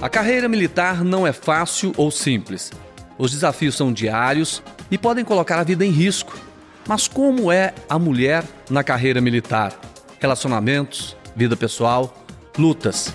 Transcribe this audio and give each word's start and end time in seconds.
A 0.00 0.08
carreira 0.08 0.48
militar 0.48 1.02
não 1.02 1.26
é 1.26 1.32
fácil 1.32 1.92
ou 1.96 2.08
simples. 2.08 2.70
Os 3.18 3.32
desafios 3.32 3.74
são 3.74 3.92
diários 3.92 4.62
e 4.92 4.96
podem 4.96 5.24
colocar 5.24 5.58
a 5.58 5.64
vida 5.64 5.84
em 5.84 5.90
risco. 5.90 6.38
Mas 6.86 7.08
como 7.08 7.50
é 7.50 7.74
a 7.88 7.98
mulher 7.98 8.44
na 8.70 8.84
carreira 8.84 9.20
militar? 9.20 9.76
Relacionamentos, 10.20 11.16
vida 11.34 11.56
pessoal, 11.56 12.14
lutas. 12.56 13.12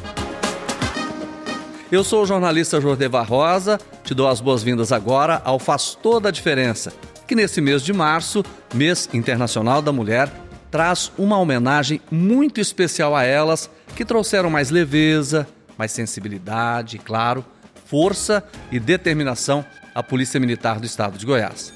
Eu 1.90 2.04
sou 2.04 2.24
o 2.24 2.26
jornalista 2.26 2.82
Jordevar 2.82 3.30
Rosa, 3.30 3.80
te 4.04 4.14
dou 4.14 4.28
as 4.28 4.42
boas-vindas 4.42 4.92
agora 4.92 5.42
ao 5.46 5.60
Faz 5.60 5.96
Toda 5.96 6.28
a 6.28 6.32
Diferença, 6.34 6.92
que 7.26 7.34
nesse 7.34 7.62
mês 7.62 7.82
de 7.82 7.94
março, 7.94 8.44
mês 8.74 9.08
internacional 9.14 9.82
da 9.82 9.94
mulher, 9.94 10.30
traz 10.70 11.14
uma 11.18 11.40
homenagem 11.40 12.02
muito 12.12 12.60
especial 12.60 13.16
a 13.16 13.24
elas 13.24 13.70
que 13.96 14.04
trouxeram 14.04 14.50
mais 14.50 14.70
leveza, 14.70 15.48
mais 15.78 15.92
sensibilidade, 15.92 16.98
claro, 17.00 17.46
força 17.86 18.44
e 18.72 18.80
determinação 18.80 19.66
à 19.94 20.02
Polícia 20.02 20.40
Militar 20.40 20.80
do 20.80 20.86
Estado 20.86 21.18
de 21.18 21.26
Goiás. 21.26 21.74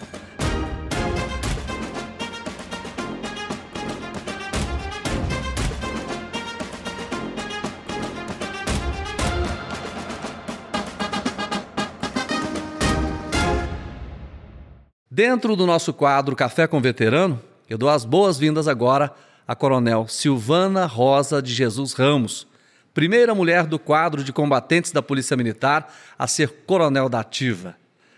Dentro 15.09 15.55
do 15.55 15.65
nosso 15.65 15.91
quadro 15.93 16.35
Café 16.35 16.67
com 16.67 16.79
Veterano, 16.79 17.41
eu 17.67 17.75
dou 17.75 17.89
as 17.89 18.05
boas-vindas 18.05 18.67
agora 18.67 19.11
à 19.47 19.55
Coronel 19.55 20.07
Silvana 20.07 20.85
Rosa 20.85 21.41
de 21.41 21.51
Jesus 21.51 21.93
Ramos, 21.93 22.45
primeira 22.97 23.35
mulher 23.35 23.67
do 23.67 23.77
quadro 23.77 24.23
de 24.23 24.33
combatentes 24.33 24.91
da 24.91 25.03
Polícia 25.03 25.37
Militar 25.37 25.93
a 26.17 26.25
ser 26.25 26.49
coronel 26.65 27.07
da 27.07 27.19
Ativa. 27.19 27.75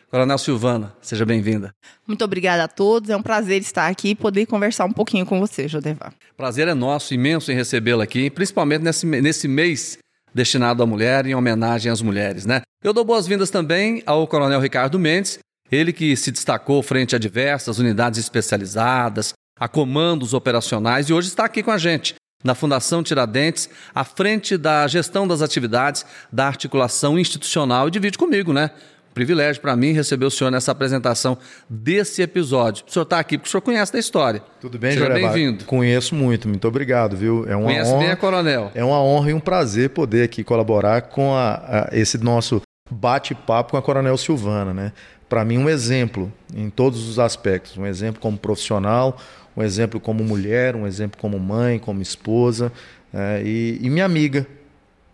Coronel 0.09 0.37
Silvana, 0.37 0.95
seja 1.01 1.25
bem-vinda. 1.25 1.73
Muito 2.07 2.23
obrigada 2.23 2.63
a 2.63 2.67
todos. 2.69 3.09
É 3.09 3.17
um 3.17 3.21
prazer 3.21 3.59
estar 3.59 3.87
aqui 3.87 4.11
e 4.11 4.15
poder 4.15 4.45
conversar 4.45 4.85
um 4.85 4.93
pouquinho 4.93 5.25
com 5.25 5.37
você, 5.37 5.67
Jodevar. 5.67 6.13
Prazer 6.37 6.69
é 6.69 6.73
nosso, 6.73 7.13
imenso 7.13 7.51
em 7.51 7.55
recebê-la 7.55 8.05
aqui, 8.05 8.29
principalmente 8.29 8.81
nesse, 8.81 9.05
nesse 9.05 9.49
mês 9.49 9.97
destinado 10.33 10.81
à 10.81 10.85
mulher, 10.85 11.25
em 11.25 11.35
homenagem 11.35 11.91
às 11.91 12.01
mulheres, 12.01 12.45
né? 12.45 12.61
Eu 12.81 12.93
dou 12.93 13.03
boas-vindas 13.03 13.49
também 13.49 14.01
ao 14.05 14.25
Coronel 14.27 14.61
Ricardo 14.61 14.97
Mendes, 14.97 15.39
ele 15.69 15.91
que 15.91 16.15
se 16.15 16.31
destacou 16.31 16.81
frente 16.81 17.17
a 17.17 17.19
diversas 17.19 17.79
unidades 17.79 18.17
especializadas, 18.17 19.33
a 19.59 19.67
comandos 19.67 20.33
operacionais 20.33 21.09
e 21.09 21.13
hoje 21.13 21.27
está 21.27 21.43
aqui 21.43 21.61
com 21.61 21.71
a 21.71 21.77
gente 21.77 22.15
na 22.43 22.55
Fundação 22.55 23.03
Tiradentes, 23.03 23.69
à 23.93 24.05
frente 24.05 24.57
da 24.57 24.87
gestão 24.87 25.27
das 25.27 25.41
atividades 25.41 26.05
da 26.31 26.47
articulação 26.47 27.19
institucional 27.19 27.87
e 27.87 27.91
divide 27.91 28.17
comigo, 28.17 28.53
né? 28.53 28.71
privilégio 29.13 29.61
para 29.61 29.75
mim 29.75 29.91
receber 29.91 30.25
o 30.25 30.31
senhor 30.31 30.49
nessa 30.49 30.71
apresentação 30.71 31.37
desse 31.69 32.21
episódio. 32.21 32.85
O 32.87 32.91
senhor 32.91 33.03
está 33.03 33.19
aqui 33.19 33.37
porque 33.37 33.49
o 33.49 33.51
senhor 33.51 33.61
conhece 33.61 33.91
da 33.91 33.99
história. 33.99 34.41
Tudo 34.61 34.79
bem, 34.79 34.93
Seja 34.93 35.09
bem-vindo. 35.09 35.65
Conheço 35.65 36.15
muito, 36.15 36.47
muito 36.47 36.65
obrigado, 36.65 37.17
viu? 37.17 37.45
É 37.49 37.55
uma 37.55 37.65
conhece 37.65 37.91
honra, 37.91 37.99
bem 37.99 38.11
a 38.11 38.15
Coronel. 38.15 38.71
É 38.73 38.85
uma 38.85 39.01
honra 39.03 39.31
e 39.31 39.33
um 39.33 39.39
prazer 39.39 39.89
poder 39.89 40.23
aqui 40.23 40.41
colaborar 40.41 41.01
com 41.01 41.33
a, 41.33 41.55
a, 41.55 41.89
esse 41.91 42.17
nosso 42.17 42.61
bate-papo 42.89 43.71
com 43.71 43.77
a 43.77 43.81
Coronel 43.81 44.15
Silvana, 44.15 44.73
né? 44.73 44.93
Para 45.27 45.43
mim, 45.43 45.57
um 45.57 45.69
exemplo 45.69 46.31
em 46.55 46.69
todos 46.69 47.07
os 47.09 47.19
aspectos. 47.19 47.77
Um 47.77 47.85
exemplo 47.85 48.21
como 48.21 48.37
profissional, 48.37 49.17
um 49.59 49.63
exemplo 49.63 49.99
como 49.99 50.23
mulher, 50.23 50.75
um 50.75 50.87
exemplo 50.87 51.19
como 51.19 51.37
mãe, 51.37 51.77
como 51.77 52.01
esposa 52.01 52.71
é, 53.13 53.41
e, 53.43 53.77
e, 53.81 53.89
minha 53.89 54.05
amiga. 54.05 54.47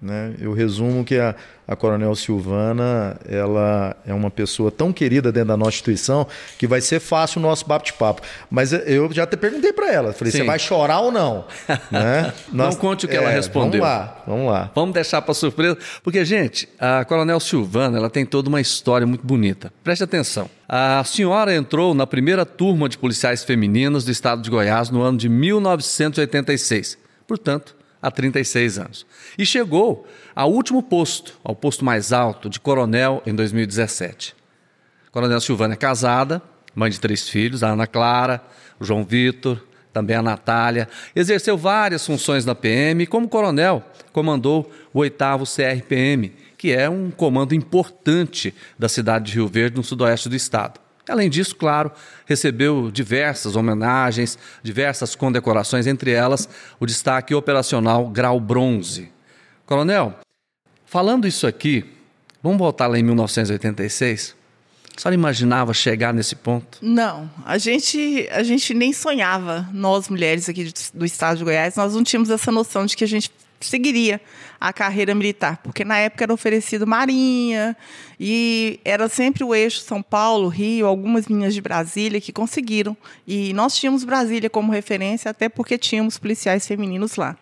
Né? 0.05 0.35
Eu 0.39 0.53
resumo 0.53 1.03
que 1.03 1.17
a, 1.17 1.33
a 1.67 1.75
Coronel 1.75 2.16
Silvana 2.16 3.17
ela 3.27 3.95
é 4.05 4.13
uma 4.13 4.29
pessoa 4.29 4.69
tão 4.69 4.93
querida 4.93 5.31
dentro 5.31 5.47
da 5.47 5.57
nossa 5.57 5.71
instituição 5.71 6.27
que 6.59 6.67
vai 6.67 6.79
ser 6.79 6.99
fácil 6.99 7.39
o 7.39 7.41
nosso 7.41 7.66
bate-papo. 7.67 8.21
Mas 8.47 8.71
eu 8.71 9.11
já 9.11 9.25
te 9.25 9.35
perguntei 9.35 9.73
para 9.73 9.91
ela, 9.91 10.13
falei, 10.13 10.31
você 10.31 10.44
vai 10.44 10.59
chorar 10.59 10.99
ou 10.99 11.11
não? 11.11 11.45
né? 11.89 12.31
Nós, 12.53 12.75
não 12.75 12.81
conte 12.81 13.07
o 13.07 13.09
que 13.09 13.15
é, 13.15 13.17
ela 13.17 13.31
respondeu. 13.31 13.81
Vamos 13.81 13.95
lá, 13.97 14.23
vamos 14.27 14.51
lá. 14.51 14.71
Vamos 14.75 14.94
deixar 14.94 15.23
para 15.23 15.33
surpresa, 15.33 15.75
porque 16.03 16.23
gente, 16.23 16.69
a 16.79 17.03
Coronel 17.03 17.39
Silvana 17.39 17.97
ela 17.97 18.09
tem 18.09 18.27
toda 18.27 18.47
uma 18.47 18.61
história 18.61 19.07
muito 19.07 19.25
bonita. 19.25 19.73
Preste 19.83 20.03
atenção. 20.03 20.47
A 20.69 21.03
senhora 21.03 21.55
entrou 21.55 21.95
na 21.95 22.05
primeira 22.05 22.45
turma 22.45 22.88
de 22.88 22.95
policiais 22.95 23.44
femininas 23.44 24.05
do 24.05 24.11
estado 24.11 24.44
de 24.44 24.51
Goiás 24.51 24.91
no 24.91 25.01
ano 25.01 25.17
de 25.17 25.27
1986. 25.27 26.95
Portanto, 27.27 27.75
há 28.05 28.11
36 28.11 28.77
anos. 28.77 29.05
E 29.35 29.45
chegou 29.45 30.07
ao 30.35 30.51
último 30.51 30.83
posto, 30.83 31.33
ao 31.43 31.55
posto 31.55 31.83
mais 31.83 32.13
alto, 32.13 32.49
de 32.49 32.59
coronel, 32.59 33.23
em 33.25 33.33
2017. 33.33 34.35
Coronel 35.11 35.41
Silvana 35.41 35.73
é 35.73 35.77
casada, 35.77 36.39
mãe 36.75 36.91
de 36.91 36.99
três 36.99 37.27
filhos, 37.27 37.63
a 37.63 37.69
Ana 37.69 37.88
Clara, 37.88 38.44
o 38.79 38.85
João 38.85 39.03
Vitor, 39.03 39.59
também 39.91 40.15
a 40.15 40.21
Natália. 40.21 40.88
Exerceu 41.15 41.57
várias 41.57 42.05
funções 42.05 42.45
na 42.45 42.53
PM 42.53 43.03
e, 43.03 43.07
como 43.07 43.27
coronel, 43.27 43.83
comandou 44.13 44.71
o 44.94 44.99
oitavo 44.99 45.45
CRPM, 45.45 46.31
que 46.57 46.71
é 46.73 46.88
um 46.88 47.09
comando 47.09 47.55
importante 47.55 48.53
da 48.77 48.88
cidade 48.88 49.25
de 49.25 49.33
Rio 49.33 49.47
Verde, 49.47 49.77
no 49.77 49.83
sudoeste 49.83 50.29
do 50.29 50.35
estado. 50.35 50.84
Além 51.07 51.29
disso, 51.29 51.55
claro, 51.55 51.91
recebeu 52.25 52.89
diversas 52.91 53.55
homenagens, 53.55 54.38
diversas 54.63 55.16
condecorações, 55.16 55.88
entre 55.88 56.11
elas 56.11 56.49
o 56.79 56.85
destaque 56.85 57.33
operacional 57.35 58.07
Grau 58.09 58.39
Bronze. 58.39 59.11
Coronel, 59.65 60.17
falando 60.85 61.27
isso 61.27 61.45
aqui, 61.45 61.85
vamos 62.41 62.57
voltar 62.57 62.88
lá 62.88 62.97
em 62.97 63.03
1986? 63.03 64.35
A 64.97 65.01
senhora 65.01 65.15
imaginava 65.15 65.73
chegar 65.73 66.13
nesse 66.13 66.35
ponto? 66.35 66.77
Não, 66.81 67.29
a 67.45 67.57
gente, 67.57 68.27
a 68.31 68.44
gente 68.44 68.73
nem 68.73 68.94
sonhava, 68.94 69.69
nós 69.73 70.07
mulheres 70.07 70.47
aqui 70.47 70.71
do 70.94 71.05
estado 71.05 71.38
de 71.38 71.44
Goiás, 71.44 71.75
nós 71.75 71.94
não 71.94 72.03
tínhamos 72.03 72.29
essa 72.29 72.51
noção 72.51 72.85
de 72.85 72.95
que 72.95 73.03
a 73.03 73.07
gente 73.07 73.29
seguiria 73.65 74.21
a 74.59 74.71
carreira 74.73 75.13
militar, 75.13 75.57
porque 75.63 75.83
na 75.83 75.97
época 75.97 76.23
era 76.23 76.33
oferecido 76.33 76.87
Marinha 76.87 77.75
e 78.19 78.79
era 78.83 79.07
sempre 79.09 79.43
o 79.43 79.53
eixo 79.53 79.81
São 79.81 80.01
Paulo, 80.01 80.47
Rio, 80.47 80.87
algumas 80.87 81.25
linhas 81.25 81.53
de 81.53 81.61
Brasília 81.61 82.21
que 82.21 82.31
conseguiram. 82.31 82.95
E 83.27 83.53
nós 83.53 83.75
tínhamos 83.75 84.03
Brasília 84.03 84.49
como 84.49 84.71
referência, 84.71 85.31
até 85.31 85.49
porque 85.49 85.77
tínhamos 85.77 86.17
policiais 86.17 86.67
femininos 86.67 87.15
lá. 87.15 87.37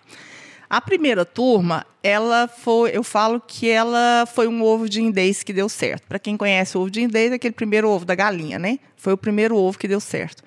A 0.70 0.82
primeira 0.82 1.24
turma, 1.24 1.86
ela 2.02 2.48
foi, 2.48 2.98
eu 2.98 3.04
falo 3.04 3.40
que 3.40 3.70
ela 3.70 4.26
foi 4.26 4.48
um 4.48 4.64
ovo 4.64 4.90
de 4.90 5.02
indês 5.02 5.44
que 5.44 5.54
deu 5.54 5.70
certo. 5.70 6.08
Para 6.08 6.18
quem 6.18 6.36
conhece 6.36 6.76
o 6.78 6.82
ovo 6.82 6.90
de 6.90 7.02
indês, 7.02 7.32
é 7.32 7.36
aquele 7.36 7.54
primeiro 7.54 7.88
ovo 7.88 8.06
da 8.06 8.16
galinha, 8.16 8.58
né? 8.58 8.80
Foi 8.98 9.14
o 9.14 9.18
primeiro 9.18 9.56
ovo 9.56 9.78
que 9.78 9.88
deu 9.88 10.00
certo. 10.00 10.42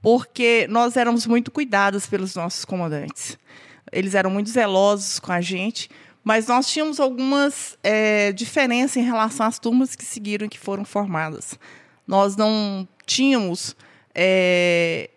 Porque 0.00 0.66
nós 0.70 0.96
éramos 0.96 1.26
muito 1.26 1.50
cuidados 1.50 2.06
pelos 2.06 2.34
nossos 2.34 2.64
comandantes 2.64 3.36
eles 3.92 4.14
eram 4.14 4.30
muito 4.30 4.50
zelosos 4.50 5.18
com 5.18 5.32
a 5.32 5.40
gente, 5.40 5.88
mas 6.24 6.48
nós 6.48 6.68
tínhamos 6.68 6.98
algumas 6.98 7.78
é, 7.82 8.32
diferenças 8.32 8.96
em 8.96 9.04
relação 9.04 9.46
às 9.46 9.58
turmas 9.58 9.94
que 9.94 10.04
seguiram 10.04 10.46
e 10.46 10.48
que 10.48 10.58
foram 10.58 10.84
formadas. 10.84 11.58
Nós 12.06 12.36
não 12.36 12.86
tínhamos 13.06 13.76
é, 14.14 15.10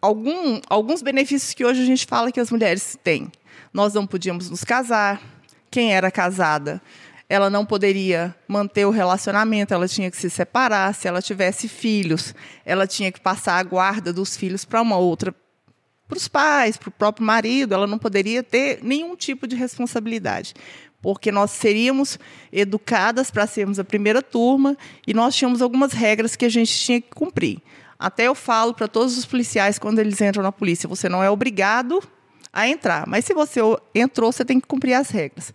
algum, 0.00 0.60
alguns 0.68 1.02
benefícios 1.02 1.52
que 1.52 1.64
hoje 1.64 1.82
a 1.82 1.84
gente 1.84 2.06
fala 2.06 2.32
que 2.32 2.40
as 2.40 2.50
mulheres 2.50 2.96
têm. 3.04 3.30
Nós 3.72 3.92
não 3.94 4.06
podíamos 4.06 4.48
nos 4.48 4.64
casar. 4.64 5.20
Quem 5.70 5.94
era 5.94 6.10
casada, 6.10 6.82
ela 7.28 7.48
não 7.48 7.64
poderia 7.64 8.34
manter 8.48 8.84
o 8.86 8.90
relacionamento, 8.90 9.72
ela 9.72 9.86
tinha 9.86 10.10
que 10.10 10.16
se 10.16 10.28
separar. 10.28 10.94
Se 10.94 11.06
ela 11.06 11.22
tivesse 11.22 11.68
filhos, 11.68 12.34
ela 12.64 12.86
tinha 12.86 13.12
que 13.12 13.20
passar 13.20 13.58
a 13.58 13.62
guarda 13.62 14.12
dos 14.12 14.36
filhos 14.36 14.64
para 14.64 14.82
uma 14.82 14.96
outra 14.96 15.32
para 16.10 16.18
os 16.18 16.28
pais, 16.28 16.76
para 16.76 16.88
o 16.88 16.92
próprio 16.92 17.24
marido, 17.24 17.72
ela 17.72 17.86
não 17.86 17.98
poderia 17.98 18.42
ter 18.42 18.80
nenhum 18.82 19.14
tipo 19.14 19.46
de 19.46 19.54
responsabilidade. 19.54 20.52
Porque 21.00 21.32
nós 21.32 21.52
seríamos 21.52 22.18
educadas 22.52 23.30
para 23.30 23.46
sermos 23.46 23.78
a 23.78 23.84
primeira 23.84 24.20
turma 24.20 24.76
e 25.06 25.14
nós 25.14 25.34
tínhamos 25.34 25.62
algumas 25.62 25.92
regras 25.92 26.36
que 26.36 26.44
a 26.44 26.48
gente 26.50 26.76
tinha 26.76 27.00
que 27.00 27.10
cumprir. 27.10 27.58
Até 27.98 28.24
eu 28.24 28.34
falo 28.34 28.74
para 28.74 28.88
todos 28.88 29.16
os 29.16 29.24
policiais 29.24 29.78
quando 29.78 29.98
eles 29.98 30.20
entram 30.20 30.42
na 30.42 30.52
polícia: 30.52 30.88
você 30.88 31.08
não 31.08 31.22
é 31.22 31.30
obrigado 31.30 32.02
a 32.52 32.68
entrar, 32.68 33.06
mas 33.06 33.24
se 33.24 33.32
você 33.32 33.60
entrou, 33.94 34.32
você 34.32 34.44
tem 34.44 34.60
que 34.60 34.66
cumprir 34.66 34.94
as 34.94 35.08
regras. 35.10 35.52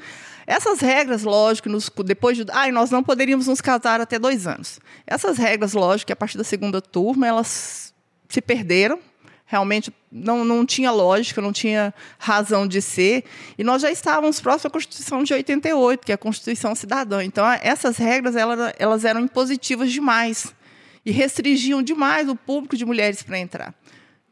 Essas 0.47 0.79
regras, 0.79 1.23
lógico, 1.23 1.69
nos, 1.69 1.91
depois 2.05 2.37
de. 2.37 2.45
Ai, 2.51 2.71
nós 2.71 2.89
não 2.91 3.03
poderíamos 3.03 3.47
nos 3.47 3.61
casar 3.61 3.99
até 3.99 4.17
dois 4.17 4.47
anos. 4.47 4.79
Essas 5.05 5.37
regras, 5.37 5.73
lógico, 5.73 6.07
que 6.07 6.13
a 6.13 6.15
partir 6.15 6.37
da 6.37 6.43
segunda 6.43 6.81
turma, 6.81 7.27
elas 7.27 7.93
se 8.29 8.41
perderam, 8.41 8.99
realmente 9.45 9.93
não, 10.11 10.43
não 10.43 10.65
tinha 10.65 10.91
lógica, 10.91 11.41
não 11.41 11.53
tinha 11.53 11.93
razão 12.17 12.67
de 12.67 12.81
ser. 12.81 13.23
E 13.57 13.63
nós 13.63 13.81
já 13.81 13.91
estávamos 13.91 14.41
próximos 14.41 14.65
à 14.65 14.69
Constituição 14.69 15.23
de 15.23 15.33
88, 15.33 16.05
que 16.05 16.11
é 16.11 16.15
a 16.15 16.17
Constituição 16.17 16.73
Cidadã. 16.73 17.23
Então, 17.23 17.45
essas 17.61 17.97
regras 17.97 18.35
elas, 18.35 18.73
elas 18.79 19.05
eram 19.05 19.21
impositivas 19.21 19.91
demais 19.91 20.53
e 21.05 21.11
restringiam 21.11 21.83
demais 21.83 22.27
o 22.27 22.35
público 22.35 22.75
de 22.75 22.85
mulheres 22.85 23.21
para 23.21 23.37
entrar. 23.37 23.73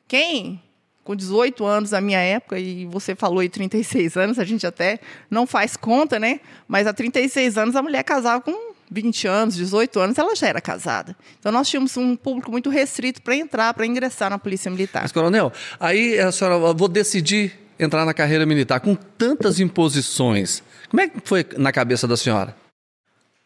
Quem 0.08 0.62
com 1.04 1.16
18 1.16 1.66
anos 1.66 1.92
na 1.92 2.00
minha 2.00 2.20
época, 2.20 2.58
e 2.58 2.86
você 2.86 3.14
falou 3.14 3.40
aí 3.40 3.50
36 3.50 4.16
anos, 4.16 4.40
a 4.40 4.46
gente 4.46 4.66
até 4.66 5.00
não 5.30 5.46
faz 5.46 5.76
conta, 5.76 6.18
né? 6.18 6.40
Mas 6.68 6.88
há 6.88 6.94
36 6.94 7.58
anos 7.58 7.76
a 7.76 7.82
mulher 7.82 8.04
casava 8.04 8.42
com 8.42 8.63
20 8.94 9.28
anos, 9.28 9.56
18 9.56 10.00
anos, 10.00 10.18
ela 10.18 10.36
já 10.36 10.48
era 10.48 10.62
casada. 10.62 11.16
Então 11.40 11.52
nós 11.52 11.68
tínhamos 11.68 11.98
um 11.98 12.16
público 12.16 12.52
muito 12.52 12.70
restrito 12.70 13.22
para 13.22 13.36
entrar, 13.36 13.74
para 13.74 13.86
ingressar 13.86 14.30
na 14.30 14.38
Polícia 14.38 14.70
Militar. 14.70 15.02
Mas, 15.02 15.12
coronel, 15.12 15.52
aí 15.80 16.20
a 16.20 16.32
senhora, 16.32 16.74
vou 16.74 16.88
decidir 16.88 17.60
entrar 17.80 18.06
na 18.06 18.14
carreira 18.14 18.46
militar 18.46 18.80
com 18.80 18.96
tantas 18.96 19.60
imposições. 19.60 20.62
Como 20.90 21.02
é 21.02 21.08
que 21.08 21.20
foi 21.26 21.46
na 21.58 21.72
cabeça 21.72 22.08
da 22.08 22.16
senhora? 22.16 22.56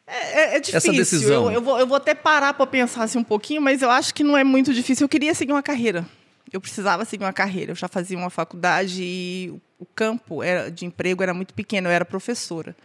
É, 0.06 0.16
é, 0.16 0.56
é 0.56 0.60
difícil. 0.60 0.92
Essa 0.92 0.92
decisão. 0.92 1.46
Eu, 1.46 1.54
eu, 1.54 1.62
vou, 1.62 1.80
eu 1.80 1.88
vou 1.88 1.98
até 1.98 2.14
parar 2.14 2.54
para 2.54 2.68
pensar 2.68 3.04
assim 3.04 3.18
um 3.18 3.24
pouquinho, 3.24 3.62
mas 3.62 3.82
eu 3.82 3.90
acho 3.90 4.14
que 4.14 4.24
não 4.24 4.38
é 4.38 4.44
muito 4.44 4.74
difícil. 4.74 5.06
Eu 5.06 5.10
queria 5.10 5.34
seguir 5.34 5.54
uma 5.54 5.64
carreira. 5.64 6.06
Eu 6.52 6.62
precisava 6.62 7.04
seguir 7.06 7.24
uma 7.24 7.34
carreira. 7.34 7.72
Eu 7.72 7.76
já 7.76 7.88
fazia 7.88 8.18
uma 8.18 8.30
faculdade 8.30 9.02
e 9.02 9.54
o 9.80 9.86
campo 9.86 10.42
era, 10.42 10.72
de 10.72 10.86
emprego 10.86 11.24
era 11.24 11.34
muito 11.34 11.54
pequeno. 11.54 11.88
Eu 11.88 11.92
era 11.92 12.06
professora. 12.06 12.76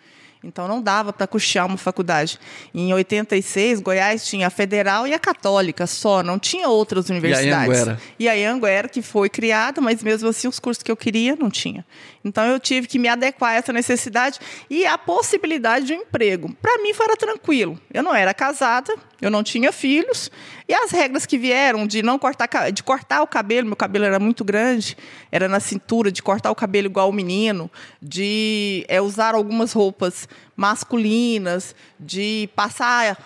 Então 0.44 0.66
não 0.66 0.82
dava 0.82 1.12
para 1.12 1.26
custear 1.26 1.66
uma 1.66 1.76
faculdade. 1.76 2.38
Em 2.74 2.92
86, 2.92 3.80
Goiás 3.80 4.26
tinha 4.26 4.48
a 4.48 4.50
federal 4.50 5.06
e 5.06 5.14
a 5.14 5.18
católica 5.18 5.86
só, 5.86 6.22
não 6.22 6.38
tinha 6.38 6.68
outras 6.68 7.08
universidades. 7.08 7.48
E 7.48 7.52
a 7.52 7.82
Anguera. 7.82 8.00
E 8.18 8.28
a 8.28 8.52
Anguera, 8.52 8.88
que 8.88 9.02
foi 9.02 9.28
criada, 9.28 9.80
mas 9.80 10.02
mesmo 10.02 10.28
assim 10.28 10.48
os 10.48 10.58
cursos 10.58 10.82
que 10.82 10.90
eu 10.90 10.96
queria 10.96 11.36
não 11.36 11.50
tinha. 11.50 11.84
Então 12.24 12.44
eu 12.44 12.60
tive 12.60 12.86
que 12.86 12.98
me 12.98 13.08
adequar 13.08 13.52
a 13.52 13.54
essa 13.54 13.72
necessidade 13.72 14.38
e 14.70 14.86
a 14.86 14.96
possibilidade 14.96 15.86
de 15.86 15.94
um 15.94 16.02
emprego. 16.02 16.54
Para 16.60 16.82
mim 16.82 16.94
foi 16.94 17.06
tranquilo. 17.16 17.78
Eu 17.92 18.02
não 18.02 18.14
era 18.14 18.32
casada, 18.32 18.94
eu 19.20 19.30
não 19.30 19.42
tinha 19.42 19.72
filhos 19.72 20.30
e 20.68 20.74
as 20.74 20.90
regras 20.90 21.26
que 21.26 21.36
vieram 21.36 21.86
de 21.86 22.02
não 22.02 22.18
cortar 22.18 22.48
de 22.70 22.82
cortar 22.82 23.22
o 23.22 23.26
cabelo, 23.26 23.66
meu 23.66 23.76
cabelo 23.76 24.04
era 24.04 24.18
muito 24.18 24.44
grande, 24.44 24.96
era 25.30 25.48
na 25.48 25.60
cintura, 25.60 26.10
de 26.10 26.22
cortar 26.22 26.50
o 26.50 26.54
cabelo 26.54 26.86
igual 26.86 27.08
o 27.08 27.12
menino, 27.12 27.70
de 28.00 28.84
é, 28.88 29.00
usar 29.00 29.34
algumas 29.34 29.72
roupas 29.72 30.28
masculinas, 30.56 31.74
de 31.98 32.48
passar 32.54 33.18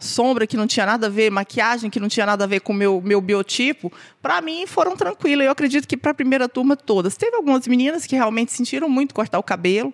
sombra 0.00 0.46
que 0.46 0.56
não 0.56 0.66
tinha 0.66 0.86
nada 0.86 1.06
a 1.06 1.10
ver, 1.10 1.30
maquiagem 1.30 1.90
que 1.90 2.00
não 2.00 2.08
tinha 2.08 2.24
nada 2.24 2.44
a 2.44 2.46
ver 2.46 2.60
com 2.60 2.72
o 2.72 2.76
meu, 2.76 3.00
meu 3.00 3.20
biotipo, 3.20 3.92
para 4.20 4.40
mim 4.40 4.66
foram 4.66 4.96
tranquilas. 4.96 5.44
Eu 5.44 5.52
acredito 5.52 5.86
que 5.86 5.96
para 5.96 6.10
a 6.10 6.14
primeira 6.14 6.48
turma 6.48 6.76
todas. 6.76 7.16
Teve 7.16 7.36
algumas 7.36 7.68
meninas 7.68 8.06
que 8.06 8.16
realmente 8.16 8.52
sentiram 8.52 8.88
muito 8.88 9.14
cortar 9.14 9.38
o 9.38 9.42
cabelo. 9.42 9.92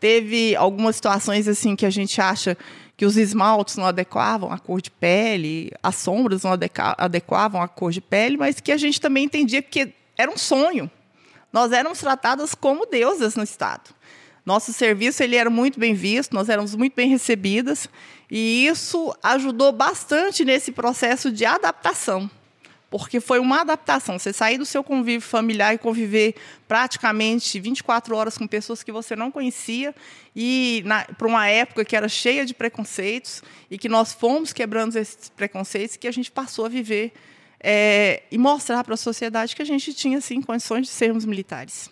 Teve 0.00 0.56
algumas 0.56 0.96
situações 0.96 1.46
assim 1.46 1.76
que 1.76 1.86
a 1.86 1.90
gente 1.90 2.20
acha 2.20 2.56
que 2.96 3.04
os 3.04 3.16
esmaltes 3.16 3.76
não 3.76 3.86
adequavam 3.86 4.50
à 4.50 4.58
cor 4.58 4.80
de 4.80 4.90
pele, 4.90 5.70
as 5.82 5.96
sombras 5.96 6.42
não 6.42 6.52
adequavam 6.98 7.60
à 7.60 7.68
cor 7.68 7.92
de 7.92 8.00
pele, 8.00 8.36
mas 8.36 8.60
que 8.60 8.72
a 8.72 8.76
gente 8.76 9.00
também 9.00 9.24
entendia 9.24 9.62
que 9.62 9.92
era 10.16 10.30
um 10.30 10.36
sonho. 10.38 10.90
Nós 11.52 11.72
éramos 11.72 11.98
tratadas 11.98 12.54
como 12.54 12.86
deusas 12.86 13.36
no 13.36 13.42
Estado. 13.42 13.90
Nosso 14.44 14.72
serviço 14.72 15.22
ele 15.22 15.36
era 15.36 15.48
muito 15.48 15.78
bem 15.78 15.94
visto, 15.94 16.32
nós 16.32 16.48
éramos 16.48 16.74
muito 16.74 16.94
bem 16.94 17.08
recebidas 17.08 17.88
e 18.34 18.66
isso 18.66 19.14
ajudou 19.22 19.72
bastante 19.72 20.42
nesse 20.42 20.72
processo 20.72 21.30
de 21.30 21.44
adaptação, 21.44 22.30
porque 22.88 23.20
foi 23.20 23.38
uma 23.38 23.60
adaptação. 23.60 24.18
Você 24.18 24.32
sair 24.32 24.56
do 24.56 24.64
seu 24.64 24.82
convívio 24.82 25.20
familiar 25.20 25.74
e 25.74 25.78
conviver 25.78 26.34
praticamente 26.66 27.60
24 27.60 28.16
horas 28.16 28.38
com 28.38 28.46
pessoas 28.46 28.82
que 28.82 28.90
você 28.90 29.14
não 29.14 29.30
conhecia 29.30 29.94
e 30.34 30.82
para 31.18 31.28
uma 31.28 31.46
época 31.46 31.84
que 31.84 31.94
era 31.94 32.08
cheia 32.08 32.46
de 32.46 32.54
preconceitos 32.54 33.42
e 33.70 33.76
que 33.76 33.86
nós 33.86 34.14
fomos 34.14 34.50
quebrando 34.50 34.96
esses 34.96 35.28
preconceitos 35.28 35.96
que 35.96 36.08
a 36.08 36.12
gente 36.12 36.30
passou 36.30 36.64
a 36.64 36.70
viver 36.70 37.12
é, 37.60 38.22
e 38.30 38.38
mostrar 38.38 38.82
para 38.82 38.94
a 38.94 38.96
sociedade 38.96 39.54
que 39.54 39.60
a 39.60 39.66
gente 39.66 39.92
tinha 39.92 40.22
sim 40.22 40.40
condições 40.40 40.86
de 40.86 40.92
sermos 40.92 41.26
militares. 41.26 41.90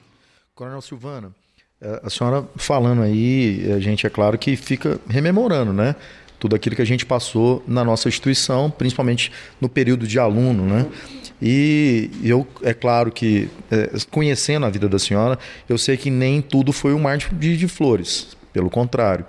Coronel 0.54 0.80
Silvana, 0.80 1.34
é, 1.82 2.00
a 2.02 2.08
senhora 2.08 2.48
falando 2.56 3.02
aí, 3.02 3.70
a 3.72 3.78
gente 3.78 4.06
é 4.06 4.10
claro 4.10 4.38
que 4.38 4.56
fica 4.56 4.98
rememorando, 5.06 5.74
né? 5.74 5.94
Tudo 6.40 6.56
aquilo 6.56 6.74
que 6.74 6.82
a 6.82 6.86
gente 6.86 7.06
passou 7.06 7.62
na 7.68 7.84
nossa 7.84 8.08
instituição, 8.08 8.68
principalmente 8.70 9.30
no 9.60 9.68
período 9.68 10.08
de 10.08 10.18
aluno, 10.18 10.66
né? 10.66 10.86
E 11.40 12.10
eu, 12.24 12.46
é 12.62 12.74
claro 12.74 13.12
que, 13.12 13.48
é, 13.70 13.90
conhecendo 14.10 14.66
a 14.66 14.70
vida 14.70 14.88
da 14.88 14.98
senhora, 14.98 15.38
eu 15.68 15.78
sei 15.78 15.96
que 15.96 16.10
nem 16.10 16.42
tudo 16.42 16.72
foi 16.72 16.92
um 16.92 16.98
mar 16.98 17.16
de, 17.16 17.56
de 17.56 17.68
flores, 17.68 18.36
pelo 18.52 18.68
contrário. 18.68 19.24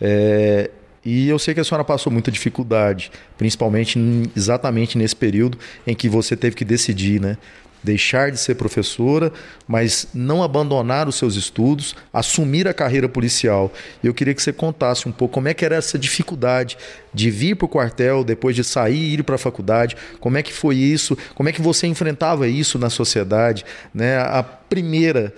É, 0.00 0.70
e 1.04 1.28
eu 1.28 1.38
sei 1.38 1.54
que 1.54 1.60
a 1.60 1.64
senhora 1.64 1.84
passou 1.84 2.12
muita 2.12 2.30
dificuldade, 2.30 3.10
principalmente 3.36 3.98
exatamente 4.36 4.96
nesse 4.96 5.16
período 5.16 5.58
em 5.86 5.94
que 5.94 6.08
você 6.08 6.36
teve 6.36 6.54
que 6.54 6.64
decidir, 6.64 7.20
né? 7.20 7.36
Deixar 7.82 8.30
de 8.30 8.38
ser 8.38 8.54
professora, 8.54 9.32
mas 9.66 10.08
não 10.12 10.42
abandonar 10.42 11.08
os 11.08 11.16
seus 11.16 11.36
estudos, 11.36 11.94
assumir 12.12 12.68
a 12.68 12.74
carreira 12.74 13.08
policial. 13.08 13.72
Eu 14.02 14.12
queria 14.12 14.34
que 14.34 14.42
você 14.42 14.52
contasse 14.52 15.08
um 15.08 15.12
pouco 15.12 15.34
como 15.34 15.48
é 15.48 15.54
que 15.54 15.64
era 15.64 15.76
essa 15.76 15.98
dificuldade 15.98 16.76
de 17.12 17.30
vir 17.30 17.56
para 17.56 17.66
o 17.66 17.68
quartel, 17.68 18.22
depois 18.22 18.54
de 18.54 18.62
sair 18.62 18.96
e 18.96 19.14
ir 19.14 19.22
para 19.22 19.34
a 19.34 19.38
faculdade, 19.38 19.96
como 20.20 20.36
é 20.36 20.42
que 20.42 20.52
foi 20.52 20.76
isso, 20.76 21.16
como 21.34 21.48
é 21.48 21.52
que 21.52 21.62
você 21.62 21.86
enfrentava 21.86 22.46
isso 22.46 22.78
na 22.78 22.90
sociedade, 22.90 23.64
né? 23.94 24.18
A 24.18 24.42
primeira 24.42 25.34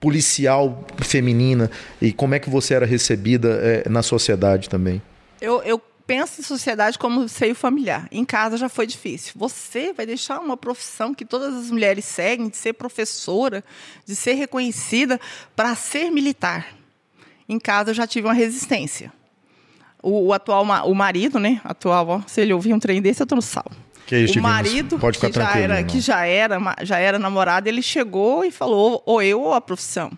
policial 0.00 0.84
feminina 0.98 1.70
e 2.00 2.12
como 2.12 2.34
é 2.34 2.38
que 2.38 2.50
você 2.50 2.74
era 2.74 2.84
recebida 2.84 3.60
é, 3.62 3.88
na 3.88 4.02
sociedade 4.02 4.68
também. 4.68 5.00
Eu, 5.40 5.62
eu 5.62 5.80
pensa 6.06 6.40
em 6.40 6.44
sociedade 6.44 6.98
como 6.98 7.28
seio 7.28 7.54
familiar. 7.54 8.08
Em 8.10 8.24
casa 8.24 8.56
já 8.56 8.68
foi 8.68 8.86
difícil. 8.86 9.32
Você 9.36 9.92
vai 9.92 10.06
deixar 10.06 10.40
uma 10.40 10.56
profissão 10.56 11.14
que 11.14 11.24
todas 11.24 11.54
as 11.54 11.70
mulheres 11.70 12.04
seguem, 12.04 12.48
de 12.48 12.56
ser 12.56 12.74
professora, 12.74 13.64
de 14.04 14.14
ser 14.14 14.34
reconhecida, 14.34 15.20
para 15.54 15.74
ser 15.74 16.10
militar. 16.10 16.66
Em 17.48 17.58
casa 17.58 17.90
eu 17.90 17.94
já 17.94 18.06
tive 18.06 18.26
uma 18.26 18.34
resistência. 18.34 19.12
O, 20.02 20.28
o 20.28 20.32
atual 20.32 20.64
o 20.64 20.94
marido, 20.94 21.38
né? 21.38 21.60
Atual, 21.64 22.08
ó, 22.08 22.22
se 22.26 22.40
ele 22.40 22.52
ouvir 22.52 22.74
um 22.74 22.78
trem 22.78 23.00
desse, 23.00 23.22
eu 23.22 23.26
tô 23.26 23.36
no 23.36 23.42
sal. 23.42 23.70
Que 24.06 24.18
isso, 24.18 24.38
o 24.38 24.42
marido, 24.42 24.98
Pode 24.98 25.18
ficar 25.18 25.30
que, 25.30 25.38
já 25.38 25.56
era, 25.56 25.82
que 25.84 26.00
já 26.00 26.26
era, 26.26 26.58
já 26.82 26.98
era 26.98 27.18
namorado, 27.18 27.68
ele 27.68 27.82
chegou 27.82 28.44
e 28.44 28.50
falou: 28.50 29.02
ou 29.06 29.22
eu 29.22 29.40
ou 29.40 29.54
a 29.54 29.60
profissão. 29.60 30.10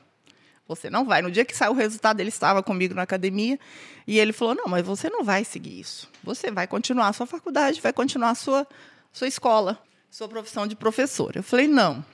Você 0.67 0.89
não 0.89 1.05
vai. 1.05 1.21
No 1.21 1.31
dia 1.31 1.45
que 1.45 1.55
saiu 1.55 1.73
o 1.73 1.75
resultado, 1.75 2.21
ele 2.21 2.31
estava 2.31 2.63
comigo 2.63 2.95
na 2.95 3.03
academia 3.03 3.59
e 4.07 4.19
ele 4.19 4.33
falou: 4.33 4.55
Não, 4.55 4.67
mas 4.67 4.85
você 4.85 5.11
não 5.11 5.23
vai 5.23 5.45
seguir 5.45 5.81
isso. 5.81 6.09
Você 6.23 6.51
vai 6.51 6.67
continuar 6.67 7.09
a 7.09 7.13
sua 7.13 7.27
faculdade, 7.27 7.81
vai 7.81 7.93
continuar 7.93 8.31
a 8.31 8.35
sua, 8.35 8.67
sua 9.13 9.29
escola, 9.29 9.79
sua 10.11 10.29
profissão 10.29 10.67
de 10.67 10.75
professor. 10.75 11.37
Eu 11.37 11.43
falei: 11.43 11.69
Não. 11.69 12.05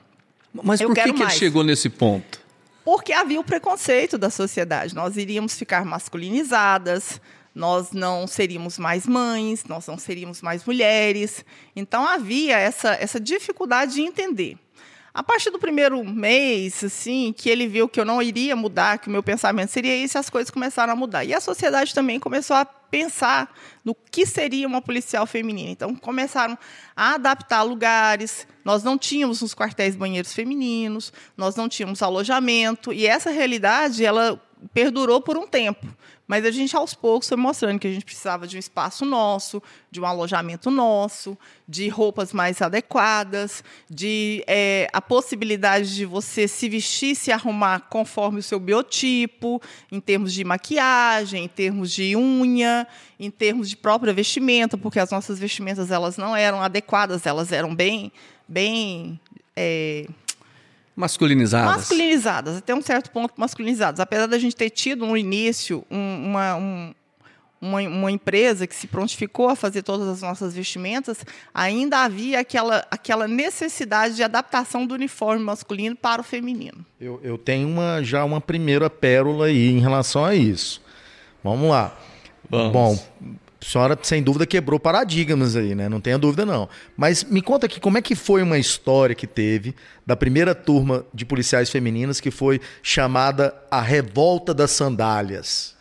Mas 0.53 0.81
por 0.81 0.93
que, 0.93 1.13
que 1.13 1.23
ele 1.23 1.29
chegou 1.31 1.63
nesse 1.63 1.89
ponto? 1.89 2.41
Porque 2.83 3.13
havia 3.13 3.39
o 3.39 3.43
preconceito 3.43 4.17
da 4.17 4.29
sociedade. 4.29 4.93
Nós 4.93 5.15
iríamos 5.15 5.57
ficar 5.57 5.85
masculinizadas, 5.85 7.21
nós 7.53 7.91
não 7.91 8.25
seríamos 8.27 8.77
mais 8.77 9.05
mães, 9.05 9.63
nós 9.65 9.87
não 9.87 9.97
seríamos 9.97 10.41
mais 10.41 10.65
mulheres. 10.65 11.45
Então 11.75 12.05
havia 12.05 12.57
essa, 12.57 12.93
essa 12.95 13.19
dificuldade 13.19 13.93
de 13.93 14.01
entender. 14.01 14.57
A 15.13 15.21
partir 15.21 15.49
do 15.49 15.59
primeiro 15.59 16.01
mês, 16.05 16.83
assim, 16.83 17.33
que 17.35 17.49
ele 17.49 17.67
viu 17.67 17.89
que 17.89 17.99
eu 17.99 18.05
não 18.05 18.21
iria 18.21 18.55
mudar, 18.55 18.97
que 18.97 19.09
o 19.09 19.11
meu 19.11 19.21
pensamento 19.21 19.69
seria 19.69 19.95
isso, 19.95 20.17
as 20.17 20.29
coisas 20.29 20.49
começaram 20.49 20.93
a 20.93 20.95
mudar. 20.95 21.25
E 21.25 21.33
a 21.33 21.41
sociedade 21.41 21.93
também 21.93 22.17
começou 22.17 22.55
a 22.55 22.63
pensar 22.63 23.53
no 23.83 23.93
que 23.93 24.25
seria 24.25 24.65
uma 24.65 24.81
policial 24.81 25.25
feminina. 25.25 25.69
Então, 25.69 25.93
começaram 25.95 26.57
a 26.95 27.15
adaptar 27.15 27.61
lugares. 27.63 28.47
Nós 28.63 28.83
não 28.83 28.97
tínhamos 28.97 29.41
nos 29.41 29.53
quartéis 29.53 29.97
banheiros 29.97 30.33
femininos, 30.33 31.11
nós 31.35 31.57
não 31.57 31.67
tínhamos 31.67 32.01
alojamento. 32.01 32.93
E 32.93 33.05
essa 33.05 33.31
realidade, 33.31 34.05
ela 34.05 34.41
perdurou 34.73 35.21
por 35.21 35.37
um 35.37 35.47
tempo. 35.47 35.87
Mas 36.27 36.45
a 36.45 36.51
gente, 36.51 36.73
aos 36.77 36.93
poucos, 36.93 37.27
foi 37.27 37.35
mostrando 37.35 37.77
que 37.77 37.87
a 37.87 37.91
gente 37.91 38.05
precisava 38.05 38.47
de 38.47 38.55
um 38.55 38.59
espaço 38.59 39.03
nosso, 39.03 39.61
de 39.91 39.99
um 39.99 40.05
alojamento 40.05 40.71
nosso, 40.71 41.37
de 41.67 41.89
roupas 41.89 42.31
mais 42.31 42.61
adequadas, 42.61 43.61
de 43.89 44.41
é, 44.47 44.87
a 44.93 45.01
possibilidade 45.01 45.93
de 45.93 46.05
você 46.05 46.47
se 46.47 46.69
vestir, 46.69 47.15
se 47.15 47.33
arrumar 47.33 47.81
conforme 47.89 48.39
o 48.39 48.43
seu 48.43 48.61
biotipo, 48.61 49.61
em 49.91 49.99
termos 49.99 50.31
de 50.31 50.45
maquiagem, 50.45 51.43
em 51.43 51.49
termos 51.49 51.91
de 51.91 52.15
unha, 52.15 52.87
em 53.19 53.29
termos 53.29 53.69
de 53.69 53.75
própria 53.75 54.13
vestimenta, 54.13 54.77
porque 54.77 55.01
as 55.01 55.11
nossas 55.11 55.37
vestimentas 55.37 55.91
elas 55.91 56.15
não 56.15 56.33
eram 56.33 56.61
adequadas, 56.61 57.25
elas 57.25 57.51
eram 57.51 57.75
bem, 57.75 58.09
bem 58.47 59.19
é, 59.53 60.07
Masculinizadas. 61.01 61.77
Masculinizadas, 61.77 62.57
até 62.57 62.75
um 62.75 62.81
certo 62.81 63.09
ponto 63.09 63.33
masculinizadas. 63.35 63.99
Apesar 63.99 64.27
da 64.27 64.37
gente 64.37 64.55
ter 64.55 64.69
tido 64.69 65.03
no 65.05 65.17
início 65.17 65.83
um, 65.89 66.25
uma, 66.27 66.55
um, 66.55 66.93
uma, 67.59 67.81
uma, 67.81 68.11
empresa 68.11 68.67
que 68.67 68.75
se 68.75 68.85
prontificou 68.85 69.49
a 69.49 69.55
fazer 69.55 69.81
todas 69.81 70.07
as 70.07 70.21
nossas 70.21 70.53
vestimentas, 70.53 71.25
ainda 71.51 72.03
havia 72.03 72.39
aquela, 72.39 72.85
aquela 72.91 73.27
necessidade 73.27 74.15
de 74.15 74.21
adaptação 74.21 74.85
do 74.85 74.93
uniforme 74.93 75.43
masculino 75.43 75.95
para 75.95 76.21
o 76.21 76.23
feminino. 76.23 76.85
Eu, 76.99 77.19
eu 77.23 77.35
tenho 77.35 77.67
uma, 77.67 78.03
já 78.03 78.23
uma 78.23 78.39
primeira 78.39 78.87
pérola 78.87 79.47
aí 79.47 79.69
em 79.69 79.79
relação 79.79 80.23
a 80.23 80.35
isso. 80.35 80.81
Vamos 81.43 81.67
lá. 81.67 81.97
Vamos. 82.47 82.71
Bom, 82.71 82.99
A 83.61 83.65
senhora, 83.65 83.97
sem 84.01 84.23
dúvida, 84.23 84.45
quebrou 84.47 84.79
paradigmas 84.79 85.55
aí, 85.55 85.75
né? 85.75 85.87
Não 85.87 86.01
tenha 86.01 86.17
dúvida, 86.17 86.45
não. 86.45 86.67
Mas 86.97 87.23
me 87.23 87.41
conta 87.41 87.67
aqui, 87.67 87.79
como 87.79 87.97
é 87.97 88.01
que 88.01 88.15
foi 88.15 88.41
uma 88.41 88.57
história 88.57 89.15
que 89.15 89.27
teve 89.27 89.75
da 90.05 90.15
primeira 90.15 90.55
turma 90.55 91.05
de 91.13 91.25
policiais 91.25 91.69
femininas 91.69 92.19
que 92.19 92.31
foi 92.31 92.59
chamada 92.81 93.53
a 93.69 93.79
Revolta 93.79 94.53
das 94.53 94.71
Sandálias? 94.71 95.75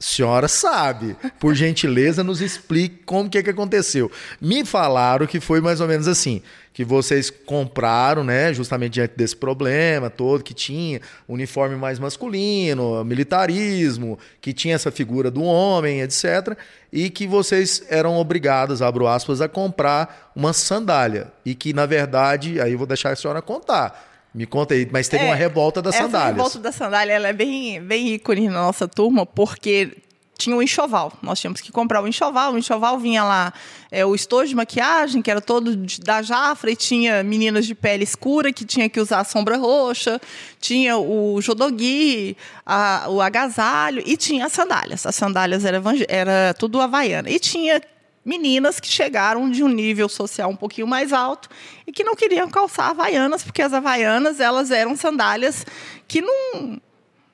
Senhora 0.00 0.48
sabe. 0.48 1.14
Por 1.38 1.54
gentileza, 1.54 2.24
nos 2.24 2.40
explique 2.40 3.02
como 3.04 3.28
que, 3.28 3.36
é 3.36 3.42
que 3.42 3.50
aconteceu. 3.50 4.10
Me 4.40 4.64
falaram 4.64 5.26
que 5.26 5.38
foi 5.38 5.60
mais 5.60 5.80
ou 5.80 5.86
menos 5.86 6.08
assim, 6.08 6.40
que 6.72 6.82
vocês 6.82 7.28
compraram, 7.28 8.24
né, 8.24 8.54
justamente 8.54 8.94
diante 8.94 9.14
desse 9.14 9.36
problema 9.36 10.08
todo 10.08 10.42
que 10.42 10.54
tinha, 10.54 11.00
uniforme 11.28 11.76
mais 11.76 11.98
masculino, 11.98 13.04
militarismo, 13.04 14.18
que 14.40 14.54
tinha 14.54 14.74
essa 14.74 14.90
figura 14.90 15.30
do 15.30 15.42
homem, 15.42 16.00
etc, 16.00 16.56
e 16.90 17.10
que 17.10 17.26
vocês 17.26 17.82
eram 17.90 18.16
obrigados, 18.16 18.80
abro 18.80 19.06
aspas, 19.06 19.42
a 19.42 19.48
comprar 19.48 20.32
uma 20.34 20.54
sandália 20.54 21.30
e 21.44 21.54
que 21.54 21.74
na 21.74 21.84
verdade, 21.84 22.58
aí 22.60 22.72
eu 22.72 22.78
vou 22.78 22.86
deixar 22.86 23.12
a 23.12 23.16
senhora 23.16 23.42
contar 23.42 24.09
me 24.32 24.46
conta 24.46 24.74
aí, 24.74 24.88
mas 24.90 25.08
teve 25.08 25.24
é, 25.24 25.26
uma 25.26 25.34
revolta 25.34 25.82
das 25.82 25.94
sandálias. 25.94 26.22
A 26.22 26.32
revolta 26.32 26.58
da 26.58 26.72
sandália 26.72 27.12
ela 27.12 27.28
é 27.28 27.32
bem, 27.32 27.82
bem 27.82 28.14
ícone 28.14 28.48
na 28.48 28.62
nossa 28.62 28.86
turma, 28.86 29.26
porque 29.26 29.96
tinha 30.40 30.56
um 30.56 30.62
enxoval. 30.62 31.12
Nós 31.20 31.38
tínhamos 31.38 31.60
que 31.60 31.70
comprar 31.70 32.00
o 32.00 32.04
um 32.04 32.08
enxoval. 32.08 32.54
O 32.54 32.58
enxoval 32.58 32.98
vinha 32.98 33.22
lá 33.22 33.52
é, 33.90 34.04
o 34.06 34.14
estojo 34.14 34.48
de 34.48 34.54
maquiagem, 34.54 35.20
que 35.20 35.30
era 35.30 35.40
todo 35.40 35.76
da 36.02 36.22
Jafra, 36.22 36.70
e 36.70 36.76
tinha 36.76 37.22
meninas 37.22 37.66
de 37.66 37.74
pele 37.74 38.04
escura 38.04 38.52
que 38.52 38.64
tinha 38.64 38.88
que 38.88 38.98
usar 38.98 39.20
a 39.20 39.24
sombra 39.24 39.56
roxa, 39.56 40.20
tinha 40.58 40.96
o 40.96 41.40
jodogui, 41.42 42.36
a, 42.64 43.06
o 43.08 43.20
agasalho, 43.20 44.02
e 44.06 44.16
tinha 44.16 44.46
as 44.46 44.52
sandálias. 44.52 45.04
As 45.04 45.14
sandálias 45.14 45.64
era, 45.64 45.82
era 46.08 46.54
tudo 46.54 46.80
havaiana. 46.80 47.28
E 47.28 47.38
tinha 47.38 47.80
meninas 48.24 48.78
que 48.78 48.88
chegaram 48.88 49.50
de 49.50 49.64
um 49.64 49.68
nível 49.68 50.08
social 50.08 50.50
um 50.50 50.56
pouquinho 50.56 50.86
mais 50.86 51.12
alto 51.12 51.48
e 51.86 51.92
que 51.92 52.04
não 52.04 52.14
queriam 52.14 52.50
calçar 52.50 52.90
havaianas, 52.90 53.42
porque 53.42 53.62
as 53.62 53.72
havaianas 53.72 54.40
elas 54.40 54.70
eram 54.70 54.94
sandálias 54.94 55.64
que 56.06 56.20
não, 56.20 56.80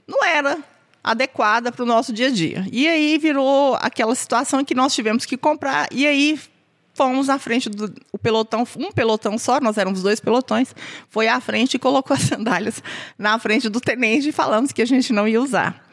não 0.07 0.25
era 0.25 0.59
adequada 1.02 1.71
para 1.71 1.83
o 1.83 1.87
nosso 1.87 2.12
dia 2.12 2.28
a 2.28 2.31
dia. 2.31 2.66
E 2.71 2.87
aí 2.88 3.19
virou 3.19 3.76
aquela 3.81 4.14
situação 4.14 4.61
em 4.61 4.64
que 4.64 4.75
nós 4.75 4.95
tivemos 4.95 5.25
que 5.25 5.37
comprar, 5.37 5.88
e 5.90 6.07
aí 6.07 6.38
fomos 6.95 7.26
na 7.26 7.38
frente 7.38 7.69
do 7.69 7.93
pelotão, 8.23 8.66
um 8.78 8.90
pelotão 8.90 9.37
só, 9.38 9.61
nós 9.61 9.76
éramos 9.76 10.02
dois 10.02 10.19
pelotões, 10.19 10.75
foi 11.11 11.28
à 11.28 11.40
frente 11.40 11.75
e 11.75 11.78
colocou 11.78 12.16
as 12.16 12.23
sandálias 12.25 12.83
na 13.19 13.38
frente 13.38 13.69
do 13.69 13.81
tenente 13.81 14.31
e 14.31 14.33
falamos 14.33 14.73
que 14.73 14.83
a 14.83 14.87
gente 14.87 15.12
não 15.12 15.28
ia 15.28 15.40
usar. 15.40 15.85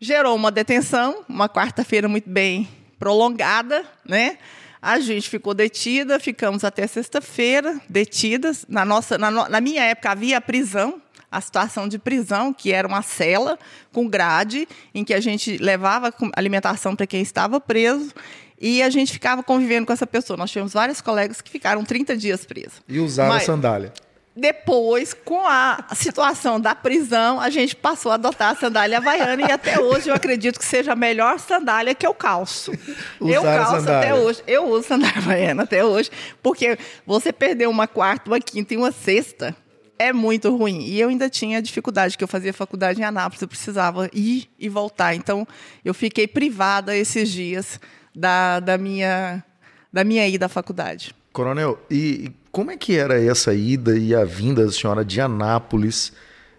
Gerou 0.00 0.34
uma 0.34 0.50
detenção, 0.50 1.24
uma 1.28 1.48
quarta-feira 1.48 2.08
muito 2.08 2.28
bem 2.28 2.68
prolongada, 3.02 3.84
né? 4.04 4.38
A 4.80 5.00
gente 5.00 5.28
ficou 5.28 5.54
detida, 5.54 6.20
ficamos 6.20 6.62
até 6.62 6.86
sexta-feira 6.86 7.80
detidas. 7.88 8.64
Na, 8.68 8.84
nossa, 8.84 9.18
na, 9.18 9.48
na 9.48 9.60
minha 9.60 9.82
época 9.82 10.12
havia 10.12 10.38
a 10.38 10.40
prisão, 10.40 11.02
a 11.28 11.40
situação 11.40 11.88
de 11.88 11.98
prisão, 11.98 12.54
que 12.54 12.72
era 12.72 12.86
uma 12.86 13.02
cela 13.02 13.58
com 13.92 14.06
grade, 14.06 14.68
em 14.94 15.02
que 15.02 15.12
a 15.12 15.20
gente 15.20 15.58
levava 15.58 16.14
alimentação 16.36 16.94
para 16.94 17.04
quem 17.04 17.20
estava 17.20 17.60
preso 17.60 18.14
e 18.60 18.80
a 18.80 18.88
gente 18.88 19.12
ficava 19.12 19.42
convivendo 19.42 19.84
com 19.84 19.92
essa 19.92 20.06
pessoa. 20.06 20.36
Nós 20.36 20.52
tivemos 20.52 20.72
vários 20.72 21.00
colegas 21.00 21.40
que 21.40 21.50
ficaram 21.50 21.84
30 21.84 22.16
dias 22.16 22.44
presos. 22.44 22.80
E 22.88 23.00
usaram 23.00 23.34
Mas, 23.34 23.42
sandália. 23.42 23.92
Depois, 24.34 25.12
com 25.12 25.46
a 25.46 25.84
situação 25.94 26.58
da 26.58 26.74
prisão, 26.74 27.38
a 27.38 27.50
gente 27.50 27.76
passou 27.76 28.10
a 28.10 28.14
adotar 28.14 28.52
a 28.52 28.56
sandália 28.56 28.96
havaiana 28.96 29.42
e 29.42 29.52
até 29.52 29.78
hoje 29.78 30.08
eu 30.08 30.14
acredito 30.14 30.58
que 30.58 30.64
seja 30.64 30.92
a 30.92 30.96
melhor 30.96 31.38
sandália 31.38 31.94
que 31.94 32.06
eu 32.06 32.14
calço. 32.14 32.72
eu 33.20 33.42
calço 33.42 33.90
até 33.90 34.14
hoje. 34.14 34.42
Eu 34.46 34.68
uso 34.70 34.88
sandália 34.88 35.18
havaiana 35.18 35.64
até 35.64 35.84
hoje, 35.84 36.10
porque 36.42 36.78
você 37.06 37.30
perdeu 37.30 37.68
uma 37.68 37.86
quarta, 37.86 38.30
uma 38.30 38.40
quinta 38.40 38.72
e 38.72 38.76
uma 38.78 38.90
sexta 38.90 39.54
é 39.98 40.12
muito 40.12 40.54
ruim. 40.56 40.80
E 40.80 41.00
eu 41.00 41.08
ainda 41.08 41.28
tinha 41.28 41.62
dificuldade, 41.62 42.18
que 42.18 42.24
eu 42.24 42.28
fazia 42.28 42.52
faculdade 42.52 43.00
em 43.00 43.04
Anápolis, 43.04 43.42
eu 43.42 43.48
precisava 43.48 44.08
ir 44.12 44.48
e 44.58 44.68
voltar. 44.68 45.14
Então, 45.14 45.46
eu 45.84 45.94
fiquei 45.94 46.26
privada 46.26 46.96
esses 46.96 47.30
dias 47.30 47.78
da, 48.14 48.58
da, 48.60 48.76
minha, 48.76 49.44
da 49.92 50.02
minha 50.02 50.26
ida 50.26 50.46
à 50.46 50.48
faculdade. 50.48 51.14
Coronel, 51.32 51.78
e 51.90 52.30
como 52.50 52.70
é 52.70 52.76
que 52.76 52.96
era 52.96 53.22
essa 53.22 53.54
ida 53.54 53.98
e 53.98 54.14
a 54.14 54.24
vinda 54.24 54.66
da 54.66 54.72
senhora 54.72 55.04
de 55.04 55.20
Anápolis? 55.20 56.12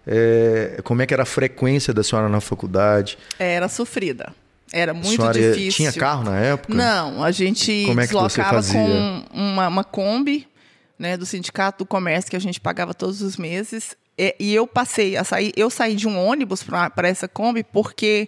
É, 0.05 0.81
como 0.83 1.01
é 1.01 1.05
que 1.05 1.13
era 1.13 1.23
a 1.23 1.25
frequência 1.25 1.93
da 1.93 2.03
senhora 2.03 2.27
na 2.27 2.41
faculdade? 2.41 3.17
Era 3.39 3.69
sofrida. 3.69 4.33
Era 4.73 4.93
muito 4.93 5.31
difícil. 5.31 5.71
Tinha 5.71 5.93
carro 5.93 6.23
na 6.23 6.39
época? 6.39 6.73
Não, 6.73 7.23
a 7.23 7.29
gente 7.29 7.85
como 7.85 8.01
é 8.01 8.05
deslocava 8.05 8.63
com 8.63 9.23
uma, 9.31 9.67
uma 9.67 9.83
Kombi 9.83 10.47
né, 10.97 11.15
do 11.15 11.27
Sindicato 11.27 11.83
do 11.83 11.87
Comércio 11.87 12.31
que 12.31 12.35
a 12.35 12.41
gente 12.41 12.59
pagava 12.59 12.93
todos 12.93 13.21
os 13.21 13.37
meses. 13.37 13.95
E, 14.17 14.35
e 14.39 14.55
eu 14.55 14.65
passei 14.65 15.15
a 15.15 15.23
sair, 15.23 15.53
eu 15.55 15.69
saí 15.69 15.95
de 15.95 16.07
um 16.07 16.17
ônibus 16.17 16.63
para 16.63 17.07
essa 17.07 17.27
Kombi 17.27 17.63
porque 17.63 18.27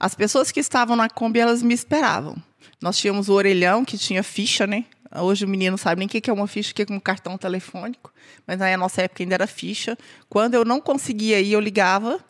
as 0.00 0.14
pessoas 0.14 0.50
que 0.50 0.60
estavam 0.60 0.96
na 0.96 1.10
Kombi 1.10 1.40
elas 1.40 1.62
me 1.62 1.74
esperavam. 1.74 2.36
Nós 2.80 2.96
tínhamos 2.96 3.28
o 3.28 3.34
orelhão 3.34 3.84
que 3.84 3.98
tinha 3.98 4.22
ficha, 4.22 4.66
né? 4.66 4.84
Hoje 5.20 5.44
o 5.44 5.48
menino 5.48 5.76
sabe 5.78 5.98
nem 5.98 6.06
o 6.06 6.08
que 6.10 6.28
é 6.28 6.32
uma 6.32 6.46
ficha, 6.46 6.72
o 6.72 6.74
que 6.74 6.82
é 6.82 6.86
um 6.94 7.00
cartão 7.00 7.36
telefônico, 7.38 8.12
mas 8.46 8.58
na 8.58 8.76
nossa 8.76 9.02
época 9.02 9.22
ainda 9.22 9.34
era 9.34 9.46
ficha. 9.46 9.96
Quando 10.28 10.54
eu 10.54 10.64
não 10.64 10.80
conseguia 10.80 11.40
ir, 11.40 11.52
eu 11.52 11.60
ligava 11.60 12.20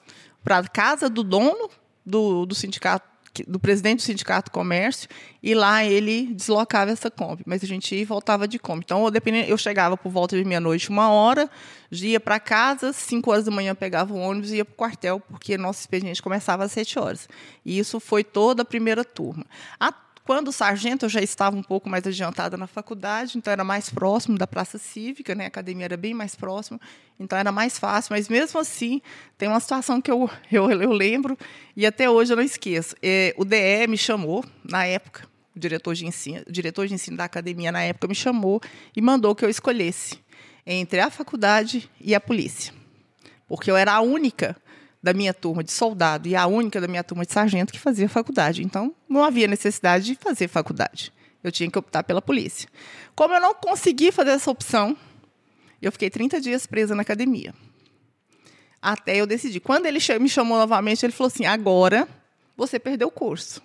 para 0.42 0.58
a 0.58 0.68
casa 0.68 1.08
do 1.10 1.24
dono 1.24 1.68
do, 2.04 2.46
do 2.46 2.54
sindicato, 2.54 3.06
do 3.46 3.58
presidente 3.58 3.98
do 3.98 4.02
sindicato 4.02 4.50
comércio, 4.50 5.08
e 5.42 5.54
lá 5.54 5.84
ele 5.84 6.32
deslocava 6.32 6.90
essa 6.90 7.10
Kombi. 7.10 7.42
Mas 7.44 7.62
a 7.62 7.66
gente 7.66 7.94
ia 7.94 8.00
e 8.00 8.04
voltava 8.04 8.46
de 8.46 8.58
Kombi. 8.58 8.82
Então, 8.84 9.04
eu, 9.04 9.34
eu 9.46 9.58
chegava 9.58 9.96
por 9.96 10.10
volta 10.10 10.36
de 10.36 10.44
meia-noite, 10.44 10.88
uma 10.88 11.10
hora, 11.10 11.50
ia 11.90 12.20
para 12.20 12.38
casa, 12.38 12.92
cinco 12.92 13.30
horas 13.30 13.44
da 13.44 13.50
manhã 13.50 13.74
pegava 13.74 14.14
o 14.14 14.18
ônibus 14.18 14.52
e 14.52 14.56
ia 14.56 14.64
para 14.64 14.72
o 14.72 14.76
quartel, 14.76 15.20
porque 15.20 15.58
nosso 15.58 15.80
expediente 15.80 16.22
começava 16.22 16.64
às 16.64 16.72
sete 16.72 16.98
horas. 16.98 17.28
E 17.64 17.78
isso 17.78 18.00
foi 18.00 18.22
toda 18.22 18.62
a 18.62 18.64
primeira 18.64 19.04
turma. 19.04 19.44
A 19.78 19.92
quando 20.26 20.48
o 20.48 20.52
sargento 20.52 21.04
eu 21.04 21.08
já 21.08 21.22
estava 21.22 21.56
um 21.56 21.62
pouco 21.62 21.88
mais 21.88 22.04
adiantada 22.04 22.56
na 22.56 22.66
faculdade, 22.66 23.38
então 23.38 23.52
era 23.52 23.62
mais 23.62 23.88
próximo 23.88 24.36
da 24.36 24.44
praça 24.44 24.76
cívica, 24.76 25.36
né? 25.36 25.44
a 25.44 25.46
academia 25.46 25.84
era 25.84 25.96
bem 25.96 26.12
mais 26.12 26.34
próximo, 26.34 26.80
então 27.18 27.38
era 27.38 27.52
mais 27.52 27.78
fácil. 27.78 28.12
Mas 28.12 28.28
mesmo 28.28 28.58
assim, 28.58 29.00
tem 29.38 29.48
uma 29.48 29.60
situação 29.60 30.00
que 30.02 30.10
eu, 30.10 30.28
eu, 30.50 30.68
eu 30.68 30.90
lembro 30.90 31.38
e 31.76 31.86
até 31.86 32.10
hoje 32.10 32.32
eu 32.32 32.36
não 32.36 32.42
esqueço. 32.42 32.96
É, 33.00 33.32
o 33.38 33.44
DE 33.44 33.86
me 33.88 33.96
chamou, 33.96 34.44
na 34.64 34.84
época, 34.84 35.28
o 35.54 35.60
diretor 35.60 35.94
de 35.94 36.04
ensino, 36.04 36.42
diretor 36.50 36.88
de 36.88 36.94
ensino 36.94 37.16
da 37.16 37.24
academia 37.24 37.70
na 37.70 37.84
época 37.84 38.08
me 38.08 38.14
chamou 38.14 38.60
e 38.96 39.00
mandou 39.00 39.32
que 39.32 39.44
eu 39.44 39.48
escolhesse 39.48 40.18
entre 40.66 40.98
a 40.98 41.08
faculdade 41.08 41.88
e 42.00 42.16
a 42.16 42.20
polícia. 42.20 42.74
Porque 43.46 43.70
eu 43.70 43.76
era 43.76 43.92
a 43.92 44.00
única 44.00 44.56
da 45.02 45.12
minha 45.12 45.32
turma 45.32 45.62
de 45.62 45.70
soldado 45.70 46.28
e 46.28 46.34
a 46.34 46.46
única 46.46 46.80
da 46.80 46.88
minha 46.88 47.04
turma 47.04 47.24
de 47.24 47.32
sargento 47.32 47.72
que 47.72 47.78
fazia 47.78 48.08
faculdade. 48.08 48.62
Então, 48.62 48.94
não 49.08 49.24
havia 49.24 49.46
necessidade 49.46 50.04
de 50.04 50.14
fazer 50.14 50.48
faculdade. 50.48 51.12
Eu 51.42 51.52
tinha 51.52 51.70
que 51.70 51.78
optar 51.78 52.02
pela 52.02 52.20
polícia. 52.20 52.68
Como 53.14 53.32
eu 53.34 53.40
não 53.40 53.54
consegui 53.54 54.10
fazer 54.10 54.30
essa 54.30 54.50
opção, 54.50 54.96
eu 55.80 55.92
fiquei 55.92 56.10
30 56.10 56.40
dias 56.40 56.66
presa 56.66 56.94
na 56.94 57.02
academia. 57.02 57.54
Até 58.82 59.16
eu 59.16 59.26
decidir. 59.26 59.60
Quando 59.60 59.86
ele 59.86 59.98
me 60.20 60.28
chamou 60.28 60.58
novamente, 60.58 61.04
ele 61.04 61.12
falou 61.12 61.28
assim: 61.28 61.46
agora 61.46 62.08
você 62.56 62.78
perdeu 62.78 63.08
o 63.08 63.12
curso. 63.12 63.62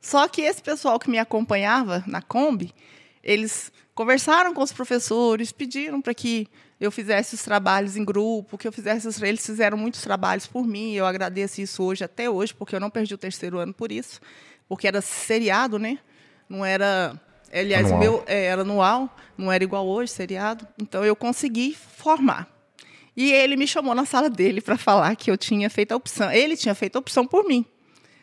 Só 0.00 0.26
que 0.26 0.42
esse 0.42 0.62
pessoal 0.62 0.98
que 0.98 1.10
me 1.10 1.18
acompanhava 1.18 2.02
na 2.06 2.20
Kombi, 2.20 2.74
eles 3.22 3.70
conversaram 3.94 4.54
com 4.54 4.62
os 4.62 4.72
professores, 4.72 5.52
pediram 5.52 6.00
para 6.00 6.14
que 6.14 6.48
eu 6.80 6.90
fizesse 6.90 7.34
os 7.34 7.42
trabalhos 7.42 7.96
em 7.96 8.04
grupo, 8.04 8.58
que 8.58 8.66
eu 8.66 8.72
fizesse 8.72 9.06
os, 9.06 9.20
eles 9.22 9.44
fizeram 9.44 9.76
muitos 9.76 10.00
trabalhos 10.02 10.46
por 10.46 10.66
mim, 10.66 10.92
eu 10.94 11.06
agradeço 11.06 11.60
isso 11.60 11.82
hoje 11.82 12.02
até 12.02 12.28
hoje, 12.28 12.54
porque 12.54 12.74
eu 12.74 12.80
não 12.80 12.90
perdi 12.90 13.14
o 13.14 13.18
terceiro 13.18 13.58
ano 13.58 13.72
por 13.72 13.92
isso, 13.92 14.20
porque 14.68 14.88
era 14.88 15.00
seriado, 15.00 15.78
né? 15.78 15.98
Não 16.48 16.64
era, 16.64 17.20
aliás, 17.52 17.86
anual. 17.86 18.00
meu 18.00 18.24
é, 18.26 18.44
era 18.46 18.62
anual, 18.62 19.14
não 19.38 19.52
era 19.52 19.62
igual 19.62 19.86
hoje, 19.86 20.10
seriado. 20.10 20.66
Então 20.80 21.04
eu 21.04 21.14
consegui 21.14 21.74
formar. 21.74 22.48
E 23.16 23.30
ele 23.30 23.56
me 23.56 23.66
chamou 23.66 23.94
na 23.94 24.06
sala 24.06 24.30
dele 24.30 24.60
para 24.60 24.76
falar 24.76 25.14
que 25.16 25.30
eu 25.30 25.36
tinha 25.36 25.68
feito 25.68 25.92
a 25.92 25.96
opção. 25.96 26.30
Ele 26.32 26.56
tinha 26.56 26.74
feito 26.74 26.96
a 26.96 26.98
opção 26.98 27.26
por 27.26 27.44
mim, 27.44 27.64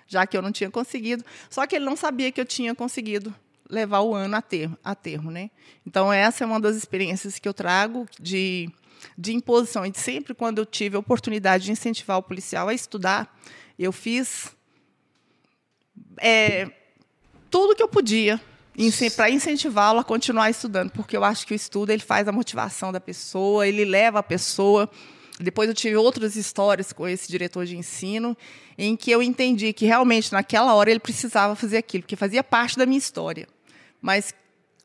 já 0.07 0.25
que 0.25 0.35
eu 0.35 0.41
não 0.41 0.51
tinha 0.51 0.69
conseguido. 0.69 1.23
Só 1.49 1.65
que 1.65 1.75
ele 1.75 1.85
não 1.85 1.95
sabia 1.95 2.31
que 2.31 2.41
eu 2.41 2.45
tinha 2.45 2.73
conseguido 2.73 3.33
levar 3.69 4.01
o 4.01 4.15
ano 4.15 4.35
a 4.35 4.41
termo, 4.41 4.77
a 4.83 4.95
termo 4.95 5.29
né? 5.29 5.51
Então, 5.85 6.11
essa 6.11 6.43
é 6.43 6.47
uma 6.47 6.59
das 6.59 6.75
experiências 6.75 7.37
que 7.37 7.47
eu 7.47 7.53
trago 7.53 8.07
de, 8.19 8.69
de 9.17 9.33
imposição. 9.33 9.85
E 9.85 9.91
sempre 9.95 10.33
quando 10.33 10.57
eu 10.57 10.65
tive 10.65 10.95
a 10.95 10.99
oportunidade 10.99 11.65
de 11.65 11.71
incentivar 11.71 12.17
o 12.17 12.23
policial 12.23 12.67
a 12.67 12.73
estudar, 12.73 13.37
eu 13.77 13.91
fiz 13.91 14.55
é, 16.17 16.69
tudo 17.49 17.75
que 17.75 17.83
eu 17.83 17.87
podia 17.87 18.41
para 19.15 19.29
incentivá-lo 19.29 19.99
a 19.99 20.03
continuar 20.03 20.49
estudando, 20.49 20.89
porque 20.91 21.15
eu 21.15 21.23
acho 21.23 21.45
que 21.45 21.53
o 21.53 21.55
estudo 21.55 21.91
ele 21.91 22.01
faz 22.01 22.27
a 22.29 22.31
motivação 22.31 22.93
da 22.93 22.99
pessoa, 22.99 23.67
ele 23.67 23.83
leva 23.83 24.19
a 24.19 24.23
pessoa 24.23 24.89
depois 25.39 25.69
eu 25.69 25.73
tive 25.73 25.95
outras 25.95 26.35
histórias 26.35 26.91
com 26.91 27.07
esse 27.07 27.29
diretor 27.29 27.65
de 27.65 27.77
ensino, 27.77 28.35
em 28.77 28.97
que 28.97 29.09
eu 29.09 29.23
entendi 29.23 29.71
que 29.71 29.85
realmente 29.85 30.33
naquela 30.33 30.73
hora 30.73 30.91
ele 30.91 30.99
precisava 30.99 31.55
fazer 31.55 31.77
aquilo, 31.77 32.03
porque 32.03 32.17
fazia 32.17 32.43
parte 32.43 32.77
da 32.77 32.85
minha 32.85 32.97
história. 32.97 33.47
Mas 34.01 34.33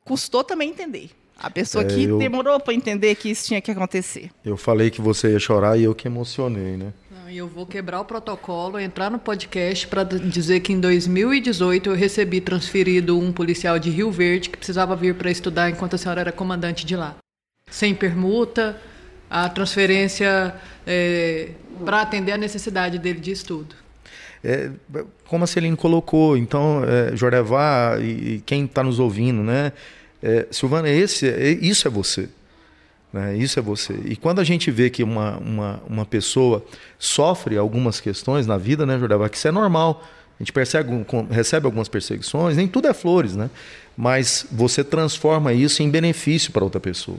custou 0.04 0.42
também 0.44 0.70
entender. 0.70 1.10
A 1.36 1.50
pessoa 1.50 1.82
É, 1.84 1.86
que 1.88 2.04
eu- 2.04 2.18
demorou 2.18 2.58
para 2.60 2.72
entender 2.74 3.14
que 3.16 3.28
isso 3.28 3.46
tinha 3.48 3.60
que 3.60 3.70
acontecer. 3.70 4.30
Eu 4.44 4.56
falei 4.56 4.88
que 4.90 5.00
você 5.00 5.32
ia 5.32 5.38
chorar 5.40 5.76
e 5.78 5.82
eu 5.84 5.94
que 5.94 6.06
emocionei, 6.06 6.76
né? 6.76 6.92
Não, 7.10 7.28
E 7.28 7.36
eu 7.36 7.48
vou 7.48 7.66
quebrar 7.66 8.00
o 8.00 8.04
protocolo, 8.04 8.78
entrar 8.78 9.10
no 9.10 9.18
podcast 9.18 9.88
para 9.88 10.04
dizer 10.04 10.60
que 10.60 10.72
em 10.72 10.78
2018 10.78 11.90
eu 11.90 11.94
recebi 11.96 12.40
transferido 12.40 13.18
um 13.18 13.32
policial 13.32 13.78
de 13.78 13.90
Rio 13.90 14.10
Verde 14.12 14.48
que 14.50 14.56
precisava 14.56 14.94
vir 14.94 15.14
para 15.16 15.30
estudar 15.30 15.68
enquanto 15.70 15.94
a 15.94 15.98
senhora 15.98 16.20
era 16.20 16.32
comandante 16.32 16.86
de 16.86 16.94
lá. 16.94 17.16
Sem 17.68 17.94
permuta, 17.94 18.80
a 19.28 19.48
transferência 19.48 20.54
para 21.84 22.02
atender 22.02 22.32
a 22.32 22.36
necessidade 22.38 22.98
dele 22.98 23.18
de 23.18 23.32
estudo. 23.32 23.74
É, 24.44 24.70
como 25.26 25.44
a 25.44 25.46
Celine 25.46 25.76
colocou, 25.76 26.36
então, 26.36 26.82
é, 26.84 27.14
e, 28.02 28.34
e 28.34 28.42
quem 28.44 28.66
está 28.66 28.82
nos 28.82 28.98
ouvindo, 28.98 29.42
né? 29.42 29.72
É, 30.22 30.46
Silvana, 30.50 30.88
esse, 30.88 31.26
é- 31.28 31.50
isso 31.50 31.88
é 31.88 31.90
você. 31.90 32.28
Né? 33.12 33.36
Isso 33.36 33.58
é 33.58 33.62
você. 33.62 33.94
E 34.04 34.16
quando 34.16 34.40
a 34.40 34.44
gente 34.44 34.70
vê 34.70 34.90
que 34.90 35.02
uma, 35.02 35.38
uma, 35.38 35.82
uma 35.88 36.04
pessoa 36.04 36.64
sofre 36.98 37.56
algumas 37.56 38.00
questões 38.00 38.46
na 38.46 38.58
vida, 38.58 38.84
né, 38.84 38.98
Jorevá, 38.98 39.28
que 39.28 39.36
isso 39.36 39.46
é 39.48 39.52
normal. 39.52 40.02
A 40.38 40.42
gente 40.42 40.52
percebe, 40.52 40.90
recebe 41.30 41.64
algumas 41.66 41.88
perseguições, 41.88 42.56
nem 42.56 42.66
tudo 42.66 42.88
é 42.88 42.92
flores, 42.92 43.36
né? 43.36 43.48
Mas 43.96 44.44
você 44.50 44.82
transforma 44.82 45.52
isso 45.52 45.80
em 45.80 45.88
benefício 45.88 46.50
para 46.50 46.64
outra 46.64 46.80
pessoa. 46.80 47.18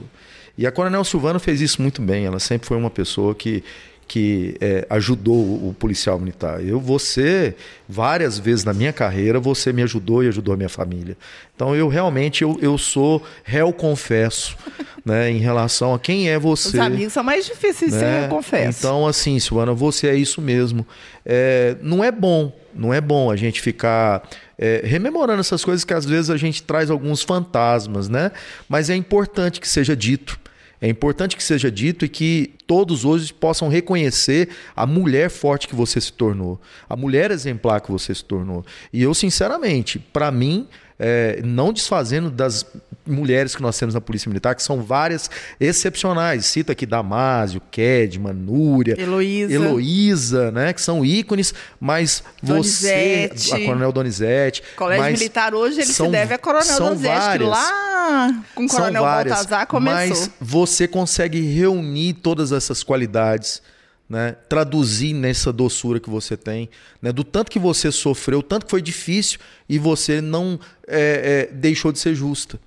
E 0.58 0.66
a 0.66 0.72
Coronel 0.72 1.02
Silvana 1.02 1.38
fez 1.38 1.62
isso 1.62 1.80
muito 1.80 2.02
bem. 2.02 2.26
Ela 2.26 2.38
sempre 2.38 2.68
foi 2.68 2.76
uma 2.76 2.90
pessoa 2.90 3.34
que, 3.34 3.64
que 4.08 4.56
é, 4.60 4.86
ajudou 4.88 5.34
o, 5.36 5.74
policial 5.78 6.18
militar. 6.18 6.64
Eu, 6.64 6.78
você, 6.78 7.54
várias 7.88 8.38
vezes 8.38 8.64
na 8.64 8.72
minha 8.72 8.92
carreira, 8.92 9.40
você 9.40 9.72
me 9.72 9.82
ajudou 9.82 10.22
e 10.22 10.28
ajudou 10.28 10.54
a 10.54 10.56
minha 10.56 10.68
família. 10.68 11.16
Então, 11.54 11.74
eu 11.74 11.88
realmente 11.88 12.42
eu, 12.42 12.56
eu 12.62 12.78
sou 12.78 13.22
réu 13.42 13.72
confesso 13.72 14.56
né, 15.04 15.30
em 15.30 15.38
relação 15.38 15.92
a 15.92 15.98
quem 15.98 16.30
é 16.30 16.38
você 16.38 16.68
Os 16.68 16.74
amigos 16.78 17.12
são 17.12 17.24
mais 17.24 17.46
difíceis 17.46 17.92
ser, 17.92 18.04
né? 18.04 18.24
eu 18.26 18.28
confesso. 18.28 18.78
Então, 18.78 19.06
assim, 19.06 19.38
Silvana, 19.40 19.74
você 19.74 20.06
é 20.08 20.14
isso 20.14 20.40
mesmo. 20.40 20.86
É, 21.24 21.76
não 21.82 22.04
é 22.04 22.12
bom, 22.12 22.52
não 22.72 22.94
é 22.94 23.00
bom 23.00 23.30
a 23.30 23.36
gente 23.36 23.60
ficar 23.60 24.22
é, 24.56 24.82
rememorando 24.84 25.40
essas 25.40 25.64
coisas 25.64 25.84
que 25.84 25.92
às 25.92 26.04
vezes 26.04 26.30
a 26.30 26.36
gente 26.36 26.62
traz 26.62 26.90
alguns 26.90 27.22
fantasmas, 27.22 28.08
né? 28.08 28.30
Mas 28.68 28.88
é 28.88 28.94
importante 28.94 29.60
que 29.60 29.68
seja 29.68 29.96
dito. 29.96 30.38
É 30.80 30.88
importante 30.88 31.36
que 31.36 31.42
seja 31.42 31.70
dito 31.70 32.04
e 32.04 32.08
que 32.08 32.52
todos 32.66 33.04
hoje 33.04 33.32
possam 33.32 33.68
reconhecer 33.68 34.50
a 34.74 34.86
mulher 34.86 35.30
forte 35.30 35.68
que 35.68 35.74
você 35.74 36.00
se 36.00 36.12
tornou, 36.12 36.60
a 36.88 36.96
mulher 36.96 37.30
exemplar 37.30 37.80
que 37.80 37.90
você 37.90 38.14
se 38.14 38.24
tornou. 38.24 38.64
E 38.92 39.02
eu, 39.02 39.14
sinceramente, 39.14 39.98
para 39.98 40.30
mim, 40.30 40.68
é, 40.98 41.40
não 41.44 41.72
desfazendo 41.72 42.30
das 42.30 42.64
mulheres 43.06 43.54
que 43.54 43.62
nós 43.62 43.78
temos 43.78 43.94
na 43.94 44.00
Polícia 44.00 44.28
Militar, 44.28 44.54
que 44.54 44.62
são 44.62 44.82
várias 44.82 45.30
excepcionais. 45.60 46.46
Cita 46.46 46.72
aqui 46.72 46.84
Damásio, 46.84 47.60
Kedman, 47.70 48.32
Núria, 48.32 49.00
Heloísa. 49.00 49.52
Heloísa, 49.54 50.50
né? 50.50 50.72
Que 50.72 50.80
são 50.80 51.04
ícones, 51.04 51.54
mas 51.78 52.24
você. 52.42 53.28
Donizete. 53.28 53.54
A 53.54 53.66
Coronel 53.66 53.92
Donizete. 53.92 54.62
Colégio 54.74 55.04
mas 55.04 55.18
Militar 55.20 55.54
hoje 55.54 55.80
ele 55.82 55.92
são- 55.92 56.06
se 56.06 56.12
deve 56.12 56.34
a 56.34 56.38
Coronel 56.38 56.78
Donizete, 56.78 57.14
que 57.14 57.20
várias. 57.20 57.48
lá 57.48 58.42
com 58.54 58.64
o 58.64 58.68
Coronel 58.68 59.02
várias, 59.02 59.34
Baltazar 59.36 59.66
começou. 59.66 59.96
Mas 60.08 60.30
você 60.40 60.88
consegue 60.88 61.40
reunir 61.40 62.14
todas 62.14 62.50
essas 62.52 62.82
qualidades, 62.82 63.62
né? 64.08 64.36
traduzir 64.48 65.12
nessa 65.12 65.52
doçura 65.52 65.98
que 65.98 66.08
você 66.08 66.36
tem, 66.36 66.68
né? 67.02 67.12
do 67.12 67.24
tanto 67.24 67.50
que 67.50 67.58
você 67.58 67.90
sofreu, 67.90 68.42
tanto 68.42 68.66
que 68.66 68.70
foi 68.70 68.82
difícil 68.82 69.38
e 69.68 69.78
você 69.78 70.20
não 70.20 70.58
é, 70.86 71.48
é, 71.50 71.54
deixou 71.54 71.92
de 71.92 71.98
ser 71.98 72.14
justa. 72.14 72.58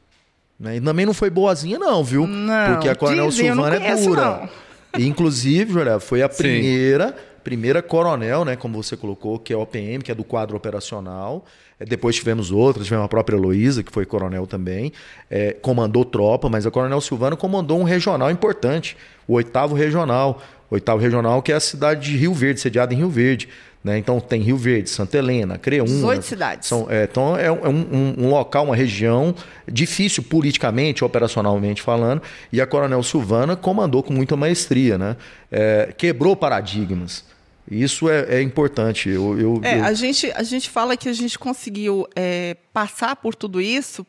Né? 0.59 0.77
E 0.77 0.81
também 0.81 1.05
não 1.05 1.13
foi 1.13 1.29
boazinha, 1.29 1.79
não, 1.79 2.03
viu? 2.03 2.27
Não, 2.27 2.73
Porque 2.73 2.89
a 2.89 2.95
Coronel 2.95 3.29
dizem, 3.29 3.47
eu 3.47 3.55
não 3.55 3.63
Silvana 3.63 3.85
é 3.85 3.89
conheço, 3.89 4.09
dura. 4.09 4.21
não. 4.21 4.49
E, 4.97 5.07
Inclusive, 5.07 5.71
Jorel, 5.71 5.99
foi 5.99 6.21
a 6.21 6.29
Sim. 6.29 6.37
primeira, 6.43 7.15
primeira 7.43 7.81
coronel, 7.81 8.43
né, 8.43 8.55
como 8.55 8.81
você 8.81 8.97
colocou, 8.97 9.39
que 9.39 9.53
é 9.53 9.55
o 9.55 9.61
OPM, 9.61 10.03
que 10.03 10.11
é 10.11 10.15
do 10.15 10.23
quadro 10.23 10.57
operacional. 10.57 11.45
É, 11.79 11.85
Depois 11.85 12.15
tivemos 12.15 12.51
outras, 12.51 12.85
tivemos 12.85 13.05
a 13.05 13.07
própria 13.07 13.37
Heloísa, 13.37 13.83
que 13.83 13.91
foi 13.91 14.05
coronel 14.05 14.45
também, 14.45 14.91
é, 15.29 15.53
comandou 15.53 16.03
tropa, 16.03 16.49
mas 16.49 16.65
a 16.65 16.71
Coronel 16.71 16.99
Silvana 16.99 17.37
comandou 17.37 17.79
um 17.79 17.83
regional 17.83 18.29
importante, 18.29 18.97
o 19.27 19.33
oitavo 19.33 19.75
regional. 19.75 20.41
Oitavo 20.71 21.01
regional, 21.01 21.41
que 21.41 21.51
é 21.51 21.55
a 21.55 21.59
cidade 21.59 22.11
de 22.11 22.17
Rio 22.17 22.33
Verde, 22.33 22.59
sediada 22.59 22.93
em 22.93 22.97
Rio 22.97 23.09
Verde. 23.09 23.49
Né? 23.83 23.97
Então 23.97 24.19
tem 24.19 24.41
Rio 24.41 24.57
Verde, 24.57 24.89
Santa 24.89 25.17
Helena, 25.17 25.57
Creúna. 25.57 25.89
18 25.89 26.21
cidades. 26.23 26.67
São, 26.67 26.85
é, 26.89 27.05
então 27.05 27.37
é, 27.37 27.49
um, 27.49 27.65
é 27.65 27.69
um- 27.69 27.87
um- 27.91 28.25
um 28.25 28.29
local, 28.29 28.65
uma 28.65 28.75
região 28.75 29.33
difícil 29.65 30.21
politicamente, 30.21 31.03
operacionalmente 31.03 31.81
falando, 31.81 32.21
e 32.51 32.59
a 32.59 32.67
Coronel 32.67 33.01
Silvana 33.01 33.55
comandou 33.55 34.03
com 34.03 34.11
muita 34.13 34.35
maestria, 34.35 34.97
né? 34.97 35.15
É, 35.49 35.93
quebrou 35.97 36.35
paradigmas. 36.35 37.23
Isso 37.71 38.09
é, 38.09 38.25
é 38.39 38.41
importante. 38.41 39.07
Eu, 39.09 39.39
eu- 39.39 39.61
É, 39.63 39.79
eu- 39.79 39.83
a 39.85 39.93
gente, 39.93 40.29
a 40.35 40.43
gente 40.43 40.69
fala 40.69 40.97
que 40.97 41.07
a 41.07 41.13
gente 41.13 41.39
conseguiu 41.39 42.05
é, 42.17 42.57
passar 42.73 43.15
por 43.15 43.33
tudo 43.33 43.61
isso 43.61 44.05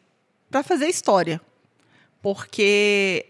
para 0.50 0.64
fazer 0.64 0.86
história. 0.86 1.40
Porque 2.22 3.24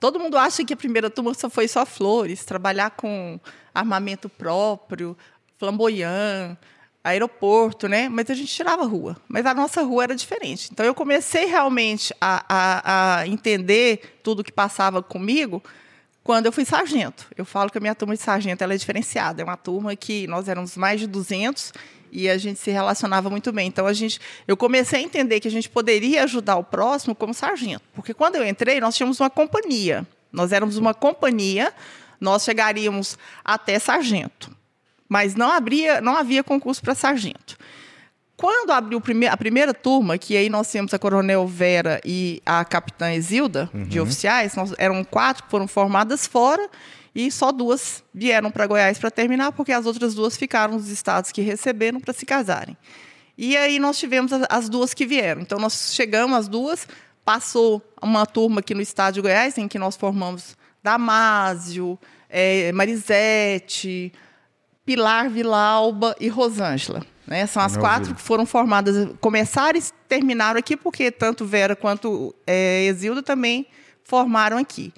todo 0.00 0.18
mundo 0.18 0.38
acha 0.38 0.64
que 0.64 0.72
a 0.72 0.76
primeira 0.76 1.10
turma 1.10 1.34
só 1.34 1.50
foi 1.50 1.68
só 1.68 1.84
flores, 1.84 2.44
trabalhar 2.44 2.90
com 2.92 3.38
armamento 3.74 4.30
próprio, 4.30 5.16
flamboyant, 5.58 6.56
aeroporto, 7.04 7.86
né? 7.86 8.08
Mas 8.08 8.30
a 8.30 8.34
gente 8.34 8.52
tirava 8.52 8.82
a 8.82 8.86
rua. 8.86 9.16
Mas 9.28 9.44
a 9.44 9.54
nossa 9.54 9.82
rua 9.82 10.04
era 10.04 10.16
diferente. 10.16 10.70
Então 10.72 10.84
eu 10.84 10.94
comecei 10.94 11.44
realmente 11.44 12.14
a, 12.18 12.44
a, 12.48 13.18
a 13.20 13.28
entender 13.28 14.18
tudo 14.22 14.42
que 14.42 14.50
passava 14.50 15.02
comigo 15.02 15.62
quando 16.24 16.46
eu 16.46 16.52
fui 16.52 16.64
sargento. 16.64 17.26
Eu 17.36 17.44
falo 17.44 17.70
que 17.70 17.78
a 17.78 17.80
minha 17.80 17.94
turma 17.94 18.14
de 18.14 18.22
sargento 18.22 18.64
ela 18.64 18.72
é 18.74 18.76
diferenciada. 18.76 19.42
É 19.42 19.44
uma 19.44 19.56
turma 19.56 19.94
que 19.94 20.26
nós 20.26 20.48
éramos 20.48 20.76
mais 20.76 20.98
de 20.98 21.06
200 21.06 21.72
e 22.12 22.28
a 22.28 22.36
gente 22.38 22.58
se 22.58 22.70
relacionava 22.70 23.30
muito 23.30 23.52
bem. 23.52 23.68
Então 23.68 23.86
a 23.86 23.92
gente, 23.92 24.20
eu 24.46 24.56
comecei 24.56 25.00
a 25.00 25.02
entender 25.02 25.40
que 25.40 25.48
a 25.48 25.50
gente 25.50 25.68
poderia 25.68 26.24
ajudar 26.24 26.56
o 26.56 26.64
próximo 26.64 27.14
como 27.14 27.34
sargento, 27.34 27.82
porque 27.94 28.14
quando 28.14 28.36
eu 28.36 28.46
entrei 28.46 28.80
nós 28.80 28.96
tínhamos 28.96 29.20
uma 29.20 29.30
companhia. 29.30 30.06
Nós 30.32 30.52
éramos 30.52 30.76
uma 30.76 30.94
companhia, 30.94 31.72
nós 32.20 32.44
chegaríamos 32.44 33.18
até 33.44 33.78
sargento, 33.78 34.54
mas 35.08 35.34
não 35.34 35.50
abria, 35.50 36.00
não 36.00 36.16
havia 36.16 36.44
concurso 36.44 36.80
para 36.80 36.94
sargento. 36.94 37.58
Quando 38.36 38.70
abriu 38.70 39.02
a 39.30 39.36
primeira 39.36 39.74
turma, 39.74 40.16
que 40.16 40.34
aí 40.34 40.48
nós 40.48 40.70
temos 40.70 40.94
a 40.94 40.98
Coronel 40.98 41.46
Vera 41.46 42.00
e 42.04 42.40
a 42.46 42.64
Capitã 42.64 43.12
Exilda, 43.12 43.68
de 43.74 44.00
oficiais, 44.00 44.54
nós, 44.54 44.72
eram 44.78 45.04
quatro 45.04 45.44
que 45.44 45.50
foram 45.50 45.68
formadas 45.68 46.26
fora 46.26 46.66
e 47.14 47.30
só 47.30 47.50
duas 47.50 48.04
vieram 48.14 48.50
para 48.50 48.66
Goiás 48.66 48.98
para 48.98 49.10
terminar, 49.10 49.52
porque 49.52 49.72
as 49.72 49.86
outras 49.86 50.14
duas 50.14 50.36
ficaram 50.36 50.74
nos 50.74 50.88
estados 50.88 51.32
que 51.32 51.40
receberam 51.40 52.00
para 52.00 52.14
se 52.14 52.24
casarem. 52.24 52.76
E 53.36 53.56
aí 53.56 53.78
nós 53.78 53.98
tivemos 53.98 54.32
as, 54.32 54.46
as 54.48 54.68
duas 54.68 54.94
que 54.94 55.06
vieram. 55.06 55.42
Então 55.42 55.58
nós 55.58 55.92
chegamos 55.94 56.36
as 56.36 56.48
duas, 56.48 56.86
passou 57.24 57.82
uma 58.00 58.26
turma 58.26 58.60
aqui 58.60 58.74
no 58.74 58.80
estado 58.80 59.14
de 59.14 59.20
Goiás, 59.20 59.56
em 59.58 59.66
que 59.66 59.78
nós 59.78 59.96
formamos 59.96 60.56
Damásio, 60.82 61.98
eh, 62.28 62.70
Marisete, 62.72 64.12
Pilar 64.84 65.28
Vilauba 65.30 66.14
e 66.20 66.28
Rosângela. 66.28 67.04
Né? 67.26 67.46
São 67.46 67.62
as 67.62 67.76
Maravilha. 67.76 67.80
quatro 67.80 68.14
que 68.14 68.20
foram 68.20 68.44
formadas, 68.44 69.08
começaram 69.20 69.78
e 69.78 69.82
terminaram 70.08 70.58
aqui, 70.58 70.76
porque 70.76 71.10
tanto 71.10 71.44
Vera 71.44 71.76
quanto 71.76 72.34
eh, 72.46 72.86
Exilda 72.86 73.22
também 73.22 73.66
formaram 74.04 74.58
aqui. 74.58 74.92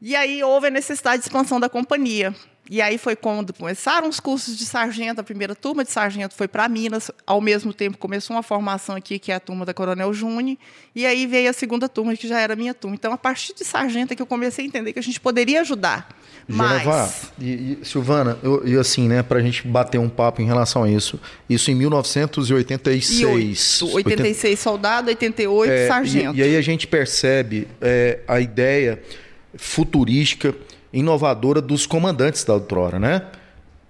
E 0.00 0.14
aí 0.14 0.42
houve 0.42 0.68
a 0.68 0.70
necessidade 0.70 1.22
de 1.22 1.28
expansão 1.28 1.58
da 1.58 1.68
companhia. 1.68 2.34
E 2.68 2.82
aí 2.82 2.98
foi 2.98 3.14
quando 3.14 3.52
começaram 3.52 4.08
os 4.08 4.18
cursos 4.18 4.58
de 4.58 4.66
sargento, 4.66 5.20
a 5.20 5.24
primeira 5.24 5.54
turma 5.54 5.84
de 5.84 5.90
sargento 5.92 6.34
foi 6.34 6.48
para 6.48 6.68
Minas, 6.68 7.12
ao 7.24 7.40
mesmo 7.40 7.72
tempo 7.72 7.96
começou 7.96 8.34
uma 8.34 8.42
formação 8.42 8.96
aqui, 8.96 9.20
que 9.20 9.30
é 9.30 9.36
a 9.36 9.40
turma 9.40 9.64
da 9.64 9.72
Coronel 9.72 10.12
Júnior, 10.12 10.58
e 10.92 11.06
aí 11.06 11.28
veio 11.28 11.48
a 11.48 11.52
segunda 11.52 11.88
turma, 11.88 12.16
que 12.16 12.26
já 12.26 12.40
era 12.40 12.54
a 12.54 12.56
minha 12.56 12.74
turma. 12.74 12.96
Então, 12.96 13.12
a 13.12 13.16
partir 13.16 13.54
de 13.54 13.64
sargento 13.64 14.12
é 14.12 14.16
que 14.16 14.22
eu 14.22 14.26
comecei 14.26 14.64
a 14.64 14.68
entender 14.68 14.92
que 14.92 14.98
a 14.98 15.02
gente 15.02 15.20
poderia 15.20 15.60
ajudar. 15.60 16.08
Jorevá, 16.48 17.02
Mas, 17.02 17.32
e, 17.40 17.78
e, 17.80 17.84
Silvana, 17.84 18.36
eu- 18.42 18.66
e 18.66 18.76
assim, 18.76 19.06
né, 19.06 19.22
pra 19.22 19.40
gente 19.40 19.66
bater 19.66 19.98
um 19.98 20.08
papo 20.08 20.42
em 20.42 20.46
relação 20.46 20.82
a 20.82 20.90
isso, 20.90 21.20
isso 21.48 21.70
em 21.70 21.74
1986. 21.76 23.80
e 23.80 23.84
86 23.94 24.58
soldado, 24.58 25.08
88 25.08 25.72
É, 25.72 25.86
sargento. 25.88 26.36
E, 26.36 26.40
e 26.40 26.42
aí 26.42 26.56
a 26.56 26.60
gente 26.60 26.86
percebe 26.86 27.68
é, 27.80 28.20
a 28.26 28.40
ideia 28.40 29.00
futurística, 29.54 30.54
inovadora 30.92 31.60
dos 31.60 31.86
comandantes 31.86 32.44
da 32.44 32.54
outrora, 32.54 32.98
né? 32.98 33.22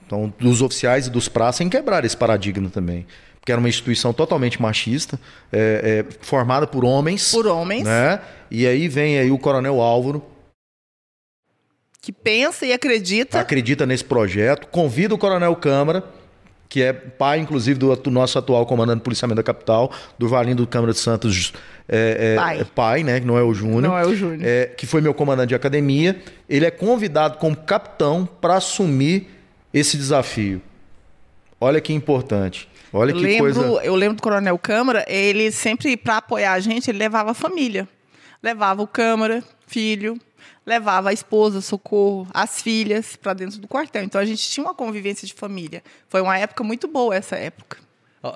Então, 0.07 0.33
dos 0.39 0.63
oficiais 0.63 1.07
e 1.07 1.11
dos 1.11 1.29
praças 1.29 1.63
em 1.63 1.69
quebrar 1.69 2.05
esse 2.05 2.17
paradigma 2.17 2.71
também. 2.71 3.07
Porque 3.41 3.53
era 3.53 3.59
uma 3.59 3.69
instituição 3.69 4.13
totalmente 4.13 4.61
machista, 4.61 5.19
é, 5.53 6.05
é, 6.09 6.15
formada 6.21 6.67
por 6.67 6.85
homens. 6.85 7.31
Por 7.33 7.47
homens. 7.47 7.85
Né? 7.85 8.21
E 8.51 8.67
aí 8.67 8.89
vem 8.89 9.19
aí 9.19 9.31
o 9.31 9.39
coronel 9.39 9.81
Álvaro, 9.81 10.23
que 12.07 12.13
pensa 12.13 12.65
e 12.65 12.73
acredita. 12.73 13.41
Acredita 13.41 13.85
nesse 13.85 14.05
projeto. 14.05 14.69
Convida 14.69 15.13
o 15.13 15.19
Coronel 15.19 15.57
Câmara, 15.57 16.05
que 16.69 16.83
é 16.83 16.93
pai, 16.93 17.39
inclusive, 17.39 17.79
do, 17.79 17.95
do 17.97 18.11
nosso 18.11 18.39
atual 18.39 18.67
comandante 18.67 18.99
de 18.99 19.05
policiamento 19.05 19.37
da 19.37 19.43
capital, 19.43 19.91
do 20.19 20.29
Valinho 20.29 20.57
do 20.57 20.67
Câmara 20.67 20.93
de 20.93 20.99
Santos, 20.99 21.53
é, 21.89 22.35
é, 22.35 22.37
Pai. 22.37 22.61
é 22.61 22.65
pai, 22.65 23.03
né? 23.05 23.21
Que 23.21 23.27
não 23.27 23.39
é 23.39 23.43
o 23.43 23.55
Júnior. 23.55 23.83
Não 23.83 23.99
é 23.99 24.05
o 24.05 24.15
Júnior. 24.15 24.41
É, 24.45 24.67
que 24.67 24.87
foi 24.87 25.01
meu 25.01 25.15
comandante 25.15 25.51
de 25.51 25.55
academia. 25.55 26.21
Ele 26.49 26.67
é 26.67 26.71
convidado 26.71 27.39
como 27.39 27.57
capitão 27.57 28.29
para 28.41 28.57
assumir 28.57 29.29
esse 29.73 29.97
desafio. 29.97 30.61
Olha 31.61 31.81
que 31.81 31.93
importante. 31.93 32.69
Olha 32.93 33.13
que 33.13 33.21
lembro, 33.21 33.55
coisa. 33.55 33.61
Eu 33.85 33.95
lembro 33.95 34.17
do 34.17 34.23
Coronel 34.23 34.59
Câmara, 34.59 35.05
ele 35.09 35.51
sempre, 35.51 35.97
para 35.97 36.19
apoiar 36.19 36.53
a 36.53 36.61
gente, 36.61 36.91
ele 36.91 36.99
levava 36.99 37.31
a 37.31 37.35
família. 37.35 37.89
Levava 38.43 38.83
o 38.83 38.87
Câmara, 38.87 39.43
filho, 39.67 40.19
levava 40.67 41.11
a 41.11 41.13
esposa, 41.13 41.61
socorro, 41.61 42.27
as 42.35 42.61
filhas 42.61 43.15
para 43.15 43.33
dentro 43.33 43.59
do 43.61 43.69
quartel. 43.69 44.03
Então 44.03 44.21
a 44.21 44.25
gente 44.25 44.43
tinha 44.51 44.65
uma 44.67 44.75
convivência 44.75 45.27
de 45.27 45.33
família. 45.33 45.83
Foi 46.09 46.21
uma 46.21 46.37
época 46.37 46.65
muito 46.65 46.89
boa 46.89 47.15
essa 47.15 47.37
época. 47.37 47.79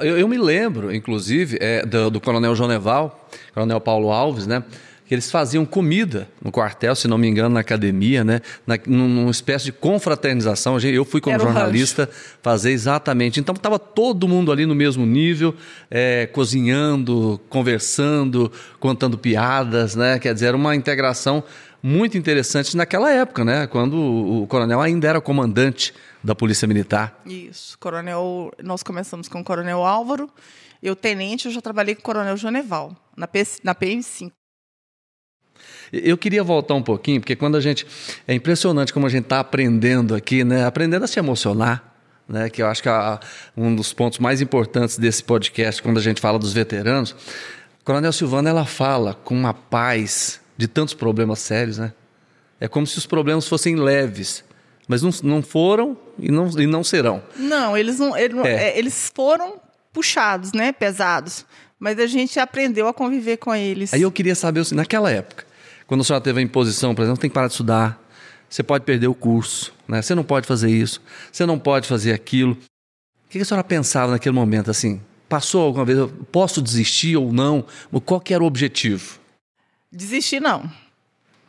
Eu, 0.00 0.16
eu 0.18 0.28
me 0.28 0.38
lembro, 0.38 0.94
inclusive, 0.94 1.58
é, 1.60 1.84
do, 1.84 2.08
do 2.10 2.20
Coronel 2.20 2.54
Joneval, 2.54 3.28
Coronel 3.52 3.80
Paulo 3.80 4.12
Alves, 4.12 4.46
né? 4.46 4.62
Que 5.04 5.14
eles 5.14 5.28
faziam 5.28 5.66
comida 5.66 6.28
no 6.40 6.52
quartel, 6.52 6.94
se 6.94 7.08
não 7.08 7.18
me 7.18 7.26
engano, 7.26 7.52
na 7.52 7.58
academia, 7.58 8.22
né? 8.22 8.40
Na, 8.64 8.78
num- 8.86 9.08
numa 9.08 9.30
espécie 9.32 9.64
de 9.64 9.72
confraternização. 9.72 10.78
Eu 10.78 11.04
fui 11.04 11.20
como 11.20 11.34
Era 11.34 11.42
jornalista 11.42 12.08
fazer 12.40 12.70
exatamente. 12.70 13.40
Então 13.40 13.52
estava 13.52 13.76
todo 13.76 14.28
mundo 14.28 14.52
ali 14.52 14.66
no 14.66 14.74
mesmo 14.76 15.04
nível, 15.04 15.52
é, 15.90 16.26
cozinhando, 16.28 17.40
conversando, 17.48 18.52
contando 18.78 19.18
piadas, 19.18 19.96
né? 19.96 20.20
Quer 20.20 20.32
dizer, 20.32 20.46
era 20.46 20.56
uma 20.56 20.76
integração 20.76 21.42
muito 21.82 22.18
interessante 22.18 22.76
naquela 22.76 23.10
época, 23.10 23.44
né? 23.44 23.66
Quando 23.66 23.94
o, 23.94 24.42
o 24.42 24.46
coronel 24.46 24.80
ainda 24.80 25.08
era 25.08 25.20
comandante 25.20 25.94
da 26.22 26.34
Polícia 26.34 26.68
Militar. 26.68 27.20
Isso. 27.24 27.78
Coronel, 27.78 28.52
nós 28.62 28.82
começamos 28.82 29.28
com 29.28 29.40
o 29.40 29.44
Coronel 29.44 29.84
Álvaro. 29.84 30.30
Eu, 30.82 30.94
tenente, 30.96 31.46
eu 31.46 31.52
já 31.52 31.60
trabalhei 31.60 31.94
com 31.94 32.00
o 32.00 32.04
Coronel 32.04 32.36
Joneval, 32.36 32.96
na, 33.16 33.26
P, 33.26 33.44
na 33.62 33.74
PM5. 33.74 34.30
Eu 35.92 36.16
queria 36.16 36.42
voltar 36.42 36.74
um 36.74 36.82
pouquinho, 36.82 37.20
porque 37.20 37.34
quando 37.34 37.56
a 37.56 37.60
gente. 37.60 37.86
É 38.26 38.32
impressionante 38.32 38.92
como 38.92 39.06
a 39.06 39.10
gente 39.10 39.24
está 39.24 39.40
aprendendo 39.40 40.14
aqui, 40.14 40.44
né? 40.44 40.64
Aprendendo 40.64 41.04
a 41.04 41.08
se 41.08 41.18
emocionar, 41.18 41.94
né? 42.28 42.48
Que 42.48 42.62
eu 42.62 42.66
acho 42.66 42.82
que 42.82 42.88
é 42.88 43.18
um 43.56 43.74
dos 43.74 43.92
pontos 43.92 44.18
mais 44.18 44.40
importantes 44.40 44.96
desse 44.96 45.22
podcast, 45.22 45.82
quando 45.82 45.98
a 45.98 46.02
gente 46.02 46.20
fala 46.20 46.38
dos 46.38 46.52
veteranos. 46.52 47.14
Coronel 47.84 48.12
Silvana, 48.12 48.50
ela 48.50 48.64
fala 48.64 49.14
com 49.14 49.34
uma 49.34 49.52
paz 49.52 50.39
de 50.60 50.68
tantos 50.68 50.92
problemas 50.92 51.38
sérios, 51.38 51.78
né? 51.78 51.92
É 52.60 52.68
como 52.68 52.86
se 52.86 52.98
os 52.98 53.06
problemas 53.06 53.48
fossem 53.48 53.74
leves, 53.74 54.44
mas 54.86 55.00
não, 55.00 55.10
não 55.22 55.42
foram 55.42 55.96
e 56.18 56.30
não, 56.30 56.50
e 56.60 56.66
não 56.66 56.84
serão. 56.84 57.22
Não, 57.34 57.74
eles 57.76 57.98
não, 57.98 58.14
ele 58.14 58.38
É. 58.40 58.68
é, 58.68 58.78
eles 58.78 59.10
foram 59.14 59.58
puxados, 59.90 60.52
né? 60.52 60.70
Pesados. 60.70 61.46
Mas 61.78 61.98
a 61.98 62.06
gente 62.06 62.38
aprendeu 62.38 62.86
a 62.86 62.92
conviver 62.92 63.38
com 63.38 63.54
eles. 63.54 63.94
Aí 63.94 64.02
eu 64.02 64.12
queria 64.12 64.34
saber, 64.34 64.60
assim, 64.60 64.74
naquela 64.74 65.10
época, 65.10 65.46
quando 65.86 66.02
a 66.02 66.04
senhora 66.04 66.22
teve 66.22 66.38
a 66.38 66.42
imposição, 66.42 66.94
por 66.94 67.02
exemplo, 67.02 67.18
tem 67.18 67.30
que 67.30 67.34
parar 67.34 67.46
de 67.46 67.54
estudar, 67.54 67.98
você 68.46 68.62
pode 68.62 68.84
perder 68.84 69.06
o 69.06 69.14
curso, 69.14 69.72
né? 69.88 70.02
você 70.02 70.14
não 70.14 70.22
pode 70.24 70.46
fazer 70.46 70.70
isso, 70.70 71.00
você 71.32 71.46
não 71.46 71.58
pode 71.58 71.88
fazer 71.88 72.12
aquilo. 72.12 72.52
O 73.26 73.30
que 73.30 73.38
a 73.38 73.44
senhora 73.44 73.64
pensava 73.64 74.12
naquele 74.12 74.34
momento, 74.34 74.70
assim? 74.70 75.00
Passou 75.30 75.62
alguma 75.62 75.84
vez, 75.86 75.98
posso 76.30 76.60
desistir 76.60 77.16
ou 77.16 77.32
não? 77.32 77.64
Qual 78.04 78.20
que 78.20 78.34
era 78.34 78.42
o 78.42 78.46
objetivo? 78.46 79.19
Desistir, 79.92 80.40
não. 80.40 80.70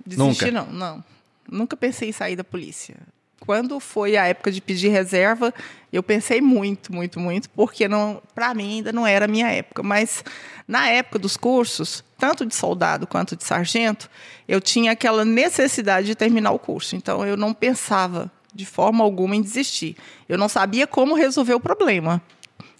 Desistir, 0.05 0.51
Nunca? 0.51 0.51
não, 0.51 0.73
não. 0.73 1.03
Nunca 1.49 1.77
pensei 1.77 2.09
em 2.09 2.13
sair 2.13 2.35
da 2.35 2.43
polícia. 2.43 2.95
Quando 3.39 3.79
foi 3.79 4.15
a 4.17 4.27
época 4.27 4.51
de 4.51 4.61
pedir 4.61 4.89
reserva, 4.89 5.53
eu 5.91 6.03
pensei 6.03 6.39
muito, 6.41 6.93
muito, 6.93 7.19
muito, 7.19 7.49
porque 7.49 7.87
não, 7.87 8.21
para 8.35 8.53
mim 8.53 8.75
ainda 8.75 8.91
não 8.91 9.05
era 9.05 9.25
a 9.25 9.27
minha 9.27 9.47
época. 9.47 9.81
Mas 9.81 10.23
na 10.67 10.87
época 10.87 11.17
dos 11.17 11.35
cursos, 11.37 12.03
tanto 12.17 12.45
de 12.45 12.53
soldado 12.55 13.07
quanto 13.07 13.35
de 13.35 13.43
sargento, 13.43 14.09
eu 14.47 14.61
tinha 14.61 14.91
aquela 14.91 15.25
necessidade 15.25 16.07
de 16.07 16.15
terminar 16.15 16.51
o 16.51 16.59
curso. 16.59 16.95
Então 16.95 17.25
eu 17.25 17.35
não 17.35 17.51
pensava 17.51 18.31
de 18.53 18.65
forma 18.65 19.03
alguma 19.03 19.35
em 19.35 19.41
desistir. 19.41 19.97
Eu 20.29 20.37
não 20.37 20.47
sabia 20.47 20.85
como 20.85 21.15
resolver 21.15 21.55
o 21.55 21.59
problema. 21.59 22.21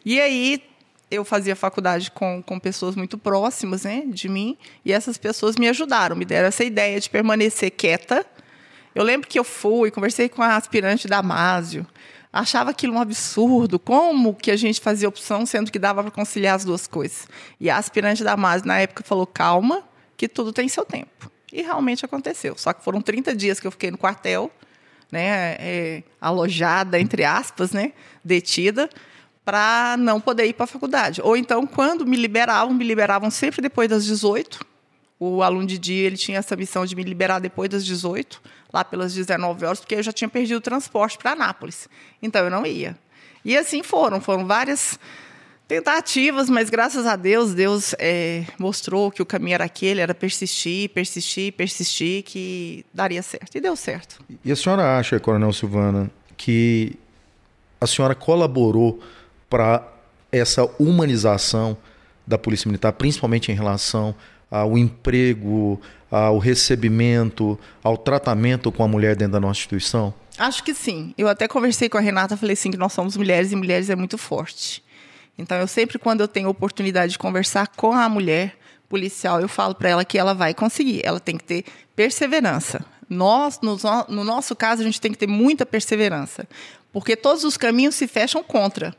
E 0.05 0.21
aí 0.21 0.63
eu 1.11 1.25
fazia 1.25 1.55
faculdade 1.55 2.09
com, 2.09 2.41
com 2.41 2.57
pessoas 2.57 2.95
muito 2.95 3.17
próximas 3.17 3.83
né, 3.83 4.03
de 4.07 4.29
mim, 4.29 4.57
e 4.85 4.93
essas 4.93 5.17
pessoas 5.17 5.57
me 5.57 5.67
ajudaram, 5.67 6.15
me 6.15 6.23
deram 6.23 6.47
essa 6.47 6.63
ideia 6.63 6.99
de 6.99 7.09
permanecer 7.09 7.69
quieta. 7.69 8.25
Eu 8.95 9.03
lembro 9.03 9.27
que 9.27 9.37
eu 9.37 9.43
fui, 9.43 9.91
conversei 9.91 10.29
com 10.29 10.41
a 10.41 10.55
aspirante 10.55 11.07
da 11.09 11.21
Másio, 11.21 11.85
achava 12.31 12.71
aquilo 12.71 12.93
um 12.93 13.01
absurdo, 13.01 13.77
como 13.77 14.33
que 14.33 14.49
a 14.49 14.55
gente 14.55 14.79
fazia 14.79 15.09
opção, 15.09 15.45
sendo 15.45 15.69
que 15.69 15.77
dava 15.77 16.01
para 16.01 16.11
conciliar 16.11 16.55
as 16.55 16.63
duas 16.63 16.87
coisas. 16.87 17.27
E 17.59 17.69
a 17.69 17.77
aspirante 17.77 18.23
da 18.23 18.37
Másio, 18.37 18.67
na 18.67 18.79
época, 18.79 19.03
falou, 19.03 19.27
calma, 19.27 19.83
que 20.15 20.29
tudo 20.29 20.53
tem 20.53 20.69
seu 20.69 20.85
tempo. 20.85 21.29
E 21.51 21.61
realmente 21.61 22.05
aconteceu. 22.05 22.57
Só 22.57 22.71
que 22.71 22.83
foram 22.83 23.01
30 23.01 23.35
dias 23.35 23.59
que 23.59 23.67
eu 23.67 23.71
fiquei 23.71 23.91
no 23.91 23.97
quartel, 23.97 24.49
né, 25.11 25.57
é, 25.59 26.03
alojada, 26.21 26.97
entre 26.97 27.25
aspas, 27.25 27.71
né, 27.71 27.91
detida, 28.23 28.89
para 29.43 29.95
não 29.97 30.21
poder 30.21 30.45
ir 30.45 30.53
para 30.53 30.65
a 30.65 30.67
faculdade. 30.67 31.21
Ou 31.21 31.35
então, 31.35 31.65
quando 31.65 32.05
me 32.05 32.15
liberavam, 32.15 32.73
me 32.73 32.83
liberavam 32.83 33.31
sempre 33.31 33.61
depois 33.61 33.89
das 33.89 34.05
18. 34.05 34.65
O 35.19 35.43
aluno 35.43 35.67
de 35.67 35.77
dia 35.77 36.07
ele 36.07 36.17
tinha 36.17 36.39
essa 36.39 36.55
missão 36.55 36.85
de 36.85 36.95
me 36.95 37.03
liberar 37.03 37.39
depois 37.39 37.69
das 37.69 37.85
18, 37.85 38.41
lá 38.73 38.83
pelas 38.83 39.13
19 39.13 39.65
horas, 39.65 39.79
porque 39.79 39.95
eu 39.95 40.03
já 40.03 40.11
tinha 40.11 40.29
perdido 40.29 40.57
o 40.57 40.61
transporte 40.61 41.17
para 41.17 41.31
Anápolis. 41.31 41.87
Então 42.21 42.43
eu 42.43 42.49
não 42.49 42.65
ia. 42.65 42.97
E 43.43 43.57
assim 43.57 43.83
foram, 43.83 44.19
foram 44.21 44.45
várias 44.45 44.99
tentativas, 45.67 46.49
mas 46.49 46.69
graças 46.69 47.05
a 47.05 47.15
Deus, 47.15 47.53
Deus 47.53 47.95
é, 47.97 48.45
mostrou 48.59 49.09
que 49.09 49.21
o 49.21 49.25
caminho 49.25 49.53
era 49.53 49.63
aquele, 49.63 50.01
era 50.01 50.13
persistir, 50.13 50.89
persistir, 50.89 51.53
persistir, 51.53 52.23
que 52.23 52.85
daria 52.93 53.21
certo. 53.21 53.55
E 53.55 53.61
deu 53.61 53.75
certo. 53.75 54.19
E 54.43 54.51
a 54.51 54.55
senhora 54.55 54.97
acha, 54.97 55.19
Coronel 55.19 55.53
Silvana, 55.53 56.11
que 56.35 56.99
a 57.79 57.87
senhora 57.87 58.13
colaborou 58.13 58.99
para 59.51 59.85
essa 60.31 60.63
humanização 60.79 61.77
da 62.25 62.37
Polícia 62.37 62.69
Militar, 62.69 62.93
principalmente 62.93 63.51
em 63.51 63.55
relação 63.55 64.15
ao 64.49 64.77
emprego, 64.77 65.79
ao 66.09 66.37
recebimento, 66.37 67.59
ao 67.83 67.97
tratamento 67.97 68.71
com 68.71 68.81
a 68.81 68.87
mulher 68.87 69.13
dentro 69.15 69.33
da 69.33 69.39
nossa 69.41 69.59
instituição? 69.59 70.13
Acho 70.37 70.63
que 70.63 70.73
sim. 70.73 71.13
Eu 71.17 71.27
até 71.27 71.49
conversei 71.49 71.89
com 71.89 71.97
a 71.97 72.01
Renata, 72.01 72.37
falei 72.37 72.53
assim 72.53 72.71
que 72.71 72.77
nós 72.77 72.93
somos 72.93 73.17
mulheres 73.17 73.51
e 73.51 73.55
mulheres 73.57 73.89
é 73.89 73.95
muito 73.95 74.17
forte. 74.17 74.81
Então 75.37 75.57
eu 75.57 75.67
sempre 75.67 75.99
quando 75.99 76.21
eu 76.21 76.27
tenho 76.29 76.47
oportunidade 76.47 77.11
de 77.11 77.19
conversar 77.19 77.67
com 77.67 77.91
a 77.91 78.07
mulher 78.07 78.55
policial, 78.87 79.41
eu 79.41 79.49
falo 79.49 79.75
para 79.75 79.89
ela 79.89 80.05
que 80.05 80.17
ela 80.17 80.33
vai 80.33 80.53
conseguir. 80.53 81.01
Ela 81.03 81.19
tem 81.19 81.37
que 81.37 81.43
ter 81.43 81.65
perseverança. 81.93 82.85
Nós, 83.09 83.59
no, 83.61 83.77
no 84.07 84.23
nosso 84.23 84.55
caso, 84.55 84.81
a 84.81 84.85
gente 84.85 85.01
tem 85.01 85.11
que 85.11 85.17
ter 85.17 85.27
muita 85.27 85.65
perseverança, 85.65 86.47
porque 86.93 87.17
todos 87.17 87.43
os 87.43 87.57
caminhos 87.57 87.95
se 87.95 88.07
fecham 88.07 88.41
contra 88.41 88.95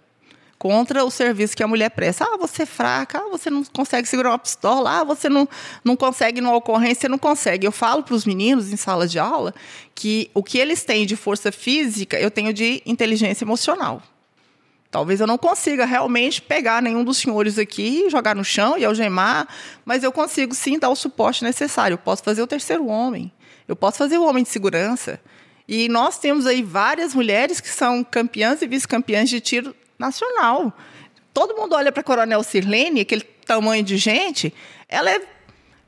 contra 0.63 1.05
o 1.05 1.11
serviço 1.11 1.57
que 1.57 1.63
a 1.65 1.67
mulher 1.67 1.91
presta. 1.91 2.25
Ah, 2.25 2.37
você 2.37 2.63
é 2.63 2.67
fraca, 2.67 3.19
ah, 3.19 3.29
você 3.29 3.51
não 3.51 3.65
consegue 3.65 4.07
segurar 4.07 4.31
uma 4.31 4.39
pistola, 4.39 5.01
ah, 5.01 5.03
você 5.03 5.29
não, 5.29 5.49
não 5.85 5.97
consegue 5.97 6.41
numa 6.41 6.55
ocorrência, 6.55 7.09
não 7.09 7.19
consegue. 7.19 7.67
Eu 7.67 7.73
falo 7.73 8.05
para 8.05 8.15
os 8.15 8.25
meninos 8.25 8.73
em 8.73 8.77
sala 8.77 9.09
de 9.09 9.19
aula 9.19 9.53
que 9.93 10.31
o 10.33 10.41
que 10.41 10.59
eles 10.59 10.85
têm 10.85 11.05
de 11.05 11.17
força 11.17 11.51
física, 11.51 12.17
eu 12.17 12.31
tenho 12.31 12.53
de 12.53 12.81
inteligência 12.87 13.45
emocional. 13.45 14.01
Talvez 14.89 15.19
eu 15.19 15.27
não 15.27 15.37
consiga 15.37 15.85
realmente 15.85 16.41
pegar 16.41 16.81
nenhum 16.81 17.03
dos 17.03 17.17
senhores 17.17 17.59
aqui, 17.59 18.09
jogar 18.09 18.37
no 18.37 18.45
chão 18.45 18.79
e 18.79 18.85
algemar, 18.85 19.49
mas 19.85 20.05
eu 20.05 20.13
consigo 20.13 20.55
sim 20.55 20.79
dar 20.79 20.91
o 20.91 20.95
suporte 20.95 21.43
necessário. 21.43 21.95
Eu 21.95 21.99
posso 21.99 22.23
fazer 22.23 22.41
o 22.41 22.47
terceiro 22.47 22.87
homem, 22.87 23.33
eu 23.67 23.75
posso 23.75 23.99
fazer 23.99 24.17
o 24.17 24.25
homem 24.25 24.45
de 24.45 24.51
segurança. 24.51 25.21
E 25.67 25.89
nós 25.89 26.21
temos 26.21 26.47
aí 26.47 26.63
várias 26.63 27.17
mulheres 27.17 27.61
que 27.61 27.69
são 27.69 28.05
campeãs 28.05 28.63
e 28.63 28.67
vice-campeãs 28.69 29.29
de 29.29 29.41
tiro 29.41 29.75
nacional. 29.99 30.73
Todo 31.33 31.57
mundo 31.57 31.75
olha 31.75 31.91
para 31.91 32.03
Coronel 32.03 32.43
Sirlene, 32.43 33.01
aquele 33.01 33.23
tamanho 33.23 33.83
de 33.83 33.97
gente, 33.97 34.53
ela 34.89 35.11
é, 35.11 35.21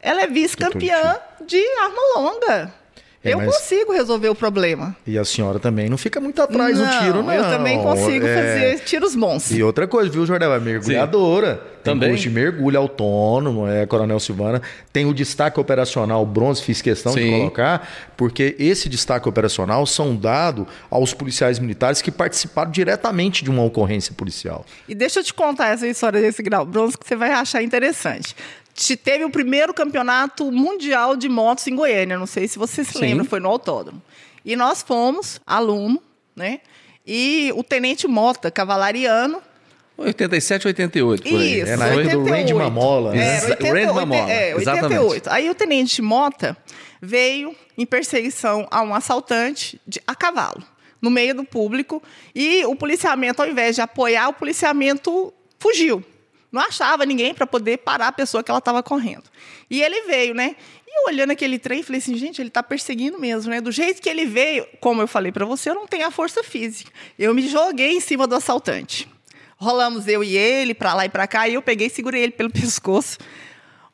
ela 0.00 0.22
é 0.22 0.26
vice-campeã 0.26 1.18
de 1.46 1.62
arma 1.78 2.00
longa. 2.16 2.83
É, 3.24 3.32
eu 3.32 3.38
mas- 3.38 3.46
consigo 3.56 3.92
resolver 3.92 4.28
o 4.28 4.34
problema. 4.34 4.94
E 5.06 5.18
a 5.18 5.24
senhora 5.24 5.58
também 5.58 5.88
não 5.88 5.96
fica 5.96 6.20
muito 6.20 6.40
atrás 6.42 6.76
do 6.78 6.87
tiro, 6.98 7.22
não. 7.22 7.32
Eu 7.32 7.44
também 7.44 7.80
consigo 7.82 8.26
É. 8.26 8.34
fazer 8.34 8.80
tiros 8.84 9.14
bons. 9.14 9.50
E 9.50 9.62
outra 9.62 9.87
coisa, 9.87 10.10
viu, 10.10 10.26
Jordel? 10.26 10.52
É 10.52 10.60
mergulhadora. 10.60 11.54
Tem 11.84 11.92
Também. 11.92 12.08
curso 12.10 12.22
de 12.22 12.30
mergulho 12.30 12.78
autônomo, 12.78 13.68
é 13.68 13.84
Coronel 13.84 14.18
Silvana. 14.18 14.62
Tem 14.90 15.04
o 15.04 15.12
destaque 15.12 15.60
operacional 15.60 16.24
bronze, 16.24 16.62
fiz 16.62 16.80
questão 16.80 17.14
de 17.14 17.20
Sim. 17.20 17.30
colocar, 17.38 17.87
porque 18.16 18.56
esse 18.58 18.88
destaque 18.88 19.28
operacional 19.28 19.84
são 19.84 20.16
dados 20.16 20.66
aos 20.90 21.12
policiais 21.12 21.58
militares 21.58 22.00
que 22.00 22.10
participaram 22.10 22.70
diretamente 22.70 23.44
de 23.44 23.50
uma 23.50 23.62
ocorrência 23.62 24.14
policial. 24.14 24.64
E 24.88 24.94
deixa 24.94 25.20
eu 25.20 25.24
te 25.24 25.34
contar 25.34 25.68
essa 25.74 25.87
história 25.87 26.22
desse 26.22 26.42
grau 26.42 26.64
bronze 26.64 26.96
que 26.96 27.06
você 27.06 27.16
vai 27.16 27.32
achar 27.32 27.62
interessante. 27.62 28.34
Te- 28.74 28.96
Teve 28.96 29.24
o 29.24 29.30
primeiro 29.30 29.72
campeonato 29.72 30.50
mundial 30.50 31.16
de 31.16 31.28
motos 31.28 31.66
em 31.66 31.74
Goiânia, 31.76 32.18
não 32.18 32.26
sei 32.26 32.48
se 32.48 32.58
você 32.58 32.84
se 32.84 32.92
Sim. 32.92 32.98
lembra, 33.00 33.24
foi 33.24 33.40
no 33.40 33.48
autódromo. 33.48 34.02
E 34.44 34.56
nós 34.56 34.82
fomos, 34.82 35.40
aluno, 35.46 36.02
né? 36.37 36.60
E 37.06 37.52
o 37.54 37.62
tenente 37.62 38.06
Mota, 38.08 38.50
cavalariano, 38.50 39.40
87, 39.96 40.66
88, 40.66 41.22
por 41.22 41.40
aí. 41.40 41.60
Isso, 41.60 41.70
É 41.70 41.76
na 41.76 41.87
época 41.87 42.02
do 42.02 42.22
88. 42.22 42.34
Randy 42.34 42.54
Mamola, 42.54 43.12
né? 43.12 43.37
Exa- 43.37 43.48
80, 43.50 43.72
Randy 43.72 43.92
Mamola, 43.94 44.30
é, 44.32 44.50
exatamente. 44.56 44.84
88. 44.98 45.30
Aí 45.30 45.50
o 45.50 45.54
tenente 45.54 46.02
Mota 46.02 46.56
veio 47.00 47.54
em 47.78 47.87
perseguição 47.87 48.66
a 48.70 48.82
um 48.82 48.92
assaltante 48.94 49.80
de- 49.87 50.00
a 50.06 50.14
cavalo, 50.16 50.62
no 51.00 51.10
meio 51.10 51.34
do 51.34 51.44
público, 51.44 52.02
e 52.34 52.64
o 52.64 52.74
policiamento, 52.74 53.40
ao 53.40 53.48
invés 53.48 53.76
de 53.76 53.82
apoiar, 53.82 54.28
o 54.28 54.32
policiamento 54.32 55.32
fugiu. 55.60 56.02
Não 56.54 56.62
achava 56.62 57.04
ninguém 57.04 57.34
para 57.34 57.48
poder 57.48 57.78
parar 57.78 58.06
a 58.06 58.12
pessoa 58.12 58.44
que 58.44 58.48
ela 58.48 58.58
estava 58.58 58.80
correndo. 58.80 59.24
E 59.68 59.82
ele 59.82 60.02
veio, 60.02 60.34
né? 60.34 60.54
E 60.86 61.00
eu 61.00 61.12
olhando 61.12 61.32
aquele 61.32 61.58
trem, 61.58 61.82
falei 61.82 61.98
assim, 61.98 62.16
gente, 62.16 62.40
ele 62.40 62.48
está 62.48 62.62
perseguindo 62.62 63.18
mesmo, 63.18 63.50
né? 63.50 63.60
Do 63.60 63.72
jeito 63.72 64.00
que 64.00 64.08
ele 64.08 64.24
veio, 64.24 64.64
como 64.80 65.02
eu 65.02 65.08
falei 65.08 65.32
para 65.32 65.44
você, 65.44 65.70
eu 65.70 65.74
não 65.74 65.88
tenho 65.88 66.06
a 66.06 66.12
força 66.12 66.44
física. 66.44 66.92
Eu 67.18 67.34
me 67.34 67.48
joguei 67.48 67.96
em 67.96 68.00
cima 68.00 68.24
do 68.28 68.36
assaltante. 68.36 69.08
Rolamos 69.56 70.06
eu 70.06 70.22
e 70.22 70.36
ele 70.36 70.74
para 70.74 70.94
lá 70.94 71.04
e 71.04 71.08
para 71.08 71.26
cá, 71.26 71.48
e 71.48 71.54
eu 71.54 71.62
peguei 71.62 71.88
e 71.88 71.90
segurei 71.90 72.22
ele 72.22 72.32
pelo 72.32 72.50
pescoço. 72.54 73.18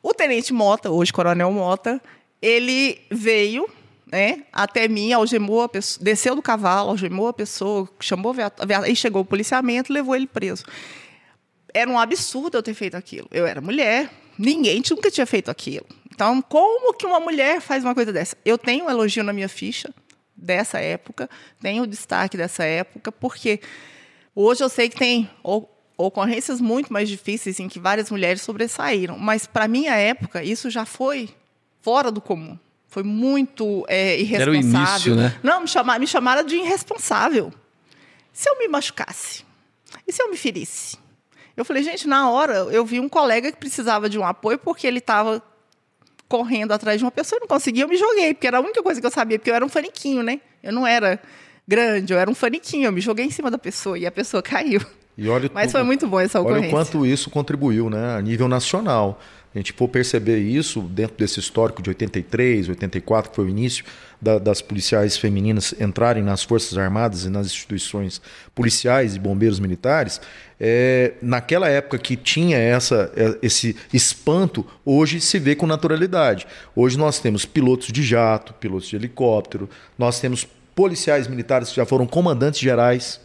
O 0.03 0.13
tenente 0.13 0.53
Mota, 0.53 0.91
hoje 0.91 1.11
coronel 1.11 1.51
Mota, 1.51 1.99
ele 2.39 3.01
veio 3.09 3.67
né, 4.05 4.43
até 4.53 4.87
mim, 4.87 5.13
algemou 5.13 5.63
a 5.63 5.69
pessoa, 5.69 6.03
desceu 6.03 6.35
do 6.35 6.41
cavalo, 6.43 6.89
algemou 6.89 7.27
a 7.27 7.33
pessoa, 7.33 7.89
chamou 7.99 8.31
a 8.31 8.35
viatura, 8.35 8.79
aí 8.81 8.95
chegou 8.95 9.23
o 9.23 9.25
policiamento, 9.25 9.91
levou 9.91 10.15
ele 10.15 10.27
preso. 10.27 10.63
Era 11.73 11.89
um 11.89 11.99
absurdo 11.99 12.57
eu 12.57 12.63
ter 12.63 12.73
feito 12.73 12.95
aquilo. 12.95 13.27
Eu 13.31 13.45
era 13.45 13.61
mulher, 13.61 14.09
ninguém 14.37 14.81
nunca 14.89 15.11
tinha 15.11 15.25
feito 15.25 15.49
aquilo. 15.49 15.85
Então, 16.13 16.41
como 16.41 16.93
que 16.93 17.05
uma 17.05 17.19
mulher 17.19 17.61
faz 17.61 17.83
uma 17.83 17.95
coisa 17.95 18.11
dessa? 18.11 18.35
Eu 18.45 18.57
tenho 18.57 18.85
um 18.85 18.89
elogio 18.89 19.23
na 19.23 19.33
minha 19.33 19.49
ficha 19.49 19.93
dessa 20.35 20.79
época, 20.79 21.29
tenho 21.61 21.83
o 21.83 21.87
destaque 21.87 22.35
dessa 22.35 22.63
época, 22.63 23.11
porque 23.11 23.59
Hoje 24.35 24.63
eu 24.63 24.69
sei 24.69 24.87
que 24.87 24.95
tem 24.95 25.29
ocorrências 25.97 26.61
muito 26.61 26.91
mais 26.91 27.09
difíceis 27.09 27.59
em 27.59 27.67
que 27.67 27.79
várias 27.79 28.09
mulheres 28.09 28.41
sobressaíram, 28.41 29.17
mas 29.19 29.45
para 29.45 29.67
minha 29.67 29.93
época 29.93 30.43
isso 30.43 30.69
já 30.69 30.85
foi 30.85 31.29
fora 31.81 32.09
do 32.09 32.21
comum. 32.21 32.57
Foi 32.87 33.03
muito 33.03 33.85
é, 33.87 34.19
irresponsável. 34.19 34.41
Era 34.41 34.51
o 34.51 34.55
início, 34.55 35.15
né? 35.15 35.39
Não, 35.43 35.61
me 35.61 35.67
chamaram, 35.67 35.99
me 35.99 36.07
chamaram 36.07 36.43
de 36.43 36.55
irresponsável. 36.55 37.53
Se 38.33 38.49
eu 38.49 38.57
me 38.57 38.67
machucasse? 38.67 39.45
E 40.07 40.11
se 40.11 40.21
eu 40.21 40.29
me 40.29 40.37
ferisse? 40.37 40.97
Eu 41.55 41.65
falei, 41.65 41.83
gente, 41.83 42.07
na 42.07 42.29
hora 42.29 42.53
eu 42.71 42.85
vi 42.85 42.99
um 42.99 43.09
colega 43.09 43.51
que 43.51 43.57
precisava 43.57 44.09
de 44.09 44.17
um 44.17 44.25
apoio 44.25 44.57
porque 44.57 44.87
ele 44.87 44.99
estava 44.99 45.41
correndo 46.27 46.71
atrás 46.71 46.97
de 46.97 47.03
uma 47.03 47.11
pessoa 47.11 47.37
e 47.37 47.41
não 47.41 47.47
conseguia, 47.47 47.83
eu 47.83 47.89
me 47.89 47.97
joguei, 47.97 48.33
porque 48.33 48.47
era 48.47 48.57
a 48.57 48.61
única 48.61 48.81
coisa 48.81 49.01
que 49.01 49.05
eu 49.05 49.11
sabia, 49.11 49.37
porque 49.37 49.51
eu 49.51 49.55
era 49.55 49.65
um 49.65 49.69
faniquinho, 49.69 50.23
né? 50.23 50.39
Eu 50.63 50.71
não 50.71 50.87
era 50.87 51.19
grande, 51.67 52.13
eu 52.13 52.19
era 52.19 52.31
um 52.31 52.35
faniquinho, 52.35 52.85
eu 52.85 52.91
me 52.91 53.01
joguei 53.01 53.25
em 53.25 53.31
cima 53.31 53.51
da 53.51 53.57
pessoa 53.57 53.99
e 53.99 54.05
a 54.05 54.11
pessoa 54.11 54.41
caiu. 54.43 54.81
E 55.17 55.27
olha 55.27 55.51
Mas 55.53 55.71
foi 55.71 55.83
muito 55.83 56.07
bom 56.07 56.19
essa 56.19 56.39
Olha 56.39 56.47
ocorrência. 56.47 56.69
o 56.69 56.71
quanto 56.71 57.05
isso 57.05 57.29
contribuiu 57.29 57.89
né, 57.89 58.15
a 58.15 58.21
nível 58.21 58.47
nacional. 58.47 59.19
A 59.53 59.57
gente 59.59 59.73
for 59.73 59.87
perceber 59.89 60.37
isso 60.39 60.79
dentro 60.81 61.17
desse 61.17 61.39
histórico 61.39 61.81
de 61.81 61.89
83, 61.89 62.69
84, 62.69 63.29
que 63.31 63.35
foi 63.35 63.45
o 63.45 63.49
início 63.49 63.83
da- 64.21 64.39
das 64.39 64.61
policiais 64.61 65.17
femininas 65.17 65.73
entrarem 65.79 66.23
nas 66.23 66.41
Forças 66.41 66.77
Armadas 66.77 67.25
e 67.25 67.29
nas 67.29 67.47
instituições 67.47 68.21
policiais 68.55 69.15
e 69.15 69.19
bombeiros 69.19 69.59
militares. 69.59 70.21
é, 70.63 71.13
naquela 71.23 71.67
época 71.67 71.97
que 71.97 72.15
tinha 72.15 72.55
essa, 72.55 73.11
é, 73.15 73.35
esse 73.41 73.75
espanto, 73.91 74.63
hoje 74.85 75.19
se 75.19 75.39
vê 75.39 75.55
com 75.55 75.65
naturalidade. 75.65 76.45
Hoje 76.75 76.99
nós 76.99 77.17
temos 77.19 77.45
pilotos 77.45 77.87
de 77.91 78.03
jato, 78.03 78.53
pilotos 78.53 78.87
de 78.87 78.95
helicóptero, 78.95 79.67
nós 79.97 80.19
temos 80.19 80.47
policiais 80.75 81.27
militares 81.27 81.69
que 81.69 81.75
já 81.77 81.85
foram 81.85 82.05
comandantes 82.05 82.59
gerais. 82.59 83.19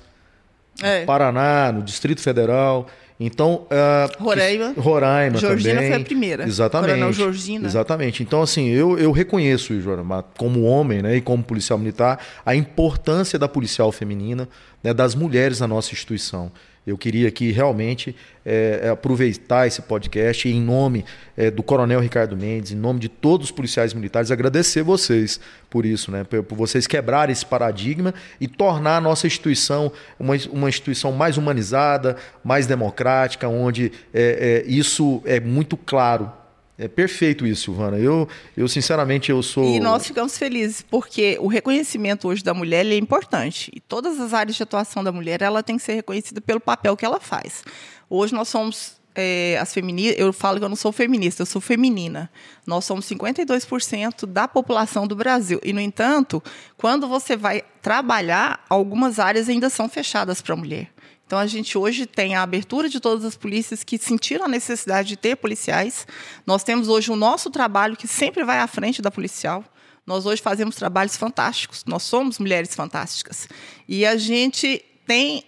É. 0.82 1.04
Paraná, 1.04 1.70
no 1.72 1.82
Distrito 1.82 2.22
Federal. 2.22 2.86
Então, 3.18 3.66
ah, 3.70 4.10
Roraima. 4.18 4.74
Roraima 4.76 5.38
Georgina 5.38 5.74
também. 5.74 5.90
foi 5.90 6.00
a 6.00 6.04
primeira. 6.04 6.44
Exatamente. 6.44 6.90
Coronel 6.90 7.12
Georgina. 7.12 7.66
Exatamente. 7.66 8.22
Então, 8.22 8.42
assim, 8.42 8.68
eu, 8.68 8.98
eu 8.98 9.10
reconheço, 9.10 9.80
Jorma, 9.80 10.24
como 10.36 10.62
homem 10.64 11.02
né, 11.02 11.16
e 11.16 11.20
como 11.20 11.42
policial 11.42 11.78
militar, 11.78 12.18
a 12.44 12.54
importância 12.54 13.38
da 13.38 13.48
policial 13.48 13.90
feminina, 13.90 14.48
né, 14.82 14.92
das 14.92 15.14
mulheres 15.14 15.60
na 15.60 15.66
nossa 15.66 15.92
instituição. 15.92 16.52
Eu 16.86 16.96
queria 16.96 17.26
aqui 17.26 17.50
realmente 17.50 18.14
eh, 18.44 18.88
aproveitar 18.92 19.66
esse 19.66 19.82
podcast 19.82 20.48
em 20.48 20.60
nome 20.60 21.04
eh, 21.36 21.50
do 21.50 21.60
Coronel 21.60 21.98
Ricardo 21.98 22.36
Mendes, 22.36 22.70
em 22.70 22.76
nome 22.76 23.00
de 23.00 23.08
todos 23.08 23.46
os 23.46 23.50
policiais 23.50 23.92
militares, 23.92 24.30
agradecer 24.30 24.84
vocês 24.84 25.40
por 25.68 25.84
isso, 25.84 26.12
né? 26.12 26.22
Por, 26.22 26.44
por 26.44 26.56
vocês 26.56 26.86
quebrarem 26.86 27.32
esse 27.32 27.44
paradigma 27.44 28.14
e 28.40 28.46
tornar 28.46 28.98
a 28.98 29.00
nossa 29.00 29.26
instituição 29.26 29.90
uma, 30.16 30.34
uma 30.50 30.68
instituição 30.68 31.10
mais 31.10 31.36
humanizada, 31.36 32.16
mais 32.44 32.68
democrática, 32.68 33.48
onde 33.48 33.90
eh, 34.14 34.62
eh, 34.64 34.70
isso 34.70 35.20
é 35.24 35.40
muito 35.40 35.76
claro. 35.76 36.30
É 36.78 36.86
perfeito 36.86 37.46
isso, 37.46 37.64
Silvana. 37.64 37.98
Eu, 37.98 38.28
eu 38.56 38.68
sinceramente, 38.68 39.30
eu 39.30 39.42
sou. 39.42 39.64
E 39.64 39.80
nós 39.80 40.06
ficamos 40.06 40.36
felizes, 40.36 40.82
porque 40.82 41.38
o 41.40 41.46
reconhecimento 41.46 42.28
hoje 42.28 42.44
da 42.44 42.52
mulher 42.52 42.84
é 42.84 42.96
importante. 42.96 43.70
E 43.74 43.80
todas 43.80 44.20
as 44.20 44.34
áreas 44.34 44.56
de 44.56 44.62
atuação 44.62 45.02
da 45.02 45.10
mulher, 45.10 45.40
ela 45.40 45.62
tem 45.62 45.76
que 45.76 45.82
ser 45.82 45.94
reconhecida 45.94 46.40
pelo 46.40 46.60
papel 46.60 46.96
que 46.96 47.04
ela 47.04 47.18
faz. 47.18 47.64
Hoje 48.10 48.34
nós 48.34 48.48
somos 48.48 48.96
é, 49.16 49.56
as 49.58 49.72
feministas, 49.72 50.20
eu 50.20 50.30
falo 50.32 50.58
que 50.58 50.64
eu 50.64 50.68
não 50.68 50.76
sou 50.76 50.92
feminista, 50.92 51.40
eu 51.40 51.46
sou 51.46 51.60
feminina. 51.60 52.30
Nós 52.66 52.84
somos 52.84 53.08
52% 53.08 54.26
da 54.26 54.46
população 54.46 55.06
do 55.06 55.16
Brasil. 55.16 55.58
E, 55.64 55.72
no 55.72 55.80
entanto, 55.80 56.42
quando 56.76 57.08
você 57.08 57.34
vai 57.36 57.62
trabalhar, 57.80 58.62
algumas 58.68 59.18
áreas 59.18 59.48
ainda 59.48 59.70
são 59.70 59.88
fechadas 59.88 60.42
para 60.42 60.52
a 60.52 60.56
mulher. 60.56 60.90
Então, 61.26 61.38
a 61.38 61.46
gente 61.46 61.76
hoje 61.76 62.06
tem 62.06 62.36
a 62.36 62.42
abertura 62.42 62.88
de 62.88 63.00
todas 63.00 63.24
as 63.24 63.36
polícias 63.36 63.82
que 63.82 63.98
sentiram 63.98 64.44
a 64.44 64.48
necessidade 64.48 65.08
de 65.08 65.16
ter 65.16 65.36
policiais. 65.36 66.06
Nós 66.46 66.62
temos 66.62 66.88
hoje 66.88 67.10
o 67.10 67.16
nosso 67.16 67.50
trabalho 67.50 67.96
que 67.96 68.06
sempre 68.06 68.44
vai 68.44 68.60
à 68.60 68.66
frente 68.68 69.02
da 69.02 69.10
policial. 69.10 69.64
Nós 70.06 70.24
hoje 70.24 70.40
fazemos 70.40 70.76
trabalhos 70.76 71.16
fantásticos. 71.16 71.84
Nós 71.84 72.04
somos 72.04 72.38
mulheres 72.38 72.74
fantásticas. 72.76 73.48
E 73.88 74.06
a 74.06 74.16
gente 74.16 74.84
tem 75.04 75.44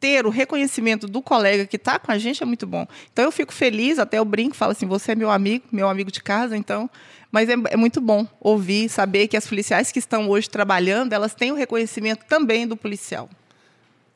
ter 0.00 0.26
o 0.26 0.30
reconhecimento 0.30 1.06
do 1.06 1.22
colega 1.22 1.66
que 1.66 1.76
está 1.76 1.98
com 1.98 2.12
a 2.12 2.18
gente 2.18 2.42
é 2.42 2.46
muito 2.46 2.66
bom. 2.66 2.86
Então 3.12 3.24
eu 3.24 3.32
fico 3.32 3.52
feliz, 3.52 3.98
até 3.98 4.18
eu 4.18 4.24
brinco, 4.24 4.54
falo 4.54 4.72
assim, 4.72 4.86
você 4.86 5.12
é 5.12 5.14
meu 5.14 5.30
amigo, 5.30 5.64
meu 5.72 5.88
amigo 5.88 6.10
de 6.10 6.22
casa, 6.22 6.56
então. 6.56 6.88
Mas 7.30 7.48
é, 7.48 7.54
é 7.70 7.76
muito 7.76 8.00
bom 8.00 8.26
ouvir, 8.40 8.88
saber 8.88 9.26
que 9.28 9.36
as 9.36 9.46
policiais 9.46 9.90
que 9.90 9.98
estão 9.98 10.28
hoje 10.28 10.48
trabalhando, 10.48 11.12
elas 11.12 11.34
têm 11.34 11.50
o 11.50 11.54
reconhecimento 11.54 12.24
também 12.26 12.66
do 12.66 12.76
policial. 12.76 13.28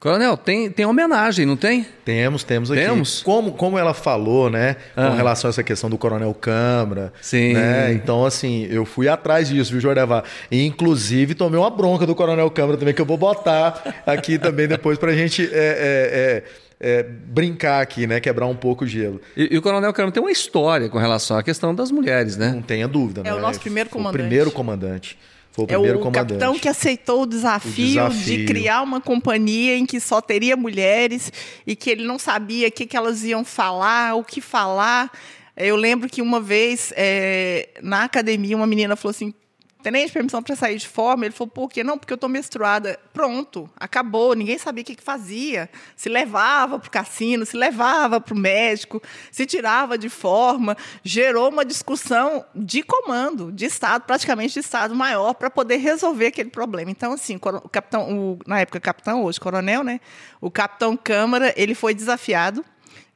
Coronel, 0.01 0.35
tem, 0.35 0.71
tem 0.71 0.87
homenagem, 0.87 1.45
não 1.45 1.57
tem? 1.59 1.87
Temos, 2.07 2.43
temos 2.43 2.71
aqui. 2.71 2.81
Temos? 2.81 3.23
Como, 3.23 3.53
como 3.53 3.79
ela 3.79 3.93
falou, 3.93 4.49
né, 4.49 4.77
com 4.95 5.01
Ah. 5.03 5.15
relação 5.15 5.47
a 5.47 5.51
essa 5.51 5.63
questão 5.63 5.91
do 5.91 5.99
Coronel 5.99 6.33
Câmara. 6.33 7.13
Sim. 7.21 7.53
Né? 7.53 7.93
Então, 7.93 8.25
assim, 8.25 8.67
eu 8.71 8.87
fui 8.87 9.09
atrás 9.09 9.49
disso, 9.49 9.73
viu, 9.73 9.81
Jordevá? 9.81 10.25
E, 10.51 10.65
inclusive, 10.65 11.35
tomei 11.35 11.61
uma 11.61 11.69
bronca 11.69 12.07
do 12.07 12.15
Coronel 12.15 12.51
Câmara 12.51 12.79
também, 12.79 12.95
que 12.95 13.01
eu 13.03 13.05
vou 13.05 13.19
botar 13.19 14.03
aqui 14.07 14.39
também 14.39 14.67
depois 14.67 14.97
pra 14.97 15.13
gente 15.13 15.43
é, 15.43 15.49
é, 15.53 16.43
é, 16.81 16.99
é, 17.01 17.03
brincar 17.03 17.83
aqui, 17.83 18.07
né? 18.07 18.21
Quebrar 18.21 18.47
um 18.47 18.57
pouco 18.57 18.85
o 18.85 18.87
gelo. 18.87 19.21
E, 19.37 19.55
e 19.55 19.59
o 19.59 19.61
Coronel 19.61 19.93
Câmara 19.93 20.13
tem 20.13 20.23
uma 20.23 20.33
história 20.33 20.89
com 20.89 20.97
relação 20.97 21.37
à 21.37 21.43
questão 21.43 21.75
das 21.75 21.91
mulheres, 21.91 22.39
né? 22.39 22.53
Não 22.55 22.63
tenha 22.63 22.89
dúvida, 22.89 23.21
É 23.21 23.25
né? 23.25 23.35
o 23.35 23.39
nosso 23.41 23.61
primeiro 23.61 23.91
comandante. 23.91 24.17
O 24.17 24.19
primeiro 24.27 24.51
comandante. 24.51 25.19
Foi 25.66 25.77
o 25.77 25.77
É 25.77 25.79
primeiro 25.79 25.99
o 25.99 26.03
comandante. 26.03 26.29
capitão 26.29 26.59
que 26.59 26.68
aceitou 26.68 27.23
o 27.23 27.27
desafio, 27.27 27.85
O 28.05 28.09
desafio. 28.09 28.38
de 28.38 28.44
criar 28.46 28.83
uma 28.83 29.01
companhia 29.01 29.77
em 29.77 29.85
que 29.87 29.99
só 30.01 30.20
teria 30.20 30.57
mulheres 30.57 31.33
e 31.66 31.75
que 31.77 31.90
ele 31.90 32.05
não 32.05 32.18
sabia 32.18 32.68
o 32.68 32.73
que, 32.73 32.87
que 32.87 32.96
elas 32.96 33.25
iam 33.25 33.44
falar, 33.44 34.14
o 34.14 34.25
que 34.25 34.40
falar. 34.40 35.11
Eu 35.57 35.77
lembro 35.77 36.09
que 36.09 36.23
uma 36.23 36.40
vez, 36.40 36.92
é, 36.96 37.68
na 37.83 38.05
academia, 38.05 38.57
uma 38.57 38.66
menina 38.66 38.96
falou 38.96 39.11
assim: 39.11 39.35
Tenente, 39.83 40.12
permissão 40.12 40.43
para 40.43 40.55
sair 40.57 40.77
de 40.77 40.88
forma? 40.88 41.25
Ele 41.25 41.35
falou, 41.35 41.51
por 41.51 41.69
quê? 41.69 41.83
Não, 41.83 41.99
porque 41.99 42.12
eu 42.12 42.16
estou 42.16 42.29
menstruada. 42.29 42.99
Pronto, 43.12 43.69
acabou. 43.77 44.35
Ninguém 44.35 44.59
sabia 44.59 44.83
o 44.83 44.85
que, 44.85 44.95
que 44.95 45.03
fazia. 45.03 45.69
Se 45.97 46.09
levava 46.09 46.79
para 46.79 46.88
o 46.88 46.90
cassino, 46.90 47.45
se 47.47 47.57
levava 47.57 48.21
para 48.21 48.35
o 48.35 48.38
médico, 48.38 49.03
se 49.31 49.47
tirava 49.47 49.97
de 49.97 50.09
forma. 50.09 50.77
Gerou 51.03 51.49
uma 51.49 51.64
discussão 51.64 52.45
de 52.55 52.83
comando, 52.83 53.51
de 53.51 53.64
Estado, 53.64 54.05
praticamente 54.05 54.55
de 54.55 54.61
Estado 54.61 54.95
maior, 54.95 55.35
para 55.35 55.51
poder 55.51 55.77
resolver 55.77 56.27
aquele 56.27 56.51
problema. 56.51 56.90
Então, 56.90 57.12
assim, 57.12 57.37
o 57.37 57.69
capitão, 57.69 58.11
o, 58.11 58.38
na 58.47 58.61
época 58.61 58.81
capitão, 58.81 59.25
hoje 59.25 59.40
coronel, 59.40 59.83
né? 59.83 60.01
O 60.40 60.51
capitão 60.51 60.97
Câmara, 60.97 61.53
ele 61.57 61.75
foi 61.75 61.95
desafiado. 61.95 62.64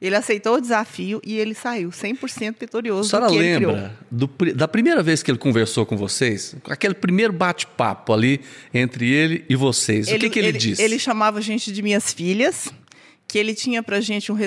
Ele 0.05 0.15
aceitou 0.15 0.55
o 0.55 0.61
desafio 0.61 1.21
e 1.25 1.37
ele 1.37 1.53
saiu 1.53 1.89
100% 1.89 2.49
A 2.49 2.59
vitorioso. 2.59 3.09
senhora 3.09 3.27
do 3.27 3.33
ele 3.33 3.43
lembra 3.43 3.97
do 4.11 4.27
da 4.53 4.67
primeira 4.67 5.01
vez 5.01 5.23
que 5.23 5.31
ele 5.31 5.37
conversou 5.37 5.85
com 5.85 5.97
vocês? 5.97 6.55
Aquele 6.69 6.93
primeiro 6.93 7.33
bate-papo 7.33 8.13
ali 8.13 8.41
entre 8.73 9.11
ele 9.11 9.45
e 9.49 9.55
vocês. 9.55 10.07
o 10.07 10.19
que, 10.19 10.29
que 10.29 10.39
ele, 10.39 10.51
disse? 10.51 10.81
Ele 10.81 10.99
chamava 10.99 11.39
a 11.39 11.41
gente 11.41 11.71
de 11.71 11.81
minhas 11.81 12.13
filhas, 12.13 12.71
que 13.27 13.37
ele 13.37 13.55
tinha 13.55 13.81
pra 13.81 13.99
gente 13.99 14.31
um 14.31 14.37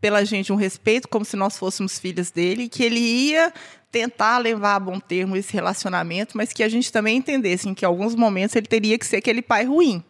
pela 0.00 0.24
gente 0.24 0.52
um 0.52 0.56
respeito, 0.56 1.08
como 1.08 1.24
se 1.24 1.36
nós 1.36 1.58
fôssemos 1.58 1.98
filhas 1.98 2.30
dele, 2.30 2.68
que 2.68 2.82
ele 2.82 2.98
ia 2.98 3.52
tentar 3.92 4.38
levar 4.38 4.76
a 4.76 4.80
bom 4.80 4.98
termo 4.98 5.36
esse 5.36 5.52
relacionamento, 5.52 6.36
mas 6.36 6.52
que 6.52 6.62
a 6.62 6.68
gente 6.68 6.90
também 6.90 7.18
entendesse 7.18 7.68
em 7.68 7.74
que 7.74 7.84
em 7.84 7.88
alguns 7.88 8.14
momentos 8.14 8.56
ele 8.56 8.66
teria 8.66 8.98
que 8.98 9.04
ser 9.04 9.16
aquele 9.16 9.42
pai 9.42 9.64
ruim, 9.64 10.02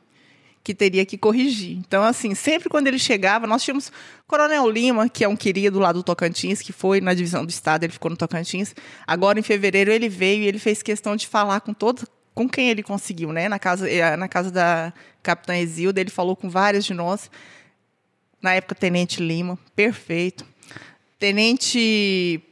que 0.62 0.75
teria 0.75 1.07
que 1.07 1.16
corrigir. 1.16 1.79
Então, 1.79 2.03
assim, 2.03 2.35
sempre 2.35 2.68
quando 2.68 2.87
ele 2.87 2.99
chegava, 2.99 3.46
nós 3.46 3.62
tínhamos 3.62 3.90
Coronel 4.27 4.68
Lima, 4.68 5.09
que 5.09 5.25
é 5.25 5.29
um 5.29 5.37
querido 5.37 5.79
lá 5.79 5.90
do 5.90 6.03
Tocantins, 6.03 6.61
que 6.61 6.73
foi 6.73 7.01
na 7.01 7.14
divisão 7.14 7.44
do 7.44 7.51
estado, 7.51 7.85
ele 7.85 7.92
ficou 7.92 8.11
no 8.11 8.16
Tocantins. 8.16 8.75
Agora, 9.07 9.38
em 9.38 9.42
fevereiro, 9.42 9.90
ele 9.90 10.09
veio 10.09 10.42
e 10.42 10.46
ele 10.46 10.59
fez 10.59 10.83
questão 10.83 11.16
de 11.16 11.27
falar 11.27 11.61
com 11.61 11.73
todo, 11.73 12.07
com 12.35 12.49
quem 12.49 12.68
ele 12.68 12.83
conseguiu, 12.83 13.33
né? 13.33 13.49
Na 13.49 13.59
casa, 13.59 13.88
eh, 13.90 14.16
na 14.16 14.29
casa 14.29 14.51
da 14.51 14.92
capitã 15.23 15.57
Exilda, 15.57 16.01
ele 16.01 16.11
falou 16.11 16.37
com 16.37 16.49
vários 16.51 16.85
de 16.85 16.94
nós 16.94 17.31
na 18.40 18.55
época 18.55 18.75
Tenente 18.75 19.23
Lima, 19.23 19.59
perfeito. 19.75 20.46
Tenente 21.18 22.42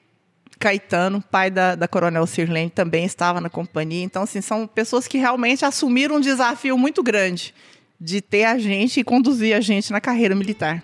Caetano, 0.59 1.23
pai 1.31 1.51
da, 1.51 1.75
da 1.75 1.89
Coronel 1.89 2.27
Sirlene, 2.27 2.69
também 2.69 3.05
estava 3.05 3.41
na 3.41 3.49
companhia. 3.49 4.05
Então, 4.05 4.23
assim, 4.23 4.41
são 4.41 4.67
pessoas 4.67 5.07
que 5.07 5.17
realmente 5.17 5.65
assumiram 5.65 6.17
um 6.17 6.21
desafio 6.21 6.77
muito 6.77 7.03
grande 7.03 7.55
de 8.01 8.21
ter 8.21 8.45
a 8.45 8.59
gente 8.59 9.01
e 9.01 9.05
conduzir 9.05 9.57
a 9.57 9.61
gente 9.61 9.91
na 9.91 10.01
carreira 10.01 10.35
militar. 10.35 10.83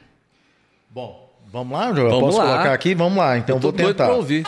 Bom, 0.90 1.30
vamos 1.52 1.72
lá, 1.78 1.94
João? 1.94 2.10
Vamos 2.10 2.24
Posso 2.26 2.38
lá. 2.38 2.52
colocar 2.52 2.72
aqui? 2.72 2.94
Vamos 2.94 3.18
lá, 3.18 3.38
então 3.38 3.58
vou 3.58 3.72
tentar. 3.72 4.10
ouvir. 4.12 4.44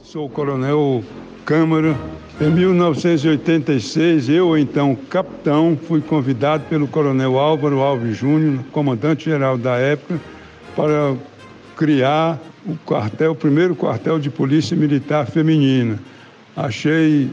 Sou 0.00 0.26
o 0.26 0.30
Coronel 0.30 1.02
Câmara 1.44 1.96
em 2.40 2.50
1986, 2.50 4.28
eu, 4.28 4.58
então 4.58 4.96
capitão, 4.96 5.78
fui 5.86 6.00
convidado 6.00 6.64
pelo 6.64 6.88
coronel 6.88 7.38
Álvaro 7.38 7.80
Alves 7.80 8.16
Júnior, 8.16 8.64
comandante-geral 8.72 9.56
da 9.56 9.76
época, 9.76 10.20
para 10.74 11.14
criar 11.76 12.40
o 12.66 12.76
quartel, 12.84 13.32
o 13.32 13.34
primeiro 13.36 13.76
quartel 13.76 14.18
de 14.18 14.28
polícia 14.28 14.76
militar 14.76 15.26
feminina. 15.26 16.00
Achei 16.56 17.30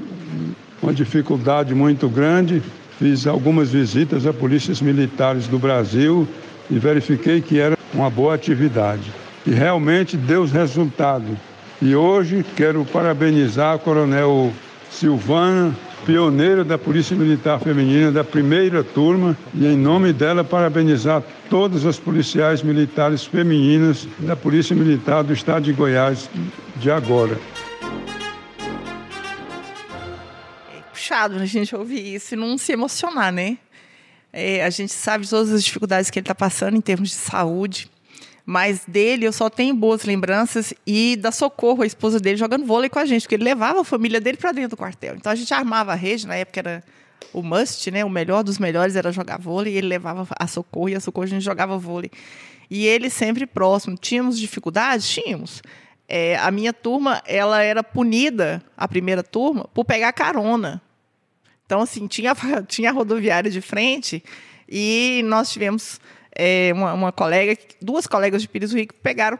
uma 0.82 0.94
dificuldade 0.94 1.74
muito 1.74 2.08
grande, 2.10 2.62
fiz 2.98 3.28
algumas 3.28 3.72
visitas 3.72 4.26
a 4.26 4.34
polícias 4.34 4.82
militares 4.82 5.48
do 5.48 5.60
Brasil 5.60 6.28
e 6.70 6.78
verifiquei 6.78 7.42
que 7.42 7.60
era 7.60 7.78
uma 7.94 8.10
boa 8.10 8.36
atividade. 8.36 9.12
E 9.46 9.52
realmente 9.52 10.16
deu 10.18 10.42
os 10.42 10.52
resultados. 10.52 11.38
E 11.82 11.96
hoje 11.96 12.46
quero 12.56 12.84
parabenizar 12.86 13.76
o 13.76 13.80
coronel 13.80 14.52
Silvana, 14.92 15.74
pioneira 16.06 16.64
da 16.64 16.78
Polícia 16.78 17.16
Militar 17.16 17.60
Feminina 17.60 18.12
da 18.12 18.24
primeira 18.24 18.84
turma, 18.84 19.38
e 19.54 19.66
em 19.66 19.78
nome 19.78 20.12
dela 20.12 20.44
parabenizar 20.44 21.24
todas 21.50 21.86
as 21.86 21.98
policiais 21.98 22.64
militares 22.64 23.26
femininas 23.26 24.08
da 24.20 24.36
Polícia 24.36 24.76
Militar 24.76 25.24
do 25.24 25.34
Estado 25.34 25.64
de 25.64 25.74
Goiás 25.74 26.30
de 26.78 26.92
agora. 26.92 27.38
Puxado 31.10 31.38
a 31.38 31.46
gente 31.46 31.76
ouvir 31.76 32.16
isso 32.16 32.36
e 32.36 32.38
não 32.38 32.58
se 32.58 32.72
emocionar, 32.72 33.32
né? 33.32 33.58
É, 34.32 34.64
a 34.64 34.70
gente 34.70 34.94
sabe 34.94 35.28
todas 35.28 35.52
as 35.52 35.64
dificuldades 35.64 36.12
que 36.12 36.20
ele 36.20 36.24
está 36.24 36.36
passando 36.36 36.78
em 36.78 36.82
termos 36.82 37.10
de 37.10 37.16
saúde. 37.16 37.90
Mas 38.46 38.84
dele 38.88 39.26
eu 39.26 39.34
só 39.34 39.50
tenho 39.50 39.76
boas 39.76 40.04
lembranças 40.04 40.74
e 40.86 41.16
da 41.16 41.32
Socorro, 41.32 41.82
a 41.82 41.86
esposa 41.86 42.20
dele, 42.20 42.38
jogando 42.38 42.66
vôlei 42.66 42.90
com 42.90 43.00
a 43.00 43.06
gente, 43.06 43.24
porque 43.24 43.36
ele 43.36 43.44
levava 43.44 43.82
a 43.82 43.84
família 43.84 44.22
dele 44.22 44.38
para 44.38 44.52
dentro 44.52 44.72
do 44.72 44.78
quartel. 44.78 45.16
Então 45.16 45.32
a 45.32 45.36
gente 45.36 45.52
armava 45.54 45.92
a 45.94 45.96
rede, 45.96 46.28
na 46.28 46.36
época 46.36 46.60
era 46.60 46.84
o 47.34 47.42
must, 47.42 47.90
né? 47.92 48.06
O 48.06 48.10
melhor 48.10 48.44
dos 48.44 48.60
melhores 48.60 48.96
era 48.96 49.12
jogar 49.12 49.40
vôlei, 49.40 49.74
e 49.74 49.78
ele 49.78 49.88
levava 49.88 50.28
a 50.38 50.48
Socorro 50.48 50.90
e 50.90 50.96
a 50.96 51.00
Socorro 51.00 51.26
a 51.26 51.30
gente 51.30 51.44
jogava 51.44 51.78
vôlei. 51.78 52.12
E 52.70 52.86
ele 52.86 53.10
sempre 53.10 53.48
próximo. 53.48 53.98
Tínhamos 53.98 54.40
dificuldades? 54.40 55.10
Tínhamos. 55.10 55.62
É, 56.08 56.38
a 56.38 56.50
minha 56.50 56.74
turma, 56.74 57.22
ela 57.26 57.62
era 57.62 57.84
punida, 57.84 58.64
a 58.76 58.88
primeira 58.88 59.24
turma, 59.24 59.68
por 59.74 59.86
pegar 59.86 60.12
carona. 60.14 60.82
Então, 61.70 61.82
assim, 61.82 62.08
tinha, 62.08 62.34
tinha 62.68 62.92
rodoviária 62.92 63.52
de 63.52 63.62
frente 63.62 64.24
e 64.68 65.22
nós 65.26 65.52
tivemos 65.52 66.02
é, 66.36 66.72
uma, 66.74 66.94
uma, 66.96 67.12
colega, 67.12 67.56
duas 67.80 68.08
colegas 68.08 68.42
de 68.42 68.48
Pires 68.48 68.72
do 68.72 68.78
Rio 68.78 68.88
pegaram 69.04 69.40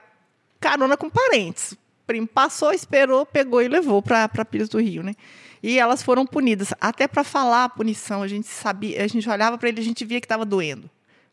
carona 0.60 0.96
com 0.96 1.10
parentes. 1.10 1.72
O 1.72 1.78
primo 2.06 2.28
passou, 2.28 2.72
esperou, 2.72 3.26
pegou 3.26 3.64
e 3.64 3.68
levou 3.68 4.00
para 4.00 4.46
Pires 4.46 4.70
do 4.70 4.80
Rio, 4.80 5.02
né? 5.02 5.16
E 5.64 5.80
elas 5.80 6.04
foram 6.04 6.24
punidas. 6.24 6.72
Até 6.80 7.08
para 7.08 7.24
falar 7.24 7.64
a 7.64 7.70
punição, 7.70 8.22
a 8.22 8.28
gente 8.28 8.48
sabia, 8.48 9.04
a 9.04 9.08
gente 9.08 9.28
olhava 9.28 9.58
para 9.58 9.70
ele, 9.70 9.82
a 9.82 9.84
gente 9.84 10.06
via 10.06 10.22
que 10.22 10.26
estava 10.26 10.46
doendo, 10.46 10.88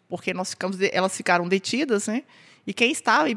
porque 0.09 0.33
nós 0.33 0.49
ficamos, 0.51 0.79
elas 0.81 1.15
ficaram 1.15 1.47
detidas, 1.47 2.07
né? 2.07 2.23
E 2.67 2.73
quem 2.73 2.91
estava, 2.91 3.29
e 3.29 3.37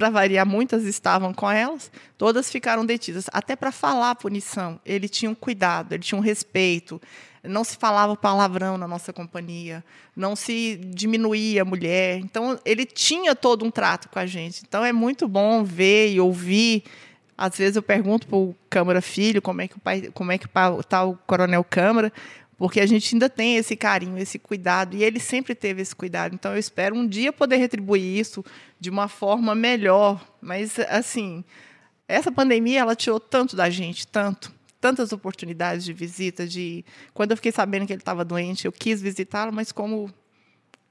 para 0.00 0.08
variar, 0.08 0.46
muitas 0.46 0.84
estavam 0.84 1.34
com 1.34 1.50
elas, 1.50 1.92
todas 2.16 2.50
ficaram 2.50 2.86
detidas. 2.86 3.26
Até 3.30 3.54
para 3.54 3.70
falar 3.70 4.14
punição, 4.14 4.80
ele 4.84 5.10
tinha 5.10 5.30
um 5.30 5.34
cuidado, 5.34 5.92
ele 5.92 6.02
tinha 6.02 6.18
um 6.18 6.22
respeito 6.22 6.98
não 7.42 7.64
se 7.64 7.76
falava 7.76 8.14
palavrão 8.14 8.76
na 8.76 8.86
nossa 8.86 9.14
companhia, 9.14 9.82
não 10.14 10.36
se 10.36 10.76
diminuía 10.76 11.62
a 11.62 11.64
mulher. 11.64 12.18
Então, 12.18 12.58
ele 12.66 12.84
tinha 12.84 13.34
todo 13.34 13.64
um 13.64 13.70
trato 13.70 14.10
com 14.10 14.18
a 14.18 14.26
gente. 14.26 14.62
Então, 14.66 14.84
é 14.84 14.92
muito 14.92 15.26
bom 15.26 15.64
ver 15.64 16.12
e 16.12 16.20
ouvir. 16.20 16.84
Às 17.38 17.56
vezes 17.56 17.76
eu 17.76 17.82
pergunto 17.82 18.26
para 18.26 18.36
o 18.36 18.54
Câmara 18.68 19.00
Filho 19.00 19.40
como 19.40 19.62
é 19.62 19.68
que 19.68 19.74
o 19.74 19.80
pai, 19.80 20.10
como 20.12 20.30
é 20.30 20.36
que 20.36 20.46
está 20.46 21.04
o 21.04 21.16
Coronel 21.26 21.64
Câmara, 21.64 22.12
porque 22.60 22.78
a 22.78 22.84
gente 22.84 23.14
ainda 23.14 23.30
tem 23.30 23.56
esse 23.56 23.74
carinho, 23.74 24.18
esse 24.18 24.38
cuidado, 24.38 24.94
e 24.94 25.02
ele 25.02 25.18
sempre 25.18 25.54
teve 25.54 25.80
esse 25.80 25.96
cuidado. 25.96 26.34
Então, 26.34 26.52
eu 26.52 26.58
espero 26.58 26.94
um 26.94 27.08
dia 27.08 27.32
poder 27.32 27.56
retribuir 27.56 28.18
isso 28.18 28.44
de 28.78 28.90
uma 28.90 29.08
forma 29.08 29.54
melhor. 29.54 30.22
Mas, 30.42 30.78
assim, 30.80 31.42
essa 32.06 32.30
pandemia, 32.30 32.80
ela 32.80 32.94
tirou 32.94 33.18
tanto 33.18 33.56
da 33.56 33.70
gente, 33.70 34.06
tanto 34.06 34.52
tantas 34.78 35.10
oportunidades 35.10 35.86
de 35.86 35.94
visita, 35.94 36.46
de 36.46 36.84
quando 37.14 37.30
eu 37.30 37.36
fiquei 37.38 37.52
sabendo 37.52 37.86
que 37.86 37.94
ele 37.94 38.02
estava 38.02 38.24
doente, 38.26 38.66
eu 38.66 38.72
quis 38.72 39.00
visitá-lo, 39.00 39.52
mas 39.52 39.72
como 39.72 40.12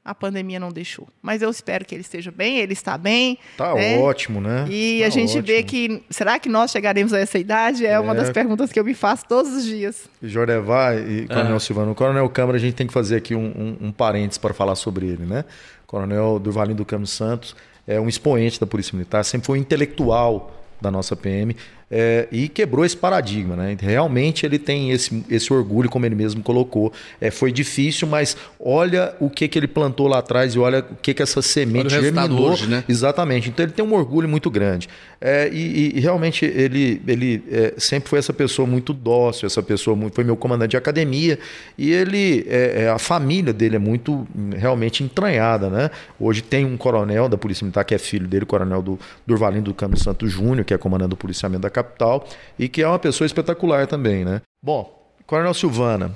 a 0.04 0.16
pandemia 0.16 0.60
não 0.60 0.70
deixou. 0.70 1.08
Mas 1.22 1.42
eu 1.42 1.50
espero 1.50 1.86
que 1.86 1.94
ele 1.94 2.02
esteja 2.02 2.32
bem, 2.32 2.58
ele 2.58 2.74
está 2.74 2.98
bem. 2.98 3.38
Tá 3.58 3.76
né? 3.76 3.98
ótimo, 4.00 4.42
né? 4.42 4.66
E 4.70 5.00
tá 5.02 5.08
a 5.08 5.10
gente 5.10 5.32
ótimo. 5.32 5.44
vê 5.44 5.64
que 5.64 6.04
será 6.10 6.40
que 6.40 6.50
nós 6.50 6.72
chegaremos 6.72 7.14
a 7.14 7.20
essa 7.20 7.38
idade? 7.38 7.86
É, 7.86 7.92
é, 7.92 8.00
uma 8.00 8.16
das 8.16 8.30
perguntas 8.30 8.72
que 8.72 8.80
eu 8.80 8.84
me 8.84 8.94
faço 8.94 9.26
todos 9.28 9.54
os 9.54 9.66
dias. 9.66 10.10
Jordevá 10.22 10.96
e 10.96 11.28
Coronel 11.28 11.56
ah. 11.56 11.60
Silvano, 11.60 11.92
o 11.92 11.96
Coronel 11.96 12.30
Câmara, 12.30 12.58
a 12.58 12.62
gente 12.62 12.74
tem 12.74 12.88
que 12.88 12.94
fazer 12.94 13.18
aqui 13.18 13.36
um, 13.36 13.46
um, 13.82 13.88
um 13.88 13.92
parênteses 13.92 14.38
para 14.38 14.54
falar 14.54 14.76
sobre 14.76 15.06
ele, 15.06 15.26
né? 15.26 15.46
Coronel 15.86 16.40
Durvalino 16.40 16.78
do 16.78 16.86
Campos 16.86 17.12
Santos 17.12 17.56
é 17.88 18.00
um 18.00 18.08
expoente 18.08 18.60
da 18.60 18.68
Polícia 18.68 18.96
Militar, 18.96 19.24
sempre 19.24 19.48
foi 19.48 19.58
um 19.58 19.62
intelectual 19.62 20.52
da 20.80 20.92
nossa 20.92 21.16
PM 21.16 21.56
é, 21.92 22.28
e 22.32 22.48
quebrou 22.48 22.86
esse 22.86 22.96
paradigma. 22.96 23.56
Né? 23.56 23.78
Realmente 23.80 24.46
ele 24.46 24.60
tem 24.60 24.92
esse, 24.92 25.24
esse 25.30 25.52
orgulho, 25.52 25.90
como 25.90 26.06
ele 26.06 26.16
mesmo 26.16 26.44
colocou. 26.44 26.94
É, 27.20 27.32
foi 27.32 27.52
difícil, 27.52 28.08
mas 28.08 28.38
olha 28.60 29.16
o 29.20 29.30
que, 29.30 29.48
que 29.48 29.58
ele 29.58 29.68
plantou 29.68 30.08
lá 30.08 30.20
atrás 30.20 30.54
e 30.54 30.60
olha 30.60 30.80
o 30.80 30.96
que, 30.96 31.14
que 31.14 31.24
essa 31.24 31.42
semente 31.42 31.90
germinou. 31.90 32.52
Hoje, 32.52 32.68
né? 32.68 32.84
Exatamente. 32.88 33.50
Então 33.50 33.66
ele 33.66 33.74
tem 33.74 33.84
um 33.84 33.94
orgulho 33.94 34.30
muito 34.30 34.50
grande. 34.50 34.88
É, 35.22 35.50
e, 35.52 35.98
e, 35.98 36.00
realmente 36.00 36.46
ele, 36.46 37.02
ele 37.06 37.44
é, 37.52 37.74
sempre 37.78 38.10
foi 38.10 38.20
essa 38.20 38.32
pessoa 38.32 38.66
muito 38.66 38.94
dócil, 38.94 39.48
essa 39.48 39.62
pessoa 39.62 39.94
muito, 39.94 40.16
foi 40.16 40.24
meu 40.24 40.38
comandante 40.38 40.72
de 40.72 40.78
academia 40.78 41.38
e 41.78 41.92
ele, 41.92 42.46
é, 42.48 42.84
é, 42.84 42.90
a 42.90 42.98
família 42.98 43.52
dele 43.52 43.76
é 43.76 43.80
muito 43.80 44.26
realmente 44.56 45.04
entranhada, 45.04 45.70
né? 45.70 45.92
Hoje 46.18 46.42
tem 46.42 46.64
um 46.64 46.78
coronel 46.78 47.28
da 47.28 47.38
Polícia 47.38 47.66
Militar 47.66 47.84
que 47.84 47.94
é 47.94 47.98
filho 47.98 48.30
dele, 48.30 48.44
o 48.44 48.48
coronel 48.48 48.82
do 48.82 48.98
Durvalino 49.28 49.64
do 49.64 49.74
Campos 49.74 50.04
Santos 50.04 50.32
Júnior, 50.32 50.64
que 50.64 50.74
é 50.74 50.78
comandante 50.78 51.10
do 51.10 51.18
policiamento 51.18 51.64
da 51.64 51.70
capital 51.84 52.28
e 52.58 52.68
que 52.68 52.82
é 52.82 52.88
uma 52.88 53.00
pessoa 53.00 53.26
espetacular 53.26 53.88
também, 53.88 54.24
né? 54.24 54.42
Bom, 54.64 55.00
Coronel 55.26 55.54
Silvana, 55.54 56.16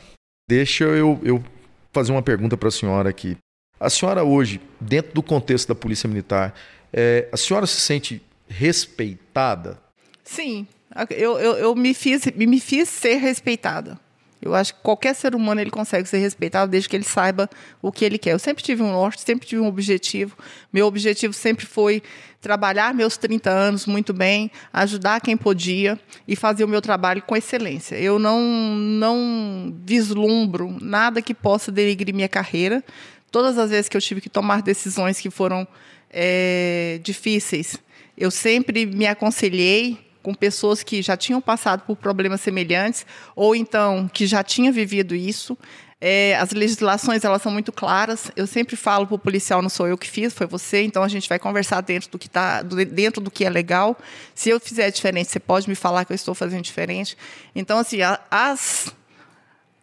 deixa 0.49 0.83
eu, 0.85 1.19
eu 1.23 1.43
fazer 1.91 2.11
uma 2.11 2.21
pergunta 2.21 2.57
para 2.57 2.69
a 2.69 2.71
senhora 2.71 3.09
aqui. 3.09 3.37
A 3.79 3.89
senhora 3.89 4.23
hoje, 4.23 4.61
dentro 4.79 5.13
do 5.13 5.23
contexto 5.23 5.67
da 5.67 5.75
Polícia 5.75 6.07
Militar, 6.07 6.53
é, 6.91 7.27
a 7.31 7.37
senhora 7.37 7.67
se 7.67 7.79
sente 7.79 8.21
respeitada? 8.47 9.79
Sim, 10.23 10.67
eu, 11.09 11.39
eu, 11.39 11.53
eu 11.57 11.75
me, 11.75 11.93
fiz, 11.93 12.25
me 12.35 12.59
fiz 12.59 12.89
ser 12.89 13.15
respeitada. 13.15 13.99
Eu 14.43 14.53
acho 14.53 14.73
que 14.73 14.81
qualquer 14.81 15.15
ser 15.15 15.33
humano 15.33 15.61
ele 15.61 15.71
consegue 15.71 16.07
ser 16.07 16.17
respeitado 16.17 16.69
desde 16.69 16.89
que 16.89 16.95
ele 16.97 17.05
saiba 17.05 17.49
o 17.81 17.91
que 17.91 18.03
ele 18.03 18.17
quer. 18.17 18.33
Eu 18.33 18.39
sempre 18.39 18.61
tive 18.61 18.83
um 18.83 18.91
norte, 18.91 19.21
sempre 19.21 19.47
tive 19.47 19.61
um 19.61 19.67
objetivo. 19.67 20.37
Meu 20.71 20.85
objetivo 20.85 21.33
sempre 21.33 21.65
foi 21.65 22.03
trabalhar 22.41 22.93
meus 22.93 23.15
30 23.15 23.49
anos 23.49 23.85
muito 23.85 24.13
bem, 24.13 24.51
ajudar 24.73 25.21
quem 25.21 25.37
podia 25.37 25.97
e 26.27 26.35
fazer 26.35 26.65
o 26.65 26.67
meu 26.67 26.81
trabalho 26.81 27.21
com 27.21 27.37
excelência. 27.37 27.95
Eu 27.95 28.19
não 28.19 28.41
não 28.41 29.73
vislumbro 29.85 30.75
nada 30.81 31.21
que 31.21 31.33
possa 31.33 31.71
denegrir 31.71 32.13
minha 32.13 32.27
carreira. 32.27 32.83
Todas 33.31 33.57
as 33.57 33.69
vezes 33.69 33.87
que 33.87 33.95
eu 33.95 34.01
tive 34.01 34.19
que 34.19 34.29
tomar 34.29 34.61
decisões 34.61 35.21
que 35.21 35.29
foram 35.29 35.65
é, 36.09 36.99
difíceis, 37.01 37.77
eu 38.17 38.29
sempre 38.29 38.85
me 38.85 39.07
aconselhei 39.07 39.97
com 40.23 40.33
pessoas 40.33 40.81
que 40.81 41.01
já 41.01 41.17
tinham 41.17 41.41
passado 41.41 41.83
por 41.85 41.97
problemas 41.97 42.41
semelhantes 42.41 43.05
ou 43.35 43.53
então 43.55 44.09
que 44.11 44.25
já 44.25 44.41
tinham 44.41 44.73
vivido 44.73 45.13
isso. 45.13 45.57
É, 45.99 46.35
as 46.35 46.51
legislações 46.51 47.23
elas 47.23 47.41
são 47.41 47.51
muito 47.51 47.71
claras. 47.71 48.31
Eu 48.35 48.47
sempre 48.47 48.75
falo 48.75 49.05
para 49.05 49.15
o 49.15 49.19
policial, 49.19 49.61
não 49.61 49.69
sou 49.69 49.87
eu 49.87 49.97
que 49.97 50.09
fiz, 50.09 50.33
foi 50.33 50.47
você. 50.47 50.81
Então 50.81 51.03
a 51.03 51.07
gente 51.07 51.29
vai 51.29 51.37
conversar 51.37 51.81
dentro 51.81 52.09
do 52.09 52.17
que 52.17 52.29
tá, 52.29 52.61
dentro 52.61 53.21
do 53.21 53.29
que 53.29 53.45
é 53.45 53.49
legal. 53.49 53.97
Se 54.33 54.49
eu 54.49 54.59
fizer 54.59 54.89
diferente, 54.89 55.29
você 55.29 55.39
pode 55.39 55.69
me 55.69 55.75
falar 55.75 56.05
que 56.05 56.11
eu 56.11 56.15
estou 56.15 56.33
fazendo 56.33 56.63
diferente. 56.63 57.17
Então 57.53 57.77
assim, 57.77 57.99
as 58.31 58.93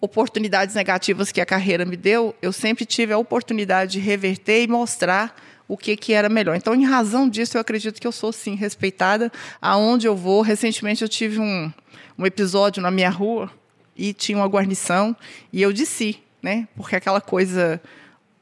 oportunidades 0.01 0.75
negativas 0.75 1.31
que 1.31 1.41
a 1.41 1.47
carreira 1.47 1.85
me 1.85 1.97
deu, 1.97 2.35
eu 2.41 2.53
sempre 2.53 2.87
tive 2.87 3.13
a 3.13 3.19
oportunidade 3.19 3.93
de 3.93 3.99
reverter 3.99 4.63
e 4.63 4.67
mostrar 4.67 5.35
o 5.71 5.77
que, 5.77 5.97
que 5.97 6.13
era 6.13 6.29
melhor. 6.29 6.57
Então, 6.57 6.75
em 6.75 6.85
razão 6.85 7.29
disso, 7.29 7.57
eu 7.57 7.61
acredito 7.61 8.01
que 8.01 8.07
eu 8.07 8.11
sou, 8.11 8.33
sim, 8.33 8.57
respeitada 8.57 9.31
aonde 9.63 10.05
eu 10.05 10.17
vou. 10.17 10.43
Recentemente, 10.43 11.03
eu 11.03 11.09
tive 11.09 11.39
um, 11.39 11.73
um 12.19 12.27
episódio 12.27 12.83
na 12.83 12.91
minha 12.91 13.09
rua 13.09 13.49
e 13.97 14.13
tinha 14.13 14.37
uma 14.37 14.49
guarnição 14.49 15.17
e 15.53 15.63
eu 15.63 15.73
desci, 15.73 16.19
né? 16.43 16.67
Porque 16.75 16.97
aquela 16.97 17.21
coisa 17.21 17.81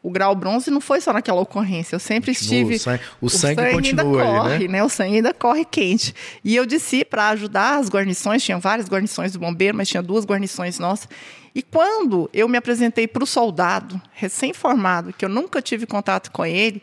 o 0.02 0.10
grau 0.10 0.34
bronze 0.34 0.70
não 0.70 0.80
foi 0.80 1.02
só 1.02 1.12
naquela 1.12 1.42
ocorrência. 1.42 1.96
Eu 1.96 2.00
sempre 2.00 2.32
estive. 2.32 2.76
O 2.76 2.78
sangue, 2.78 3.02
o 3.20 3.28
sangue, 3.28 3.54
sangue 3.56 3.72
continua 3.72 4.04
ainda 4.04 4.24
corre, 4.24 4.58
né? 4.60 4.72
né? 4.72 4.84
O 4.84 4.88
sangue 4.88 5.16
ainda 5.16 5.34
corre 5.34 5.66
quente. 5.66 6.14
E 6.42 6.56
eu 6.56 6.64
desci 6.64 7.04
para 7.04 7.28
ajudar 7.28 7.78
as 7.78 7.90
guarnições. 7.90 8.42
Tinha 8.42 8.58
várias 8.58 8.88
guarnições 8.88 9.32
do 9.32 9.38
bombeiro, 9.38 9.76
mas 9.76 9.88
tinha 9.88 10.02
duas 10.02 10.24
guarnições 10.24 10.78
nossas. 10.78 11.08
E 11.54 11.62
quando 11.62 12.30
eu 12.32 12.48
me 12.48 12.56
apresentei 12.56 13.06
para 13.06 13.22
o 13.22 13.26
soldado 13.26 14.00
recém-formado, 14.12 15.12
que 15.12 15.24
eu 15.24 15.28
nunca 15.28 15.60
tive 15.60 15.84
contato 15.84 16.30
com 16.30 16.46
ele, 16.46 16.80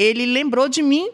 ele 0.00 0.24
lembrou 0.24 0.66
de 0.66 0.82
mim 0.82 1.10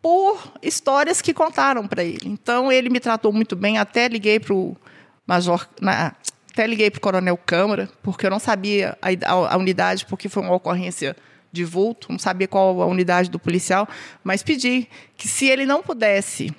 por 0.00 0.54
histórias 0.62 1.20
que 1.20 1.34
contaram 1.34 1.86
para 1.86 2.02
ele. 2.02 2.22
Então 2.24 2.72
ele 2.72 2.88
me 2.88 2.98
tratou 2.98 3.30
muito 3.30 3.54
bem, 3.54 3.76
até 3.76 4.08
liguei 4.08 4.40
para 4.40 4.54
o 4.54 4.74
major, 5.26 5.68
na, 5.78 6.14
até 6.50 6.66
liguei 6.66 6.90
para 6.90 6.96
o 6.96 7.02
coronel 7.02 7.36
Câmara, 7.36 7.90
porque 8.02 8.24
eu 8.24 8.30
não 8.30 8.38
sabia 8.38 8.96
a, 9.02 9.08
a, 9.30 9.54
a, 9.54 9.56
unidade, 9.58 10.06
porque 10.06 10.30
foi 10.30 10.42
uma 10.42 10.54
ocorrência 10.54 11.14
de 11.52 11.64
vulto, 11.64 12.10
não 12.10 12.18
sabia 12.18 12.48
qual 12.48 12.80
a 12.80 12.86
unidade 12.86 13.28
do 13.28 13.38
policial, 13.38 13.86
mas 14.24 14.42
pedi 14.42 14.88
que 15.14 15.28
se 15.28 15.46
ele 15.46 15.66
não 15.66 15.82
pudesse 15.82 16.50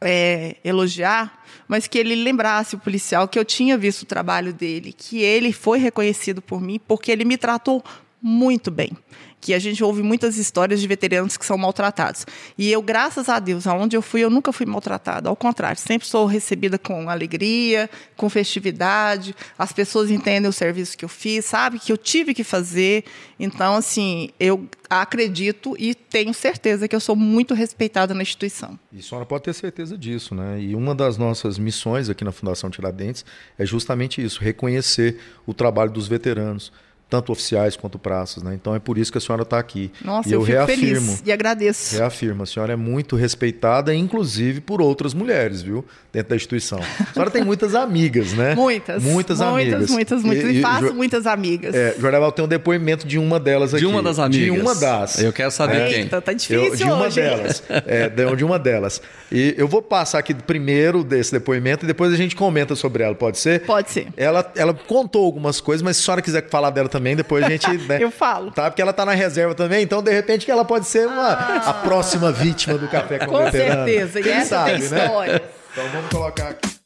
é, 0.00 0.54
elogiar, 0.62 1.42
mas 1.66 1.88
que 1.88 1.98
ele 1.98 2.14
lembrasse 2.14 2.76
o 2.76 2.78
policial 2.78 3.26
que 3.26 3.36
eu 3.36 3.44
tinha 3.44 3.76
visto 3.76 4.02
o 4.02 4.06
trabalho 4.06 4.52
dele, 4.52 4.92
que 4.92 5.20
ele 5.20 5.52
foi 5.52 5.80
reconhecido 5.80 6.40
por 6.40 6.60
mim, 6.60 6.80
porque 6.86 7.10
ele 7.10 7.24
me 7.24 7.36
tratou 7.36 7.82
muito 8.22 8.70
bem 8.70 8.92
que 9.40 9.54
a 9.54 9.58
gente 9.58 9.82
ouve 9.82 10.02
muitas 10.02 10.36
histórias 10.36 10.80
de 10.80 10.86
veteranos 10.86 11.36
que 11.36 11.46
são 11.46 11.56
maltratados. 11.56 12.26
E 12.56 12.70
eu, 12.70 12.82
graças 12.82 13.28
a 13.28 13.38
Deus, 13.38 13.66
aonde 13.66 13.96
eu 13.96 14.02
fui, 14.02 14.20
eu 14.20 14.30
nunca 14.30 14.52
fui 14.52 14.66
maltratada. 14.66 15.28
Ao 15.28 15.36
contrário, 15.36 15.78
sempre 15.80 16.08
sou 16.08 16.26
recebida 16.26 16.78
com 16.78 17.08
alegria, 17.08 17.88
com 18.16 18.28
festividade. 18.28 19.34
As 19.58 19.72
pessoas 19.72 20.10
entendem 20.10 20.48
o 20.48 20.52
serviço 20.52 20.96
que 20.96 21.04
eu 21.04 21.08
fiz, 21.08 21.44
sabe 21.44 21.78
que 21.78 21.92
eu 21.92 21.96
tive 21.96 22.34
que 22.34 22.42
fazer. 22.42 23.04
Então, 23.38 23.76
assim, 23.76 24.30
eu 24.40 24.68
acredito 24.90 25.76
e 25.78 25.94
tenho 25.94 26.32
certeza 26.32 26.88
que 26.88 26.96
eu 26.96 27.00
sou 27.00 27.14
muito 27.14 27.54
respeitada 27.54 28.14
na 28.14 28.22
instituição. 28.22 28.78
E 28.92 28.98
a 28.98 29.02
senhora 29.02 29.26
pode 29.26 29.44
ter 29.44 29.52
certeza 29.52 29.96
disso, 29.96 30.34
né? 30.34 30.60
E 30.60 30.74
uma 30.74 30.94
das 30.94 31.16
nossas 31.16 31.58
missões 31.58 32.08
aqui 32.08 32.24
na 32.24 32.32
Fundação 32.32 32.70
Tiradentes 32.70 33.24
é 33.58 33.66
justamente 33.66 34.24
isso, 34.24 34.42
reconhecer 34.42 35.20
o 35.46 35.52
trabalho 35.54 35.90
dos 35.90 36.08
veteranos 36.08 36.72
tanto 37.08 37.32
oficiais 37.32 37.76
quanto 37.76 37.98
praças, 37.98 38.42
né? 38.42 38.54
Então 38.54 38.74
é 38.74 38.78
por 38.78 38.98
isso 38.98 39.10
que 39.10 39.18
a 39.18 39.20
senhora 39.20 39.42
está 39.42 39.58
aqui. 39.58 39.90
Nossa, 40.04 40.28
e 40.28 40.32
eu, 40.32 40.40
eu 40.40 40.46
fico 40.46 40.58
reafirmo, 40.58 41.06
feliz 41.06 41.22
e 41.24 41.32
agradeço. 41.32 41.96
Reafirmo, 41.96 42.42
a 42.42 42.46
senhora 42.46 42.74
é 42.74 42.76
muito 42.76 43.16
respeitada, 43.16 43.94
inclusive 43.94 44.60
por 44.60 44.82
outras 44.82 45.14
mulheres, 45.14 45.62
viu? 45.62 45.84
Dentro 46.12 46.30
da 46.30 46.36
instituição. 46.36 46.78
A 46.78 47.12
senhora 47.12 47.30
tem 47.30 47.44
muitas 47.44 47.74
amigas, 47.74 48.32
né? 48.32 48.54
Muitas. 48.58 49.02
Muitas, 49.02 49.40
amigas. 49.40 49.90
Muitas, 49.90 49.90
muitas, 49.90 50.22
muitas. 50.22 50.44
E, 50.44 50.54
e, 50.54 50.58
e 50.58 50.62
faço 50.62 50.94
muitas 50.94 51.26
amigas. 51.26 51.74
É, 51.74 51.94
Jornal 51.98 52.32
tem 52.32 52.44
um 52.44 52.48
depoimento 52.48 53.06
de 53.06 53.18
uma 53.18 53.38
delas 53.38 53.72
aqui. 53.72 53.84
De 53.84 53.86
uma 53.86 54.02
das 54.02 54.18
amigas. 54.18 54.44
De 54.44 54.50
uma 54.50 54.74
das. 54.74 55.20
Eu 55.20 55.32
quero 55.32 55.50
saber 55.50 55.80
é, 55.82 55.88
quem. 55.88 56.08
tá 56.08 56.32
difícil 56.32 56.64
eu, 56.64 56.76
De 56.76 56.84
uma 56.84 57.06
hoje. 57.06 57.16
delas. 57.16 57.62
É, 57.68 58.08
de 58.08 58.44
uma 58.44 58.58
delas. 58.58 59.00
E 59.30 59.54
eu 59.58 59.68
vou 59.68 59.82
passar 59.82 60.18
aqui 60.18 60.34
primeiro 60.34 61.04
desse 61.04 61.32
depoimento 61.32 61.84
e 61.84 61.86
depois 61.86 62.12
a 62.12 62.16
gente 62.16 62.34
comenta 62.34 62.74
sobre 62.74 63.02
ela, 63.02 63.14
pode 63.14 63.38
ser? 63.38 63.64
Pode 63.64 63.90
ser. 63.90 64.08
Ela, 64.16 64.50
ela 64.56 64.72
contou 64.72 65.24
algumas 65.24 65.60
coisas, 65.60 65.82
mas 65.82 65.96
se 65.96 66.02
a 66.02 66.04
senhora 66.06 66.22
quiser 66.22 66.48
falar 66.48 66.70
dela 66.70 66.88
também, 66.88 66.97
depois 67.16 67.44
a 67.44 67.48
gente 67.48 67.68
né? 67.86 67.98
Eu 68.02 68.10
falo. 68.10 68.50
Tá? 68.50 68.70
Porque 68.70 68.82
ela 68.82 68.92
tá 68.92 69.04
na 69.04 69.12
reserva 69.12 69.54
também, 69.54 69.82
então 69.82 70.02
de 70.02 70.12
repente 70.12 70.44
que 70.44 70.50
ela 70.50 70.64
pode 70.64 70.86
ser 70.86 71.06
uma, 71.06 71.28
ah. 71.28 71.70
a 71.70 71.72
próxima 71.74 72.32
vítima 72.32 72.76
do 72.76 72.88
Café 72.88 73.18
com, 73.18 73.26
com 73.26 73.44
Veterano. 73.44 73.84
certeza. 73.84 74.22
Quem 74.22 74.32
e 74.32 74.34
essa 74.34 74.56
sabe, 74.56 74.70
tem 74.72 74.80
história. 74.80 75.32
Né? 75.34 75.40
Então 75.72 75.88
vamos 75.88 76.10
colocar 76.10 76.48
aqui. 76.48 76.78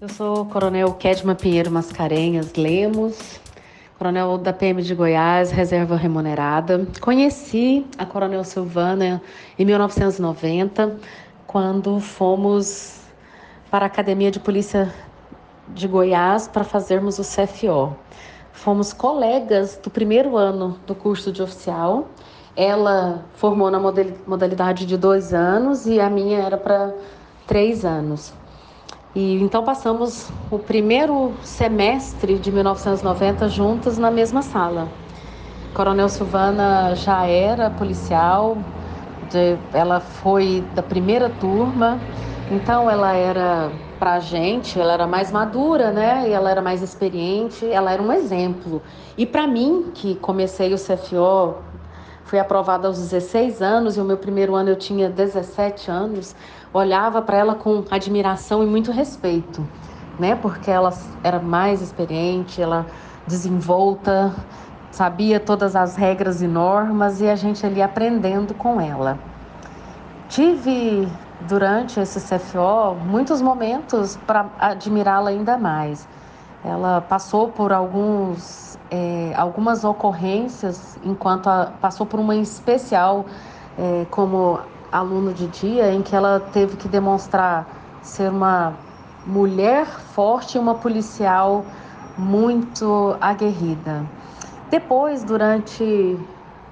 Eu 0.00 0.08
sou 0.10 0.42
o 0.42 0.44
Coronel 0.44 0.92
Kedma 0.92 1.34
Pinheiro 1.34 1.70
Mascarenhas 1.70 2.52
Lemos, 2.56 3.40
coronel 3.96 4.36
da 4.36 4.52
PM 4.52 4.82
de 4.82 4.94
Goiás, 4.94 5.50
reserva 5.50 5.96
remunerada. 5.96 6.86
Conheci 7.00 7.86
a 7.96 8.04
Coronel 8.04 8.44
Silvana 8.44 9.22
em 9.58 9.64
1990, 9.64 10.98
quando 11.46 11.98
fomos 12.00 12.96
para 13.70 13.86
a 13.86 13.88
Academia 13.88 14.30
de 14.30 14.38
Polícia 14.38 14.92
de 15.68 15.88
Goiás 15.88 16.48
para 16.48 16.64
fazermos 16.64 17.18
o 17.18 17.22
CFO. 17.22 17.96
Fomos 18.52 18.92
colegas 18.92 19.78
do 19.82 19.90
primeiro 19.90 20.36
ano 20.36 20.78
do 20.86 20.94
curso 20.94 21.32
de 21.32 21.42
oficial. 21.42 22.08
Ela 22.56 23.24
formou 23.34 23.70
na 23.70 23.80
modalidade 24.26 24.86
de 24.86 24.96
dois 24.96 25.34
anos 25.34 25.86
e 25.86 26.00
a 26.00 26.08
minha 26.08 26.38
era 26.38 26.56
para 26.56 26.94
três 27.46 27.84
anos. 27.84 28.32
E 29.14 29.40
então 29.40 29.62
passamos 29.62 30.30
o 30.50 30.58
primeiro 30.58 31.34
semestre 31.42 32.38
de 32.38 32.50
1990 32.50 33.48
juntas 33.48 33.96
na 33.96 34.10
mesma 34.10 34.42
sala. 34.42 34.88
Coronel 35.72 36.08
Silvana 36.08 36.94
já 36.94 37.26
era 37.26 37.70
policial, 37.70 38.56
de, 39.30 39.56
ela 39.72 40.00
foi 40.00 40.64
da 40.74 40.82
primeira 40.82 41.28
turma, 41.28 42.00
então 42.50 42.88
ela 42.88 43.12
era 43.12 43.72
para 43.98 44.14
a 44.14 44.20
gente, 44.20 44.78
ela 44.78 44.92
era 44.92 45.06
mais 45.06 45.30
madura, 45.30 45.90
né? 45.90 46.28
E 46.28 46.32
ela 46.32 46.50
era 46.50 46.60
mais 46.60 46.82
experiente, 46.82 47.66
ela 47.66 47.92
era 47.92 48.02
um 48.02 48.12
exemplo. 48.12 48.82
E 49.16 49.24
para 49.24 49.46
mim, 49.46 49.90
que 49.94 50.14
comecei 50.16 50.74
o 50.74 50.76
CFO, 50.76 51.56
fui 52.24 52.38
aprovada 52.38 52.88
aos 52.88 52.98
16 52.98 53.62
anos 53.62 53.96
e 53.96 54.00
o 54.00 54.04
meu 54.04 54.16
primeiro 54.16 54.54
ano 54.54 54.70
eu 54.70 54.76
tinha 54.76 55.08
17 55.08 55.90
anos, 55.90 56.34
olhava 56.72 57.22
para 57.22 57.36
ela 57.36 57.54
com 57.54 57.84
admiração 57.90 58.62
e 58.62 58.66
muito 58.66 58.90
respeito, 58.90 59.66
né? 60.18 60.34
Porque 60.34 60.70
ela 60.70 60.92
era 61.22 61.38
mais 61.38 61.80
experiente, 61.80 62.60
ela 62.60 62.86
desenvolta, 63.26 64.34
sabia 64.90 65.40
todas 65.40 65.74
as 65.74 65.96
regras 65.96 66.42
e 66.42 66.46
normas 66.46 67.20
e 67.20 67.28
a 67.28 67.36
gente 67.36 67.64
ali 67.64 67.80
aprendendo 67.80 68.54
com 68.54 68.80
ela. 68.80 69.18
Tive 70.28 71.08
durante 71.42 72.00
esse 72.00 72.20
CFO 72.20 72.94
muitos 72.94 73.42
momentos 73.42 74.16
para 74.26 74.46
admirá-la 74.58 75.30
ainda 75.30 75.58
mais. 75.58 76.08
Ela 76.64 77.00
passou 77.00 77.48
por 77.48 77.72
alguns, 77.72 78.78
é, 78.90 79.34
algumas 79.36 79.84
ocorrências 79.84 80.98
enquanto 81.04 81.48
a, 81.48 81.72
passou 81.80 82.06
por 82.06 82.18
uma 82.18 82.34
especial 82.36 83.26
é, 83.78 84.06
como 84.10 84.60
aluna 84.90 85.32
de 85.32 85.46
dia 85.48 85.92
em 85.92 86.02
que 86.02 86.14
ela 86.16 86.40
teve 86.52 86.76
que 86.76 86.88
demonstrar 86.88 87.66
ser 88.00 88.30
uma 88.30 88.74
mulher 89.26 89.86
forte 89.86 90.56
e 90.56 90.60
uma 90.60 90.74
policial 90.74 91.64
muito 92.16 93.16
aguerrida. 93.20 94.04
Depois, 94.70 95.24
durante 95.24 96.18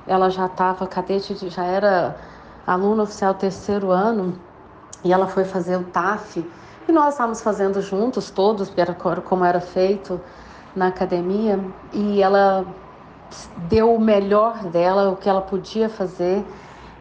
ela 0.07 0.31
já 0.31 0.47
estava 0.47 0.87
cadete, 0.87 1.37
já 1.49 1.65
era 1.65 2.17
aluna 2.67 3.03
oficial 3.03 3.35
terceiro 3.35 3.91
ano, 3.91 4.39
e 5.05 5.13
ela 5.13 5.27
foi 5.27 5.45
fazer 5.45 5.77
o 5.77 5.85
TAF 5.85 6.45
e 6.89 6.93
nós 6.93 7.15
estávamos 7.15 7.41
fazendo 7.41 7.81
juntos 7.81 8.31
todos, 8.31 8.73
era 8.77 8.95
como 8.95 9.45
era 9.45 9.61
feito 9.61 10.21
na 10.75 10.89
academia, 10.89 11.61
e 11.93 12.21
ela 12.21 12.67
deu 13.69 13.95
o 13.95 14.01
melhor 14.01 14.65
dela, 14.65 15.11
o 15.11 15.17
que 15.17 15.29
ela 15.29 15.41
podia 15.41 15.89
fazer, 15.89 16.45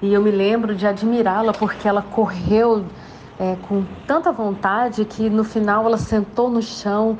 e 0.01 0.13
eu 0.13 0.21
me 0.21 0.29
lembro 0.29 0.75
de 0.75 0.85
admirá-la 0.85 1.51
porque 1.51 1.87
ela 1.87 2.01
correu 2.01 2.85
é, 3.39 3.55
com 3.67 3.83
tanta 4.05 4.31
vontade 4.31 5.03
que 5.05 5.29
no 5.29 5.43
final 5.43 5.85
ela 5.85 5.97
sentou 5.97 6.49
no 6.49 6.61
chão 6.61 7.17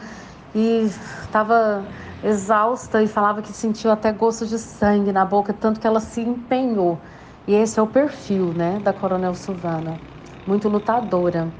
e 0.54 0.84
estava 1.24 1.84
exausta 2.24 3.02
e 3.02 3.08
falava 3.08 3.42
que 3.42 3.52
sentiu 3.54 3.90
até 3.92 4.12
gosto 4.12 4.46
de 4.46 4.60
sangue 4.60 5.12
na 5.12 5.26
boca, 5.26 5.52
tanto 5.52 5.80
que 5.80 5.88
ela 5.88 6.00
se 6.00 6.22
empenhou. 6.22 7.00
E 7.48 7.56
esse 7.56 7.80
é 7.80 7.82
o 7.82 7.88
perfil 7.88 8.54
né, 8.54 8.80
da 8.84 8.94
Coronel 8.94 9.34
Silvana 9.34 10.00
muito 10.46 10.68
lutadora. 10.70 11.52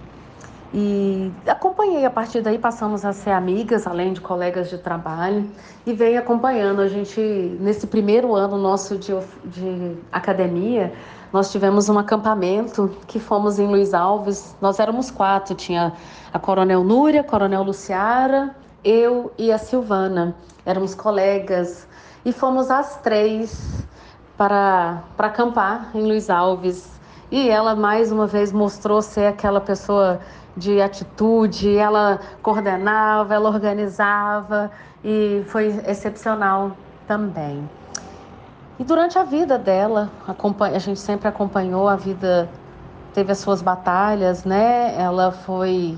E 0.74 1.30
acompanhei, 1.46 2.06
a 2.06 2.10
partir 2.10 2.42
daí 2.42 2.58
passamos 2.58 3.04
a 3.04 3.12
ser 3.12 3.32
amigas, 3.32 3.86
além 3.86 4.14
de 4.14 4.22
colegas 4.22 4.70
de 4.70 4.78
trabalho, 4.78 5.50
e 5.86 5.92
venho 5.92 6.18
acompanhando. 6.18 6.82
A 6.82 6.88
gente, 6.88 7.20
nesse 7.60 7.86
primeiro 7.88 8.34
ano 8.34 8.58
nosso 8.58 8.98
de, 8.98 9.14
de 9.44 9.98
academia, 10.12 10.94
nós 11.34 11.52
tivemos 11.52 11.90
um 11.90 12.00
acampamento 12.00 12.90
que 13.06 13.20
fomos 13.20 13.60
em 13.60 13.68
Luiz 13.68 13.94
Alves. 13.94 14.56
Nós 14.62 14.80
éramos 14.80 15.12
quatro: 15.12 15.56
tinha 15.56 15.92
a 16.34 16.40
Coronel 16.40 16.86
Núria, 16.86 17.20
a 17.20 17.24
Coronel 17.24 17.64
Luciara, 17.64 18.56
eu 18.82 19.32
e 19.38 19.52
a 19.52 19.58
Silvana. 19.58 20.36
Éramos 20.66 20.96
colegas 20.96 21.86
e 22.24 22.32
fomos 22.32 22.72
às 22.72 22.96
três 23.02 23.86
para, 24.38 25.04
para 25.18 25.28
acampar 25.28 25.92
em 25.94 26.04
Luiz 26.04 26.30
Alves. 26.30 27.01
E 27.32 27.50
ela 27.50 27.74
mais 27.76 28.12
uma 28.12 28.28
vez 28.28 28.52
mostrou 28.52 29.02
ser 29.02 29.26
aquela 29.26 29.62
pessoa 29.62 30.20
de 30.56 30.82
atitude, 30.82 31.78
ela 31.78 32.20
coordenava, 32.44 33.34
ela 33.34 33.50
organizava 33.50 34.70
e 35.02 35.42
foi 35.48 35.68
excepcional 35.88 36.74
também. 37.08 37.70
E 38.78 38.84
durante 38.84 39.18
a 39.18 39.24
vida 39.24 39.58
dela, 39.58 40.10
a 40.28 40.80
gente 40.80 41.00
sempre 41.00 41.28
acompanhou 41.28 41.88
a 41.88 41.96
vida, 41.96 42.50
teve 43.14 43.32
as 43.32 43.38
suas 43.38 43.62
batalhas, 43.62 44.44
né? 44.44 44.94
Ela 45.00 45.32
foi 45.32 45.98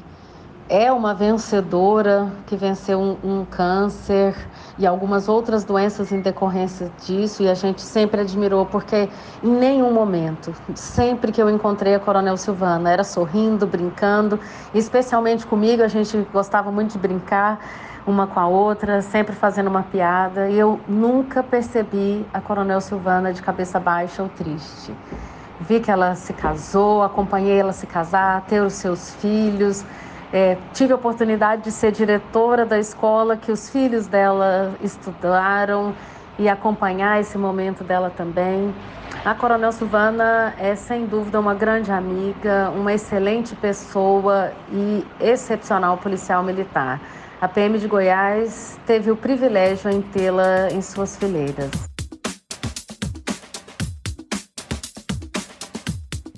é 0.70 0.92
uma 0.92 1.14
vencedora 1.14 2.32
que 2.48 2.56
venceu 2.56 3.00
um, 3.00 3.18
um, 3.24 3.46
câncer 3.46 4.36
e 4.78 4.88
algumas 4.88 5.28
outras 5.28 5.64
doenças 5.64 6.12
em 6.12 6.22
decorrência 6.22 6.90
disso 7.06 7.44
e 7.44 7.50
a 7.50 7.54
gente 7.54 7.82
sempre 7.82 8.22
admirou 8.22 8.66
porque 8.66 9.10
em 9.44 9.52
nenhum 9.52 9.92
momento, 9.92 10.54
sempre 10.74 11.32
que 11.32 11.42
eu 11.42 11.50
encontrei 11.50 11.96
a 11.96 12.00
Coronel 12.00 12.38
Silvana, 12.38 12.90
era 12.90 13.04
sorrindo, 13.04 13.68
brincando, 13.68 14.40
especialmente 14.74 15.46
comigo 15.46 15.84
a 15.84 15.88
gente 15.88 16.18
gostava 16.32 16.72
muito 16.72 16.94
de 16.94 16.98
brincar 16.98 17.60
uma 18.06 18.28
com 18.28 18.40
a 18.40 18.48
outra, 18.48 19.02
sempre 19.02 19.36
fazendo 19.36 19.68
uma 19.68 19.84
piada 19.84 20.50
e 20.50 20.58
eu 20.58 20.80
nunca 20.88 21.44
percebi 21.44 22.26
a 22.34 22.40
Coronel 22.40 22.82
Silvana 22.82 23.34
de 23.34 23.42
cabeça 23.42 23.80
baixa 23.80 24.24
ou 24.24 24.30
triste. 24.30 24.94
Vi 25.60 25.80
que 25.80 25.92
ela 25.92 26.16
se 26.16 26.34
casou, 26.34 27.04
acompanhei 27.04 27.60
ela 27.60 27.72
se 27.72 27.88
casar, 27.88 28.42
ter 28.42 28.62
os 28.62 28.74
seus 28.74 29.14
filhos, 29.16 29.86
é, 30.34 30.58
tive 30.74 30.92
a 30.92 30.96
oportunidade 30.96 31.62
de 31.62 31.72
ser 31.72 31.92
diretora 31.92 32.66
da 32.66 32.80
escola 32.80 33.38
que 33.38 33.52
os 33.52 33.70
filhos 33.70 34.08
dela 34.08 34.74
estudaram 34.82 35.94
e 36.40 36.50
acompanhar 36.50 37.22
esse 37.22 37.38
momento 37.38 37.84
dela 37.84 38.10
também. 38.10 38.74
A 39.24 39.36
Coronel 39.36 39.72
Silvana 39.72 40.56
é 40.58 40.76
sem 40.76 41.06
dúvida 41.06 41.40
uma 41.40 41.54
grande 41.54 41.92
amiga, 41.92 42.72
uma 42.72 42.92
excelente 42.92 43.56
pessoa 43.56 44.52
e 44.72 45.06
excepcional 45.22 46.00
policial 46.00 46.42
militar. 46.42 47.00
A 47.40 47.48
PM 47.48 47.78
de 47.78 47.88
Goiás 47.88 48.80
teve 48.88 49.12
o 49.12 49.16
privilégio 49.16 49.92
em 49.92 50.02
tê-la 50.02 50.70
em 50.72 50.82
suas 50.82 51.16
fileiras. 51.16 51.70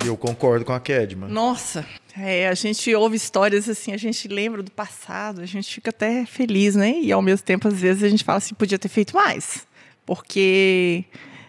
Eu 0.06 0.18
concordo 0.18 0.66
com 0.66 0.74
a 0.74 0.80
Kedma. 0.80 1.28
Nossa, 1.28 1.86
é, 2.18 2.48
a 2.48 2.54
gente 2.54 2.94
ouve 2.96 3.18
histórias 3.18 3.68
assim, 3.68 3.92
a 3.92 3.98
gente 3.98 4.28
lembra 4.28 4.64
do 4.64 4.72
passado, 4.72 5.42
a 5.42 5.46
gente 5.46 5.74
fica 5.74 5.90
até 5.90 6.26
feliz, 6.26 6.76
né? 6.76 7.00
E 7.02 7.12
ao 7.12 7.22
mesmo 7.22 7.46
tempo, 7.46 7.68
às 7.68 7.80
vezes, 7.80 8.04
a 8.04 8.10
gente 8.10 8.24
fala 8.24 8.38
assim, 8.38 8.56
podia 8.56 8.80
ter 8.80 8.88
feito 8.88 9.14
mais. 9.16 9.68
Porque 10.06 11.04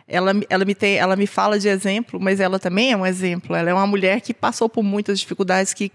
ela, 0.09 0.33
ela, 0.51 0.65
me 0.65 0.75
tem, 0.75 0.97
ela 0.97 1.15
me 1.15 1.27
fala 1.27 1.59
de 1.59 1.69
exemplo, 1.69 2.19
mas 2.21 2.41
ela 2.41 2.59
também 2.59 2.93
é 2.93 2.97
um 2.97 3.07
exemplo. 3.07 3.55
Ela 3.55 3.71
é 3.71 3.75
uma 3.75 3.87
mulher 3.87 4.21
que 4.21 4.35
passou 4.35 4.69
por 4.69 4.83
muitas 4.83 5.21
dificuldades, 5.21 5.73
que 5.73 5.93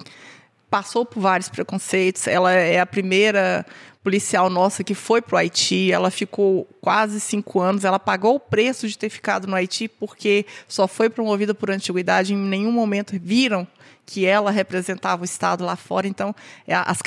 passou 0.69 1.05
por 1.05 1.19
vários 1.19 1.49
preconceitos. 1.49 2.26
Ela 2.28 2.53
é 2.53 2.80
a 2.80 2.86
primeira 2.86 3.65
policial 4.04 4.49
nossa 4.49 4.84
que 4.84 4.95
foi 4.95 5.22
para 5.22 5.36
o 5.36 5.38
Haiti. 5.38 5.91
Ela 5.91 6.10
ficou 6.10 6.68
quase 6.82 7.20
cinco 7.20 7.60
anos. 7.60 7.86
Ela 7.86 7.99
pagou 7.99 8.36
o 8.36 8.39
preço 8.39 8.88
de 8.88 8.97
ter 8.97 9.10
ficado 9.10 9.47
no 9.47 9.56
Haiti 9.56 9.88
porque 9.88 10.45
só 10.68 10.88
foi 10.88 11.10
promovida 11.10 11.54
por 11.54 11.70
antiguidade. 11.70 12.34
Em 12.34 12.38
nenhum 12.38 12.72
momento 12.72 13.18
viram 13.22 13.68
que 14.06 14.26
ela 14.26 14.52
representava 14.52 15.22
o 15.22 15.26
Estado 15.26 15.64
lá 15.64 15.76
fora. 15.76 16.08
Então, 16.08 16.36
é, 16.68 16.74
as, 16.74 16.99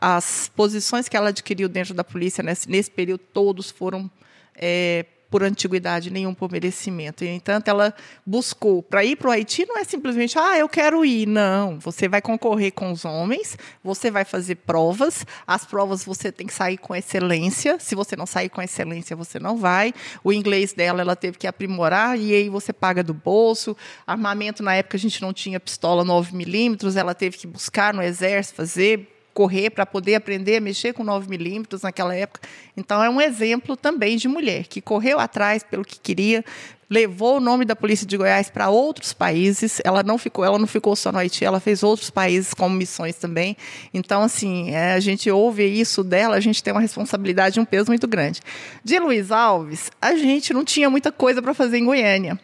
as 0.00 0.50
posições 0.54 1.08
que 1.08 1.16
ela 1.16 1.30
adquiriu 1.30 1.68
dentro 1.68 1.94
da 1.94 2.04
polícia 2.04 2.42
nesse, 2.42 2.68
nesse 2.68 2.90
período 2.90 3.20
todos 3.32 3.70
foram 3.70 4.10
é, 4.54 5.06
por 5.30 5.44
antiguidade, 5.44 6.10
nenhum 6.10 6.34
por 6.34 6.50
merecimento. 6.50 7.24
E, 7.24 7.28
entanto, 7.28 7.68
ela 7.68 7.94
buscou. 8.26 8.82
Para 8.82 9.04
ir 9.04 9.16
para 9.16 9.28
o 9.28 9.30
Haiti 9.30 9.64
não 9.66 9.78
é 9.78 9.84
simplesmente, 9.84 10.38
ah, 10.38 10.58
eu 10.58 10.68
quero 10.68 11.04
ir. 11.04 11.26
Não. 11.26 11.78
Você 11.78 12.08
vai 12.08 12.20
concorrer 12.20 12.72
com 12.72 12.90
os 12.90 13.04
homens, 13.04 13.56
você 13.82 14.10
vai 14.10 14.24
fazer 14.24 14.56
provas. 14.56 15.24
As 15.46 15.64
provas 15.64 16.04
você 16.04 16.32
tem 16.32 16.46
que 16.46 16.52
sair 16.52 16.76
com 16.76 16.94
excelência. 16.94 17.78
Se 17.78 17.94
você 17.94 18.16
não 18.16 18.26
sair 18.26 18.48
com 18.48 18.60
excelência, 18.60 19.14
você 19.14 19.38
não 19.38 19.56
vai. 19.56 19.94
O 20.24 20.32
inglês 20.32 20.72
dela, 20.72 21.00
ela 21.00 21.14
teve 21.14 21.38
que 21.38 21.46
aprimorar, 21.46 22.18
e 22.18 22.34
aí 22.34 22.48
você 22.48 22.72
paga 22.72 23.02
do 23.02 23.14
bolso. 23.14 23.76
Armamento, 24.06 24.62
na 24.62 24.74
época, 24.74 24.96
a 24.96 25.00
gente 25.00 25.22
não 25.22 25.32
tinha 25.32 25.60
pistola 25.60 26.04
9 26.04 26.34
milímetros, 26.34 26.96
ela 26.96 27.14
teve 27.14 27.38
que 27.38 27.46
buscar 27.46 27.94
no 27.94 28.02
exército 28.02 28.56
fazer 28.56 29.19
correr 29.34 29.70
para 29.70 29.86
poder 29.86 30.14
aprender 30.14 30.56
a 30.56 30.60
mexer 30.60 30.92
com 30.92 31.04
9 31.04 31.28
milímetros 31.28 31.82
naquela 31.82 32.14
época. 32.14 32.48
Então, 32.76 33.02
é 33.02 33.08
um 33.08 33.20
exemplo 33.20 33.76
também 33.76 34.16
de 34.16 34.28
mulher 34.28 34.66
que 34.66 34.80
correu 34.80 35.18
atrás 35.18 35.62
pelo 35.62 35.84
que 35.84 35.98
queria, 35.98 36.44
levou 36.90 37.36
o 37.36 37.40
nome 37.40 37.64
da 37.64 37.76
Polícia 37.76 38.04
de 38.04 38.16
Goiás 38.16 38.50
para 38.50 38.68
outros 38.68 39.12
países. 39.12 39.80
Ela 39.84 40.02
não 40.02 40.18
ficou, 40.18 40.44
ela 40.44 40.58
não 40.58 40.66
ficou 40.66 40.96
só 40.96 41.12
no 41.12 41.18
Haiti, 41.18 41.44
ela 41.44 41.60
fez 41.60 41.84
outros 41.84 42.10
países 42.10 42.52
como 42.52 42.74
missões 42.74 43.14
também. 43.14 43.56
Então, 43.94 44.22
assim, 44.22 44.70
é, 44.70 44.92
a 44.92 45.00
gente 45.00 45.30
ouve 45.30 45.64
isso 45.64 46.02
dela, 46.02 46.34
a 46.34 46.40
gente 46.40 46.62
tem 46.62 46.72
uma 46.72 46.80
responsabilidade 46.80 47.58
e 47.58 47.62
um 47.62 47.64
peso 47.64 47.88
muito 47.88 48.08
grande. 48.08 48.40
De 48.82 48.98
Luiz 48.98 49.30
Alves, 49.30 49.90
a 50.02 50.16
gente 50.16 50.52
não 50.52 50.64
tinha 50.64 50.90
muita 50.90 51.12
coisa 51.12 51.40
para 51.40 51.54
fazer 51.54 51.78
em 51.78 51.84
Goiânia. 51.84 52.38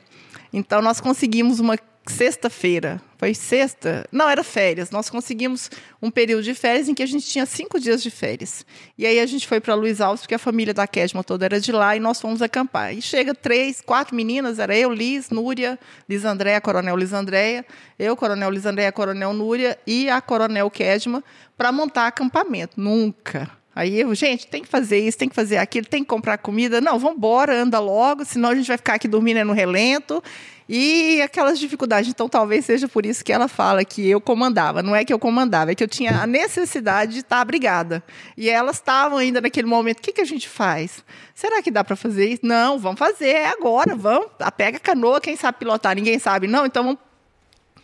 Então, 0.52 0.80
nós 0.80 1.00
conseguimos 1.00 1.58
uma 1.58 1.76
sexta-feira. 2.06 3.02
Foi 3.18 3.34
sexta? 3.34 4.06
Não, 4.12 4.28
era 4.28 4.44
férias. 4.44 4.90
Nós 4.90 5.08
conseguimos 5.08 5.70
um 6.02 6.10
período 6.10 6.42
de 6.42 6.54
férias 6.54 6.88
em 6.88 6.94
que 6.94 7.02
a 7.02 7.06
gente 7.06 7.26
tinha 7.26 7.46
cinco 7.46 7.80
dias 7.80 8.02
de 8.02 8.10
férias. 8.10 8.64
E 8.98 9.06
aí 9.06 9.18
a 9.18 9.26
gente 9.26 9.46
foi 9.46 9.60
para 9.60 9.74
Luiz 9.74 10.00
Alves, 10.00 10.20
porque 10.20 10.34
a 10.34 10.38
família 10.38 10.74
da 10.74 10.86
Kedma 10.86 11.24
toda 11.24 11.46
era 11.46 11.60
de 11.60 11.72
lá, 11.72 11.96
e 11.96 12.00
nós 12.00 12.20
fomos 12.20 12.42
acampar. 12.42 12.94
E 12.94 13.00
chega 13.00 13.34
três, 13.34 13.80
quatro 13.80 14.14
meninas, 14.14 14.58
era 14.58 14.76
eu, 14.76 14.92
Liz, 14.92 15.30
Núria, 15.30 15.78
Liz 16.08 16.24
Andréia, 16.24 16.60
Coronel 16.60 16.96
Liz 16.96 17.12
Andréia, 17.12 17.64
eu, 17.98 18.16
Coronel 18.16 18.50
Liz 18.50 18.66
Andréia, 18.66 18.92
Coronel 18.92 19.32
Núria 19.32 19.78
e 19.86 20.10
a 20.10 20.20
Coronel 20.20 20.70
Kedma, 20.70 21.24
para 21.56 21.72
montar 21.72 22.06
acampamento. 22.08 22.78
Nunca. 22.78 23.50
Aí 23.76 24.00
eu, 24.00 24.14
gente, 24.14 24.46
tem 24.46 24.62
que 24.62 24.68
fazer 24.68 24.98
isso, 24.98 25.18
tem 25.18 25.28
que 25.28 25.34
fazer 25.34 25.58
aquilo, 25.58 25.86
tem 25.86 26.02
que 26.02 26.08
comprar 26.08 26.38
comida. 26.38 26.80
Não, 26.80 26.98
vamos 26.98 27.18
embora, 27.18 27.54
anda 27.60 27.78
logo, 27.78 28.24
senão 28.24 28.48
a 28.48 28.54
gente 28.54 28.66
vai 28.66 28.78
ficar 28.78 28.94
aqui 28.94 29.06
dormindo 29.06 29.44
no 29.44 29.52
relento. 29.52 30.22
E 30.66 31.20
aquelas 31.20 31.58
dificuldades. 31.58 32.08
Então, 32.08 32.26
talvez 32.26 32.64
seja 32.64 32.88
por 32.88 33.04
isso 33.04 33.22
que 33.22 33.30
ela 33.30 33.48
fala 33.48 33.84
que 33.84 34.08
eu 34.08 34.18
comandava. 34.18 34.82
Não 34.82 34.96
é 34.96 35.04
que 35.04 35.12
eu 35.12 35.18
comandava, 35.18 35.72
é 35.72 35.74
que 35.74 35.84
eu 35.84 35.88
tinha 35.88 36.22
a 36.22 36.26
necessidade 36.26 37.12
de 37.12 37.18
estar 37.18 37.42
abrigada. 37.42 38.02
E 38.34 38.48
elas 38.48 38.76
estavam 38.76 39.18
ainda 39.18 39.42
naquele 39.42 39.68
momento: 39.68 39.98
o 39.98 40.02
que, 40.02 40.14
que 40.14 40.22
a 40.22 40.24
gente 40.24 40.48
faz? 40.48 41.04
Será 41.34 41.62
que 41.62 41.70
dá 41.70 41.84
para 41.84 41.96
fazer 41.96 42.30
isso? 42.30 42.46
Não, 42.46 42.78
vamos 42.78 42.98
fazer, 42.98 43.28
é 43.28 43.48
agora, 43.48 43.94
vamos. 43.94 44.28
Pega 44.56 44.78
a 44.78 44.80
canoa, 44.80 45.20
quem 45.20 45.36
sabe 45.36 45.58
pilotar? 45.58 45.94
Ninguém 45.94 46.18
sabe, 46.18 46.46
não? 46.46 46.64
Então 46.64 46.82
vamos. 46.82 46.98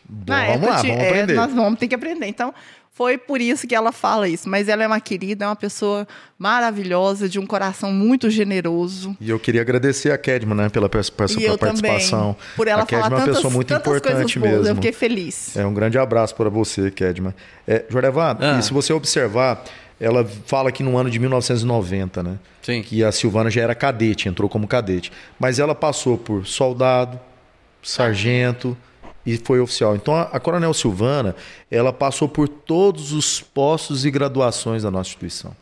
Bom, 0.08 0.34
vamos 0.34 0.68
lá, 0.68 0.76
vamos 0.76 0.90
aprender. 0.90 1.32
É, 1.32 1.34
nós 1.34 1.52
vamos 1.52 1.78
ter 1.78 1.86
que 1.86 1.94
aprender. 1.94 2.26
Então, 2.26 2.52
foi 2.94 3.16
por 3.16 3.40
isso 3.40 3.66
que 3.66 3.74
ela 3.74 3.90
fala 3.90 4.28
isso. 4.28 4.48
Mas 4.48 4.68
ela 4.68 4.84
é 4.84 4.86
uma 4.86 5.00
querida, 5.00 5.46
é 5.46 5.48
uma 5.48 5.56
pessoa 5.56 6.06
maravilhosa, 6.38 7.26
de 7.28 7.38
um 7.38 7.46
coração 7.46 7.90
muito 7.90 8.28
generoso. 8.28 9.16
E 9.18 9.30
eu 9.30 9.40
queria 9.40 9.62
agradecer 9.62 10.12
a 10.12 10.18
Kedma, 10.18 10.54
né, 10.54 10.68
pela, 10.68 10.88
pela 10.90 11.02
e 11.02 11.10
participação. 11.56 12.34
Também, 12.34 12.36
por 12.54 12.68
ela 12.68 12.82
a 12.82 12.86
Kedma 12.86 13.04
falar 13.04 13.14
é 13.14 13.18
uma 13.18 13.24
tantas, 13.24 13.36
pessoa 13.36 13.52
muito 13.52 13.72
importante 13.72 14.38
boas, 14.38 14.52
mesmo. 14.52 14.68
Eu 14.68 14.74
fiquei 14.74 14.92
feliz. 14.92 15.56
É 15.56 15.64
um 15.64 15.72
grande 15.72 15.98
abraço 15.98 16.34
para 16.34 16.50
você, 16.50 16.90
Kedma. 16.90 17.34
É, 17.66 17.84
Jorevá, 17.88 18.36
ah. 18.38 18.58
e 18.58 18.62
se 18.62 18.72
você 18.72 18.92
observar, 18.92 19.64
ela 19.98 20.26
fala 20.44 20.70
que 20.70 20.82
no 20.82 20.98
ano 20.98 21.10
de 21.10 21.18
1990, 21.18 22.22
né? 22.22 22.38
Sim. 22.60 22.82
Que 22.82 23.02
a 23.02 23.10
Silvana 23.10 23.50
já 23.50 23.62
era 23.62 23.74
cadete, 23.74 24.28
entrou 24.28 24.50
como 24.50 24.68
cadete. 24.68 25.10
Mas 25.40 25.58
ela 25.58 25.74
passou 25.74 26.18
por 26.18 26.46
soldado, 26.46 27.18
sargento. 27.82 28.76
Ah 28.78 28.91
e 29.24 29.36
foi 29.36 29.60
oficial. 29.60 29.94
Então 29.96 30.14
a, 30.14 30.22
a, 30.22 30.40
Coronel 30.40 30.74
Silvana, 30.74 31.34
ela 31.70 31.92
passou 31.92 32.28
por 32.28 32.48
todos 32.48 33.12
os 33.12 33.40
postos 33.40 34.04
e 34.04 34.10
graduações 34.10 34.82
da 34.82 34.90
nossa 34.90 35.10
instituição. 35.10 35.54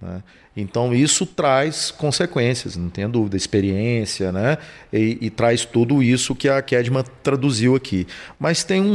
Né? 0.00 0.22
Então 0.56 0.92
isso 0.92 1.24
traz 1.24 1.90
consequências, 1.90 2.76
não 2.76 2.90
tenha 2.90 3.08
dúvida, 3.08 3.36
experiência, 3.36 4.32
né? 4.32 4.58
E, 4.92 5.18
e 5.20 5.30
traz 5.30 5.64
tudo 5.64 6.02
isso 6.02 6.34
que 6.34 6.48
a 6.48 6.60
Kedman 6.60 7.04
traduziu 7.22 7.76
aqui. 7.76 8.06
Mas 8.38 8.64
tem 8.64 8.82
um, 8.82 8.86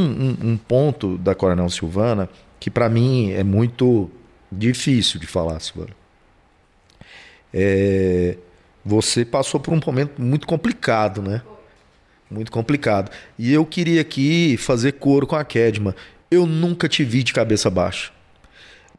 um, 0.42 0.52
um 0.52 0.58
ponto 0.58 1.18
da 1.18 1.34
Coronel 1.34 1.70
Silvana 1.70 2.30
que 2.60 2.70
para 2.70 2.90
mim 2.90 3.32
é 3.32 3.44
muito 3.44 4.10
difícil 4.52 5.20
de 5.20 5.28
falar, 5.28 5.60
Silvana. 5.60 5.96
É, 7.54 8.38
você 8.84 9.24
passou 9.24 9.60
por 9.60 9.74
um 9.74 9.80
momento 9.86 10.22
muito 10.22 10.46
complicado, 10.48 11.22
né? 11.22 11.42
Muito 12.34 12.52
complicado. 12.52 13.12
E 13.38 13.54
eu 13.54 13.66
queria 13.66 14.02
aqui 14.02 14.58
fazer 14.58 14.94
coro 14.94 15.28
com 15.28 15.36
a 15.36 15.44
Kedma. 15.44 15.96
eu 16.32 16.48
nunca 16.48 16.90
te 16.90 17.04
vi 17.04 17.24
de 17.24 17.32
cabeça 17.32 17.70
baixa. 17.70 18.12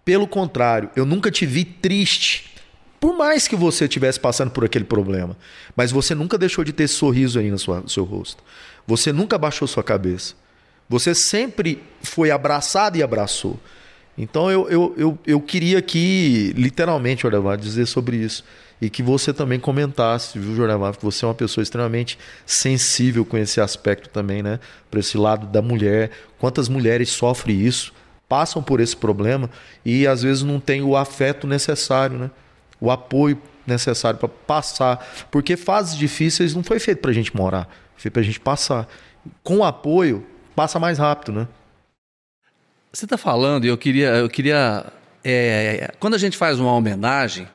Pelo 0.04 0.26
contrário, 0.28 0.88
eu 0.94 1.04
nunca 1.04 1.30
te 1.30 1.44
vi 1.44 1.64
triste. 1.64 2.54
Por 3.00 3.16
mais 3.16 3.48
que 3.48 3.56
você 3.56 3.84
estivesse 3.84 4.20
passando 4.20 4.50
por 4.50 4.64
aquele 4.64 4.84
problema, 4.84 5.36
mas 5.76 5.90
você 5.90 6.14
nunca 6.14 6.38
deixou 6.38 6.62
de 6.64 6.72
ter 6.72 6.88
sorriso 6.88 7.38
aí 7.38 7.50
no 7.50 7.58
seu 7.58 8.04
rosto. 8.04 8.42
Você 8.86 9.12
nunca 9.12 9.36
baixou 9.36 9.66
sua 9.66 9.82
cabeça. 9.82 10.34
Você 10.88 11.14
sempre 11.14 11.82
foi 12.02 12.30
abraçado 12.30 12.96
e 12.96 13.02
abraçou. 13.02 13.58
Então 14.16 14.50
eu, 14.50 14.68
eu, 14.68 14.94
eu, 14.96 15.18
eu 15.26 15.40
queria 15.40 15.78
aqui, 15.78 16.52
literalmente, 16.56 17.22
Jordavar, 17.22 17.56
dizer 17.56 17.86
sobre 17.86 18.16
isso. 18.16 18.44
E 18.80 18.90
que 18.90 19.02
você 19.02 19.32
também 19.32 19.58
comentasse, 19.58 20.38
viu, 20.38 20.54
Jordavar, 20.54 20.96
que 20.96 21.04
você 21.04 21.24
é 21.24 21.28
uma 21.28 21.34
pessoa 21.34 21.62
extremamente 21.62 22.18
sensível 22.44 23.24
com 23.24 23.36
esse 23.36 23.60
aspecto 23.60 24.08
também, 24.08 24.42
né? 24.42 24.60
Para 24.90 25.00
esse 25.00 25.16
lado 25.16 25.46
da 25.46 25.62
mulher. 25.62 26.10
Quantas 26.38 26.68
mulheres 26.68 27.08
sofrem 27.10 27.60
isso, 27.60 27.92
passam 28.28 28.62
por 28.62 28.80
esse 28.80 28.96
problema 28.96 29.48
e 29.84 30.06
às 30.06 30.22
vezes 30.22 30.42
não 30.42 30.60
tem 30.60 30.82
o 30.82 30.96
afeto 30.96 31.46
necessário, 31.46 32.18
né? 32.18 32.30
O 32.80 32.90
apoio 32.90 33.40
necessário 33.66 34.18
para 34.18 34.28
passar. 34.28 35.26
Porque 35.30 35.56
fases 35.56 35.96
difíceis 35.96 36.54
não 36.54 36.62
foi 36.62 36.78
feito 36.78 37.00
para 37.00 37.10
a 37.10 37.14
gente 37.14 37.34
morar, 37.34 37.68
foi 37.96 38.10
para 38.10 38.20
a 38.20 38.24
gente 38.24 38.40
passar. 38.40 38.86
Com 39.42 39.64
apoio, 39.64 40.24
passa 40.54 40.78
mais 40.78 40.98
rápido, 40.98 41.32
né? 41.32 41.48
Você 42.94 43.06
está 43.06 43.18
falando, 43.18 43.64
e 43.64 43.68
eu 43.68 43.76
queria, 43.76 44.10
eu 44.10 44.28
queria 44.28 44.86
é, 45.24 45.92
quando 45.98 46.14
a 46.14 46.18
gente 46.18 46.36
faz 46.36 46.60
uma 46.60 46.72
homenagem 46.72 47.48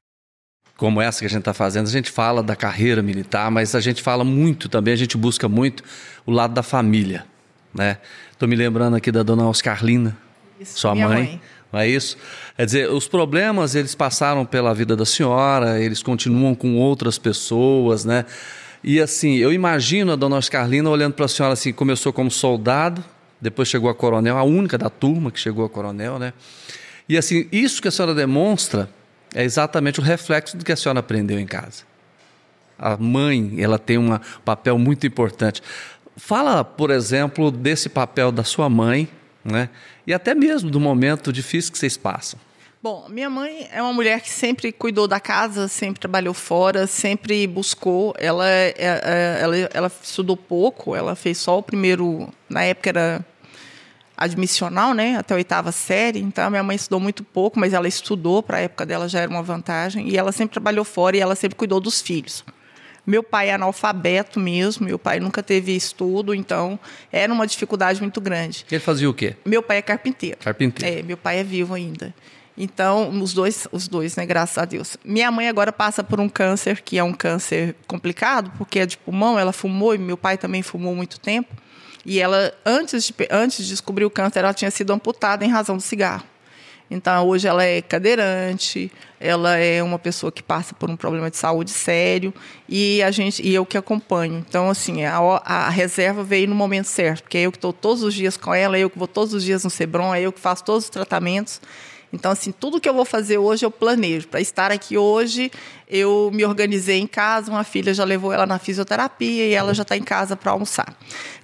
como 0.75 1.01
essa 1.01 1.19
que 1.19 1.25
a 1.25 1.29
gente 1.29 1.39
está 1.39 1.53
fazendo, 1.53 1.87
a 1.87 1.91
gente 1.91 2.11
fala 2.11 2.43
da 2.43 2.57
carreira 2.57 3.01
militar, 3.01 3.49
mas 3.49 3.73
a 3.73 3.79
gente 3.79 4.01
fala 4.01 4.25
muito 4.25 4.67
também, 4.67 4.93
a 4.93 4.97
gente 4.97 5.15
busca 5.17 5.47
muito 5.47 5.81
o 6.25 6.31
lado 6.31 6.53
da 6.53 6.63
família, 6.63 7.25
né? 7.73 7.99
Estou 8.31 8.49
me 8.49 8.55
lembrando 8.55 8.97
aqui 8.97 9.11
da 9.13 9.23
dona 9.23 9.47
Oscarlina, 9.47 10.17
isso, 10.59 10.79
sua 10.79 10.93
mãe, 10.93 11.07
mãe, 11.07 11.41
não 11.71 11.79
é 11.79 11.87
isso? 11.87 12.17
Quer 12.57 12.65
dizer, 12.65 12.89
os 12.89 13.07
problemas 13.07 13.75
eles 13.75 13.95
passaram 13.95 14.45
pela 14.45 14.73
vida 14.73 14.93
da 14.93 15.05
senhora, 15.05 15.79
eles 15.79 16.03
continuam 16.03 16.53
com 16.53 16.75
outras 16.75 17.17
pessoas, 17.17 18.03
né? 18.03 18.25
E 18.83 18.99
assim, 18.99 19.35
eu 19.35 19.53
imagino 19.53 20.11
a 20.11 20.15
dona 20.17 20.37
Oscarlina 20.37 20.89
olhando 20.89 21.13
para 21.13 21.25
a 21.25 21.29
senhora 21.29 21.53
assim, 21.53 21.71
começou 21.71 22.11
como 22.11 22.29
soldado, 22.29 23.03
depois 23.41 23.67
chegou 23.67 23.89
a 23.89 23.95
coronel, 23.95 24.37
a 24.37 24.43
única 24.43 24.77
da 24.77 24.89
turma 24.89 25.31
que 25.31 25.39
chegou 25.39 25.65
a 25.65 25.69
coronel, 25.69 26.19
né? 26.19 26.33
E 27.07 27.17
assim, 27.17 27.47
isso 27.51 27.81
que 27.81 27.87
a 27.87 27.91
senhora 27.91 28.13
demonstra 28.13 28.89
é 29.33 29.43
exatamente 29.43 29.99
o 29.99 30.03
reflexo 30.03 30.57
do 30.57 30.65
que 30.65 30.71
a 30.71 30.75
senhora 30.75 30.99
aprendeu 30.99 31.39
em 31.39 31.45
casa. 31.45 31.83
A 32.77 32.97
mãe, 32.97 33.55
ela 33.57 33.77
tem 33.77 33.97
um 33.97 34.17
papel 34.45 34.77
muito 34.77 35.05
importante. 35.05 35.61
Fala, 36.15 36.63
por 36.63 36.91
exemplo, 36.91 37.51
desse 37.51 37.89
papel 37.89 38.31
da 38.31 38.43
sua 38.43 38.69
mãe, 38.69 39.09
né? 39.43 39.69
E 40.05 40.13
até 40.13 40.35
mesmo 40.35 40.69
do 40.69 40.79
momento 40.79 41.31
difícil 41.31 41.71
que 41.71 41.77
vocês 41.77 41.97
passam. 41.97 42.39
Bom, 42.81 43.07
minha 43.09 43.29
mãe 43.29 43.67
é 43.73 43.81
uma 43.81 43.91
mulher 43.91 44.21
que 44.21 44.29
sempre 44.29 44.71
cuidou 44.71 45.05
da 45.05 45.19
casa, 45.19 45.67
sempre 45.67 45.99
trabalhou 45.99 46.33
fora, 46.33 46.87
sempre 46.87 47.45
buscou. 47.45 48.13
Ela, 48.17 48.49
é, 48.49 48.73
é, 48.77 49.39
ela, 49.41 49.57
ela 49.73 49.91
estudou 50.01 50.37
pouco, 50.37 50.95
ela 50.95 51.13
fez 51.13 51.37
só 51.39 51.57
o 51.57 51.63
primeiro, 51.63 52.29
na 52.49 52.63
época 52.63 52.89
era 52.89 53.25
admissional, 54.20 54.93
né, 54.93 55.15
até 55.17 55.34
a 55.34 55.38
oitava 55.38 55.72
série. 55.72 56.20
Então, 56.20 56.49
minha 56.49 56.61
mãe 56.61 56.76
estudou 56.76 56.99
muito 56.99 57.24
pouco, 57.24 57.57
mas 57.57 57.74
ela 57.74 57.88
estudou, 57.88 58.43
para 58.43 58.57
a 58.57 58.61
época 58.61 58.86
dela 58.86 59.07
já 59.07 59.22
era 59.22 59.32
uma 59.32 59.41
vantagem. 59.41 60.09
E 60.09 60.17
ela 60.17 60.34
sempre 60.34 60.53
trabalhou 60.53 60.84
fora 60.84 61.15
e 61.15 61.22
ela 61.22 61.36
sempre 61.36 61.55
cuidou 61.55 61.80
dos 61.80 62.01
filhos. 62.01 62.43
Meu 63.07 63.24
pai 63.24 63.49
é 63.49 63.53
analfabeto 63.53 64.39
mesmo, 64.39 64.86
meu 64.86 64.99
pai 64.99 65.20
nunca 65.20 65.41
teve 65.41 65.76
estudo, 65.76 66.36
então 66.36 66.78
era 67.11 67.32
uma 67.32 67.47
dificuldade 67.47 68.01
muito 68.01 68.20
grande. 68.20 68.65
Ele 68.70 68.80
fazia 68.80 69.09
o 69.09 69.13
quê? 69.13 69.36
Meu 69.45 69.63
pai 69.63 69.78
é 69.78 69.82
carpinteiro. 69.82 70.38
Carpinteiro. 70.38 70.99
É, 70.99 71.01
meu 71.01 71.17
pai 71.17 71.39
é 71.39 71.43
vivo 71.43 71.74
ainda. 71.74 72.13
Então, 72.55 73.09
os 73.22 73.34
dois, 73.34 73.67
os 73.72 73.88
dois, 73.88 74.17
né? 74.17 74.26
Graças 74.26 74.57
a 74.57 74.65
Deus. 74.65 74.97
Minha 75.03 75.32
mãe 75.32 75.47
agora 75.47 75.72
passa 75.72 76.03
por 76.03 76.20
um 76.20 76.28
câncer, 76.28 76.82
que 76.82 76.97
é 76.97 77.03
um 77.03 77.13
câncer 77.13 77.74
complicado, 77.88 78.51
porque 78.57 78.80
é 78.80 78.86
de 78.86 78.97
pulmão, 78.97 79.39
ela 79.39 79.53
fumou, 79.53 79.95
e 79.95 79.97
meu 79.97 80.17
pai 80.17 80.38
também 80.38 80.61
fumou 80.61 80.93
muito 80.93 81.22
tempo. 81.22 81.55
E 82.06 82.20
ela, 82.20 82.54
antes 82.66 83.06
de, 83.06 83.14
antes 83.30 83.64
de 83.66 83.70
descobrir 83.70 84.06
o 84.06 84.10
câncer, 84.10 84.39
ela 84.39 84.54
tinha 84.54 84.72
sido 84.72 84.91
amputada 84.93 85.45
em 85.45 85.50
razão 85.50 85.76
do 85.76 85.84
cigarro. 85.84 86.24
Então, 86.91 87.28
hoje 87.28 87.47
ela 87.47 87.64
é 87.64 87.84
cadeirante, 87.84 88.91
ela 89.20 89.56
é 89.58 89.84
uma 89.84 90.00
pessoa 90.00 90.32
que 90.32 90.41
passa 90.41 90.74
por 90.74 90.89
um 90.89 90.95
problema 90.95 91.30
de 91.30 91.38
saúde 91.38 91.70
sério 91.70 92.34
e 92.68 93.04
a 93.04 93.12
gente 93.12 93.45
e 93.45 93.54
eu 93.54 93.64
que 93.64 93.78
acompanho. 93.78 94.43
Então, 94.47 94.70
assim, 94.72 95.06
a, 95.06 95.20
a 95.45 95.70
reserva 95.70 96.24
veio 96.24 96.47
no 96.47 96.56
momento 96.56 96.88
certo, 96.88 97.24
porque 97.24 97.38
é 97.38 97.41
eu 97.41 97.52
que 97.52 97.58
estou 97.58 97.72
todos 97.72 98.02
os 98.02 98.14
dias 98.14 98.36
com 98.36 98.54
ela, 98.54 98.76
é 98.76 98.80
eu 98.80 98.89
que 98.89 98.97
vou 98.97 99.08
todos 99.08 99.36
os 99.36 99.43
dias 99.43 99.64
no 99.64 99.70
Sebron, 99.70 100.16
é 100.16 100.22
eu 100.22 100.32
que 100.32 100.39
faço 100.39 100.64
todos 100.64 100.86
os 100.86 100.89
tratamentos. 100.89 101.62
Então, 102.12 102.32
assim, 102.32 102.51
tudo 102.51 102.80
que 102.80 102.89
eu 102.89 102.93
vou 102.93 103.05
fazer 103.05 103.38
hoje 103.38 103.66
eu 103.66 103.72
planejo. 103.72 104.28
Para 104.28 104.41
estar 104.41 104.72
aqui 104.72 104.97
hoje, 104.97 105.51
eu 105.88 106.30
me 106.34 106.43
organizei 106.43 106.99
em 106.99 107.07
casa, 107.07 107.51
uma 107.51 107.64
filha 107.64 107.93
já 107.93 108.03
levou 108.03 108.34
ela 108.34 108.45
na 108.45 108.57
fisioterapia 108.57 109.47
e 109.47 109.53
ela 109.53 109.74
já 109.74 109.84
está 109.84 109.95
em 109.95 110.03
casa 110.03 110.36
para 110.36 110.51
almoçar. 110.51 110.95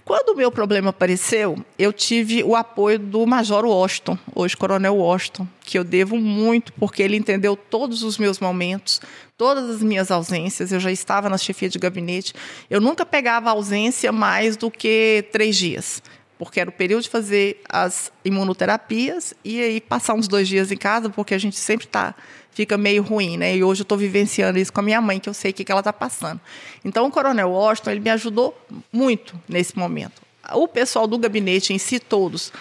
Quando 0.04 0.30
o 0.30 0.36
meu 0.36 0.52
problema 0.52 0.92
apareceu, 0.92 1.58
eu 1.80 1.92
tive 1.92 2.44
o 2.44 2.56
apoio 2.56 3.00
do 3.00 3.26
Major 3.26 3.66
Washington, 3.66 4.18
hoje 4.36 4.56
Coronel 4.56 4.96
Washington, 4.96 5.48
que 5.62 5.80
eu 5.80 5.84
devo 5.84 6.18
muito, 6.18 6.72
porque 6.74 7.02
ele 7.02 7.18
entendeu 7.18 7.56
todos 7.56 8.04
os 8.04 8.18
meus 8.18 8.40
momentos, 8.40 9.02
todas 9.36 9.68
as 9.68 9.82
minhas 9.82 10.12
ausências. 10.12 10.72
Eu 10.72 10.80
já 10.80 10.92
estava 10.92 11.28
na 11.28 11.40
chefia 11.40 11.70
de 11.70 11.80
gabinete. 11.80 12.34
Eu 12.70 12.80
nunca 12.80 13.04
pegava 13.04 13.50
ausência 13.50 14.12
mais 14.12 14.56
do 14.56 14.70
que 14.70 15.26
três 15.32 15.56
dias 15.56 16.04
porque 16.38 16.60
era 16.60 16.70
o 16.70 16.74
período 16.74 17.04
de 17.04 17.10
fazer 17.10 17.62
as 17.70 18.12
imunoterapias 18.24 19.34
e 19.44 19.62
aí 19.62 19.82
passar 19.82 20.14
uns 20.14 20.28
dois 20.28 20.48
dias 20.48 20.72
em 20.72 20.78
casa, 20.78 21.10
porque 21.10 21.34
a 21.34 21.38
gente 21.38 21.56
sempre 21.56 21.88
tá, 21.88 22.14
fica 22.52 22.78
meio 22.78 23.04
ruim, 23.04 23.38
né? 23.38 23.56
E 23.56 23.64
hoje 23.64 23.82
eu 23.82 23.84
estou 23.84 23.98
vivenciando 23.98 24.60
isso 24.60 24.72
com 24.72 24.80
a 24.80 24.84
minha 24.84 25.02
mãe, 25.02 25.20
que 25.20 25.30
eu 25.30 25.34
sei 25.34 25.52
o 25.52 25.54
que, 25.54 25.64
que 25.64 25.72
ela 25.72 25.82
está 25.82 25.94
passando. 25.94 26.40
Então, 26.84 27.06
o 27.06 27.12
Coronel 27.12 27.52
Washington, 27.52 27.92
ele 27.92 28.00
me 28.02 28.10
ajudou 28.10 28.58
muito 28.92 29.40
nesse 29.48 29.78
momento. 29.78 30.22
O 30.54 30.68
pessoal 30.68 31.08
do 31.08 31.18
gabinete 31.18 31.74
em 31.74 31.78
si, 31.78 32.00
todos, 32.00 32.52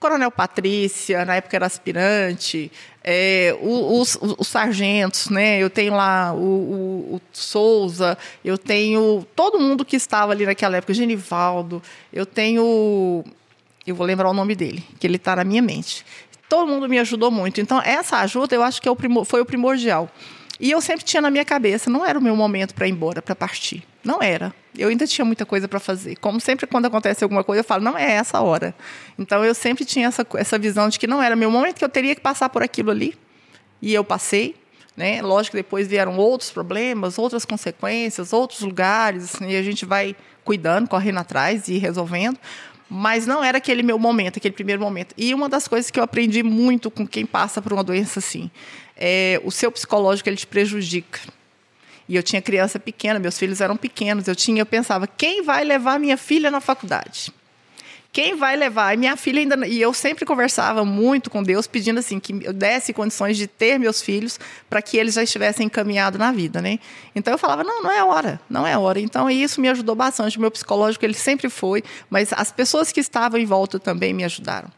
Coronel 0.00 0.30
Patrícia, 0.30 1.26
na 1.26 1.36
época 1.36 1.54
era 1.54 1.66
aspirante, 1.66 2.72
é, 3.04 3.54
os, 3.60 4.16
os, 4.18 4.34
os, 4.38 4.48
sargentos, 4.48 5.28
né? 5.28 5.58
Eu 5.58 5.68
tenho 5.68 5.92
lá 5.94 6.32
o, 6.32 6.38
o, 6.38 7.16
o, 7.16 7.20
Souza, 7.34 8.16
eu 8.42 8.56
tenho 8.56 9.26
todo 9.36 9.60
mundo 9.60 9.84
que 9.84 9.96
estava 9.96 10.32
ali 10.32 10.46
naquela 10.46 10.78
época, 10.78 10.94
Genivaldo, 10.94 11.82
eu 12.10 12.24
tenho. 12.24 13.22
Eu 13.86 13.94
vou 13.94 14.06
lembrar 14.06 14.30
o 14.30 14.32
nome 14.32 14.54
dele, 14.54 14.82
que 14.98 15.06
ele 15.06 15.16
está 15.16 15.36
na 15.36 15.44
minha 15.44 15.60
mente. 15.60 16.04
Todo 16.48 16.66
mundo 16.66 16.88
me 16.88 16.98
ajudou 16.98 17.30
muito. 17.30 17.60
Então, 17.60 17.80
essa 17.82 18.16
ajuda 18.20 18.54
eu 18.54 18.62
acho 18.62 18.80
que 18.80 18.88
é 18.88 18.90
o 18.90 18.96
primor, 18.96 19.26
foi 19.26 19.42
o 19.42 19.44
primordial. 19.44 20.10
E 20.60 20.70
eu 20.70 20.80
sempre 20.82 21.02
tinha 21.04 21.22
na 21.22 21.30
minha 21.30 21.44
cabeça, 21.44 21.88
não 21.88 22.04
era 22.04 22.18
o 22.18 22.22
meu 22.22 22.36
momento 22.36 22.74
para 22.74 22.86
ir 22.86 22.90
embora, 22.90 23.22
para 23.22 23.34
partir. 23.34 23.82
Não 24.04 24.22
era. 24.22 24.54
Eu 24.76 24.88
ainda 24.90 25.06
tinha 25.06 25.24
muita 25.24 25.46
coisa 25.46 25.66
para 25.66 25.80
fazer. 25.80 26.16
Como 26.16 26.38
sempre, 26.38 26.66
quando 26.66 26.84
acontece 26.84 27.24
alguma 27.24 27.42
coisa, 27.42 27.60
eu 27.60 27.64
falo, 27.64 27.82
não 27.82 27.96
é 27.96 28.12
essa 28.12 28.42
hora. 28.42 28.74
Então, 29.18 29.42
eu 29.42 29.54
sempre 29.54 29.86
tinha 29.86 30.08
essa, 30.08 30.24
essa 30.34 30.58
visão 30.58 30.90
de 30.90 30.98
que 30.98 31.06
não 31.06 31.22
era 31.22 31.34
meu 31.34 31.50
momento, 31.50 31.76
que 31.78 31.84
eu 31.84 31.88
teria 31.88 32.14
que 32.14 32.20
passar 32.20 32.50
por 32.50 32.62
aquilo 32.62 32.90
ali. 32.90 33.16
E 33.80 33.94
eu 33.94 34.04
passei. 34.04 34.54
Né? 34.94 35.22
Lógico 35.22 35.56
que 35.56 35.62
depois 35.62 35.88
vieram 35.88 36.18
outros 36.18 36.50
problemas, 36.50 37.18
outras 37.18 37.46
consequências, 37.46 38.34
outros 38.34 38.60
lugares, 38.60 39.40
e 39.40 39.56
a 39.56 39.62
gente 39.62 39.86
vai 39.86 40.14
cuidando, 40.44 40.88
correndo 40.88 41.20
atrás 41.20 41.68
e 41.68 41.78
resolvendo. 41.78 42.38
Mas 42.88 43.26
não 43.26 43.42
era 43.42 43.56
aquele 43.56 43.82
meu 43.82 43.98
momento, 43.98 44.36
aquele 44.36 44.54
primeiro 44.54 44.82
momento. 44.82 45.14
E 45.16 45.32
uma 45.32 45.48
das 45.48 45.66
coisas 45.66 45.90
que 45.90 45.98
eu 45.98 46.04
aprendi 46.04 46.42
muito 46.42 46.90
com 46.90 47.06
quem 47.06 47.24
passa 47.24 47.62
por 47.62 47.72
uma 47.72 47.84
doença 47.84 48.18
assim, 48.18 48.50
é 49.00 49.40
o 49.42 49.50
seu 49.50 49.72
psicológico 49.72 50.28
ele 50.28 50.36
te 50.36 50.46
prejudica. 50.46 51.20
E 52.06 52.16
eu 52.16 52.22
tinha 52.22 52.42
criança 52.42 52.78
pequena, 52.78 53.18
meus 53.18 53.38
filhos 53.38 53.60
eram 53.60 53.76
pequenos. 53.76 54.28
Eu 54.28 54.36
tinha, 54.36 54.60
eu 54.60 54.66
pensava, 54.66 55.06
quem 55.06 55.42
vai 55.42 55.64
levar 55.64 55.98
minha 55.98 56.16
filha 56.16 56.50
na 56.50 56.60
faculdade? 56.60 57.32
Quem 58.12 58.34
vai 58.34 58.56
levar? 58.56 58.92
E 58.92 58.96
minha 58.96 59.16
filha 59.16 59.38
ainda. 59.38 59.66
E 59.66 59.80
eu 59.80 59.94
sempre 59.94 60.24
conversava 60.24 60.84
muito 60.84 61.30
com 61.30 61.40
Deus, 61.42 61.68
pedindo 61.68 62.00
assim 62.00 62.18
que 62.18 62.32
eu 62.44 62.52
desse 62.52 62.92
condições 62.92 63.36
de 63.36 63.46
ter 63.46 63.78
meus 63.78 64.02
filhos 64.02 64.40
para 64.68 64.82
que 64.82 64.96
eles 64.96 65.14
já 65.14 65.22
estivessem 65.22 65.66
encaminhados 65.66 66.18
na 66.18 66.32
vida, 66.32 66.60
né? 66.60 66.80
Então 67.14 67.32
eu 67.32 67.38
falava, 67.38 67.62
não, 67.62 67.84
não 67.84 67.92
é 67.92 68.02
hora, 68.02 68.40
não 68.50 68.66
é 68.66 68.76
hora. 68.76 68.98
Então 68.98 69.30
isso 69.30 69.60
me 69.60 69.68
ajudou 69.68 69.94
bastante. 69.94 70.36
O 70.36 70.40
meu 70.40 70.50
psicológico 70.50 71.04
ele 71.04 71.14
sempre 71.14 71.48
foi, 71.48 71.84
mas 72.10 72.32
as 72.32 72.50
pessoas 72.50 72.90
que 72.90 72.98
estavam 72.98 73.38
em 73.38 73.46
volta 73.46 73.78
também 73.78 74.12
me 74.12 74.24
ajudaram. 74.24 74.68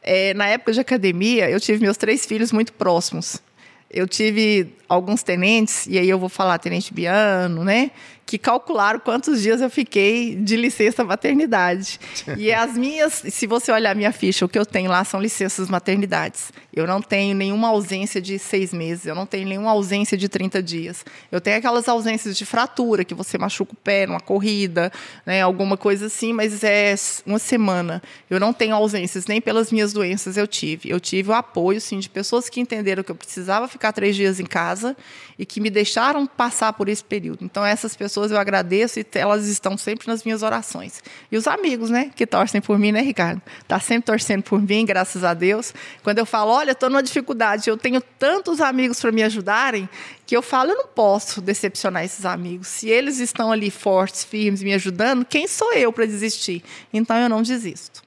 É, 0.00 0.32
na 0.34 0.46
época 0.46 0.72
de 0.72 0.78
academia, 0.78 1.50
eu 1.50 1.58
tive 1.58 1.82
meus 1.82 1.96
três 1.96 2.24
filhos 2.24 2.52
muito 2.52 2.72
próximos. 2.72 3.42
Eu 3.90 4.06
tive 4.06 4.74
alguns 4.88 5.22
tenentes, 5.22 5.86
e 5.86 5.98
aí 5.98 6.08
eu 6.08 6.18
vou 6.18 6.28
falar 6.28 6.58
tenente 6.58 6.92
Biano, 6.92 7.64
né? 7.64 7.90
Que 8.28 8.36
calcularam 8.36 9.00
quantos 9.00 9.40
dias 9.40 9.62
eu 9.62 9.70
fiquei 9.70 10.34
de 10.34 10.54
licença 10.54 11.02
maternidade. 11.02 11.98
E 12.36 12.52
as 12.52 12.76
minhas, 12.76 13.24
se 13.26 13.46
você 13.46 13.72
olhar 13.72 13.96
minha 13.96 14.12
ficha, 14.12 14.44
o 14.44 14.48
que 14.48 14.58
eu 14.58 14.66
tenho 14.66 14.90
lá 14.90 15.02
são 15.02 15.18
licenças 15.18 15.70
maternidades. 15.70 16.52
Eu 16.70 16.86
não 16.86 17.00
tenho 17.00 17.34
nenhuma 17.34 17.68
ausência 17.68 18.20
de 18.20 18.38
seis 18.38 18.70
meses, 18.70 19.06
eu 19.06 19.14
não 19.14 19.24
tenho 19.24 19.48
nenhuma 19.48 19.70
ausência 19.70 20.14
de 20.14 20.28
30 20.28 20.62
dias. 20.62 21.06
Eu 21.32 21.40
tenho 21.40 21.56
aquelas 21.56 21.88
ausências 21.88 22.36
de 22.36 22.44
fratura, 22.44 23.02
que 23.02 23.14
você 23.14 23.38
machuca 23.38 23.72
o 23.72 23.76
pé 23.76 24.06
numa 24.06 24.20
corrida, 24.20 24.92
né, 25.24 25.40
alguma 25.40 25.78
coisa 25.78 26.06
assim, 26.06 26.34
mas 26.34 26.62
é 26.62 26.94
uma 27.24 27.38
semana. 27.38 28.02
Eu 28.28 28.38
não 28.38 28.52
tenho 28.52 28.74
ausências, 28.74 29.26
nem 29.26 29.40
pelas 29.40 29.72
minhas 29.72 29.94
doenças 29.94 30.36
eu 30.36 30.46
tive. 30.46 30.90
Eu 30.90 31.00
tive 31.00 31.30
o 31.30 31.32
apoio, 31.32 31.80
sim, 31.80 31.98
de 31.98 32.10
pessoas 32.10 32.50
que 32.50 32.60
entenderam 32.60 33.02
que 33.02 33.10
eu 33.10 33.16
precisava 33.16 33.66
ficar 33.66 33.92
três 33.92 34.14
dias 34.14 34.38
em 34.38 34.44
casa 34.44 34.94
e 35.38 35.46
que 35.46 35.60
me 35.60 35.70
deixaram 35.70 36.26
passar 36.26 36.74
por 36.74 36.90
esse 36.90 37.02
período. 37.02 37.42
Então, 37.42 37.64
essas 37.64 37.96
pessoas 37.96 38.17
eu 38.30 38.38
agradeço 38.38 39.00
e 39.00 39.06
elas 39.14 39.46
estão 39.46 39.76
sempre 39.76 40.06
nas 40.06 40.24
minhas 40.24 40.42
orações. 40.42 41.02
E 41.30 41.36
os 41.36 41.46
amigos, 41.46 41.90
né, 41.90 42.10
que 42.14 42.26
torcem 42.26 42.60
por 42.60 42.78
mim, 42.78 42.92
né, 42.92 43.00
Ricardo? 43.00 43.40
Tá 43.66 43.78
sempre 43.80 44.06
torcendo 44.06 44.42
por 44.42 44.60
mim, 44.60 44.84
graças 44.84 45.24
a 45.24 45.34
Deus. 45.34 45.72
Quando 46.02 46.18
eu 46.18 46.26
falo, 46.26 46.50
olha, 46.50 46.72
estou 46.72 46.90
numa 46.90 47.02
dificuldade, 47.02 47.70
eu 47.70 47.76
tenho 47.76 48.00
tantos 48.18 48.60
amigos 48.60 49.00
para 49.00 49.12
me 49.12 49.22
ajudarem, 49.22 49.88
que 50.26 50.36
eu 50.36 50.42
falo, 50.42 50.70
eu 50.72 50.76
não 50.76 50.86
posso 50.86 51.40
decepcionar 51.40 52.04
esses 52.04 52.26
amigos. 52.26 52.68
Se 52.68 52.88
eles 52.88 53.18
estão 53.18 53.50
ali 53.50 53.70
fortes, 53.70 54.24
firmes, 54.24 54.62
me 54.62 54.74
ajudando, 54.74 55.24
quem 55.24 55.48
sou 55.48 55.72
eu 55.72 55.92
para 55.92 56.04
desistir? 56.04 56.62
Então, 56.92 57.16
eu 57.16 57.28
não 57.28 57.42
desisto. 57.42 58.02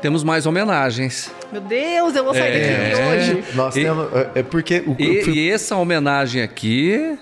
Temos 0.00 0.22
mais 0.22 0.46
homenagens. 0.46 1.32
Meu 1.52 1.60
Deus, 1.60 2.14
eu 2.16 2.24
vou 2.24 2.34
sair 2.34 2.60
É. 2.60 2.90
daqui 2.90 3.02
hoje. 3.02 3.44
Nós 3.54 3.76
E- 3.76 3.82
temos. 3.82 4.06
É 4.14 4.40
é 4.40 4.42
porque. 4.42 4.82
O, 4.86 4.96
E, 4.98 5.22
fui- 5.22 5.34
e 5.34 5.50
essa 5.50 5.76
homenagem 5.76 6.42
aqui. 6.42 7.16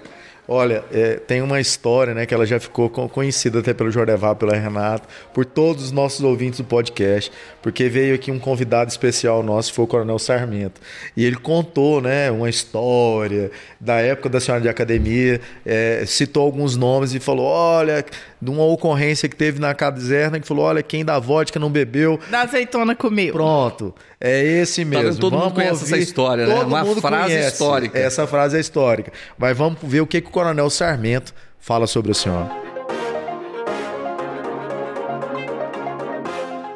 Olha, 0.47 0.85
é, 0.93 1.15
tem 1.15 1.41
uma 1.41 1.59
história, 1.59 2.13
né, 2.13 2.27
que 2.27 2.35
ela 2.35 2.45
já 2.45 2.61
ficou 2.61 2.91
co- 2.91 3.09
conhecida 3.09 3.61
até 3.61 3.73
pelo 3.73 3.91
Jordevar, 3.91 4.37
pela 4.37 4.55
Renata, 4.55 5.09
por 5.33 5.47
todos 5.47 5.85
os 5.85 5.91
nossos 5.91 6.21
ouvintes 6.21 6.59
do 6.59 6.65
podcast, 6.67 7.33
porque 7.63 7.89
veio 7.89 8.15
aqui 8.15 8.31
um 8.31 8.39
convidado 8.39 8.91
especial 8.91 9.43
nosso, 9.43 9.73
foi 9.73 9.87
o 9.87 9.89
Coronel 9.89 10.19
Sarmento. 10.19 10.83
E 11.17 11.25
ele 11.25 11.37
contou, 11.37 12.03
né, 12.03 12.31
uma 12.31 12.51
história 12.51 13.51
da 13.81 13.95
época 14.03 14.29
da 14.29 14.39
senhora 14.39 14.61
de 14.61 14.69
academia, 14.69 15.41
é, 15.65 16.05
citou 16.07 16.43
alguns 16.43 16.77
nomes 16.77 17.15
e 17.15 17.21
falou, 17.21 17.47
olha, 17.47 18.05
de 18.45 18.51
uma 18.51 18.63
ocorrência 18.65 19.29
que 19.29 19.35
teve 19.35 19.59
na 19.59 19.73
caserna, 19.75 20.39
que 20.39 20.47
falou, 20.47 20.67
olha, 20.67 20.83
quem 20.83 21.05
da 21.05 21.19
vodka 21.19 21.59
não 21.59 21.71
bebeu, 21.71 22.19
Da 22.31 22.43
azeitona 22.43 22.95
comigo. 22.95 23.33
Pronto, 23.33 23.95
é 24.21 24.43
esse 24.43 24.85
mesmo. 24.85 25.05
vendo? 25.05 25.19
Todo 25.19 25.33
mundo 25.33 25.41
Vamos 25.41 25.55
conhece 25.55 25.85
essa 25.85 25.95
ouvir. 25.95 26.03
história, 26.05 26.47
né? 26.47 26.55
Todo 26.55 26.67
Uma 26.67 26.85
mundo 26.85 27.01
frase 27.01 27.25
conhece. 27.33 27.49
histórica. 27.53 27.99
Essa 27.99 28.27
frase 28.27 28.57
é 28.57 28.61
histórica. 28.61 29.13
Mas 29.39 29.57
vamos 29.57 29.79
ver 29.83 30.03
o 30.03 30.07
que, 30.07 30.21
que 30.21 30.29
o 30.29 30.31
Coronel 30.31 30.69
Sarmento 30.69 31.33
fala 31.59 31.87
sobre 31.87 32.11
o 32.11 32.15
senhor. 32.15 32.47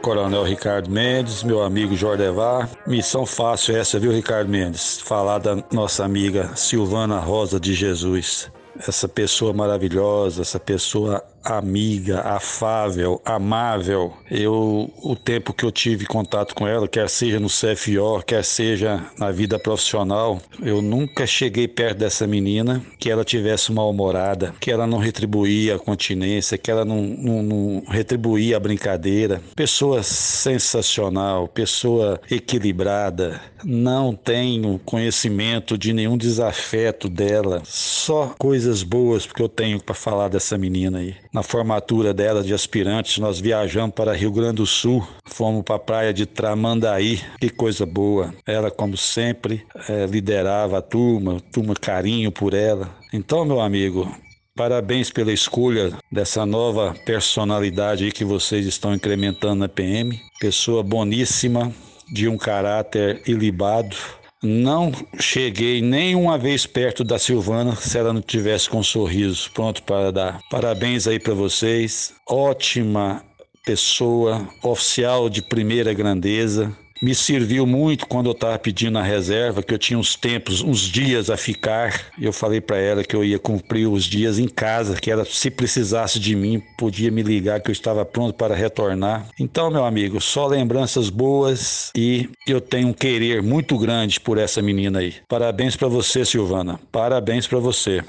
Coronel 0.02 0.42
Ricardo 0.44 0.90
Mendes, 0.90 1.42
meu 1.42 1.60
amigo 1.62 1.94
Jordevar. 1.94 2.70
Missão 2.86 3.26
fácil 3.26 3.76
essa, 3.76 3.98
viu, 3.98 4.10
Ricardo 4.12 4.48
Mendes? 4.48 5.00
Falar 5.00 5.38
da 5.38 5.62
nossa 5.70 6.04
amiga 6.04 6.50
Silvana 6.56 7.18
Rosa 7.18 7.60
de 7.60 7.74
Jesus. 7.74 8.50
Essa 8.86 9.08
pessoa 9.08 9.52
maravilhosa, 9.52 10.40
essa 10.42 10.58
pessoa 10.58 11.22
amiga, 11.56 12.20
afável, 12.20 13.20
amável. 13.24 14.12
Eu, 14.30 14.90
o 15.02 15.16
tempo 15.16 15.52
que 15.52 15.64
eu 15.64 15.72
tive 15.72 16.06
contato 16.06 16.54
com 16.54 16.66
ela, 16.66 16.88
quer 16.88 17.08
seja 17.08 17.40
no 17.40 17.48
CFO, 17.48 18.22
quer 18.26 18.44
seja 18.44 19.04
na 19.18 19.30
vida 19.30 19.58
profissional, 19.58 20.40
eu 20.62 20.82
nunca 20.82 21.26
cheguei 21.26 21.66
perto 21.66 21.98
dessa 21.98 22.26
menina 22.26 22.82
que 22.98 23.10
ela 23.10 23.24
tivesse 23.24 23.72
mal-humorada, 23.72 24.54
que 24.60 24.70
ela 24.70 24.86
não 24.86 24.98
retribuía 24.98 25.76
a 25.76 25.78
continência, 25.78 26.58
que 26.58 26.70
ela 26.70 26.84
não, 26.84 27.02
não, 27.02 27.42
não 27.42 27.82
retribuía 27.88 28.56
a 28.56 28.60
brincadeira. 28.60 29.40
Pessoa 29.54 30.02
sensacional, 30.02 31.48
pessoa 31.48 32.20
equilibrada. 32.30 33.40
Não 33.64 34.14
tenho 34.14 34.78
conhecimento 34.84 35.76
de 35.76 35.92
nenhum 35.92 36.16
desafeto 36.16 37.08
dela, 37.08 37.62
só 37.64 38.34
coisas 38.38 38.82
boas 38.82 39.26
porque 39.26 39.42
eu 39.42 39.48
tenho 39.48 39.82
para 39.82 39.94
falar 39.94 40.28
dessa 40.28 40.56
menina 40.56 40.98
aí. 40.98 41.14
Na 41.38 41.42
formatura 41.44 42.12
dela 42.12 42.42
de 42.42 42.52
aspirantes, 42.52 43.18
nós 43.18 43.38
viajamos 43.38 43.94
para 43.94 44.12
Rio 44.12 44.32
Grande 44.32 44.56
do 44.56 44.66
Sul, 44.66 45.06
fomos 45.24 45.62
para 45.62 45.76
a 45.76 45.78
praia 45.78 46.12
de 46.12 46.26
Tramandaí, 46.26 47.20
que 47.40 47.48
coisa 47.48 47.86
boa. 47.86 48.34
Ela, 48.44 48.72
como 48.72 48.96
sempre, 48.96 49.64
eh, 49.88 50.04
liderava 50.06 50.78
a 50.78 50.82
turma, 50.82 51.40
turma 51.52 51.74
carinho 51.80 52.32
por 52.32 52.54
ela. 52.54 52.90
Então, 53.12 53.44
meu 53.44 53.60
amigo, 53.60 54.12
Parabéns 54.56 55.08
pela 55.08 55.32
escolha 55.32 55.92
dessa 56.10 56.44
nova 56.44 56.92
personalidade 57.06 58.10
que 58.10 58.24
vocês 58.24 58.66
estão 58.66 58.92
incrementando 58.92 59.54
na 59.54 59.68
PM. 59.68 60.20
Pessoa 60.40 60.82
boníssima, 60.82 61.72
de 62.12 62.26
um 62.26 62.36
caráter 62.36 63.22
ilibado. 63.26 63.94
Não 64.42 64.92
cheguei 65.18 65.82
nem 65.82 66.14
uma 66.14 66.38
vez 66.38 66.64
perto 66.64 67.02
da 67.02 67.18
Silvana 67.18 67.74
se 67.74 67.98
ela 67.98 68.12
não 68.12 68.20
tivesse 68.20 68.70
com 68.70 68.78
um 68.78 68.84
sorriso 68.84 69.50
pronto 69.52 69.82
para 69.82 70.12
dar. 70.12 70.40
Parabéns 70.48 71.08
aí 71.08 71.18
para 71.18 71.34
vocês. 71.34 72.12
Ótima 72.28 73.24
pessoa, 73.66 74.48
oficial 74.62 75.28
de 75.28 75.42
primeira 75.42 75.92
grandeza. 75.92 76.72
Me 77.00 77.14
serviu 77.14 77.66
muito 77.66 78.06
quando 78.06 78.26
eu 78.26 78.32
estava 78.32 78.58
pedindo 78.58 78.98
a 78.98 79.02
reserva, 79.02 79.62
que 79.62 79.72
eu 79.72 79.78
tinha 79.78 79.98
uns 79.98 80.16
tempos, 80.16 80.62
uns 80.62 80.80
dias 80.80 81.30
a 81.30 81.36
ficar. 81.36 82.06
Eu 82.20 82.32
falei 82.32 82.60
para 82.60 82.78
ela 82.78 83.04
que 83.04 83.14
eu 83.14 83.24
ia 83.24 83.38
cumprir 83.38 83.86
os 83.86 84.04
dias 84.04 84.38
em 84.38 84.48
casa, 84.48 84.96
que 84.96 85.10
ela, 85.10 85.24
se 85.24 85.50
precisasse 85.50 86.18
de 86.18 86.34
mim, 86.34 86.62
podia 86.76 87.10
me 87.10 87.22
ligar, 87.22 87.60
que 87.60 87.70
eu 87.70 87.72
estava 87.72 88.04
pronto 88.04 88.34
para 88.34 88.54
retornar. 88.54 89.28
Então, 89.38 89.70
meu 89.70 89.84
amigo, 89.84 90.20
só 90.20 90.46
lembranças 90.46 91.08
boas 91.08 91.92
e 91.96 92.28
eu 92.46 92.60
tenho 92.60 92.88
um 92.88 92.92
querer 92.92 93.42
muito 93.42 93.78
grande 93.78 94.18
por 94.18 94.38
essa 94.38 94.60
menina 94.60 94.98
aí. 94.98 95.14
Parabéns 95.28 95.76
para 95.76 95.88
você, 95.88 96.24
Silvana. 96.24 96.80
Parabéns 96.90 97.46
para 97.46 97.58
você. 97.58 98.02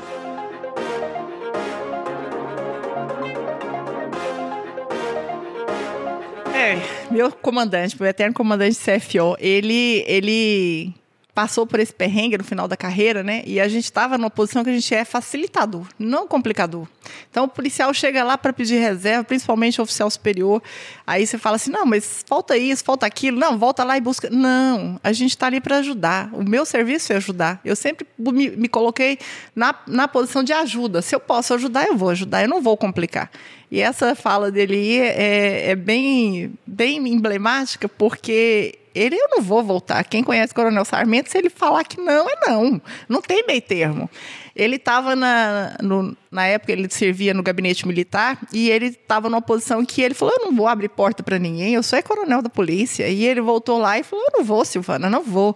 Meu 7.20 7.34
comandante, 7.34 7.98
meu 8.00 8.10
eterno 8.10 8.34
comandante 8.34 8.78
CFO, 8.78 9.36
ele, 9.40 10.06
ele 10.08 10.94
passou 11.36 11.68
por 11.68 11.78
esse 11.78 11.94
perrengue 11.94 12.38
no 12.38 12.46
final 12.46 12.66
da 12.66 12.78
carreira, 12.78 13.22
né? 13.22 13.44
E 13.46 13.60
a 13.60 13.68
gente 13.68 13.84
estava 13.84 14.18
numa 14.18 14.30
posição 14.30 14.64
que 14.64 14.70
a 14.70 14.74
gente 14.74 14.96
é 14.96 15.04
facilitador, 15.04 15.86
não 16.00 16.26
complicador. 16.26 16.88
Então 17.30 17.44
o 17.44 17.48
policial 17.50 17.94
chega 17.94 18.24
lá 18.24 18.38
para 18.38 18.54
pedir 18.54 18.78
reserva, 18.80 19.26
principalmente 19.26 19.82
o 19.82 19.84
oficial 19.84 20.10
superior. 20.10 20.64
Aí 21.06 21.28
você 21.28 21.38
fala 21.38 21.58
assim: 21.58 21.72
não, 21.72 21.86
mas 21.86 22.24
falta 22.26 22.58
isso, 22.58 22.86
falta 22.86 23.06
aquilo. 23.06 23.38
Não, 23.38 23.60
volta 23.60 23.84
lá 23.84 23.98
e 23.98 24.02
busca. 24.02 24.30
Não, 24.30 24.98
a 25.04 25.12
gente 25.12 25.32
está 25.32 25.48
ali 25.48 25.60
para 25.60 25.78
ajudar. 25.80 26.30
O 26.32 26.42
meu 26.42 26.66
serviço 26.66 27.12
é 27.12 27.18
ajudar. 27.18 27.60
Eu 27.66 27.76
sempre 27.76 28.08
me, 28.18 28.50
me 28.52 28.70
coloquei 28.70 29.20
na, 29.54 29.76
na 29.86 30.08
posição 30.08 30.42
de 30.42 30.54
ajuda. 30.54 31.02
Se 31.02 31.14
eu 31.14 31.20
posso 31.20 31.54
ajudar, 31.54 31.86
eu 31.86 31.98
vou 31.98 32.10
ajudar. 32.12 32.44
Eu 32.44 32.48
não 32.48 32.62
vou 32.62 32.78
complicar. 32.78 33.30
E 33.72 33.82
essa 33.82 34.16
fala 34.16 34.52
dele 34.52 34.98
é, 34.98 35.70
é 35.72 35.76
bem, 35.76 36.54
bem 36.66 36.98
emblemática, 37.08 37.88
porque 37.88 38.80
ele 38.96 39.16
eu 39.16 39.28
não 39.30 39.42
vou 39.44 39.64
voltar. 39.64 40.04
Quem 40.04 40.24
conhece 40.24 40.54
Coronel 40.54 40.84
Sarmento, 40.84 41.30
se 41.30 41.38
ele 41.38 41.50
falar 41.50 41.84
que 41.84 42.02
não, 42.02 42.28
é 42.28 42.34
não. 42.48 42.82
Não 43.08 43.22
tem 43.22 43.46
meio 43.46 43.62
termo. 43.62 44.10
Ele 44.56 44.76
estava 44.78 45.16
na, 45.16 45.78
no- 45.82 46.18
na 46.32 46.48
época, 46.48 46.72
ele 46.72 46.90
servia 46.90 47.34
no 47.34 47.44
gabinete 47.44 47.88
militar 47.88 48.38
e 48.52 48.70
ele 48.70 48.88
estava 48.88 49.30
numa 49.30 49.42
posição 49.42 49.86
que 49.86 50.02
ele 50.02 50.16
falou: 50.16 50.34
Eu 50.38 50.46
não 50.46 50.56
vou 50.56 50.68
abrir 50.68 50.90
porta 50.90 51.22
para 51.22 51.38
ninguém, 51.40 51.76
eu 51.76 51.84
sou 51.84 51.98
é 51.98 52.02
coronel 52.02 52.42
da 52.42 52.50
polícia. 52.50 53.08
E 53.08 53.24
ele 53.24 53.40
voltou 53.40 53.78
lá 53.78 54.00
e 54.00 54.04
falou: 54.04 54.26
Eu 54.26 54.40
não 54.40 54.44
vou, 54.44 54.66
Silvana, 54.66 55.10
não 55.10 55.24
vou. 55.24 55.56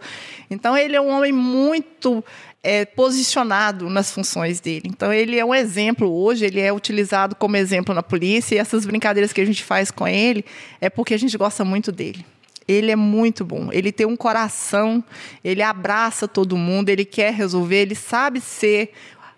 Então 0.49 0.77
ele 0.77 0.95
é 0.95 1.01
um 1.01 1.09
homem 1.09 1.31
muito 1.33 2.23
é, 2.63 2.85
posicionado 2.85 3.89
nas 3.89 4.09
funções 4.09 4.61
dele. 4.61 4.85
Então, 4.87 5.11
ele 5.11 5.37
é 5.37 5.43
um 5.43 5.53
exemplo 5.53 6.09
hoje, 6.09 6.45
ele 6.45 6.61
é 6.61 6.71
utilizado 6.71 7.35
como 7.35 7.57
exemplo 7.57 7.93
na 7.93 8.01
polícia, 8.01 8.55
e 8.55 8.57
essas 8.57 8.85
brincadeiras 8.85 9.33
que 9.33 9.41
a 9.41 9.45
gente 9.45 9.61
faz 9.61 9.91
com 9.91 10.07
ele 10.07 10.45
é 10.79 10.89
porque 10.89 11.13
a 11.13 11.19
gente 11.19 11.37
gosta 11.37 11.65
muito 11.65 11.91
dele. 11.91 12.25
Ele 12.65 12.89
é 12.89 12.95
muito 12.95 13.43
bom, 13.43 13.69
ele 13.73 13.91
tem 13.91 14.07
um 14.07 14.15
coração, 14.15 15.03
ele 15.43 15.61
abraça 15.61 16.29
todo 16.29 16.55
mundo, 16.55 16.87
ele 16.87 17.03
quer 17.03 17.33
resolver, 17.33 17.81
ele 17.81 17.95
sabe 17.95 18.39
ser 18.39 18.93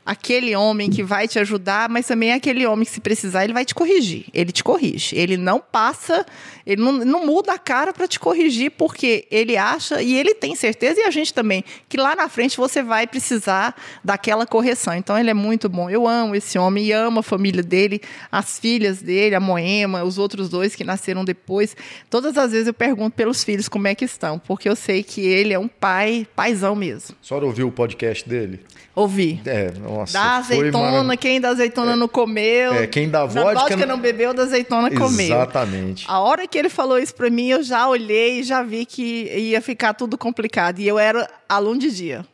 aquele 0.06 0.56
homem 0.56 0.90
que 0.90 1.02
vai 1.02 1.28
te 1.28 1.40
ajudar, 1.40 1.90
mas 1.90 2.06
também 2.06 2.30
é 2.30 2.36
aquele 2.36 2.66
homem 2.66 2.86
que, 2.86 2.92
se 2.92 3.02
precisar, 3.02 3.44
ele 3.44 3.54
vai 3.54 3.66
te 3.66 3.74
corrigir. 3.74 4.26
Ele 4.34 4.52
te 4.52 4.64
corrige. 4.64 5.16
Ele 5.16 5.36
não 5.36 5.60
passa, 5.60 6.26
ele 6.66 6.82
não, 6.82 6.92
não 6.94 7.26
muda 7.26 7.54
a 7.54 7.58
cara 7.58 7.92
para 7.92 8.08
te 8.08 8.20
corrigir, 8.20 8.72
porque 8.72 9.26
ele 9.32 9.58
acha, 9.58 10.02
e 10.02 10.16
ele 10.16 10.36
tem 10.36 10.56
certeza, 10.56 11.00
e 11.02 11.04
a 11.04 11.12
gente 11.12 11.34
também, 11.34 11.64
que 11.90 11.98
lá 11.98 12.16
na 12.16 12.30
frente 12.30 12.58
você 12.58 12.84
vai 12.84 13.08
precisar 13.08 13.76
daquela 14.04 14.46
correção. 14.46 14.94
Então, 14.94 15.18
ele 15.18 15.32
é 15.32 15.34
muito 15.34 15.68
bom. 15.68 15.90
Eu 15.90 16.08
amo 16.08 16.36
esse 16.36 16.58
homem 16.60 16.86
e 16.86 16.92
amo 16.92 17.22
a 17.22 17.24
família 17.24 17.64
dele, 17.64 18.00
as 18.32 18.60
filhas 18.60 19.02
dele, 19.02 19.34
a 19.34 19.40
Moema, 19.40 20.04
os 20.04 20.20
outros 20.20 20.50
dois 20.50 20.76
que 20.76 20.84
nasceram 20.84 21.26
depois. 21.26 21.76
Todas 22.10 22.38
as 22.38 22.52
vezes 22.52 22.68
eu 22.68 22.74
pergunto 22.74 23.16
pelos 23.16 23.44
filhos 23.44 23.68
como 23.68 23.88
é 23.88 23.96
que 23.96 24.06
estão, 24.06 24.38
porque 24.38 24.70
eu 24.70 24.76
sei 24.76 25.02
que 25.02 25.22
ele 25.22 25.54
é 25.54 25.58
um 25.58 25.68
pai, 25.68 26.28
paizão 26.36 26.76
mesmo. 26.76 27.16
A 27.22 27.28
senhora 27.28 27.46
ouviu 27.46 27.68
o 27.68 27.72
podcast 27.72 28.28
dele? 28.28 28.60
Ouvi. 28.96 29.42
É, 29.46 29.74
nossa. 30.00 30.14
Da 30.14 30.38
azeitona, 30.38 31.18
quem 31.18 31.40
da 31.42 31.50
azeitona 31.50 31.96
não 31.96 32.08
comeu. 32.08 32.74
é, 32.76 32.88
quem 32.88 33.10
da 33.10 33.20
Na 33.22 33.26
vodka 33.26 33.76
não... 33.76 33.88
não- 33.88 34.00
bebeu, 34.00 34.34
da 34.34 34.44
azeitona 34.44 34.90
comeu. 34.92 35.26
Exatamente. 35.26 36.06
A 36.08 36.20
hora 36.20 36.48
que 36.48 36.58
ele 36.58 36.70
falou 36.70 36.98
isso 37.00 37.16
pra 37.16 37.30
mim, 37.30 37.48
eu 37.50 37.64
já 37.64 37.88
olhei 37.88 38.40
e 38.40 38.44
já 38.44 38.62
vi 38.64 38.86
que 38.86 39.04
ia 39.34 39.62
ficar 39.62 39.94
tudo 39.94 40.18
complicado. 40.18 40.80
E 40.80 40.88
eu 40.88 41.00
era 41.00 41.28
aluno 41.50 41.80
de 41.80 41.92
dia. 41.92 42.26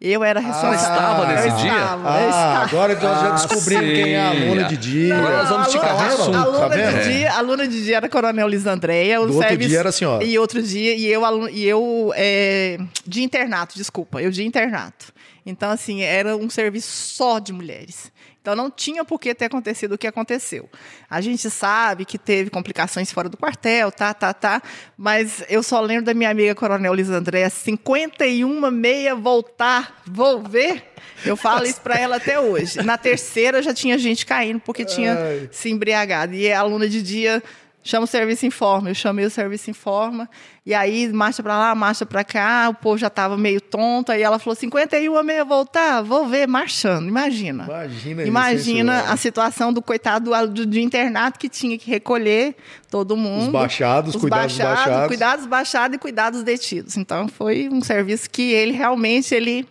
Eu 0.00 0.22
era 0.22 0.38
responsável. 0.38 0.76
estava 0.78 1.26
nesse 1.26 1.48
eu 1.48 1.56
dia? 1.56 1.72
Estava, 1.72 2.08
eu 2.08 2.14
Ah, 2.14 2.28
estava. 2.28 2.58
agora 2.66 2.94
nós 2.94 3.02
já 3.20 3.26
Ah, 3.26 3.30
descobrimos 3.32 3.84
sim. 3.88 3.94
quem 3.94 4.14
é 4.14 4.20
a 4.20 4.28
aluna 4.30 4.64
de 4.64 4.76
dia. 4.76 5.16
Agora 5.18 5.36
nós 5.38 5.48
vamos 5.48 5.66
esticar 5.66 5.88
o 5.88 5.98
aluna, 5.98 6.06
assunto, 6.14 6.36
aluna 6.38 6.58
tá 6.60 6.68
vendo? 6.68 6.98
de 7.02 7.12
dia, 7.18 7.32
aluna 7.32 7.66
de 7.68 7.82
dia 7.84 7.96
era 7.96 8.08
Coronel 8.08 8.46
Lisandreia. 8.46 9.20
O 9.20 9.26
Do 9.26 9.34
outro 9.38 9.56
dia 9.56 9.78
era 9.80 9.88
a 9.88 9.92
senhora. 9.92 10.22
E 10.22 10.38
outro 10.38 10.62
dia, 10.62 10.94
e 10.94 11.04
eu, 11.06 11.24
aluno- 11.24 11.50
e 11.50 11.66
eu 11.66 12.12
é, 12.14 12.78
de 13.04 13.24
internato, 13.24 13.74
desculpa, 13.76 14.22
eu 14.22 14.30
de 14.30 14.44
internato. 14.46 15.06
Então, 15.48 15.70
assim, 15.70 16.02
era 16.02 16.36
um 16.36 16.50
serviço 16.50 16.90
só 16.90 17.38
de 17.38 17.52
mulheres. 17.52 18.12
Então, 18.40 18.54
não 18.54 18.70
tinha 18.70 19.04
por 19.04 19.18
que 19.18 19.34
ter 19.34 19.46
acontecido 19.46 19.92
o 19.92 19.98
que 19.98 20.06
aconteceu. 20.06 20.68
A 21.08 21.20
gente 21.20 21.50
sabe 21.50 22.04
que 22.04 22.16
teve 22.16 22.50
complicações 22.50 23.10
fora 23.10 23.28
do 23.28 23.36
quartel, 23.36 23.90
tá, 23.90 24.14
tá, 24.14 24.32
tá. 24.32 24.62
Mas 24.96 25.42
eu 25.48 25.62
só 25.62 25.80
lembro 25.80 26.04
da 26.04 26.14
minha 26.14 26.30
amiga 26.30 26.54
Coronel 26.54 26.94
Lisandréia, 26.94 27.50
51 27.50 28.70
meia 28.70 29.14
voltar, 29.14 30.02
vou 30.06 30.42
ver. 30.42 30.84
Eu 31.24 31.36
falo 31.36 31.64
isso 31.64 31.80
para 31.80 31.98
ela 31.98 32.16
até 32.16 32.38
hoje. 32.38 32.82
Na 32.82 32.96
terceira 32.96 33.62
já 33.62 33.74
tinha 33.74 33.98
gente 33.98 34.24
caindo 34.24 34.60
porque 34.60 34.84
tinha 34.84 35.14
Ai. 35.14 35.48
se 35.50 35.70
embriagado. 35.70 36.34
E 36.34 36.50
a 36.52 36.60
aluna 36.60 36.88
de 36.88 37.02
dia 37.02 37.42
chama 37.88 38.04
o 38.04 38.06
serviço 38.06 38.44
informa. 38.44 38.90
Eu 38.90 38.94
chamei 38.94 39.24
o 39.24 39.30
serviço 39.30 39.70
informa. 39.70 40.28
E 40.64 40.74
aí, 40.74 41.08
marcha 41.08 41.42
para 41.42 41.58
lá, 41.58 41.74
marcha 41.74 42.04
para 42.04 42.22
cá. 42.22 42.68
O 42.68 42.74
povo 42.74 42.98
já 42.98 43.06
estava 43.06 43.36
meio 43.36 43.60
tonto. 43.60 44.12
Aí 44.12 44.22
ela 44.22 44.38
falou: 44.38 44.54
51 44.54 45.22
meia 45.22 45.44
voltar, 45.44 46.02
vou 46.02 46.26
ver, 46.26 46.46
marchando. 46.46 47.08
Imagina. 47.08 47.64
Imagina 47.64 48.22
isso, 48.22 48.28
Imagina 48.28 48.92
senhora? 48.98 49.12
a 49.12 49.16
situação 49.16 49.72
do 49.72 49.80
coitado 49.80 50.30
do, 50.30 50.46
do, 50.48 50.66
do 50.66 50.78
internato 50.78 51.38
que 51.38 51.48
tinha 51.48 51.78
que 51.78 51.90
recolher 51.90 52.54
todo 52.90 53.16
mundo. 53.16 53.46
Os 53.46 53.52
baixados, 53.52 54.14
Os 54.14 54.20
cuidar 54.20 54.46
dos 54.46 54.58
baixados. 54.58 55.08
Cuidar 55.08 55.36
dos 55.36 55.46
baixados 55.46 55.96
e 55.96 55.98
cuidar 55.98 56.30
dos 56.30 56.42
detidos. 56.42 56.96
Então, 56.96 57.26
foi 57.28 57.68
um 57.72 57.80
serviço 57.80 58.28
que 58.28 58.52
ele 58.52 58.72
realmente 58.72 59.34
ele 59.34 59.66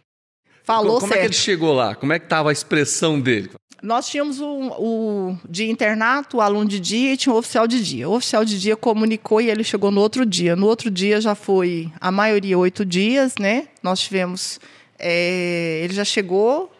falou 0.63 0.99
Como 0.99 1.07
certo. 1.07 1.17
é 1.17 1.21
que 1.21 1.27
ele 1.27 1.33
chegou 1.33 1.73
lá? 1.73 1.93
Como 1.95 2.11
é 2.11 2.19
que 2.19 2.25
estava 2.25 2.49
a 2.49 2.51
expressão 2.51 3.19
dele? 3.21 3.51
Nós 3.81 4.07
tínhamos 4.09 4.39
o, 4.41 5.37
de 5.47 5.69
internato, 5.69 6.37
o 6.37 6.41
aluno 6.41 6.67
de 6.67 6.79
dia 6.79 7.13
e 7.13 7.17
tinha 7.17 7.33
o 7.33 7.37
oficial 7.37 7.67
de 7.67 7.83
dia. 7.83 8.09
O 8.09 8.13
oficial 8.15 8.43
de 8.43 8.59
dia 8.59 8.75
comunicou 8.75 9.39
e 9.39 9.49
ele 9.49 9.63
chegou 9.63 9.91
no 9.91 10.01
outro 10.01 10.25
dia. 10.25 10.55
No 10.55 10.65
outro 10.65 10.89
dia 10.89 11.21
já 11.21 11.35
foi 11.35 11.91
a 12.01 12.11
maioria 12.11 12.57
oito 12.57 12.83
dias, 12.83 13.35
né? 13.39 13.67
Nós 13.83 13.99
tivemos. 13.99 14.59
é, 14.99 15.81
ele 15.83 15.93
já 15.93 16.03
chegou 16.03 16.71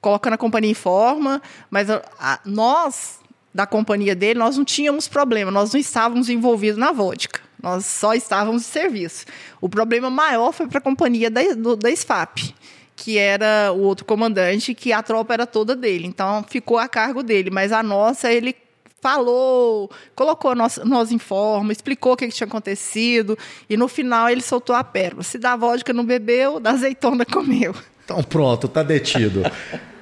colocando 0.00 0.32
a 0.32 0.38
companhia 0.38 0.70
em 0.70 0.74
forma, 0.74 1.42
mas 1.70 1.90
a- 1.90 2.02
a- 2.18 2.40
nós 2.46 3.18
da 3.52 3.66
companhia 3.66 4.14
dele 4.14 4.38
nós 4.38 4.56
não 4.56 4.64
tínhamos 4.64 5.08
problema, 5.08 5.50
nós 5.50 5.72
não 5.72 5.78
estávamos 5.80 6.30
envolvidos 6.30 6.78
na 6.78 6.90
vodka. 6.92 7.40
Nós 7.62 7.84
só 7.84 8.14
estávamos 8.14 8.62
de 8.62 8.68
serviço. 8.68 9.26
O 9.60 9.68
problema 9.68 10.08
maior 10.08 10.52
foi 10.52 10.66
para 10.68 10.78
a 10.78 10.80
companhia 10.80 11.28
da, 11.30 11.42
do, 11.54 11.76
da 11.76 11.90
SFAP, 11.90 12.54
que 13.00 13.16
era 13.16 13.70
o 13.72 13.80
outro 13.82 14.04
comandante, 14.04 14.74
que 14.74 14.92
a 14.92 15.00
tropa 15.04 15.32
era 15.32 15.46
toda 15.46 15.76
dele. 15.76 16.04
Então, 16.08 16.44
ficou 16.48 16.78
a 16.78 16.88
cargo 16.88 17.22
dele. 17.22 17.48
Mas 17.48 17.70
a 17.70 17.80
nossa, 17.80 18.32
ele 18.32 18.56
falou, 19.00 19.88
colocou 20.16 20.52
nós, 20.56 20.78
nós 20.84 21.12
em 21.12 21.18
forma, 21.18 21.70
explicou 21.72 22.14
o 22.14 22.16
que, 22.16 22.26
que 22.26 22.34
tinha 22.34 22.46
acontecido. 22.48 23.38
E 23.70 23.76
no 23.76 23.86
final, 23.86 24.28
ele 24.28 24.40
soltou 24.42 24.74
a 24.74 24.82
pérola. 24.82 25.22
Se 25.22 25.38
da 25.38 25.54
vodka 25.54 25.92
não 25.92 26.04
bebeu, 26.04 26.58
da 26.58 26.70
azeitona 26.72 27.24
comeu. 27.30 27.72
Então 28.04 28.20
pronto, 28.24 28.66
tá 28.66 28.82
detido. 28.82 29.42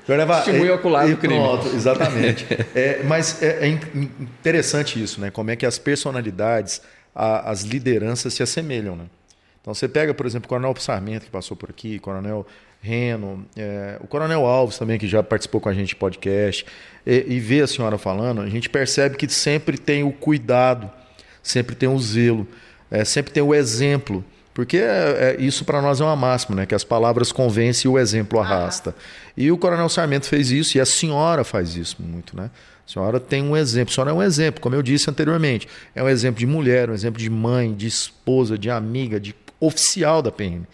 Testemunho 0.07 0.75
ocular 0.77 1.07
e 1.07 1.11
do 1.11 1.17
crime. 1.19 1.35
Pronto, 1.35 1.67
exatamente. 1.75 2.47
É, 2.75 3.03
mas 3.03 3.43
é, 3.43 3.67
é 3.67 3.69
in- 3.69 3.81
interessante 4.21 5.03
isso, 5.03 5.21
né? 5.21 5.31
Como 5.31 5.51
é 5.51 5.57
que 5.57 5.67
as 5.67 5.79
personalidades, 5.79 6.81
a- 7.15 7.51
as 7.51 7.63
lideranças 7.63 8.33
se 8.33 8.43
assemelham, 8.43 8.97
né? 8.97 9.05
Então 9.61 9.75
você 9.75 9.89
pega, 9.89 10.15
por 10.15 10.25
exemplo, 10.25 10.47
o 10.47 10.49
Coronel 10.49 10.75
Sarmento, 10.79 11.25
que 11.27 11.31
passou 11.31 11.57
por 11.57 11.69
aqui, 11.69 11.99
Coronel 11.99 12.47
Reno, 12.87 13.45
é, 13.57 13.99
o 14.01 14.07
Coronel 14.07 14.47
Alves 14.47 14.79
também, 14.79 14.99
que 14.99 15.09
já 15.09 15.23
participou 15.23 15.61
com 15.61 15.69
a 15.69 15.75
gente 15.75 15.89
de 15.89 15.97
podcast, 15.97 16.65
e, 17.05 17.25
e 17.29 17.41
vê 17.41 17.61
a 17.61 17.67
senhora 17.67 17.99
falando, 17.99 18.41
a 18.41 18.49
gente 18.49 18.71
percebe 18.71 19.17
que 19.17 19.29
sempre 19.29 19.77
tem 19.77 20.05
o 20.05 20.13
cuidado, 20.13 20.91
sempre 21.43 21.75
tem 21.75 21.89
o 21.89 21.99
zelo, 21.99 22.47
é, 22.91 23.05
sempre 23.05 23.33
tem 23.33 23.43
o 23.43 23.55
exemplo. 23.55 24.25
Porque 24.55 24.79
é, 24.79 25.37
é, 25.37 25.37
isso 25.39 25.67
para 25.67 25.83
nós 25.83 26.01
é 26.01 26.05
uma 26.05 26.17
máxima, 26.17 26.57
né? 26.57 26.65
Que 26.65 26.75
as 26.75 26.83
palavras 26.83 27.31
convencem 27.31 27.91
e 27.91 27.93
o 27.93 27.99
exemplo 27.99 28.41
arrasta. 28.41 28.95
E 29.37 29.53
o 29.53 29.59
Coronel 29.59 29.87
Sarmento 29.91 30.27
fez 30.27 30.51
isso 30.51 30.79
e 30.79 30.81
a 30.81 30.87
senhora 30.87 31.45
faz 31.45 31.77
isso 31.77 31.97
muito, 32.01 32.35
né? 32.35 32.51
A 32.89 32.91
senhora 32.91 33.21
tem 33.21 33.43
um 33.43 33.55
exemplo. 33.55 33.93
A 33.93 33.95
senhora 33.95 34.11
é 34.13 34.15
um 34.15 34.23
exemplo, 34.23 34.63
como 34.63 34.75
eu 34.75 34.83
disse 34.83 35.11
anteriormente. 35.11 35.69
É 35.95 36.03
um 36.03 36.09
exemplo 36.09 36.39
de 36.39 36.47
mulher, 36.47 36.89
um 36.89 36.95
exemplo 36.95 37.21
de 37.21 37.29
mãe, 37.29 37.75
de 37.75 37.87
esposa, 37.87 38.57
de 38.57 38.71
amiga, 38.71 39.21
de 39.21 39.35
oficial 39.61 40.23
da 40.23 40.33
PM. 40.33 40.67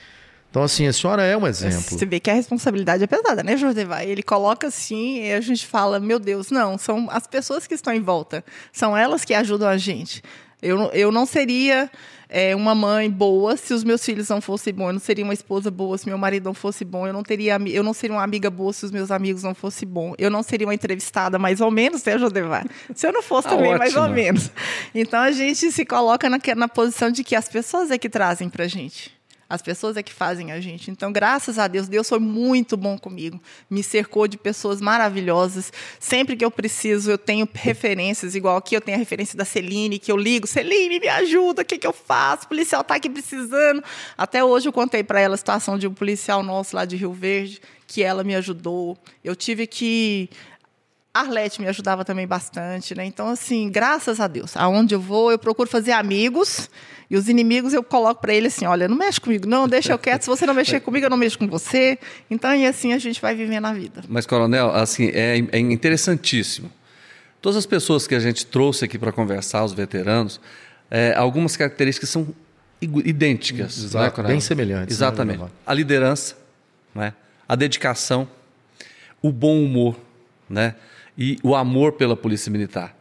Então, 0.53 0.63
assim, 0.63 0.87
a 0.87 0.93
senhora 0.93 1.23
é 1.25 1.35
um 1.35 1.47
exemplo. 1.47 1.81
Você 1.99 2.05
vê 2.05 2.21
que 2.21 2.31
a 2.31 2.35
responsabilidade 2.35 3.03
é 3.03 3.07
pesada, 3.07 3.43
né, 3.43 3.57
Jordevai? 3.57 4.07
Ele 4.11 4.23
coloca 4.23 4.67
assim 4.67 5.23
e 5.25 5.33
a 5.33 5.41
gente 5.41 5.67
fala, 5.67 5.99
meu 5.99 6.19
Deus, 6.19 6.51
não, 6.51 6.77
são 6.77 7.09
as 7.11 7.27
pessoas 7.27 7.67
que 7.67 7.73
estão 7.73 7.91
em 7.95 8.03
volta. 8.03 8.45
São 8.71 8.95
elas 8.95 9.25
que 9.25 9.33
ajudam 9.33 9.67
a 9.67 9.79
gente. 9.79 10.23
Eu, 10.61 10.77
não- 10.77 10.91
eu 10.91 11.11
não 11.11 11.25
seria 11.25 11.91
é, 12.29 12.55
uma 12.55 12.75
mãe 12.75 13.11
boa 13.11 13.57
se 13.57 13.73
os 13.73 13.83
meus 13.83 14.05
filhos 14.05 14.29
não 14.29 14.43
fossem 14.43 14.75
bons. 14.75 14.89
Eu 14.89 14.93
não 14.93 15.01
seria 15.01 15.25
uma 15.25 15.33
esposa 15.33 15.71
boa 15.71 15.97
se 15.97 16.07
meu 16.07 16.19
marido 16.19 16.45
não 16.45 16.55
fosse 16.55 16.85
bom. 16.85 17.07
Eu 17.07 17.15
não, 17.15 17.23
teria, 17.23 17.59
eu 17.69 17.83
não 17.83 17.95
seria 17.95 18.15
uma 18.15 18.23
amiga 18.23 18.51
boa 18.51 18.75
se 18.75 18.85
os 18.85 18.91
meus 18.91 19.11
amigos 19.11 19.43
não 19.43 19.55
fossem 19.55 19.89
bons. 19.89 20.15
Eu 20.19 20.31
não 20.31 20.43
seria 20.43 20.67
uma 20.67 20.75
entrevistada 20.75 21.39
mais 21.39 21.63
ou 21.63 21.71
menos, 21.71 22.05
né, 22.05 22.19
Jordevai? 22.19 22.65
Se 22.95 23.07
eu 23.07 23.13
não 23.13 23.23
fosse 23.23 23.49
Tá 23.49 23.57
também, 23.57 23.77
mais 23.79 23.97
ou 23.97 24.07
menos. 24.09 24.51
Então 24.95 25.19
a 25.19 25.33
gente 25.33 25.73
se 25.73 25.85
coloca 25.87 26.29
na, 26.29 26.39
na 26.57 26.69
posição 26.69 27.11
de 27.11 27.25
que 27.25 27.35
as 27.35 27.49
pessoas 27.49 27.91
é 27.91 27.97
que 27.97 28.09
trazem 28.11 28.51
pra 28.51 28.69
gente. 28.69 29.11
As 29.53 29.61
pessoas 29.61 29.99
é 29.99 30.03
que 30.03 30.15
fazem 30.15 30.51
a 30.51 30.59
gente. 30.63 30.91
Então, 30.91 31.13
graças 31.13 31.59
a 31.59 31.69
Deus, 31.69 31.87
Deus 31.87 32.09
foi 32.09 32.19
muito 32.19 32.75
bom 32.75 32.97
comigo. 32.97 33.39
Me 33.69 33.83
cercou 33.83 34.27
de 34.27 34.39
pessoas 34.39 34.81
maravilhosas. 34.81 35.71
Sempre 36.01 36.37
que 36.37 36.43
eu 36.43 36.51
preciso, 36.51 37.11
eu 37.11 37.19
tenho 37.19 37.47
referências, 37.53 38.35
igual 38.35 38.57
aqui 38.57 38.75
eu 38.75 38.81
tenho 38.81 38.97
a 38.97 38.99
referência 38.99 39.37
da 39.37 39.45
Celine, 39.45 39.99
que 39.99 40.11
eu 40.11 40.17
ligo, 40.17 40.47
Celine, 40.47 40.99
me 40.99 41.07
ajuda, 41.07 41.61
o 41.61 41.65
que, 41.67 41.77
que 41.77 41.87
eu 41.87 41.93
faço? 41.93 42.47
O 42.47 42.49
policial 42.49 42.81
está 42.81 42.95
aqui 42.95 43.11
precisando. 43.11 43.85
Até 44.17 44.43
hoje 44.43 44.71
eu 44.71 44.73
contei 44.73 45.05
para 45.05 45.21
ela 45.21 45.35
a 45.35 45.37
situação 45.37 45.77
de 45.77 45.87
um 45.87 45.93
policial 45.93 46.43
nosso 46.43 46.75
lá 46.75 46.87
de 46.87 46.97
Rio 46.97 47.13
Verde, 47.13 47.61
que 47.87 48.03
ela 48.03 48.25
me 48.25 48.35
ajudou. 48.35 48.97
Eu 49.23 49.37
tive 49.37 49.67
que 49.67 50.31
Arlete 51.15 51.61
me 51.61 51.69
ajudava 51.69 52.07
também 52.07 52.27
bastante, 52.27 52.95
né? 52.95 53.05
Então, 53.05 53.29
assim, 53.29 53.71
graças 53.71 54.19
a 54.19 54.27
Deus, 54.27 54.57
aonde 54.57 54.95
eu 54.95 55.01
vou, 55.01 55.31
eu 55.31 55.39
procuro 55.39 55.69
fazer 55.69 55.93
amigos 55.93 56.71
e 57.11 57.17
os 57.17 57.29
inimigos 57.29 57.75
eu 57.75 57.83
coloco 57.83 58.23
para 58.23 58.33
ele 58.33 58.47
assim: 58.47 58.65
olha, 58.65 58.89
não 58.89 58.97
mexe 58.97 59.21
comigo, 59.21 59.47
não, 59.47 59.69
deixa 59.69 59.93
eu 59.93 59.99
quieto. 59.99 60.23
Se 60.23 60.29
você 60.29 60.47
não 60.47 60.55
mexer 60.55 60.81
comigo, 60.81 61.05
eu 61.05 61.11
não 61.11 61.19
mexo 61.19 61.39
com 61.39 61.47
você. 61.47 61.99
Então, 62.31 62.55
e 62.55 62.67
assim 62.67 62.95
a 62.95 62.99
gente 62.99 63.21
vai 63.21 63.35
vivendo 63.35 63.67
a 63.67 63.75
vida. 63.75 64.03
Mas, 64.09 64.25
Coronel, 64.25 64.75
assim, 64.75 65.11
é, 65.13 65.39
é 65.53 65.59
interessantíssimo. 65.59 66.73
Todas 67.43 67.59
as 67.59 67.67
pessoas 67.67 68.07
que 68.07 68.15
a 68.15 68.21
gente 68.21 68.47
trouxe 68.47 68.85
aqui 68.85 68.99
para 68.99 69.13
conversar, 69.13 69.65
os 69.65 69.73
veteranos, 69.75 70.41
é, 70.91 71.13
algumas 71.15 71.57
características 71.57 72.09
são 72.09 72.29
idênticas. 72.81 73.77
Exato, 73.77 74.05
né, 74.05 74.11
Coronel? 74.11 74.33
bem 74.33 74.41
semelhantes, 74.41 74.99
né, 74.99 75.07
Exatamente. 75.07 75.37
Leonardo? 75.37 75.57
a 75.67 75.75
liderança, 75.75 76.37
né? 76.95 77.13
a 77.47 77.55
dedicação, 77.55 78.27
o 79.21 79.31
bom 79.31 79.63
humor 79.63 79.97
né? 80.53 80.75
E 81.17 81.39
o 81.43 81.55
amor 81.55 81.93
pela 81.93 82.17
Polícia 82.17 82.51
Militar. 82.51 82.97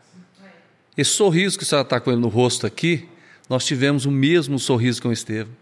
Esse 0.98 1.12
sorriso 1.12 1.58
que 1.58 1.64
a 1.64 1.68
senhora 1.68 1.86
está 1.86 2.00
com 2.00 2.12
ele 2.12 2.20
no 2.22 2.28
rosto 2.28 2.68
aqui, 2.68 3.08
nós 3.50 3.66
tivemos 3.66 4.06
o 4.06 4.12
mesmo 4.12 4.60
sorriso 4.60 5.02
com 5.02 5.10
o 5.10 5.14
Estevam. 5.14 5.54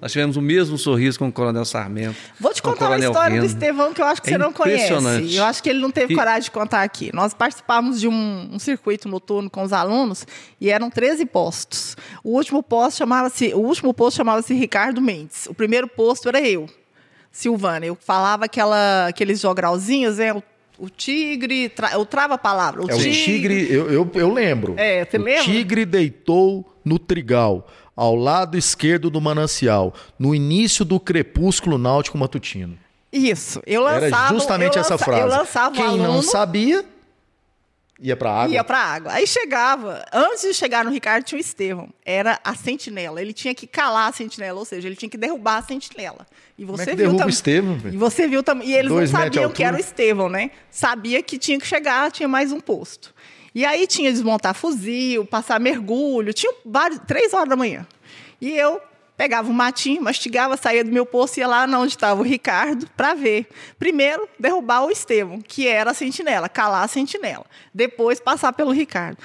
Nós 0.00 0.12
tivemos 0.12 0.36
o 0.36 0.40
mesmo 0.40 0.78
sorriso 0.78 1.18
com 1.18 1.26
o 1.26 1.32
Coronel 1.32 1.64
Sarmento. 1.64 2.16
Vou 2.38 2.54
te 2.54 2.62
contar 2.62 2.86
uma 2.86 2.98
história 3.00 3.30
do 3.40 3.42
Reno. 3.42 3.46
Estevão 3.46 3.92
que 3.92 4.00
eu 4.00 4.06
acho 4.06 4.22
que 4.22 4.28
É 4.28 4.32
você 4.32 4.38
não 4.38 4.52
conhece. 4.52 5.34
Eu 5.34 5.44
acho 5.44 5.60
que 5.60 5.68
ele 5.68 5.80
não 5.80 5.90
teve 5.90 6.12
E- 6.12 6.16
coragem 6.16 6.42
de 6.42 6.50
contar 6.52 6.82
aqui. 6.84 7.10
Nós 7.12 7.34
participávamos 7.34 8.00
de 8.00 8.06
um, 8.06 8.48
um 8.52 8.58
circuito 8.60 9.08
noturno 9.08 9.50
com 9.50 9.60
os 9.64 9.72
alunos 9.72 10.24
e 10.60 10.70
eram 10.70 10.88
13 10.88 11.26
postos. 11.26 11.96
O 12.22 12.36
último 12.36 12.62
posto 12.62 12.98
chamava-se, 12.98 13.52
o 13.54 13.58
último 13.58 13.92
posto 13.92 14.18
chamava-se 14.18 14.54
Ricardo 14.54 15.00
Mendes. 15.02 15.46
O 15.46 15.54
primeiro 15.54 15.88
posto 15.88 16.28
era 16.28 16.40
eu. 16.40 16.68
Silvana. 17.32 17.84
Eu 17.84 17.96
falava 18.00 18.44
aquela, 18.44 19.08
aqueles 19.08 19.40
jogralzinhos, 19.40 20.20
é 20.20 20.32
o, 20.78 20.86
o 20.86 20.90
tigre, 20.90 21.68
tra, 21.68 21.92
eu 21.92 22.04
trava 22.06 22.34
a 22.34 22.38
palavra. 22.38 22.82
O 22.82 22.90
é 22.90 22.94
tigre, 22.96 23.10
o 23.10 23.24
tigre, 23.24 23.72
eu, 23.72 23.90
eu, 23.90 24.10
eu 24.14 24.32
lembro. 24.32 24.74
É, 24.76 25.04
você 25.04 25.16
o 25.16 25.22
lembra? 25.22 25.44
tigre 25.44 25.84
deitou 25.84 26.74
no 26.84 26.98
trigal, 26.98 27.66
ao 27.94 28.14
lado 28.14 28.56
esquerdo 28.56 29.10
do 29.10 29.20
manancial, 29.20 29.92
no 30.18 30.34
início 30.34 30.84
do 30.84 30.98
crepúsculo 30.98 31.78
náutico 31.78 32.16
matutino. 32.16 32.78
Isso, 33.12 33.62
eu 33.66 33.82
lançava. 33.82 34.06
Era 34.06 34.28
justamente 34.28 34.76
eu 34.76 34.80
essa 34.80 34.94
lança, 34.94 35.04
frase. 35.04 35.22
Eu 35.22 35.28
lançava 35.28 35.74
Quem 35.74 35.84
o 35.84 35.88
aluno, 35.88 36.04
não 36.04 36.22
sabia, 36.22 36.84
ia 38.00 38.16
pra 38.16 38.30
água. 38.30 38.54
Ia 38.54 38.64
pra 38.64 38.78
água. 38.78 39.12
Aí 39.12 39.26
chegava, 39.26 40.04
antes 40.12 40.42
de 40.42 40.54
chegar 40.54 40.84
no 40.84 40.90
Ricardo, 40.90 41.24
tinha 41.24 41.36
o 41.38 41.40
Estevão. 41.40 41.88
Era 42.04 42.38
a 42.44 42.54
sentinela. 42.54 43.20
Ele 43.20 43.32
tinha 43.32 43.54
que 43.54 43.66
calar 43.66 44.08
a 44.08 44.12
sentinela, 44.12 44.58
ou 44.58 44.64
seja, 44.64 44.86
ele 44.88 44.96
tinha 44.96 45.08
que 45.08 45.16
derrubar 45.16 45.58
a 45.58 45.62
sentinela. 45.62 46.26
E 46.56 46.64
Como 46.64 46.76
você 46.76 46.82
é 46.82 46.86
que 46.86 46.90
viu 46.96 47.06
derruba 47.06 47.16
o 47.16 47.18
tam- 47.20 47.28
Estevão? 47.28 47.78
E 47.92 47.96
você 47.96 48.28
viu 48.28 48.42
também. 48.42 48.68
E 48.68 48.74
eles 48.74 48.90
Dois 48.90 49.10
não 49.12 49.20
sabiam 49.20 49.50
que 49.50 49.62
era 49.64 49.76
o. 49.76 49.80
Estevão, 49.80 50.28
né? 50.28 50.50
Sabia 50.70 51.22
que 51.22 51.38
tinha 51.38 51.58
que 51.58 51.66
chegar, 51.66 52.10
tinha 52.10 52.28
mais 52.28 52.52
um 52.52 52.60
posto. 52.60 53.14
E 53.54 53.64
aí 53.64 53.86
tinha 53.86 54.12
desmontar 54.12 54.54
fuzil, 54.54 55.24
passar 55.24 55.58
mergulho, 55.58 56.32
tinha 56.32 56.52
vários, 56.64 57.00
três 57.06 57.32
horas 57.32 57.48
da 57.48 57.56
manhã. 57.56 57.86
E 58.40 58.50
eu 58.56 58.80
pegava 59.18 59.50
um 59.50 59.52
matinho, 59.52 60.00
mastigava, 60.00 60.56
saía 60.56 60.84
do 60.84 60.92
meu 60.92 61.04
posto 61.04 61.36
e 61.36 61.40
ia 61.40 61.46
lá 61.48 61.64
onde 61.66 61.92
estava 61.92 62.20
o 62.20 62.24
Ricardo 62.24 62.88
para 62.96 63.12
ver. 63.14 63.48
Primeiro, 63.78 64.26
derrubar 64.38 64.84
o 64.84 64.90
Estevão, 64.90 65.40
que 65.40 65.66
era 65.66 65.90
a 65.90 65.94
sentinela, 65.94 66.48
calar 66.48 66.84
a 66.84 66.88
sentinela. 66.88 67.44
Depois, 67.74 68.20
passar 68.20 68.52
pelo 68.52 68.70
Ricardo. 68.70 69.18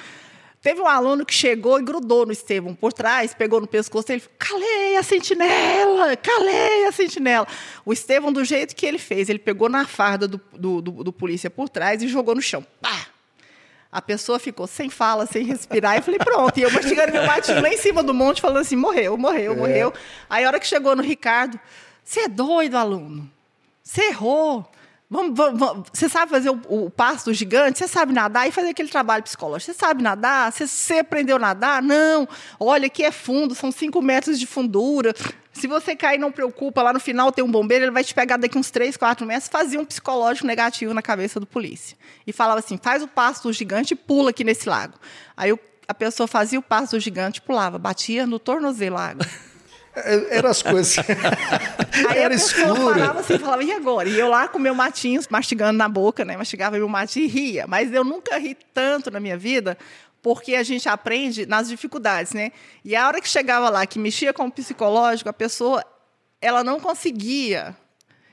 Teve 0.60 0.80
um 0.80 0.86
aluno 0.88 1.24
que 1.26 1.32
chegou 1.34 1.78
e 1.78 1.82
grudou 1.84 2.24
no 2.26 2.32
Estevão 2.32 2.74
por 2.74 2.92
trás, 2.92 3.34
pegou 3.34 3.60
no 3.60 3.66
pescoço 3.66 4.08
dele, 4.08 4.22
calei 4.38 4.96
a 4.96 5.02
sentinela, 5.02 6.16
calei 6.16 6.86
a 6.86 6.92
sentinela. 6.92 7.46
O 7.84 7.92
Estevão, 7.92 8.32
do 8.32 8.42
jeito 8.44 8.74
que 8.74 8.84
ele 8.86 8.98
fez, 8.98 9.28
ele 9.28 9.38
pegou 9.38 9.68
na 9.68 9.86
farda 9.86 10.26
do, 10.26 10.40
do, 10.54 10.80
do- 10.82 11.04
do 11.04 11.12
polícia 11.12 11.50
por 11.50 11.68
trás 11.68 12.02
e 12.02 12.08
jogou 12.08 12.34
no 12.34 12.42
chão. 12.42 12.66
Pá! 12.80 13.13
A 13.94 14.02
pessoa 14.02 14.40
ficou 14.40 14.66
sem 14.66 14.90
fala, 14.90 15.24
sem 15.24 15.44
respirar. 15.44 15.94
E 15.94 15.98
eu 15.98 16.02
falei, 16.02 16.18
pronto. 16.18 16.58
E 16.58 16.62
eu 16.62 16.70
mastigando 16.72 17.12
meu 17.12 17.24
matinho 17.24 17.62
lá 17.62 17.68
em 17.68 17.76
cima 17.76 18.02
do 18.02 18.12
monte, 18.12 18.40
falando 18.40 18.58
assim, 18.58 18.74
morreu, 18.74 19.16
morreu, 19.16 19.54
morreu. 19.54 19.94
Aí 20.28 20.42
a 20.44 20.48
hora 20.48 20.58
que 20.58 20.66
chegou 20.66 20.96
no 20.96 21.02
Ricardo, 21.02 21.60
você 22.02 22.22
é 22.22 22.28
doido, 22.28 22.74
aluno. 22.76 23.30
Você 23.84 24.08
errou. 24.08 24.68
Vamos, 25.14 25.36
vamos. 25.36 25.88
Você 25.92 26.08
sabe 26.08 26.28
fazer 26.28 26.50
o, 26.50 26.60
o 26.68 26.90
passo 26.90 27.26
do 27.26 27.32
gigante? 27.32 27.78
Você 27.78 27.86
sabe 27.86 28.12
nadar? 28.12 28.48
E 28.48 28.50
fazer 28.50 28.70
aquele 28.70 28.88
trabalho 28.88 29.22
psicológico. 29.22 29.72
Você 29.72 29.78
sabe 29.78 30.02
nadar? 30.02 30.50
Você, 30.50 30.66
você 30.66 30.94
aprendeu 30.94 31.36
a 31.36 31.38
nadar? 31.38 31.80
Não. 31.80 32.28
Olha, 32.58 32.86
aqui 32.86 33.04
é 33.04 33.12
fundo, 33.12 33.54
são 33.54 33.70
cinco 33.70 34.02
metros 34.02 34.40
de 34.40 34.44
fundura. 34.44 35.14
Se 35.52 35.68
você 35.68 35.94
cair, 35.94 36.18
não 36.18 36.32
preocupa. 36.32 36.82
Lá 36.82 36.92
no 36.92 36.98
final 36.98 37.30
tem 37.30 37.44
um 37.44 37.50
bombeiro, 37.50 37.84
ele 37.84 37.92
vai 37.92 38.02
te 38.02 38.12
pegar 38.12 38.38
daqui 38.38 38.58
uns 38.58 38.72
três, 38.72 38.96
quatro 38.96 39.24
metros. 39.24 39.48
Fazia 39.48 39.80
um 39.80 39.84
psicológico 39.84 40.48
negativo 40.48 40.92
na 40.92 41.00
cabeça 41.00 41.38
do 41.38 41.46
polícia. 41.46 41.96
E 42.26 42.32
falava 42.32 42.58
assim, 42.58 42.76
faz 42.76 43.00
o 43.00 43.06
passo 43.06 43.44
do 43.44 43.52
gigante 43.52 43.94
e 43.94 43.96
pula 43.96 44.30
aqui 44.30 44.42
nesse 44.42 44.68
lago. 44.68 44.94
Aí 45.36 45.56
a 45.86 45.94
pessoa 45.94 46.26
fazia 46.26 46.58
o 46.58 46.62
passo 46.62 46.96
do 46.96 47.00
gigante 47.00 47.40
pulava. 47.40 47.78
Batia 47.78 48.26
no 48.26 48.40
tornozelo 48.40 48.98
água. 48.98 49.24
É, 49.96 50.38
Eram 50.38 50.50
as 50.50 50.62
coisas. 50.62 50.96
Aí 52.08 52.18
Era 52.18 52.34
a 52.34 52.36
escuro. 52.36 52.74
falava 52.74 53.20
assim, 53.20 53.38
falava, 53.38 53.62
e 53.62 53.72
agora? 53.72 54.08
E 54.08 54.18
eu 54.18 54.28
lá 54.28 54.48
com 54.48 54.58
meu 54.58 54.74
matinho, 54.74 55.20
mastigando 55.30 55.78
na 55.78 55.88
boca, 55.88 56.24
né? 56.24 56.36
Mastigava 56.36 56.76
meu 56.76 56.88
matinho 56.88 57.26
e 57.26 57.28
ria. 57.28 57.66
Mas 57.66 57.92
eu 57.92 58.02
nunca 58.04 58.36
ri 58.36 58.56
tanto 58.72 59.10
na 59.10 59.20
minha 59.20 59.36
vida, 59.36 59.78
porque 60.22 60.54
a 60.54 60.62
gente 60.62 60.88
aprende 60.88 61.46
nas 61.46 61.68
dificuldades, 61.68 62.32
né? 62.32 62.50
E 62.84 62.96
a 62.96 63.06
hora 63.06 63.20
que 63.20 63.28
chegava 63.28 63.68
lá, 63.68 63.86
que 63.86 63.98
mexia 63.98 64.32
com 64.32 64.46
o 64.46 64.50
psicológico, 64.50 65.28
a 65.28 65.32
pessoa, 65.32 65.84
ela 66.40 66.64
não 66.64 66.80
conseguia 66.80 67.76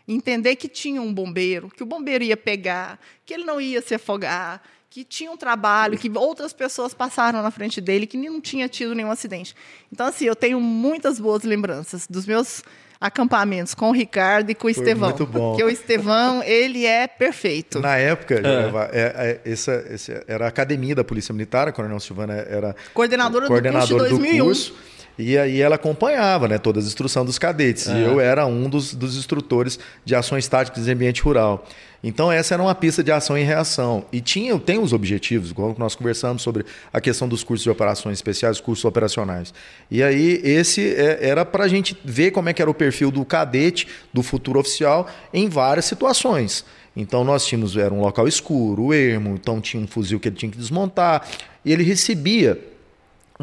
entender 0.07 0.55
que 0.55 0.67
tinha 0.67 1.01
um 1.01 1.13
bombeiro, 1.13 1.69
que 1.69 1.83
o 1.83 1.85
bombeiro 1.85 2.23
ia 2.23 2.35
pegar, 2.37 2.99
que 3.25 3.33
ele 3.33 3.43
não 3.43 3.61
ia 3.61 3.81
se 3.81 3.95
afogar, 3.95 4.61
que 4.91 5.05
tinha 5.05 5.31
um 5.31 5.37
trabalho, 5.37 5.97
que 5.97 6.11
outras 6.13 6.51
pessoas 6.51 6.93
passaram 6.93 7.41
na 7.41 7.49
frente 7.49 7.79
dele, 7.79 8.05
que 8.05 8.17
não 8.17 8.41
tinha 8.41 8.67
tido 8.67 8.93
nenhum 8.93 9.09
acidente. 9.09 9.55
Então, 9.91 10.05
assim, 10.05 10.25
eu 10.25 10.35
tenho 10.35 10.59
muitas 10.59 11.17
boas 11.17 11.43
lembranças 11.43 12.05
dos 12.07 12.25
meus 12.25 12.61
acampamentos 12.99 13.73
com 13.73 13.89
o 13.89 13.93
Ricardo 13.93 14.51
e 14.51 14.55
com 14.55 14.67
o 14.67 14.69
Estevão. 14.69 15.09
muito 15.09 15.25
bom. 15.25 15.51
Porque 15.51 15.63
o 15.63 15.69
Estevão, 15.69 16.43
ele 16.43 16.85
é 16.85 17.07
perfeito. 17.07 17.79
Na 17.79 17.95
época, 17.95 18.43
Joreva, 18.43 18.89
é, 18.91 19.39
é, 19.45 19.49
essa, 19.49 19.71
essa 19.89 20.25
era 20.27 20.43
a 20.43 20.49
academia 20.49 20.93
da 20.93 21.05
Polícia 21.05 21.33
Militar, 21.33 21.69
a 21.69 21.71
Coronel 21.71 21.99
Silvana 22.01 22.33
era 22.33 22.75
Coordenadora 22.93 23.45
do 23.45 23.47
coordenadora 23.47 23.87
curso 23.87 24.03
de 24.03 24.19
2001. 24.19 24.43
curso. 24.43 24.75
E 25.17 25.37
aí 25.37 25.61
ela 25.61 25.75
acompanhava 25.75 26.47
né, 26.47 26.57
todas 26.57 26.85
as 26.85 26.89
instruções 26.91 27.25
dos 27.25 27.37
cadetes. 27.37 27.85
E 27.87 27.99
eu 27.99 28.19
era 28.19 28.45
um 28.45 28.69
dos, 28.69 28.93
dos 28.93 29.17
instrutores 29.17 29.77
de 30.03 30.15
ações 30.15 30.47
táticas 30.47 30.87
em 30.87 30.91
ambiente 30.91 31.21
rural. 31.21 31.65
Então 32.03 32.31
essa 32.31 32.55
era 32.55 32.63
uma 32.63 32.73
pista 32.73 33.03
de 33.03 33.11
ação 33.11 33.37
e 33.37 33.43
reação. 33.43 34.03
E 34.11 34.19
tinha, 34.21 34.57
tem 34.57 34.79
os 34.79 34.91
objetivos, 34.93 35.51
igual 35.51 35.75
nós 35.77 35.93
conversamos 35.93 36.41
sobre 36.41 36.65
a 36.91 36.99
questão 36.99 37.27
dos 37.27 37.43
cursos 37.43 37.63
de 37.63 37.69
operações 37.69 38.17
especiais, 38.17 38.57
os 38.57 38.61
cursos 38.61 38.83
operacionais. 38.85 39.53
E 39.89 40.01
aí 40.01 40.41
esse 40.43 40.95
é- 40.95 41.19
era 41.21 41.45
para 41.45 41.65
a 41.65 41.67
gente 41.67 41.95
ver 42.03 42.31
como 42.31 42.49
é 42.49 42.53
que 42.53 42.61
era 42.61 42.71
o 42.71 42.73
perfil 42.73 43.11
do 43.11 43.23
cadete, 43.23 43.87
do 44.11 44.23
futuro 44.23 44.59
oficial, 44.59 45.07
em 45.31 45.47
várias 45.47 45.85
situações. 45.85 46.65
Então 46.95 47.23
nós 47.23 47.45
tínhamos, 47.45 47.77
era 47.77 47.93
um 47.93 48.01
local 48.01 48.27
escuro, 48.27 48.91
ermo, 48.93 49.35
então 49.35 49.61
tinha 49.61 49.81
um 49.81 49.87
fuzil 49.87 50.19
que 50.19 50.27
ele 50.27 50.35
tinha 50.35 50.51
que 50.51 50.57
desmontar. 50.57 51.27
E 51.63 51.71
ele 51.71 51.83
recebia 51.83 52.59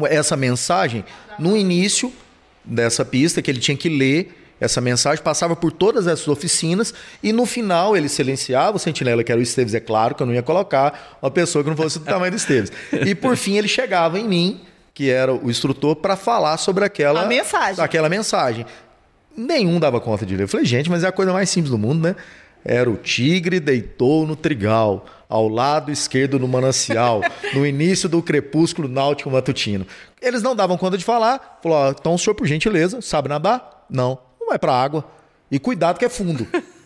essa 0.07 0.35
mensagem 0.37 1.03
no 1.37 1.55
início 1.57 2.11
dessa 2.63 3.03
pista, 3.05 3.41
que 3.41 3.49
ele 3.49 3.59
tinha 3.59 3.75
que 3.77 3.89
ler 3.89 4.35
essa 4.59 4.81
mensagem, 4.81 5.23
passava 5.23 5.55
por 5.55 5.71
todas 5.71 6.05
essas 6.05 6.27
oficinas 6.27 6.93
e 7.23 7.31
no 7.31 7.45
final 7.45 7.95
ele 7.95 8.09
silenciava 8.09 8.75
o 8.75 8.79
sentinela, 8.79 9.23
que 9.23 9.31
era 9.31 9.39
o 9.39 9.41
Esteves, 9.43 9.73
é 9.73 9.79
claro 9.79 10.13
que 10.13 10.21
eu 10.21 10.27
não 10.27 10.33
ia 10.33 10.43
colocar 10.43 11.17
uma 11.21 11.31
pessoa 11.31 11.63
que 11.63 11.69
não 11.69 11.77
fosse 11.77 11.97
do 11.99 12.03
tamanho 12.05 12.31
do 12.31 12.37
Esteves. 12.37 12.69
E 12.91 13.15
por 13.15 13.37
fim 13.37 13.57
ele 13.57 13.69
chegava 13.69 14.19
em 14.19 14.27
mim, 14.27 14.61
que 14.93 15.09
era 15.09 15.33
o 15.33 15.49
instrutor, 15.49 15.95
para 15.95 16.17
falar 16.17 16.57
sobre 16.57 16.83
aquela 16.83 17.21
A 17.21 17.25
mensagem. 17.25 17.81
aquela 17.83 18.09
mensagem. 18.09 18.65
Nenhum 19.35 19.79
dava 19.79 20.01
conta 20.01 20.25
de 20.25 20.35
ler. 20.35 20.43
Eu 20.43 20.47
falei, 20.49 20.65
gente, 20.65 20.89
mas 20.89 21.05
é 21.05 21.07
a 21.07 21.11
coisa 21.13 21.31
mais 21.31 21.49
simples 21.49 21.71
do 21.71 21.77
mundo, 21.77 22.01
né? 22.05 22.15
Era 22.63 22.89
o 22.89 22.97
tigre 22.97 23.59
deitou 23.59 24.27
no 24.27 24.35
trigal, 24.35 25.05
ao 25.27 25.47
lado 25.47 25.91
esquerdo 25.91 26.37
do 26.39 26.47
manancial, 26.47 27.21
no 27.53 27.65
início 27.65 28.09
do 28.09 28.21
crepúsculo 28.21 28.87
náutico 28.87 29.29
matutino. 29.29 29.85
Eles 30.21 30.41
não 30.41 30.55
davam 30.55 30.77
conta 30.77 30.97
de 30.97 31.05
falar. 31.05 31.59
Falou, 31.61 31.89
então 31.89 32.15
o 32.15 32.19
senhor, 32.19 32.35
por 32.35 32.47
gentileza, 32.47 33.01
sabe 33.01 33.29
nadar? 33.29 33.85
Não. 33.89 34.19
Não 34.39 34.47
vai 34.47 34.59
pra 34.59 34.73
água. 34.73 35.05
E 35.51 35.59
cuidado 35.59 35.97
que 35.97 36.05
é 36.05 36.09
fundo. 36.09 36.45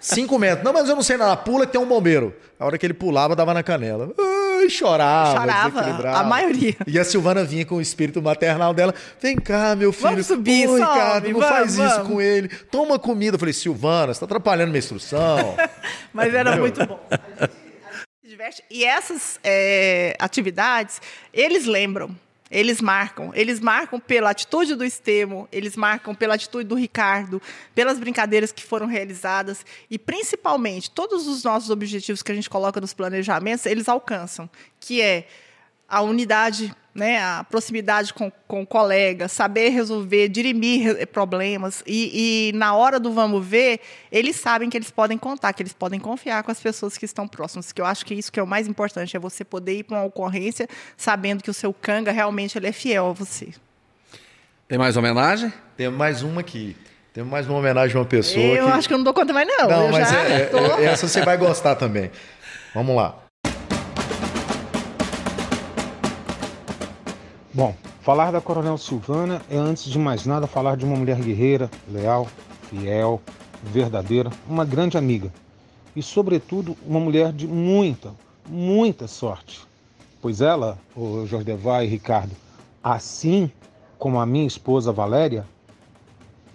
Cinco 0.00 0.38
metros. 0.38 0.64
Não, 0.64 0.72
mas 0.72 0.88
eu 0.88 0.94
não 0.94 1.02
sei 1.02 1.16
nadar. 1.16 1.36
Pula 1.38 1.66
que 1.66 1.72
tem 1.72 1.80
um 1.80 1.86
bombeiro. 1.86 2.34
A 2.58 2.64
hora 2.66 2.78
que 2.78 2.86
ele 2.86 2.94
pulava, 2.94 3.34
dava 3.34 3.52
na 3.52 3.62
canela. 3.62 4.12
Ai, 4.18 4.68
chorava. 4.70 5.40
Chorava, 5.40 6.10
a 6.12 6.22
maioria. 6.22 6.76
E 6.86 6.98
a 6.98 7.04
Silvana 7.04 7.42
vinha 7.44 7.66
com 7.66 7.76
o 7.76 7.80
espírito 7.80 8.22
maternal 8.22 8.72
dela. 8.72 8.94
Vem 9.20 9.36
cá, 9.36 9.74
meu 9.74 9.92
filho. 9.92 10.10
Vamos 10.10 10.26
subir, 10.26 10.68
Ô, 10.68 10.78
sobe, 10.78 10.80
Ricardo, 10.80 11.28
não 11.30 11.40
vamos, 11.40 11.48
faz 11.56 11.70
isso 11.74 11.82
vamos. 11.96 12.08
com 12.08 12.20
ele. 12.20 12.48
Toma 12.70 12.98
comida. 12.98 13.34
Eu 13.34 13.38
falei, 13.38 13.52
Silvana, 13.52 14.14
você 14.14 14.20
tá 14.20 14.26
atrapalhando 14.26 14.68
minha 14.70 14.78
instrução. 14.78 15.56
Mas 16.14 16.32
era 16.32 16.56
muito 16.56 16.86
bom. 16.86 17.00
A 17.10 17.16
gente- 17.16 17.40
a 17.40 17.46
gente 17.46 17.52
se 18.22 18.28
diverte. 18.28 18.64
E 18.70 18.84
essas 18.84 19.40
é, 19.42 20.16
atividades, 20.20 21.00
eles 21.32 21.66
lembram, 21.66 22.10
eles 22.54 22.80
marcam. 22.80 23.32
Eles 23.34 23.58
marcam 23.58 23.98
pela 23.98 24.30
atitude 24.30 24.76
do 24.76 24.84
Estemo, 24.84 25.48
eles 25.50 25.76
marcam 25.76 26.14
pela 26.14 26.34
atitude 26.34 26.64
do 26.64 26.76
Ricardo, 26.76 27.42
pelas 27.74 27.98
brincadeiras 27.98 28.52
que 28.52 28.62
foram 28.62 28.86
realizadas 28.86 29.66
e, 29.90 29.98
principalmente, 29.98 30.88
todos 30.88 31.26
os 31.26 31.42
nossos 31.42 31.68
objetivos 31.68 32.22
que 32.22 32.30
a 32.30 32.34
gente 32.34 32.48
coloca 32.48 32.80
nos 32.80 32.94
planejamentos, 32.94 33.66
eles 33.66 33.88
alcançam, 33.88 34.48
que 34.78 35.02
é 35.02 35.26
a 35.94 36.00
unidade, 36.00 36.74
né, 36.92 37.18
a 37.22 37.44
proximidade 37.48 38.12
com, 38.12 38.32
com 38.48 38.62
o 38.62 38.66
colega, 38.66 39.28
saber 39.28 39.68
resolver, 39.68 40.28
dirimir 40.28 41.06
problemas. 41.08 41.84
E, 41.86 42.50
e 42.50 42.56
na 42.56 42.74
hora 42.74 42.98
do 42.98 43.12
vamos 43.12 43.46
ver, 43.46 43.78
eles 44.10 44.34
sabem 44.36 44.68
que 44.68 44.76
eles 44.76 44.90
podem 44.90 45.16
contar, 45.16 45.52
que 45.52 45.62
eles 45.62 45.72
podem 45.72 46.00
confiar 46.00 46.42
com 46.42 46.50
as 46.50 46.60
pessoas 46.60 46.98
que 46.98 47.04
estão 47.04 47.28
próximas. 47.28 47.70
Que 47.70 47.80
eu 47.80 47.86
acho 47.86 48.04
que 48.04 48.12
isso 48.12 48.32
que 48.32 48.40
é 48.40 48.42
o 48.42 48.46
mais 48.46 48.66
importante, 48.66 49.16
é 49.16 49.20
você 49.20 49.44
poder 49.44 49.78
ir 49.78 49.84
para 49.84 49.98
uma 49.98 50.04
ocorrência 50.04 50.68
sabendo 50.96 51.42
que 51.44 51.50
o 51.50 51.54
seu 51.54 51.72
canga 51.72 52.10
realmente 52.10 52.58
ele 52.58 52.66
é 52.66 52.72
fiel 52.72 53.06
a 53.10 53.12
você. 53.12 53.50
Tem 54.66 54.76
mais 54.78 54.96
homenagem? 54.96 55.52
Temos 55.76 55.96
mais 55.96 56.22
uma 56.22 56.40
aqui. 56.40 56.76
Temos 57.12 57.30
mais 57.30 57.46
uma 57.46 57.58
homenagem 57.58 57.96
a 57.96 58.00
uma 58.00 58.06
pessoa. 58.06 58.44
eu 58.44 58.66
que... 58.66 58.72
acho 58.72 58.88
que 58.88 58.94
eu 58.94 58.98
não 58.98 59.04
dou 59.04 59.14
conta 59.14 59.32
mais, 59.32 59.46
não. 59.46 59.68
Não, 59.68 59.86
eu 59.86 59.92
mas 59.92 60.10
já 60.10 60.22
é- 60.24 60.40
é- 60.40 60.44
tô- 60.46 60.58
é- 60.58 60.84
essa 60.86 61.06
você 61.06 61.22
vai 61.22 61.36
gostar 61.36 61.76
também. 61.76 62.10
Vamos 62.74 62.96
lá. 62.96 63.23
Bom, 67.56 67.72
falar 68.00 68.32
da 68.32 68.40
Coronel 68.40 68.76
Silvana 68.76 69.40
é, 69.48 69.56
antes 69.56 69.84
de 69.84 69.96
mais 69.96 70.26
nada, 70.26 70.44
falar 70.44 70.76
de 70.76 70.84
uma 70.84 70.96
mulher 70.96 71.20
guerreira, 71.20 71.70
leal, 71.88 72.26
fiel, 72.68 73.22
verdadeira, 73.62 74.28
uma 74.48 74.64
grande 74.64 74.98
amiga. 74.98 75.32
E, 75.94 76.02
sobretudo, 76.02 76.76
uma 76.84 76.98
mulher 76.98 77.32
de 77.32 77.46
muita, 77.46 78.12
muita 78.48 79.06
sorte. 79.06 79.60
Pois 80.20 80.40
ela, 80.40 80.76
o 80.96 81.24
Jorge 81.26 81.44
Devay 81.44 81.86
e 81.86 81.88
Ricardo, 81.88 82.32
assim 82.82 83.48
como 84.00 84.18
a 84.18 84.26
minha 84.26 84.48
esposa 84.48 84.90
Valéria, 84.90 85.46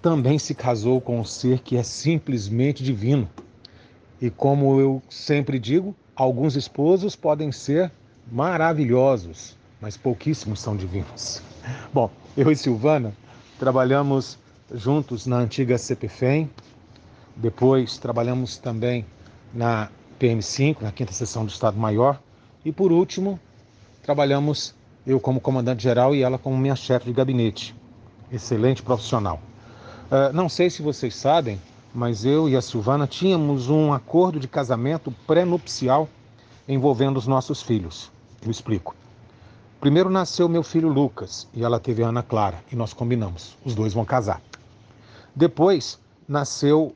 também 0.02 0.38
se 0.38 0.54
casou 0.54 1.00
com 1.00 1.18
um 1.18 1.24
ser 1.24 1.60
que 1.60 1.78
é 1.78 1.84
simplesmente 1.84 2.84
divino. 2.84 3.30
E 4.22 4.30
como 4.30 4.78
eu 4.82 5.02
sempre 5.10 5.60
digo, 5.60 5.96
alguns 6.14 6.58
esposos 6.58 7.16
podem 7.16 7.54
ser 7.54 7.90
maravilhosos, 8.30 9.58
mas 9.82 9.98
pouquíssimos 9.98 10.60
são 10.60 10.76
divinos. 10.76 11.42
Bom, 11.94 12.10
eu 12.36 12.52
e 12.52 12.56
Silvana 12.56 13.14
trabalhamos 13.58 14.38
juntos 14.74 15.26
na 15.26 15.38
antiga 15.38 15.78
CPFEM, 15.78 16.50
depois 17.36 17.98
trabalhamos 17.98 18.58
também 18.58 19.06
na 19.54 19.90
PM5, 20.20 20.82
na 20.82 20.92
quinta 20.92 21.14
seção 21.14 21.46
do 21.46 21.50
Estado 21.50 21.78
Maior, 21.78 22.20
e 22.64 22.72
por 22.72 22.92
último, 22.92 23.40
trabalhamos 24.04 24.76
eu 25.08 25.20
como 25.20 25.40
comandante 25.40 25.84
geral 25.84 26.14
e 26.14 26.22
ela 26.22 26.38
como 26.38 26.58
minha 26.58 26.76
chefe 26.76 27.06
de 27.06 27.14
gabinete. 27.14 27.76
Excelente 28.32 28.84
profissional. 28.84 29.42
Uh, 30.12 30.34
não 30.34 30.50
sei 30.50 30.70
se 30.70 30.82
vocês 30.82 31.16
sabem, 31.16 31.60
mas 31.94 32.26
eu 32.26 32.50
e 32.50 32.56
a 32.56 32.62
Silvana 32.62 33.08
tínhamos 33.08 33.70
um 33.70 33.94
acordo 33.94 34.40
de 34.40 34.48
casamento 34.48 35.12
pré-nupcial 35.26 36.08
envolvendo 36.68 37.18
os 37.18 37.26
nossos 37.26 37.62
filhos. 37.62 38.12
Eu 38.44 38.52
explico. 38.52 38.96
Primeiro 39.80 40.10
nasceu 40.10 40.50
meu 40.50 40.62
filho 40.62 40.90
Lucas 40.90 41.48
e 41.54 41.64
ela 41.64 41.80
teve 41.80 42.04
a 42.04 42.10
Ana 42.10 42.22
Clara 42.22 42.62
e 42.70 42.76
nós 42.76 42.92
combinamos, 42.92 43.58
os 43.64 43.74
dois 43.74 43.94
vão 43.94 44.04
casar. 44.04 44.42
Depois 45.34 45.98
nasceu 46.28 46.94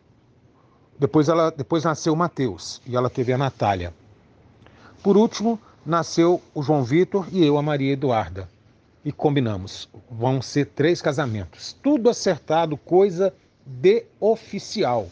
depois 1.00 1.30
ela 1.30 1.50
depois 1.50 1.86
nasceu 1.86 2.14
Mateus 2.14 2.82
e 2.86 2.96
ela 2.96 3.10
teve 3.10 3.32
a 3.32 3.38
Natália. 3.38 3.94
Por 5.02 5.16
último, 5.16 5.60
nasceu 5.86 6.42
o 6.54 6.62
João 6.62 6.84
Vitor 6.84 7.26
e 7.32 7.46
eu 7.46 7.58
a 7.58 7.62
Maria 7.62 7.94
Eduarda. 7.94 8.50
E 9.04 9.12
combinamos, 9.12 9.88
vão 10.10 10.42
ser 10.42 10.66
três 10.68 11.02
casamentos. 11.02 11.74
Tudo 11.82 12.10
acertado, 12.10 12.76
coisa 12.76 13.34
de 13.66 14.06
oficial. 14.20 15.08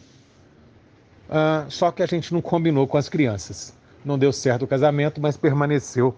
Ah, 1.30 1.65
só 1.69 1.91
que 1.91 2.03
a 2.03 2.05
gente 2.05 2.34
não 2.34 2.41
combinou 2.41 2.86
com 2.86 2.97
as 2.97 3.07
crianças. 3.07 3.74
Não 4.03 4.17
deu 4.17 4.34
certo 4.34 4.63
o 4.63 4.67
casamento, 4.67 5.22
mas 5.22 5.38
permaneceu 5.38 6.15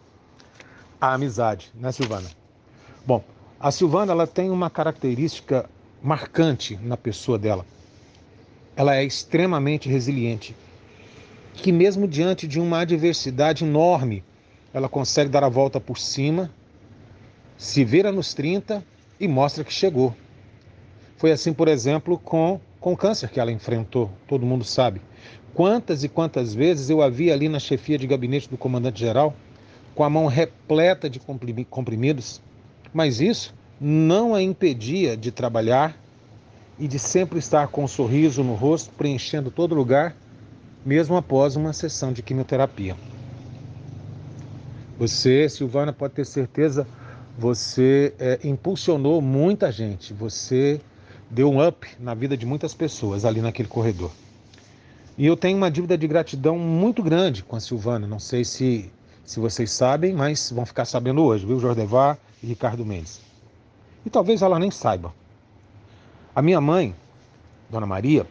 a 1.04 1.14
amizade, 1.16 1.70
né, 1.76 1.92
Silvana? 1.92 2.30
Bom, 3.06 3.22
a 3.60 3.72
Silvana 3.72 4.14
ela 4.14 4.26
tem 4.26 4.50
uma 4.50 4.70
característica 4.70 5.70
marcante 6.02 6.80
na 6.82 6.96
pessoa 6.96 7.38
dela. 7.38 7.66
Ela 8.74 8.96
é 8.96 9.04
extremamente 9.04 9.90
resiliente, 9.90 10.56
que 11.56 11.74
mesmo 11.74 12.08
diante 12.08 12.48
de 12.48 12.58
uma 12.58 12.80
adversidade 12.80 13.66
enorme, 13.66 14.24
ela 14.74 14.88
consegue 14.88 15.30
dar 15.30 15.44
a 15.44 15.50
volta 15.50 15.78
por 15.78 16.00
cima, 16.00 16.50
se 17.58 17.84
vira 17.84 18.10
nos 18.10 18.34
30 18.34 18.82
e 19.20 19.28
mostra 19.28 19.66
que 19.66 19.74
chegou. 19.74 20.16
Foi 21.18 21.34
assim, 21.34 21.52
por 21.52 21.68
exemplo, 21.68 22.18
com, 22.18 22.62
com 22.80 22.94
o 22.94 22.98
câncer 22.98 23.30
que 23.30 23.42
ela 23.42 23.52
enfrentou, 23.52 24.10
todo 24.26 24.46
mundo 24.46 24.64
sabe. 24.64 25.02
Quantas 25.54 26.02
e 26.06 26.08
quantas 26.08 26.56
vezes 26.56 26.90
eu 26.90 27.02
a 27.02 27.10
vi 27.10 27.30
ali 27.30 27.50
na 27.50 27.60
chefia 27.60 27.98
de 27.98 28.08
gabinete 28.08 28.50
do 28.50 28.58
comandante-geral, 28.58 29.36
com 29.96 30.04
a 30.04 30.10
mão 30.10 30.28
repleta 30.28 31.10
de 31.10 31.20
comprimidos, 31.70 32.42
mas 32.94 33.22
isso 33.22 33.54
não 33.80 34.34
a 34.34 34.42
impedia 34.42 35.16
de 35.18 35.32
trabalhar 35.32 35.98
e 36.80 36.88
de 36.88 36.98
sempre 36.98 37.40
estar 37.40 37.68
com 37.68 37.84
um 37.84 37.88
sorriso 37.88 38.44
no 38.44 38.56
rosto, 38.56 38.92
preenchendo 38.96 39.52
todo 39.52 39.76
lugar, 39.76 40.16
mesmo 40.86 41.16
após 41.16 41.56
uma 41.56 41.74
sessão 41.74 42.12
de 42.12 42.22
quimioterapia. 42.22 42.96
Você, 44.98 45.48
Silvana, 45.50 45.92
pode 45.92 46.14
ter 46.14 46.26
certeza, 46.26 46.88
você 47.38 48.14
é, 48.20 48.40
impulsionou 48.44 49.22
muita 49.22 49.72
gente, 49.72 50.14
você 50.14 50.80
deu 51.30 51.50
um 51.50 51.66
up 51.66 51.88
na 52.00 52.14
vida 52.14 52.38
de 52.38 52.46
muitas 52.46 52.74
pessoas 52.74 53.26
ali 53.26 53.42
naquele 53.42 53.68
corredor. 53.68 54.12
E 55.18 55.26
eu 55.26 55.38
tenho 55.38 55.58
uma 55.58 55.70
dívida 55.70 55.98
de 55.98 56.08
gratidão 56.08 56.58
muito 56.58 57.04
grande 57.04 57.44
com 57.44 57.56
a 57.56 57.60
Silvana. 57.60 58.08
Não 58.08 58.20
sei 58.20 58.44
se, 58.44 58.92
se 59.24 59.40
vocês 59.40 59.72
sabem, 59.72 60.14
mas 60.14 60.52
vão 60.52 60.66
ficar 60.66 60.86
sabendo 60.86 61.24
hoje, 61.24 61.46
viu, 61.46 61.60
Jordevar 61.60 62.18
e 62.42 62.48
Ricardo 62.48 62.86
Mendes. 62.86 63.22
E 64.06 64.10
talvez 64.10 64.42
ela 64.42 64.60
nem 64.60 64.70
saiba. 64.70 65.14
A 66.36 66.42
minha 66.42 66.60
mãe, 66.60 66.96
Dona 67.70 67.86
Maria, 67.86 68.28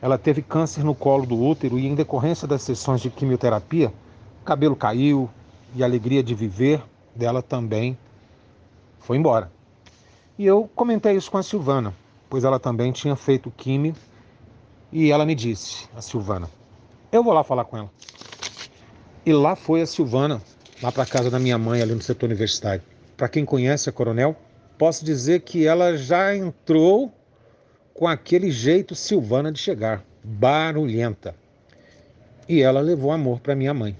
ela 0.00 0.18
teve 0.18 0.42
câncer 0.42 0.82
no 0.82 0.94
colo 0.94 1.24
do 1.24 1.40
útero 1.40 1.78
e, 1.78 1.86
em 1.86 1.94
decorrência 1.94 2.48
das 2.48 2.62
sessões 2.62 3.00
de 3.00 3.10
quimioterapia, 3.10 3.92
o 4.40 4.44
cabelo 4.44 4.74
caiu, 4.74 5.30
e 5.74 5.82
a 5.82 5.86
alegria 5.86 6.22
de 6.22 6.34
viver 6.34 6.82
dela 7.14 7.42
também 7.42 7.96
foi 8.98 9.16
embora. 9.16 9.50
E 10.38 10.46
eu 10.46 10.68
comentei 10.74 11.16
isso 11.16 11.30
com 11.30 11.38
a 11.38 11.42
Silvana, 11.42 11.94
pois 12.28 12.44
ela 12.44 12.58
também 12.58 12.92
tinha 12.92 13.16
feito 13.16 13.50
químio 13.50 13.94
e 14.90 15.10
ela 15.10 15.24
me 15.24 15.34
disse, 15.34 15.88
a 15.96 16.02
Silvana, 16.02 16.48
eu 17.10 17.22
vou 17.22 17.32
lá 17.32 17.44
falar 17.44 17.64
com 17.64 17.78
ela. 17.78 17.90
E 19.24 19.32
lá 19.32 19.54
foi 19.54 19.82
a 19.82 19.86
Silvana, 19.86 20.42
lá 20.82 20.90
para 20.90 21.06
casa 21.06 21.30
da 21.30 21.38
minha 21.38 21.58
mãe, 21.58 21.80
ali 21.80 21.94
no 21.94 22.02
setor 22.02 22.26
universitário. 22.26 22.82
Para 23.16 23.28
quem 23.28 23.44
conhece 23.44 23.88
a 23.88 23.92
Coronel, 23.92 24.36
posso 24.76 25.04
dizer 25.04 25.42
que 25.42 25.66
ela 25.66 25.96
já 25.96 26.34
entrou 26.34 27.12
com 27.94 28.08
aquele 28.08 28.50
jeito 28.50 28.94
Silvana 28.94 29.52
de 29.52 29.58
chegar, 29.58 30.04
barulhenta. 30.24 31.34
E 32.48 32.60
ela 32.60 32.80
levou 32.80 33.12
amor 33.12 33.38
para 33.40 33.54
minha 33.54 33.72
mãe 33.72 33.96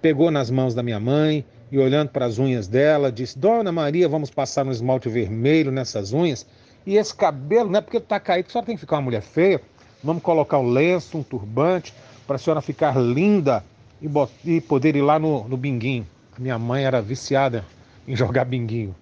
pegou 0.00 0.30
nas 0.30 0.50
mãos 0.50 0.74
da 0.74 0.82
minha 0.82 0.98
mãe 0.98 1.44
e, 1.70 1.78
olhando 1.78 2.08
para 2.08 2.26
as 2.26 2.38
unhas 2.38 2.66
dela, 2.66 3.12
disse: 3.12 3.38
Dona 3.38 3.70
Maria, 3.70 4.08
vamos 4.08 4.30
passar 4.30 4.66
um 4.66 4.70
esmalte 4.70 5.08
vermelho 5.08 5.70
nessas 5.70 6.12
unhas. 6.12 6.46
E 6.86 6.96
esse 6.96 7.14
cabelo, 7.14 7.70
não 7.70 7.78
é 7.78 7.82
porque 7.82 7.98
está 7.98 8.18
caído, 8.18 8.50
só 8.50 8.62
tem 8.62 8.74
que 8.74 8.80
ficar 8.80 8.96
uma 8.96 9.02
mulher 9.02 9.22
feia. 9.22 9.60
Vamos 10.02 10.22
colocar 10.22 10.58
um 10.58 10.70
lenço, 10.70 11.18
um 11.18 11.22
turbante, 11.22 11.92
para 12.26 12.36
a 12.36 12.38
senhora 12.38 12.62
ficar 12.62 12.98
linda 12.98 13.62
e, 14.02 14.08
e 14.44 14.60
poder 14.60 14.96
ir 14.96 15.02
lá 15.02 15.18
no, 15.18 15.46
no 15.48 15.56
binguinho. 15.56 16.06
Minha 16.38 16.58
mãe 16.58 16.84
era 16.84 17.02
viciada 17.02 17.64
em 18.06 18.16
jogar 18.16 18.44
binguinho. 18.44 18.94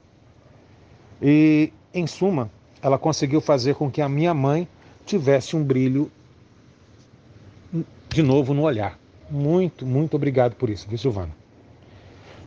E, 1.22 1.72
em 1.92 2.06
suma, 2.06 2.50
ela 2.82 2.98
conseguiu 2.98 3.40
fazer 3.40 3.74
com 3.74 3.90
que 3.90 4.00
a 4.00 4.08
minha 4.08 4.34
mãe 4.34 4.68
tivesse 5.04 5.56
um 5.56 5.64
brilho 5.64 6.10
de 8.08 8.22
novo 8.22 8.54
no 8.54 8.62
olhar. 8.62 8.98
Muito, 9.30 9.84
muito 9.84 10.14
obrigado 10.14 10.54
por 10.54 10.70
isso, 10.70 10.88
viu, 10.88 10.98
Silvana? 10.98 11.36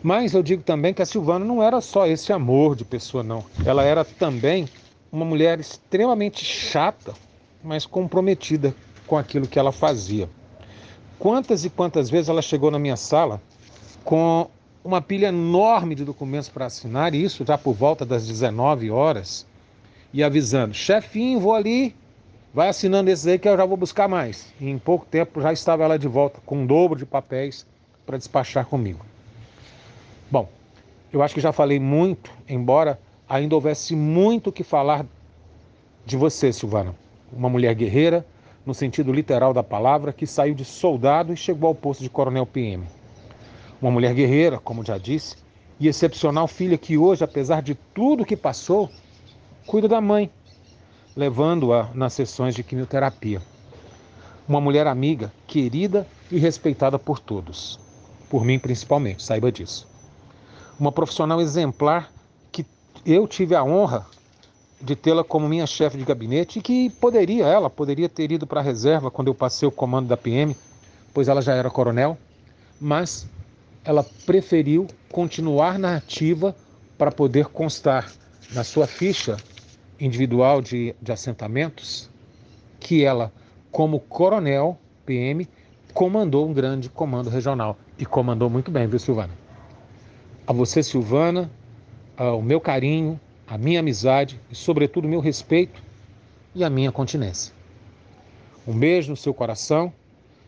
Mas 0.04 0.34
eu 0.34 0.42
digo 0.42 0.64
também 0.64 0.94
que 0.94 1.02
a 1.02 1.06
Silvana 1.06 1.46
não 1.46 1.62
era 1.62 1.80
só 1.80 2.08
esse 2.08 2.34
amor 2.34 2.76
de 2.76 2.84
pessoa, 2.84 3.24
não. 3.24 3.44
Ela 3.64 3.84
era 3.84 4.04
também 4.04 4.68
uma 5.12 5.24
mulher 5.24 5.60
extremamente 5.60 6.44
chata, 6.44 7.14
mas 7.64 7.86
comprometida 7.86 8.74
com 9.06 9.16
aquilo 9.16 9.48
que 9.48 9.60
ela 9.60 9.72
fazia. 9.72 10.28
Quantas 11.22 11.64
e 11.64 11.70
quantas 11.70 12.10
vezes 12.10 12.28
ela 12.28 12.42
chegou 12.42 12.70
na 12.70 12.78
minha 12.78 12.98
sala 12.98 13.42
com 14.04 14.50
uma 14.84 15.02
pilha 15.02 15.28
enorme 15.28 15.96
de 15.96 16.04
documentos 16.04 16.50
para 16.50 16.66
assinar, 16.66 17.16
e 17.16 17.24
isso 17.24 17.46
já 17.46 17.58
por 17.58 17.74
volta 17.74 18.06
das 18.06 18.28
19 18.28 18.92
horas, 18.92 19.46
e 20.12 20.22
avisando: 20.22 20.74
chefinho, 20.74 21.40
vou 21.40 21.54
ali 21.54 21.96
Vai 22.54 22.68
assinando 22.68 23.10
esses 23.10 23.26
aí 23.28 23.40
que 23.40 23.48
eu 23.48 23.56
já 23.56 23.66
vou 23.66 23.78
buscar 23.78 24.10
mais. 24.10 24.54
E 24.60 24.70
em 24.70 24.78
pouco 24.78 25.06
tempo 25.06 25.42
já 25.42 25.54
estava 25.54 25.86
ela 25.86 25.98
de 25.98 26.08
volta 26.08 26.42
com 26.46 26.58
um 26.58 26.66
dobro 26.66 27.00
de 27.00 27.06
papéis 27.06 27.66
para 28.06 28.18
despachar 28.18 28.66
comigo. 28.66 29.06
Bom, 30.30 30.50
eu 31.14 31.24
acho 31.24 31.34
que 31.34 31.40
já 31.40 31.54
falei 31.54 31.80
muito, 31.80 32.30
embora 32.50 33.00
ainda 33.28 33.56
houvesse 33.56 33.96
muito 33.96 34.48
o 34.48 34.52
que 34.52 34.64
falar 34.64 35.06
de 36.06 36.18
você, 36.18 36.52
Silvana. 36.52 36.94
Uma 37.32 37.48
mulher 37.48 37.74
guerreira, 37.74 38.26
no 38.66 38.74
sentido 38.74 39.12
literal 39.12 39.54
da 39.54 39.64
palavra, 39.64 40.14
que 40.14 40.28
saiu 40.28 40.54
de 40.54 40.66
soldado 40.66 41.34
e 41.34 41.38
chegou 41.38 41.68
ao 41.68 41.76
posto 41.76 42.04
de 42.04 42.10
coronel 42.10 42.46
PM. 42.46 42.86
Uma 43.82 43.92
mulher 43.92 44.14
guerreira, 44.14 44.60
como 44.60 44.86
já 44.86 44.98
disse, 44.98 45.36
e 45.80 45.88
excepcional 45.88 46.48
filha 46.48 46.78
que 46.78 46.98
hoje, 46.98 47.24
apesar 47.24 47.62
de 47.62 47.74
tudo 47.74 48.26
que 48.26 48.38
passou, 48.38 48.90
cuida 49.66 49.88
da 49.88 50.00
mãe 50.00 50.30
levando-a 51.16 51.90
nas 51.94 52.14
sessões 52.14 52.56
de 52.56 52.64
quimioterapia. 52.64 53.42
Uma 54.48 54.62
mulher 54.62 54.88
amiga, 54.88 55.32
querida 55.48 56.08
e 56.32 56.38
respeitada 56.38 56.98
por 56.98 57.20
todos. 57.20 57.80
Por 58.30 58.46
mim, 58.46 58.60
principalmente, 58.60 59.24
saiba 59.24 59.52
disso. 59.52 59.88
Uma 60.80 60.92
profissional 60.92 61.42
exemplar 61.42 62.12
que 62.52 62.66
eu 63.06 63.28
tive 63.28 63.56
a 63.56 63.64
honra 63.64 64.06
de 64.82 64.96
tê-la 64.96 65.24
como 65.24 65.48
minha 65.48 65.68
chefe 65.68 65.98
de 65.98 66.04
gabinete 66.04 66.60
e 66.60 66.62
que 66.62 66.90
poderia, 66.90 67.46
ela 67.46 67.70
poderia 67.70 68.10
ter 68.10 68.32
ido 68.32 68.48
para 68.48 68.60
a 68.60 68.64
reserva 68.64 69.12
quando 69.12 69.28
eu 69.28 69.36
passei 69.36 69.68
o 69.68 69.72
comando 69.72 70.08
da 70.08 70.18
PM, 70.18 70.56
pois 71.14 71.28
ela 71.28 71.42
já 71.42 71.54
era 71.54 71.70
coronel, 71.70 72.18
mas 72.80 73.28
ela 73.84 74.06
preferiu 74.26 74.88
continuar 75.12 75.78
na 75.78 75.98
ativa 75.98 76.56
para 76.98 77.12
poder 77.12 77.46
constar 77.48 78.12
na 78.54 78.64
sua 78.64 78.88
ficha 78.88 79.38
individual 80.00 80.62
de, 80.62 80.96
de 81.02 81.12
assentamentos 81.12 82.10
que 82.80 83.04
ela, 83.04 83.32
como 83.72 84.00
coronel 84.00 84.78
PM, 85.06 85.48
comandou 85.94 86.48
um 86.48 86.54
grande 86.54 86.90
comando 86.90 87.30
regional. 87.30 87.78
E 87.98 88.06
comandou 88.06 88.50
muito 88.50 88.72
bem, 88.72 88.88
viu, 88.88 88.98
Silvana? 88.98 89.34
A 90.48 90.54
você, 90.54 90.82
Silvana, 90.82 91.52
o 92.18 92.42
meu 92.42 92.60
carinho, 92.60 93.20
a 93.52 93.58
minha 93.58 93.82
amizade 93.82 94.40
e, 94.50 94.56
sobretudo, 94.56 95.10
meu 95.10 95.20
respeito 95.20 95.84
e 96.56 96.64
a 96.64 96.70
minha 96.70 96.90
continência. 96.90 97.54
Um 98.66 98.74
beijo 98.74 99.10
no 99.10 99.18
seu 99.18 99.34
coração 99.34 99.92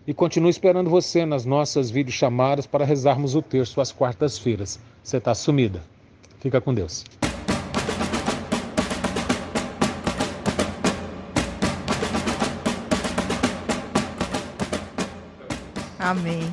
e 0.08 0.14
continuo 0.14 0.50
esperando 0.50 0.90
você 0.90 1.26
nas 1.26 1.44
nossas 1.44 1.92
videochamadas 1.92 2.66
para 2.66 2.86
rezarmos 2.86 3.36
o 3.36 3.42
terço 3.42 3.82
às 3.82 3.92
quartas-feiras. 3.92 4.80
Você 5.04 5.18
está 5.18 5.36
sumida. 5.36 5.84
Fica 6.40 6.62
com 6.62 6.74
Deus. 6.74 7.04
Amém. 16.00 16.50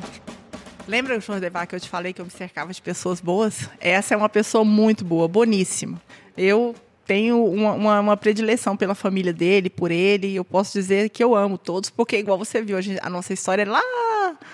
Lembra, 0.91 1.17
João 1.21 1.39
Devar, 1.39 1.65
que 1.65 1.73
eu 1.73 1.79
te 1.79 1.87
falei 1.87 2.11
que 2.11 2.19
eu 2.19 2.25
me 2.25 2.31
cercava 2.31 2.73
de 2.73 2.81
pessoas 2.81 3.21
boas? 3.21 3.69
Essa 3.79 4.13
é 4.13 4.17
uma 4.17 4.27
pessoa 4.27 4.65
muito 4.65 5.05
boa, 5.05 5.25
boníssima. 5.25 6.01
Eu 6.35 6.75
tenho 7.05 7.45
uma, 7.45 7.71
uma, 7.71 7.99
uma, 8.01 8.17
predileção 8.17 8.75
pela 8.75 8.93
família 8.93 9.31
dele, 9.31 9.69
por 9.69 9.89
ele. 9.89 10.35
Eu 10.35 10.43
posso 10.43 10.73
dizer 10.73 11.07
que 11.07 11.23
eu 11.23 11.33
amo 11.33 11.57
todos, 11.57 11.89
porque, 11.89 12.17
igual 12.17 12.37
você 12.37 12.61
viu, 12.61 12.75
a, 12.75 12.81
gente, 12.81 12.99
a 13.01 13.09
nossa 13.09 13.31
história 13.31 13.61
é 13.61 13.65
lá 13.65 13.81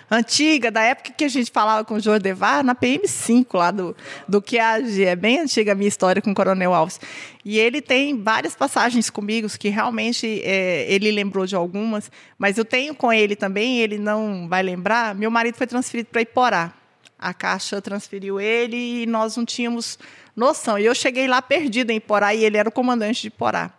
antiga, 0.10 0.72
da 0.72 0.82
época 0.82 1.12
que 1.12 1.24
a 1.24 1.28
gente 1.28 1.52
falava 1.52 1.84
com 1.84 1.96
o 1.96 2.00
Jorge 2.00 2.22
Devar, 2.22 2.64
na 2.64 2.76
PM5, 2.76 3.46
lá 3.54 3.72
do, 3.72 3.96
do 4.28 4.42
QAG. 4.42 5.06
É 5.06 5.16
bem 5.16 5.40
antiga 5.40 5.72
a 5.72 5.76
minha 5.76 5.88
história 5.88 6.22
com 6.22 6.32
o 6.32 6.36
Coronel 6.36 6.74
Alves. 6.74 7.00
E 7.44 7.58
ele 7.58 7.82
tem 7.82 8.22
várias 8.22 8.56
passagens 8.56 9.10
comigo 9.10 9.48
que 9.58 9.70
realmente 9.70 10.42
é, 10.44 10.86
ele 10.92 11.12
lembrou 11.12 11.46
de 11.46 11.56
algumas, 11.56 12.12
mas 12.38 12.58
eu 12.58 12.66
tenho 12.66 12.94
com 12.94 13.12
ele 13.12 13.36
também, 13.36 13.80
ele 13.80 13.98
não 13.98 14.48
vai 14.50 14.62
lembrar. 14.62 15.16
Meu 15.16 15.32
marido 15.32 15.56
foi 15.56 15.68
transferido 15.68 16.10
para 16.12 16.22
Iporá. 16.22 16.74
A 17.20 17.34
Caixa 17.34 17.82
transferiu 17.82 18.40
ele 18.40 19.04
e 19.04 19.06
nós 19.06 19.36
não 19.36 19.46
tínhamos 19.46 19.98
noção. 20.36 20.78
E 20.78 20.86
eu 20.86 20.94
cheguei 20.94 21.28
lá 21.28 21.42
perdida 21.42 21.92
em 21.92 22.00
Porá 22.00 22.34
e 22.36 22.46
ele 22.46 22.58
era 22.58 22.70
o 22.70 22.72
comandante 22.72 23.24
de 23.24 23.30
Porá. 23.30 23.72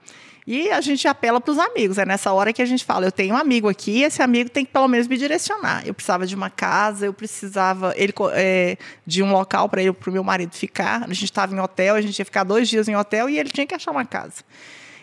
E 0.50 0.70
a 0.70 0.80
gente 0.80 1.06
apela 1.06 1.42
para 1.42 1.52
os 1.52 1.58
amigos. 1.58 1.98
É 1.98 2.06
nessa 2.06 2.32
hora 2.32 2.54
que 2.54 2.62
a 2.62 2.64
gente 2.64 2.82
fala: 2.82 3.04
eu 3.04 3.12
tenho 3.12 3.34
um 3.34 3.36
amigo 3.36 3.68
aqui, 3.68 4.02
esse 4.02 4.22
amigo 4.22 4.48
tem 4.48 4.64
que 4.64 4.72
pelo 4.72 4.88
menos 4.88 5.06
me 5.06 5.18
direcionar. 5.18 5.86
Eu 5.86 5.92
precisava 5.92 6.26
de 6.26 6.34
uma 6.34 6.48
casa, 6.48 7.04
eu 7.04 7.12
precisava 7.12 7.92
ele, 7.94 8.14
é, 8.32 8.78
de 9.06 9.22
um 9.22 9.30
local 9.30 9.68
para 9.68 9.82
o 9.82 10.10
meu 10.10 10.24
marido 10.24 10.54
ficar. 10.54 11.02
A 11.02 11.08
gente 11.08 11.24
estava 11.24 11.54
em 11.54 11.60
hotel, 11.60 11.96
a 11.96 12.00
gente 12.00 12.18
ia 12.18 12.24
ficar 12.24 12.44
dois 12.44 12.66
dias 12.66 12.88
em 12.88 12.96
hotel 12.96 13.28
e 13.28 13.38
ele 13.38 13.50
tinha 13.50 13.66
que 13.66 13.74
achar 13.74 13.90
uma 13.90 14.06
casa. 14.06 14.42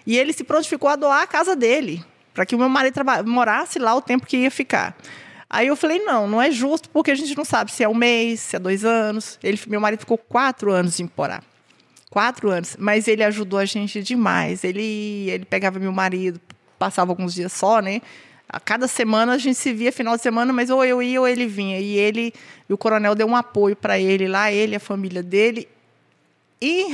E 0.03 0.17
ele 0.17 0.33
se 0.33 0.43
prontificou 0.43 0.89
a 0.89 0.95
doar 0.95 1.21
a 1.21 1.27
casa 1.27 1.55
dele, 1.55 2.03
para 2.33 2.43
que 2.43 2.55
o 2.55 2.57
meu 2.57 2.67
marido 2.67 2.99
morasse 3.27 3.77
lá 3.77 3.93
o 3.93 4.01
tempo 4.01 4.25
que 4.25 4.37
ia 4.37 4.49
ficar. 4.49 4.97
Aí 5.47 5.67
eu 5.67 5.75
falei, 5.75 5.99
não, 5.99 6.27
não 6.27 6.41
é 6.41 6.49
justo, 6.49 6.89
porque 6.89 7.11
a 7.11 7.15
gente 7.15 7.37
não 7.37 7.45
sabe 7.45 7.71
se 7.71 7.83
é 7.83 7.87
um 7.87 7.93
mês, 7.93 8.39
se 8.39 8.55
é 8.55 8.59
dois 8.59 8.83
anos. 8.83 9.37
Ele, 9.43 9.59
meu 9.67 9.79
marido 9.79 9.99
ficou 9.99 10.17
quatro 10.17 10.71
anos 10.71 10.99
em 10.99 11.05
Porá. 11.05 11.43
Quatro 12.15 12.49
anos. 12.49 12.77
Mas 12.79 13.09
ele 13.09 13.25
ajudou 13.25 13.59
a 13.59 13.65
gente 13.65 14.01
demais. 14.01 14.63
Ele, 14.63 15.29
ele 15.29 15.43
pegava 15.43 15.77
meu 15.79 15.91
marido, 15.91 16.39
passava 16.79 17.11
alguns 17.11 17.33
dias 17.33 17.51
só, 17.51 17.81
né? 17.81 18.01
A 18.47 18.57
cada 18.57 18.87
semana 18.87 19.33
a 19.33 19.37
gente 19.37 19.57
se 19.57 19.73
via 19.73 19.91
final 19.91 20.15
de 20.15 20.21
semana, 20.21 20.53
mas 20.53 20.69
ou 20.69 20.85
eu 20.85 21.03
ia 21.03 21.19
ou 21.19 21.27
ele 21.27 21.45
vinha. 21.45 21.77
E 21.77 21.97
ele, 21.97 22.33
o 22.69 22.77
coronel 22.77 23.15
deu 23.15 23.27
um 23.27 23.35
apoio 23.35 23.75
para 23.75 23.99
ele 23.99 24.29
lá, 24.29 24.49
ele, 24.49 24.77
a 24.77 24.79
família 24.79 25.21
dele. 25.21 25.67
E 26.61 26.85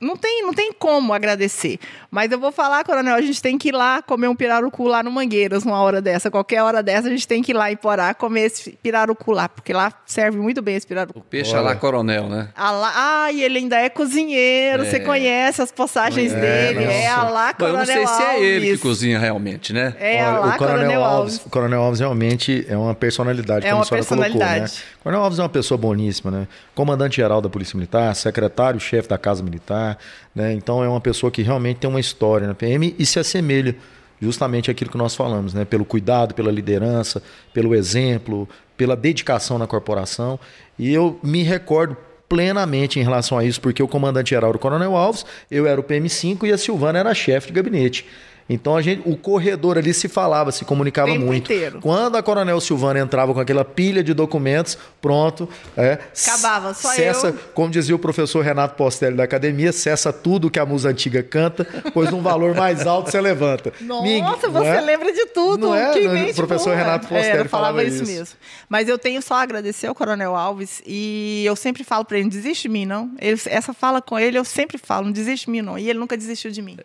não 0.00 0.16
tem, 0.16 0.42
não 0.42 0.52
tem 0.52 0.72
como 0.72 1.14
agradecer. 1.14 1.78
Mas 2.10 2.30
eu 2.30 2.38
vou 2.38 2.52
falar, 2.52 2.84
Coronel, 2.84 3.14
a 3.14 3.20
gente 3.20 3.40
tem 3.40 3.56
que 3.56 3.68
ir 3.68 3.72
lá 3.72 4.02
comer 4.02 4.28
um 4.28 4.34
pirarucu 4.34 4.86
lá 4.86 5.02
no 5.02 5.10
Mangueiras, 5.10 5.64
numa 5.64 5.80
hora 5.80 6.00
dessa. 6.00 6.30
Qualquer 6.30 6.62
hora 6.62 6.82
dessa, 6.82 7.08
a 7.08 7.10
gente 7.10 7.26
tem 7.26 7.42
que 7.42 7.52
ir 7.52 7.54
lá 7.54 7.70
em 7.70 7.76
Porá 7.76 8.12
comer 8.14 8.42
esse 8.42 8.72
pirarucu 8.82 9.32
lá, 9.32 9.48
porque 9.48 9.72
lá 9.72 9.92
serve 10.04 10.38
muito 10.38 10.60
bem 10.60 10.76
esse 10.76 10.86
pirarucu. 10.86 11.18
O 11.18 11.22
peixe 11.22 11.52
Olha. 11.52 11.60
lá, 11.62 11.76
Coronel, 11.76 12.28
né? 12.28 12.48
Ah, 12.56 13.28
e 13.32 13.42
ele 13.42 13.58
ainda 13.58 13.76
é 13.78 13.88
cozinheiro, 13.88 14.82
é. 14.82 14.90
você 14.90 15.00
conhece 15.00 15.62
as 15.62 15.72
postagens 15.72 16.32
é, 16.32 16.40
dele. 16.40 16.84
Não. 16.84 16.92
É 16.92 17.06
a 17.06 17.22
lá, 17.24 17.54
Coronel 17.54 17.78
Alves. 17.78 17.88
Eu 17.88 18.02
não 18.02 18.06
sei 18.06 18.24
Alves. 18.24 18.36
se 18.38 18.44
é 18.44 18.44
ele 18.44 18.72
que 18.72 18.78
cozinha 18.78 19.18
realmente, 19.18 19.72
né? 19.72 19.94
É 19.98 20.16
Olha, 20.16 20.26
a 20.26 20.38
lá, 20.38 20.54
o 20.54 20.58
Coronel, 20.58 20.78
Coronel 20.78 21.04
Alves. 21.04 21.16
Alves. 21.16 21.46
O 21.46 21.50
Coronel 21.50 21.82
Alves 21.82 22.00
realmente 22.00 22.66
é 22.68 22.76
uma 22.76 22.94
personalidade, 22.94 23.66
é 23.66 23.70
como 23.70 23.78
uma 23.78 23.82
a 23.82 23.86
senhora 23.86 24.04
personalidade. 24.04 24.42
colocou, 24.44 24.76
né? 24.76 24.82
O 25.00 25.02
Coronel 25.02 25.22
Alves 25.22 25.38
é 25.38 25.42
uma 25.42 25.48
pessoa 25.48 25.78
boníssima, 25.78 26.30
né? 26.30 26.48
Comandante-geral 26.74 27.40
da 27.40 27.48
Polícia 27.48 27.76
Militar, 27.76 28.14
secretário-chefe 28.14 29.08
da 29.08 29.18
Casa 29.18 29.42
Militar, 29.42 29.85
né? 30.34 30.52
Então 30.54 30.82
é 30.82 30.88
uma 30.88 31.00
pessoa 31.00 31.30
que 31.30 31.42
realmente 31.42 31.78
tem 31.78 31.90
uma 31.90 32.00
história 32.00 32.46
na 32.46 32.54
PM 32.54 32.94
e 32.98 33.04
se 33.04 33.18
assemelha 33.18 33.76
justamente 34.20 34.70
aquilo 34.70 34.90
que 34.90 34.96
nós 34.96 35.14
falamos, 35.14 35.52
né? 35.52 35.64
Pelo 35.64 35.84
cuidado, 35.84 36.34
pela 36.34 36.50
liderança, 36.50 37.22
pelo 37.52 37.74
exemplo, 37.74 38.48
pela 38.76 38.96
dedicação 38.96 39.58
na 39.58 39.66
corporação. 39.66 40.38
E 40.78 40.92
eu 40.92 41.18
me 41.22 41.42
recordo 41.42 41.96
plenamente 42.28 42.98
em 42.98 43.02
relação 43.02 43.38
a 43.38 43.44
isso, 43.44 43.60
porque 43.60 43.82
o 43.82 43.88
comandante-geral 43.88 44.50
era 44.50 44.56
o 44.56 44.60
Coronel 44.60 44.96
Alves, 44.96 45.24
eu 45.50 45.66
era 45.66 45.80
o 45.80 45.84
PM5 45.84 46.44
e 46.44 46.52
a 46.52 46.58
Silvana 46.58 46.98
era 46.98 47.10
a 47.10 47.14
chefe 47.14 47.48
de 47.48 47.52
gabinete. 47.52 48.06
Então 48.48 48.76
a 48.76 48.82
gente, 48.82 49.02
o 49.04 49.16
corredor 49.16 49.76
ali 49.76 49.92
se 49.92 50.08
falava, 50.08 50.52
se 50.52 50.64
comunicava 50.64 51.10
Tempo 51.10 51.26
muito. 51.26 51.52
Inteiro. 51.52 51.80
Quando 51.80 52.16
a 52.16 52.22
Coronel 52.22 52.60
Silvana 52.60 53.00
entrava 53.00 53.34
com 53.34 53.40
aquela 53.40 53.64
pilha 53.64 54.04
de 54.04 54.14
documentos, 54.14 54.78
pronto. 55.00 55.48
É, 55.76 55.98
Acabava, 56.26 56.72
só 56.72 56.90
cessa, 56.90 57.28
eu. 57.28 57.38
Como 57.54 57.70
dizia 57.70 57.94
o 57.96 57.98
professor 57.98 58.44
Renato 58.44 58.76
Postelli 58.76 59.16
da 59.16 59.24
academia, 59.24 59.72
cessa 59.72 60.12
tudo 60.12 60.48
que 60.48 60.60
a 60.60 60.66
musa 60.66 60.90
antiga 60.90 61.22
canta, 61.22 61.66
pois 61.92 62.12
um 62.12 62.22
valor 62.22 62.54
mais 62.54 62.86
alto 62.86 63.10
você 63.10 63.20
levanta. 63.20 63.72
Nossa, 63.82 64.48
você 64.48 64.68
é? 64.68 64.80
lembra 64.80 65.12
de 65.12 65.26
tudo. 65.26 65.68
Não 65.68 65.74
é? 65.74 66.30
o 66.30 66.34
professor. 66.34 66.76
Renato 66.76 67.08
Postelli 67.08 67.40
é, 67.40 67.44
falava, 67.44 67.48
falava 67.48 67.84
isso. 67.84 68.02
isso 68.02 68.12
mesmo. 68.12 68.36
Mas 68.68 68.88
eu 68.88 68.98
tenho 68.98 69.20
só 69.22 69.34
a 69.34 69.42
agradecer 69.42 69.86
ao 69.86 69.94
Coronel 69.94 70.36
Alves 70.36 70.82
e 70.86 71.42
eu 71.44 71.56
sempre 71.56 71.82
falo 71.82 72.04
para 72.04 72.18
ele, 72.18 72.24
não 72.24 72.30
desiste 72.30 72.62
de 72.62 72.68
mim, 72.68 72.86
não. 72.86 73.10
Ele, 73.18 73.40
essa 73.46 73.72
fala 73.72 74.02
com 74.02 74.18
ele, 74.18 74.38
eu 74.38 74.44
sempre 74.44 74.78
falo, 74.78 75.06
não 75.06 75.12
desiste 75.12 75.46
de 75.46 75.52
mim, 75.52 75.62
não. 75.62 75.78
E 75.78 75.88
ele 75.88 75.98
nunca 75.98 76.16
desistiu 76.16 76.50
de 76.50 76.62
mim. 76.62 76.76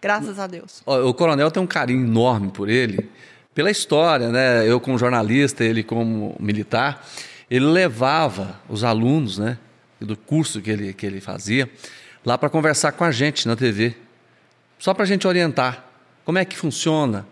Graças 0.00 0.38
a 0.38 0.46
Deus. 0.46 0.82
O 0.86 1.12
coronel 1.12 1.50
tem 1.50 1.62
um 1.62 1.66
carinho 1.66 2.04
enorme 2.04 2.50
por 2.50 2.68
ele, 2.68 3.10
pela 3.54 3.70
história, 3.70 4.28
né? 4.28 4.68
Eu 4.68 4.78
como 4.78 4.96
jornalista, 4.96 5.64
ele 5.64 5.82
como 5.82 6.36
militar, 6.38 7.04
ele 7.50 7.64
levava 7.64 8.60
os 8.68 8.84
alunos, 8.84 9.38
né, 9.38 9.58
do 10.00 10.16
curso 10.16 10.60
que 10.60 10.70
ele, 10.70 10.92
que 10.92 11.04
ele 11.04 11.20
fazia, 11.20 11.68
lá 12.24 12.38
para 12.38 12.48
conversar 12.48 12.92
com 12.92 13.04
a 13.04 13.10
gente 13.10 13.48
na 13.48 13.56
TV, 13.56 13.96
só 14.78 14.94
para 14.94 15.02
a 15.02 15.06
gente 15.06 15.26
orientar 15.26 15.84
como 16.24 16.38
é 16.38 16.44
que 16.44 16.56
funciona, 16.56 17.26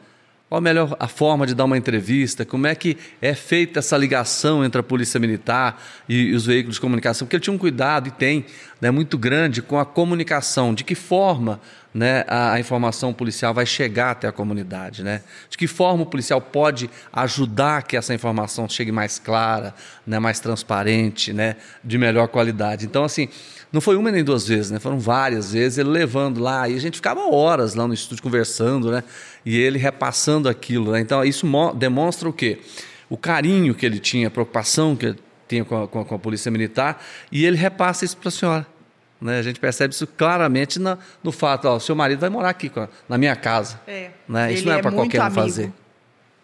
qual 0.49 0.59
a 0.59 0.61
melhor 0.61 0.97
a 0.99 1.07
forma 1.07 1.47
de 1.47 1.55
dar 1.55 1.65
uma 1.65 1.77
entrevista, 1.77 2.45
como 2.45 2.67
é 2.67 2.75
que 2.75 2.97
é 3.21 3.35
feita 3.35 3.81
essa 3.81 3.97
ligação 3.97 4.65
entre 4.65 4.81
a 4.81 4.83
Polícia 4.83 5.21
Militar 5.21 5.83
e, 6.09 6.31
e 6.31 6.35
os 6.35 6.47
veículos 6.47 6.77
de 6.77 6.81
comunicação, 6.81 7.27
porque 7.27 7.37
ele 7.37 7.43
tinha 7.43 7.55
um 7.55 7.59
cuidado 7.59 8.09
e 8.09 8.11
tem 8.11 8.47
né, 8.81 8.91
muito 8.91 9.19
grande 9.19 9.61
com 9.61 9.79
a 9.79 9.85
comunicação, 9.85 10.73
de 10.73 10.83
que 10.83 10.95
forma 10.95 11.61
né, 11.97 12.25
a, 12.29 12.53
a, 12.53 12.61
informação 12.61 13.11
policial 13.15 13.55
vai 13.55 13.65
chegar 13.65 14.11
até 14.11 14.29
a 14.29 14.33
comunidade, 14.33 15.03
né? 15.03 15.23
De 15.49 15.57
que 15.57 15.67
forma 15.67 16.03
o 16.03 16.07
policial 16.07 16.43
pode 16.43 16.91
ajudar 17.11 17.85
que 17.85 17.97
essa 17.97 18.13
informação 18.13 18.69
chegue 18.69 18.93
mais 18.93 19.19
clara, 19.19 19.75
né, 20.07 20.19
mais 20.19 20.39
transparente, 20.39 21.33
né, 21.33 21.57
de 21.83 21.97
melhor 21.97 22.29
qualidade. 22.29 22.85
Então, 22.85 23.03
assim, 23.03 23.31
não 23.73 23.81
foi 23.81 23.97
uma 23.97 24.13
nem 24.13 24.23
duas 24.23 24.47
vezes, 24.47 24.71
né? 24.71 24.79
Foram 24.79 24.99
várias 24.99 25.55
vezes 25.55 25.79
ele 25.79 25.89
levando 25.89 26.39
lá 26.39 26.69
e 26.69 26.75
a 26.75 26.79
gente 26.79 26.97
ficava 26.97 27.35
horas 27.35 27.75
lá 27.75 27.89
no 27.89 27.95
estúdio 27.95 28.23
conversando, 28.23 28.91
né? 28.91 29.03
E 29.43 29.57
ele 29.57 29.79
repassando 29.79 30.51
aquilo, 30.51 30.93
né? 30.93 31.01
Então, 31.01 31.25
isso 31.25 31.47
demonstra 31.77 32.29
o 32.29 32.33
quê? 32.33 32.61
O 33.09 33.17
carinho 33.17 33.75
que 33.75 33.87
ele 33.87 33.99
tinha, 33.99 34.29
a 34.29 34.31
preocupação 34.31 34.95
que 34.95 35.07
ele 35.07 35.19
tinha 35.49 35.65
com 35.65 35.85
a, 35.85 35.89
com 35.89 36.01
a, 36.01 36.05
com 36.05 36.15
a 36.15 36.19
polícia 36.19 36.51
militar 36.51 37.03
e 37.33 37.47
ele 37.47 37.57
repassa 37.57 38.05
isso 38.05 38.19
para 38.19 38.29
a 38.29 38.33
senhora. 38.33 38.76
Né? 39.21 39.39
A 39.39 39.43
gente 39.43 39.59
percebe 39.59 39.95
isso 39.95 40.07
claramente 40.07 40.79
na, 40.79 40.99
no 41.23 41.33
fato, 41.33 41.67
ó, 41.67 41.77
o 41.77 41.81
seu 41.81 41.95
marido 41.95 42.21
vai 42.21 42.29
morar 42.29 42.51
aqui 42.51 42.71
na 43.09 43.17
minha 43.17 43.35
casa. 43.35 43.81
É. 43.87 44.11
Né? 44.29 44.53
Isso 44.53 44.67
não 44.67 44.75
é, 44.75 44.79
é 44.79 44.83
para 44.83 44.93
qualquer 44.93 45.23
um 45.23 45.31
fazer. 45.31 45.73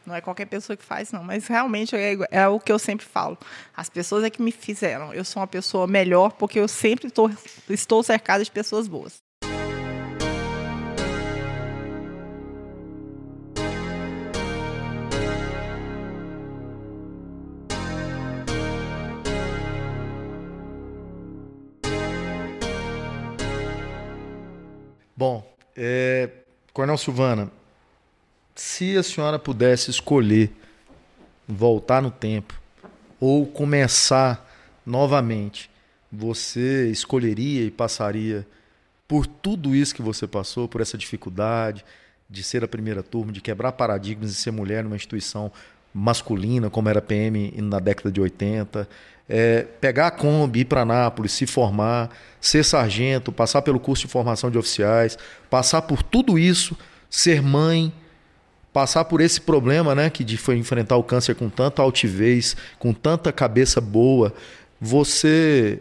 Não 0.04 0.14
é 0.14 0.20
qualquer 0.20 0.46
pessoa 0.46 0.76
que 0.76 0.84
faz, 0.84 1.12
não. 1.12 1.22
Mas 1.22 1.46
realmente 1.46 1.94
é, 1.94 2.16
é, 2.30 2.48
o 2.48 2.58
que 2.58 2.72
eu 2.72 2.78
sempre 2.78 3.06
falo. 3.06 3.38
As 3.76 3.88
pessoas 3.88 4.24
é 4.24 4.30
que 4.30 4.42
me 4.42 4.50
fizeram. 4.50 5.14
Eu 5.14 5.24
sou 5.24 5.40
uma 5.40 5.46
pessoa 5.46 5.86
melhor 5.86 6.32
porque 6.32 6.58
eu 6.58 6.66
sempre 6.66 7.10
tô, 7.10 7.30
estou 7.68 8.02
cercada 8.02 8.42
de 8.42 8.50
pessoas 8.50 8.88
boas. 8.88 9.22
Bom, 25.22 25.48
é, 25.76 26.28
Coronel 26.72 26.98
Silvana, 26.98 27.48
se 28.56 28.96
a 28.96 29.04
senhora 29.04 29.38
pudesse 29.38 29.88
escolher 29.88 30.50
voltar 31.46 32.02
no 32.02 32.10
tempo 32.10 32.60
ou 33.20 33.46
começar 33.46 34.44
novamente, 34.84 35.70
você 36.10 36.90
escolheria 36.90 37.64
e 37.64 37.70
passaria 37.70 38.44
por 39.06 39.24
tudo 39.24 39.76
isso 39.76 39.94
que 39.94 40.02
você 40.02 40.26
passou, 40.26 40.66
por 40.66 40.80
essa 40.80 40.98
dificuldade 40.98 41.84
de 42.28 42.42
ser 42.42 42.64
a 42.64 42.68
primeira 42.68 43.00
turma, 43.00 43.30
de 43.30 43.40
quebrar 43.40 43.70
paradigmas 43.70 44.32
e 44.32 44.34
ser 44.34 44.50
mulher 44.50 44.82
numa 44.82 44.96
instituição 44.96 45.52
masculina, 45.94 46.70
como 46.70 46.88
era 46.88 47.02
PM 47.02 47.52
na 47.58 47.78
década 47.78 48.10
de 48.10 48.20
80, 48.20 48.88
é, 49.28 49.62
pegar 49.80 50.08
a 50.08 50.10
Kombi, 50.10 50.60
ir 50.60 50.64
para 50.64 50.84
Nápoles, 50.84 51.32
se 51.32 51.46
formar, 51.46 52.10
ser 52.40 52.64
sargento, 52.64 53.32
passar 53.32 53.62
pelo 53.62 53.78
curso 53.78 54.06
de 54.06 54.12
formação 54.12 54.50
de 54.50 54.58
oficiais, 54.58 55.18
passar 55.48 55.82
por 55.82 56.02
tudo 56.02 56.38
isso, 56.38 56.76
ser 57.08 57.42
mãe, 57.42 57.92
passar 58.72 59.04
por 59.04 59.20
esse 59.20 59.40
problema, 59.40 59.94
né, 59.94 60.08
que 60.08 60.24
de 60.24 60.36
foi 60.36 60.56
enfrentar 60.56 60.96
o 60.96 61.04
câncer 61.04 61.34
com 61.34 61.48
tanta 61.48 61.82
altivez, 61.82 62.56
com 62.78 62.92
tanta 62.92 63.32
cabeça 63.32 63.80
boa, 63.80 64.32
você 64.80 65.80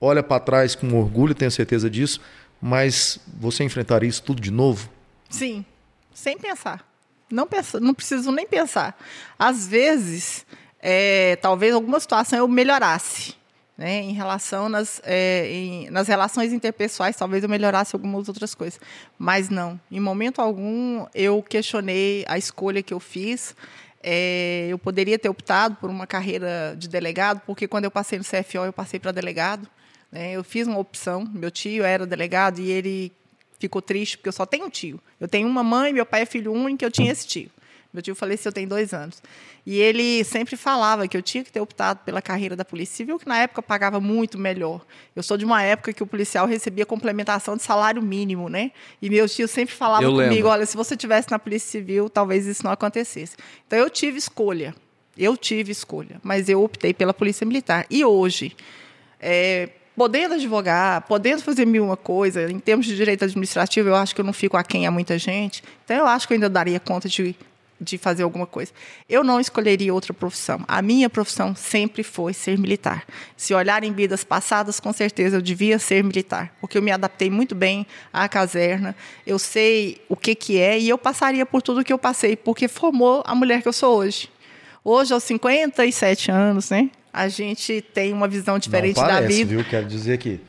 olha 0.00 0.22
para 0.22 0.40
trás 0.40 0.74
com 0.74 0.92
orgulho, 0.98 1.34
tenho 1.34 1.50
certeza 1.50 1.88
disso, 1.88 2.20
mas 2.60 3.18
você 3.40 3.64
enfrentaria 3.64 4.08
isso 4.08 4.22
tudo 4.22 4.40
de 4.40 4.50
novo? 4.50 4.90
Sim, 5.30 5.64
sem 6.12 6.36
pensar. 6.36 6.93
Não, 7.34 7.46
penso, 7.46 7.80
não 7.80 7.92
preciso 7.92 8.30
nem 8.30 8.46
pensar. 8.46 8.96
Às 9.38 9.66
vezes, 9.66 10.46
é, 10.80 11.36
talvez 11.36 11.74
alguma 11.74 11.98
situação 11.98 12.38
eu 12.38 12.48
melhorasse. 12.48 13.34
Né, 13.76 14.02
em 14.02 14.12
relação 14.12 14.68
nas, 14.68 15.02
é, 15.02 15.50
em, 15.50 15.90
nas 15.90 16.06
relações 16.06 16.52
interpessoais, 16.52 17.16
talvez 17.16 17.42
eu 17.42 17.48
melhorasse 17.48 17.96
algumas 17.96 18.28
outras 18.28 18.54
coisas. 18.54 18.78
Mas 19.18 19.48
não, 19.48 19.80
em 19.90 19.98
momento 19.98 20.40
algum 20.40 21.04
eu 21.12 21.42
questionei 21.42 22.24
a 22.28 22.38
escolha 22.38 22.84
que 22.84 22.94
eu 22.94 23.00
fiz. 23.00 23.52
É, 24.00 24.68
eu 24.68 24.78
poderia 24.78 25.18
ter 25.18 25.28
optado 25.28 25.74
por 25.74 25.90
uma 25.90 26.06
carreira 26.06 26.76
de 26.78 26.86
delegado, 26.88 27.42
porque 27.44 27.66
quando 27.66 27.82
eu 27.82 27.90
passei 27.90 28.16
no 28.16 28.24
CFO, 28.24 28.58
eu 28.58 28.72
passei 28.72 29.00
para 29.00 29.10
delegado. 29.10 29.68
Né, 30.12 30.30
eu 30.30 30.44
fiz 30.44 30.68
uma 30.68 30.78
opção. 30.78 31.28
Meu 31.34 31.50
tio 31.50 31.82
era 31.82 32.06
delegado 32.06 32.60
e 32.60 32.70
ele 32.70 33.12
ficou 33.64 33.80
triste 33.80 34.18
porque 34.18 34.28
eu 34.28 34.32
só 34.32 34.44
tenho 34.44 34.66
um 34.66 34.70
tio. 34.70 35.00
Eu 35.18 35.26
tenho 35.26 35.48
uma 35.48 35.62
mãe, 35.62 35.92
meu 35.92 36.04
pai 36.04 36.22
é 36.22 36.26
filho 36.26 36.52
único, 36.52 36.84
eu 36.84 36.90
tinha 36.90 37.10
esse 37.10 37.26
tio. 37.26 37.50
Meu 37.92 38.02
tio 38.02 38.14
faleceu 38.14 38.52
tem 38.52 38.66
dois 38.66 38.92
anos. 38.92 39.22
E 39.64 39.78
ele 39.78 40.24
sempre 40.24 40.56
falava 40.56 41.06
que 41.06 41.16
eu 41.16 41.22
tinha 41.22 41.44
que 41.44 41.50
ter 41.50 41.60
optado 41.60 42.00
pela 42.04 42.20
carreira 42.20 42.56
da 42.56 42.64
Polícia 42.64 42.96
Civil, 42.96 43.18
que 43.18 43.26
na 43.26 43.38
época 43.38 43.62
pagava 43.62 44.00
muito 44.00 44.36
melhor. 44.36 44.84
Eu 45.14 45.22
sou 45.22 45.36
de 45.36 45.44
uma 45.44 45.62
época 45.62 45.92
que 45.92 46.02
o 46.02 46.06
policial 46.06 46.46
recebia 46.46 46.84
complementação 46.84 47.56
de 47.56 47.62
salário 47.62 48.02
mínimo, 48.02 48.48
né? 48.48 48.72
E 49.00 49.08
meu 49.08 49.28
tio 49.28 49.46
sempre 49.46 49.74
falava 49.74 50.02
eu 50.02 50.10
comigo: 50.10 50.28
lembro. 50.28 50.48
olha, 50.48 50.66
se 50.66 50.76
você 50.76 50.96
tivesse 50.96 51.30
na 51.30 51.38
Polícia 51.38 51.70
Civil, 51.70 52.10
talvez 52.10 52.46
isso 52.46 52.64
não 52.64 52.72
acontecesse. 52.72 53.36
Então 53.66 53.78
eu 53.78 53.88
tive 53.88 54.18
escolha. 54.18 54.74
Eu 55.16 55.36
tive 55.36 55.70
escolha, 55.70 56.20
mas 56.22 56.48
eu 56.48 56.62
optei 56.62 56.92
pela 56.92 57.14
Polícia 57.14 57.46
Militar. 57.46 57.86
E 57.88 58.04
hoje, 58.04 58.56
é, 59.20 59.68
podendo 59.96 60.34
advogar, 60.34 61.02
podendo 61.02 61.42
fazer 61.42 61.64
mil 61.66 61.84
uma 61.84 61.96
coisa, 61.96 62.50
em 62.50 62.58
termos 62.58 62.86
de 62.86 62.96
direito 62.96 63.24
administrativo, 63.24 63.88
eu 63.88 63.94
acho 63.94 64.14
que 64.14 64.20
eu 64.20 64.24
não 64.24 64.32
fico 64.32 64.56
aquém 64.56 64.86
a 64.86 64.90
muita 64.90 65.18
gente. 65.18 65.62
Então, 65.84 65.96
eu 65.96 66.06
acho 66.06 66.26
que 66.26 66.34
eu 66.34 66.36
ainda 66.36 66.48
daria 66.48 66.80
conta 66.80 67.08
de 67.08 67.36
de 67.80 67.98
fazer 67.98 68.22
alguma 68.22 68.46
coisa. 68.46 68.72
Eu 69.08 69.22
não 69.22 69.40
escolheria 69.40 69.92
outra 69.92 70.14
profissão. 70.14 70.64
A 70.66 70.80
minha 70.80 71.10
profissão 71.10 71.54
sempre 71.54 72.02
foi 72.02 72.32
ser 72.32 72.58
militar. 72.58 73.04
Se 73.36 73.54
olharem 73.54 73.92
vidas 73.92 74.24
passadas, 74.24 74.80
com 74.80 74.92
certeza 74.92 75.36
eu 75.36 75.42
devia 75.42 75.78
ser 75.78 76.02
militar, 76.02 76.54
porque 76.60 76.78
eu 76.78 76.82
me 76.82 76.90
adaptei 76.90 77.30
muito 77.30 77.54
bem 77.54 77.86
à 78.12 78.28
caserna. 78.28 78.96
Eu 79.26 79.38
sei 79.38 80.00
o 80.08 80.16
que 80.16 80.34
que 80.34 80.58
é 80.58 80.78
e 80.78 80.88
eu 80.88 80.98
passaria 80.98 81.44
por 81.44 81.62
tudo 81.62 81.84
que 81.84 81.92
eu 81.92 81.98
passei, 81.98 82.36
porque 82.36 82.68
formou 82.68 83.22
a 83.26 83.34
mulher 83.34 83.62
que 83.62 83.68
eu 83.68 83.72
sou 83.72 83.98
hoje. 83.98 84.30
Hoje, 84.84 85.12
aos 85.12 85.24
57 85.24 86.30
anos, 86.30 86.70
né? 86.70 86.90
A 87.14 87.28
gente 87.28 87.80
tem 87.80 88.12
uma 88.12 88.26
visão 88.26 88.58
diferente 88.58 88.96
não 88.96 89.04
parece, 89.04 89.22
da 89.22 89.28
vida. 89.28 89.50
Viu? 89.50 89.64
Quero 89.64 89.86
dizer 89.86 90.18
que 90.18 90.40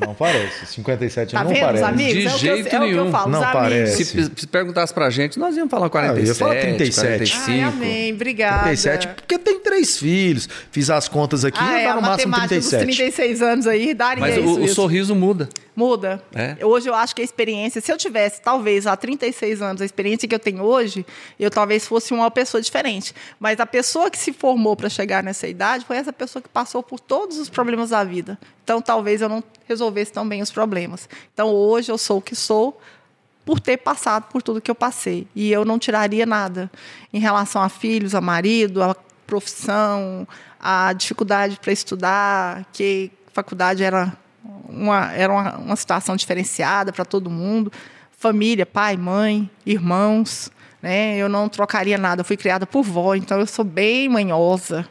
não 0.00 0.14
parece. 0.14 0.66
57 0.66 1.32
tá 1.32 1.44
não 1.44 1.54
parece. 1.54 1.84
Amigos? 1.84 2.14
De 2.14 2.26
é 2.26 2.38
jeito 2.38 2.78
nenhum. 2.78 3.10
não 3.10 3.40
parece. 3.40 4.04
Se, 4.04 4.30
se 4.36 4.46
perguntasse 4.46 4.92
pra 4.92 5.10
gente, 5.10 5.38
nós 5.38 5.56
íamos 5.56 5.70
falar 5.70 5.88
47, 5.90 6.20
ah, 6.20 6.24
eu 6.24 6.28
ia 6.28 6.34
falar 6.34 6.60
37. 6.60 7.06
45. 7.06 7.50
Ai, 7.50 7.62
amém. 7.62 8.12
Obrigada. 8.12 8.62
37, 8.64 9.08
porque 9.08 9.38
tem 9.38 9.60
três 9.60 9.98
filhos. 9.98 10.48
Fiz 10.70 10.90
as 10.90 11.08
contas 11.08 11.44
aqui, 11.44 11.58
ah, 11.60 11.80
é, 11.80 11.92
no 11.94 12.02
máximo 12.02 12.34
37. 12.34 12.86
Dos 12.86 12.96
36 12.96 13.42
anos 13.42 13.66
aí, 13.66 13.94
daria 13.94 14.20
Mas 14.20 14.36
isso. 14.36 14.46
Mas 14.46 14.58
o, 14.58 14.62
o 14.64 14.68
sorriso 14.68 15.14
muda. 15.14 15.48
Muda. 15.74 16.22
É. 16.34 16.64
Hoje 16.64 16.88
eu 16.88 16.94
acho 16.94 17.14
que 17.14 17.22
a 17.22 17.24
experiência, 17.24 17.80
se 17.80 17.90
eu 17.90 17.96
tivesse, 17.96 18.42
talvez, 18.42 18.86
há 18.86 18.94
36 18.94 19.62
anos, 19.62 19.80
a 19.80 19.84
experiência 19.84 20.28
que 20.28 20.34
eu 20.34 20.38
tenho 20.38 20.62
hoje, 20.62 21.04
eu 21.40 21.50
talvez 21.50 21.86
fosse 21.86 22.12
uma 22.12 22.30
pessoa 22.30 22.60
diferente. 22.60 23.14
Mas 23.40 23.58
a 23.58 23.64
pessoa 23.64 24.10
que 24.10 24.18
se 24.18 24.32
formou 24.32 24.76
para 24.76 24.90
chegar 24.90 25.22
nessa 25.22 25.48
idade 25.48 25.84
foi 25.86 25.96
essa 25.96 26.12
pessoa 26.12 26.42
que 26.42 26.48
passou 26.48 26.82
por 26.82 27.00
todos 27.00 27.38
os 27.38 27.48
problemas 27.48 27.90
da 27.90 28.04
vida. 28.04 28.38
Então, 28.62 28.80
talvez 28.80 29.20
eu 29.22 29.28
não 29.32 29.44
resolvesse 29.66 30.12
tão 30.12 30.28
bem 30.28 30.42
os 30.42 30.50
problemas. 30.50 31.08
Então, 31.32 31.48
hoje 31.48 31.90
eu 31.90 31.98
sou 31.98 32.18
o 32.18 32.22
que 32.22 32.36
sou 32.36 32.80
por 33.44 33.58
ter 33.58 33.76
passado 33.78 34.24
por 34.24 34.42
tudo 34.42 34.60
que 34.60 34.70
eu 34.70 34.74
passei. 34.74 35.26
E 35.34 35.50
eu 35.50 35.64
não 35.64 35.78
tiraria 35.78 36.24
nada 36.24 36.70
em 37.12 37.18
relação 37.18 37.62
a 37.62 37.68
filhos, 37.68 38.14
a 38.14 38.20
marido, 38.20 38.82
a 38.82 38.94
profissão, 39.26 40.26
a 40.60 40.92
dificuldade 40.92 41.58
para 41.60 41.72
estudar, 41.72 42.64
que 42.72 43.10
faculdade 43.32 43.82
era 43.82 44.12
uma, 44.68 45.12
era 45.12 45.32
uma, 45.32 45.56
uma 45.58 45.76
situação 45.76 46.16
diferenciada 46.16 46.92
para 46.92 47.04
todo 47.04 47.30
mundo. 47.30 47.72
Família, 48.16 48.64
pai, 48.64 48.96
mãe, 48.96 49.50
irmãos. 49.66 50.50
Né? 50.80 51.16
Eu 51.16 51.28
não 51.28 51.48
trocaria 51.48 51.96
nada. 51.98 52.20
Eu 52.20 52.24
fui 52.24 52.36
criada 52.36 52.66
por 52.66 52.82
vó, 52.82 53.14
então 53.14 53.38
eu 53.38 53.46
sou 53.46 53.64
bem 53.64 54.08
manhosa. 54.08 54.88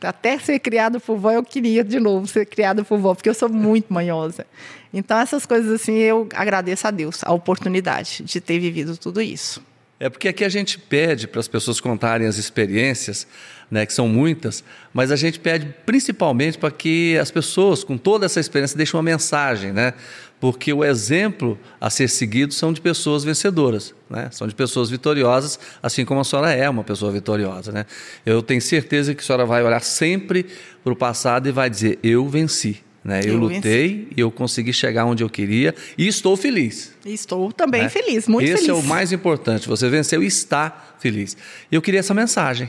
Até 0.00 0.38
ser 0.38 0.58
criada 0.60 1.00
por 1.00 1.16
vó, 1.16 1.32
eu 1.32 1.42
queria 1.42 1.82
de 1.82 1.98
novo 1.98 2.26
ser 2.26 2.46
criada 2.46 2.84
por 2.84 2.98
vó, 2.98 3.14
porque 3.14 3.28
eu 3.28 3.34
sou 3.34 3.48
muito 3.48 3.92
manhosa. 3.92 4.46
Então, 4.92 5.18
essas 5.18 5.44
coisas 5.44 5.70
assim, 5.72 5.96
eu 5.96 6.28
agradeço 6.34 6.86
a 6.86 6.90
Deus 6.90 7.20
a 7.24 7.32
oportunidade 7.32 8.22
de 8.22 8.40
ter 8.40 8.58
vivido 8.58 8.96
tudo 8.96 9.20
isso. 9.20 9.62
É 10.00 10.08
porque 10.08 10.28
aqui 10.28 10.44
a 10.44 10.48
gente 10.48 10.78
pede 10.78 11.26
para 11.26 11.40
as 11.40 11.48
pessoas 11.48 11.80
contarem 11.80 12.26
as 12.26 12.38
experiências, 12.38 13.26
né, 13.68 13.84
que 13.84 13.92
são 13.92 14.08
muitas, 14.08 14.62
mas 14.94 15.10
a 15.10 15.16
gente 15.16 15.40
pede 15.40 15.74
principalmente 15.84 16.56
para 16.56 16.70
que 16.70 17.18
as 17.18 17.32
pessoas, 17.32 17.82
com 17.82 17.98
toda 17.98 18.24
essa 18.24 18.38
experiência, 18.38 18.76
deixem 18.76 18.96
uma 18.96 19.02
mensagem, 19.02 19.72
né? 19.72 19.94
Porque 20.40 20.72
o 20.72 20.84
exemplo 20.84 21.58
a 21.80 21.90
ser 21.90 22.08
seguido 22.08 22.54
são 22.54 22.72
de 22.72 22.80
pessoas 22.80 23.24
vencedoras, 23.24 23.92
né? 24.08 24.28
São 24.30 24.46
de 24.46 24.54
pessoas 24.54 24.88
vitoriosas, 24.88 25.58
assim 25.82 26.04
como 26.04 26.20
a 26.20 26.24
senhora 26.24 26.52
é 26.52 26.68
uma 26.70 26.84
pessoa 26.84 27.10
vitoriosa, 27.10 27.72
né? 27.72 27.86
Eu 28.24 28.40
tenho 28.40 28.62
certeza 28.62 29.14
que 29.14 29.22
a 29.22 29.24
senhora 29.24 29.44
vai 29.44 29.64
olhar 29.64 29.80
sempre 29.80 30.46
para 30.84 30.92
o 30.92 30.96
passado 30.96 31.48
e 31.48 31.52
vai 31.52 31.68
dizer: 31.68 31.98
eu 32.02 32.28
venci. 32.28 32.82
Né? 33.02 33.20
Eu, 33.24 33.34
eu 33.34 33.36
lutei 33.38 34.08
e 34.14 34.20
eu 34.20 34.30
consegui 34.30 34.72
chegar 34.72 35.06
onde 35.06 35.22
eu 35.22 35.30
queria 35.30 35.74
e 35.96 36.06
estou 36.06 36.36
feliz. 36.36 36.92
Estou 37.06 37.50
também 37.52 37.82
né? 37.82 37.88
feliz, 37.88 38.28
muito 38.28 38.44
Esse 38.44 38.64
feliz. 38.64 38.68
Esse 38.68 38.70
é 38.70 38.74
o 38.74 38.82
mais 38.82 39.12
importante. 39.12 39.66
Você 39.66 39.88
venceu 39.88 40.22
e 40.22 40.26
está 40.26 40.94
feliz. 40.98 41.36
E 41.70 41.74
eu 41.74 41.80
queria 41.80 42.00
essa 42.00 42.12
mensagem. 42.12 42.68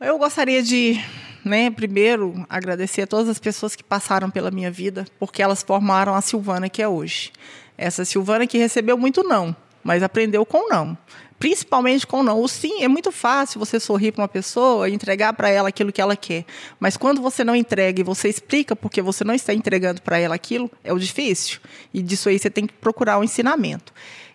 Eu 0.00 0.18
gostaria 0.18 0.62
de, 0.62 0.98
né, 1.44 1.70
primeiro, 1.70 2.46
agradecer 2.48 3.02
a 3.02 3.06
todas 3.06 3.28
as 3.28 3.38
pessoas 3.38 3.74
que 3.74 3.82
passaram 3.82 4.30
pela 4.30 4.50
minha 4.50 4.70
vida, 4.70 5.06
porque 5.18 5.42
elas 5.42 5.62
formaram 5.62 6.14
a 6.14 6.20
Silvana 6.20 6.68
que 6.68 6.82
é 6.82 6.88
hoje. 6.88 7.32
Essa 7.76 8.04
Silvana 8.04 8.46
que 8.46 8.58
recebeu 8.58 8.96
muito 8.96 9.22
não, 9.22 9.54
mas 9.82 10.02
aprendeu 10.02 10.44
com 10.46 10.68
não 10.68 10.96
principalmente 11.42 12.06
com 12.06 12.22
não. 12.22 12.40
O 12.40 12.46
sim 12.46 12.84
é 12.84 12.88
muito 12.88 13.10
fácil 13.10 13.58
você 13.58 13.80
sorrir 13.80 14.12
para 14.12 14.22
uma 14.22 14.28
pessoa 14.28 14.88
e 14.88 14.94
entregar 14.94 15.32
para 15.32 15.50
ela 15.50 15.70
aquilo 15.70 15.90
que 15.90 16.00
ela 16.00 16.14
quer. 16.14 16.44
Mas 16.78 16.96
quando 16.96 17.20
você 17.20 17.42
não 17.42 17.56
entrega 17.56 18.00
e 18.00 18.04
você 18.04 18.28
explica 18.28 18.76
porque 18.76 19.02
você 19.02 19.24
não 19.24 19.34
está 19.34 19.52
entregando 19.52 20.00
para 20.02 20.16
ela 20.20 20.36
aquilo, 20.36 20.70
é 20.84 20.92
o 20.92 20.98
difícil. 21.00 21.58
E 21.92 22.00
disso 22.00 22.28
aí 22.28 22.38
você 22.38 22.48
tem 22.48 22.64
que 22.64 22.72
procurar 22.74 23.18
um 23.18 23.24
ensinamento. 23.24 23.92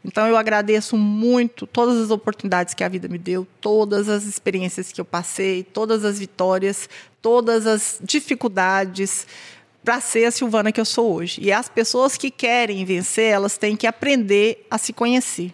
Então 0.08 0.26
eu 0.26 0.38
agradeço 0.38 0.96
muito 0.96 1.68
todas 1.68 1.98
as 1.98 2.10
oportunidades 2.10 2.74
que 2.74 2.82
a 2.82 2.88
vida 2.88 3.10
me 3.10 3.18
deu, 3.18 3.46
todas 3.60 4.08
as 4.08 4.24
experiências 4.24 4.90
que 4.94 5.02
eu 5.02 5.06
passei, 5.06 5.64
todas 5.64 6.06
as 6.06 6.18
vitórias, 6.18 6.90
todas 7.22 7.68
as 7.68 8.00
dificuldades 8.02 9.28
para 9.84 10.00
ser 10.00 10.26
a 10.26 10.32
Silvana 10.32 10.72
que 10.72 10.80
eu 10.80 10.86
sou 10.86 11.14
hoje. 11.14 11.42
E 11.42 11.52
as 11.52 11.68
pessoas 11.68 12.16
que 12.16 12.32
querem 12.32 12.86
vencer, 12.86 13.32
elas 13.32 13.58
têm 13.58 13.76
que 13.76 13.86
aprender 13.86 14.66
a 14.72 14.78
se 14.78 14.94
conhecer. 14.94 15.54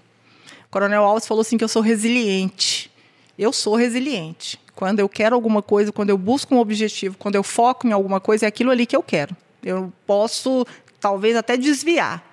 Coronel 0.70 1.04
Alves 1.04 1.28
falou 1.28 1.42
assim 1.42 1.58
que 1.58 1.64
eu 1.64 1.68
sou 1.68 1.82
resiliente. 1.82 2.92
Eu 3.38 3.52
sou 3.52 3.76
resiliente. 3.76 4.60
Quando 4.76 5.00
eu 5.00 5.10
quero 5.10 5.36
alguma 5.36 5.62
coisa, 5.62 5.92
quando 5.92 6.12
eu 6.12 6.18
busco 6.18 6.54
um 6.54 6.60
objetivo, 6.60 7.18
quando 7.18 7.36
eu 7.36 7.44
foco 7.44 7.88
em 7.88 7.92
alguma 7.92 8.20
coisa, 8.20 8.46
é 8.46 8.48
aquilo 8.48 8.70
ali 8.70 8.86
que 8.86 8.96
eu 8.96 9.04
quero. 9.04 9.36
Eu 9.64 9.92
posso, 10.06 10.66
talvez, 11.00 11.36
até 11.36 11.58
desviar, 11.58 12.24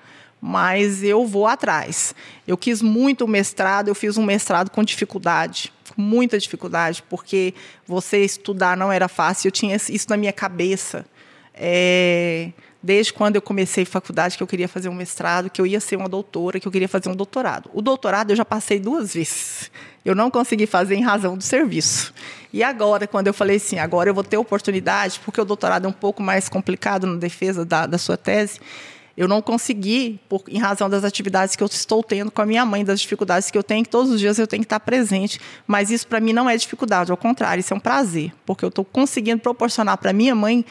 mas 0.41 1.03
eu 1.03 1.27
vou 1.27 1.47
atrás. 1.47 2.15
Eu 2.47 2.57
quis 2.57 2.81
muito 2.81 3.25
o 3.25 3.29
mestrado, 3.29 3.89
eu 3.89 3.95
fiz 3.95 4.17
um 4.17 4.25
mestrado 4.25 4.71
com 4.71 4.83
dificuldade, 4.83 5.73
com 5.95 6.01
muita 6.01 6.39
dificuldade, 6.39 7.03
porque 7.09 7.55
você 7.87 8.25
estudar 8.25 8.77
não 8.77 8.91
era 8.91 9.09
fácil, 9.09 9.49
eu 9.49 9.53
tinha 9.53 9.77
isso 9.77 10.07
na 10.09 10.17
minha 10.17 10.33
cabeça. 10.33 11.05
É 11.55 12.51
desde 12.83 13.13
quando 13.13 13.37
eu 13.37 13.43
comecei 13.43 13.85
faculdade, 13.85 14.37
que 14.37 14.43
eu 14.43 14.47
queria 14.47 14.69
fazer 14.69 14.89
um 14.89 14.95
mestrado, 14.95 15.51
que 15.51 15.61
eu 15.61 15.67
ia 15.67 15.81
ser 15.81 15.97
uma 15.97 16.09
doutora, 16.09 16.59
que 16.59 16.67
eu 16.67 16.73
queria 16.73 16.89
fazer 16.89 17.09
um 17.09 17.15
doutorado. 17.15 17.71
O 17.75 17.83
doutorado 17.83 18.31
eu 18.31 18.37
já 18.37 18.45
passei 18.45 18.79
duas 18.81 19.15
vezes. 19.15 19.71
Eu 20.05 20.15
não 20.15 20.31
consegui 20.31 20.67
fazer 20.67 20.95
em 20.95 21.03
razão 21.03 21.37
do 21.37 21.45
serviço. 21.45 22.15
E 22.53 22.63
agora, 22.63 23.07
quando 23.07 23.27
eu 23.27 23.35
falei 23.35 23.57
assim, 23.57 23.79
agora 23.79 24.09
eu 24.09 24.15
vou 24.15 24.25
ter 24.25 24.39
oportunidade, 24.39 25.21
porque 25.25 25.41
o 25.41 25.45
doutorado 25.45 25.85
é 25.85 25.89
um 25.89 25.93
pouco 25.93 26.23
mais 26.23 26.49
complicado 26.49 27.07
na 27.07 27.17
defesa 27.17 27.65
da, 27.65 27.87
da 27.87 27.99
sua 27.99 28.17
tese, 28.17 28.59
eu 29.21 29.29
não 29.29 29.43
consegui, 29.43 30.19
por, 30.31 30.43
em 30.49 30.59
razão 30.59 30.89
das 30.89 31.05
atividades 31.05 31.55
que 31.55 31.63
eu 31.63 31.67
estou 31.67 32.03
tendo 32.03 32.31
com 32.31 32.41
a 32.41 32.47
minha 32.47 32.65
mãe, 32.65 32.83
das 32.83 33.03
dificuldades 33.03 33.51
que 33.51 33.59
eu 33.59 33.63
tenho, 33.63 33.85
que 33.85 33.91
todos 33.91 34.11
os 34.11 34.19
dias 34.19 34.39
eu 34.39 34.47
tenho 34.47 34.63
que 34.63 34.65
estar 34.65 34.81
presente. 34.81 35.39
Mas 35.67 35.91
isso 35.91 36.07
para 36.07 36.21
mim 36.21 36.33
não 36.33 36.49
é 36.49 36.57
dificuldade, 36.57 37.11
ao 37.11 37.19
contrário, 37.19 37.61
isso 37.61 37.75
é 37.75 37.77
um 37.77 37.81
prazer, 37.81 38.33
porque 38.47 38.65
eu 38.65 38.71
estou 38.71 38.83
conseguindo 38.83 39.39
proporcionar 39.39 39.99
para 39.99 40.11
minha 40.15 40.35
mãe 40.35 40.65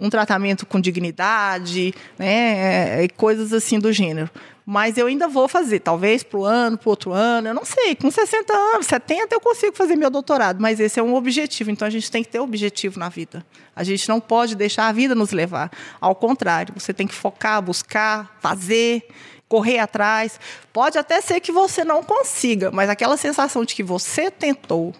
um 0.00 0.08
tratamento 0.08 0.64
com 0.64 0.80
dignidade, 0.80 1.92
né, 2.18 3.04
é, 3.04 3.08
coisas 3.08 3.52
assim 3.52 3.78
do 3.78 3.92
gênero. 3.92 4.30
Mas 4.64 4.96
eu 4.96 5.08
ainda 5.08 5.26
vou 5.26 5.48
fazer, 5.48 5.80
talvez 5.80 6.22
para 6.22 6.38
o 6.38 6.44
ano, 6.44 6.78
para 6.78 6.88
outro 6.88 7.12
ano, 7.12 7.48
eu 7.48 7.54
não 7.54 7.64
sei. 7.64 7.96
Com 7.96 8.10
60 8.10 8.52
anos, 8.52 8.86
70, 8.86 9.34
eu 9.34 9.40
consigo 9.40 9.76
fazer 9.76 9.96
meu 9.96 10.08
doutorado, 10.08 10.60
mas 10.60 10.78
esse 10.78 11.00
é 11.00 11.02
um 11.02 11.14
objetivo. 11.14 11.70
Então 11.70 11.86
a 11.86 11.90
gente 11.90 12.10
tem 12.10 12.22
que 12.22 12.30
ter 12.30 12.38
objetivo 12.38 12.98
na 12.98 13.08
vida. 13.08 13.44
A 13.74 13.82
gente 13.82 14.08
não 14.08 14.20
pode 14.20 14.54
deixar 14.54 14.86
a 14.86 14.92
vida 14.92 15.14
nos 15.14 15.32
levar. 15.32 15.70
Ao 16.00 16.14
contrário, 16.14 16.72
você 16.76 16.94
tem 16.94 17.08
que 17.08 17.14
focar, 17.14 17.60
buscar, 17.60 18.38
fazer, 18.40 19.08
correr 19.48 19.80
atrás. 19.80 20.38
Pode 20.72 20.96
até 20.96 21.20
ser 21.20 21.40
que 21.40 21.50
você 21.50 21.84
não 21.84 22.02
consiga, 22.02 22.70
mas 22.70 22.88
aquela 22.88 23.16
sensação 23.16 23.64
de 23.64 23.74
que 23.74 23.82
você 23.82 24.30
tentou, 24.30 24.94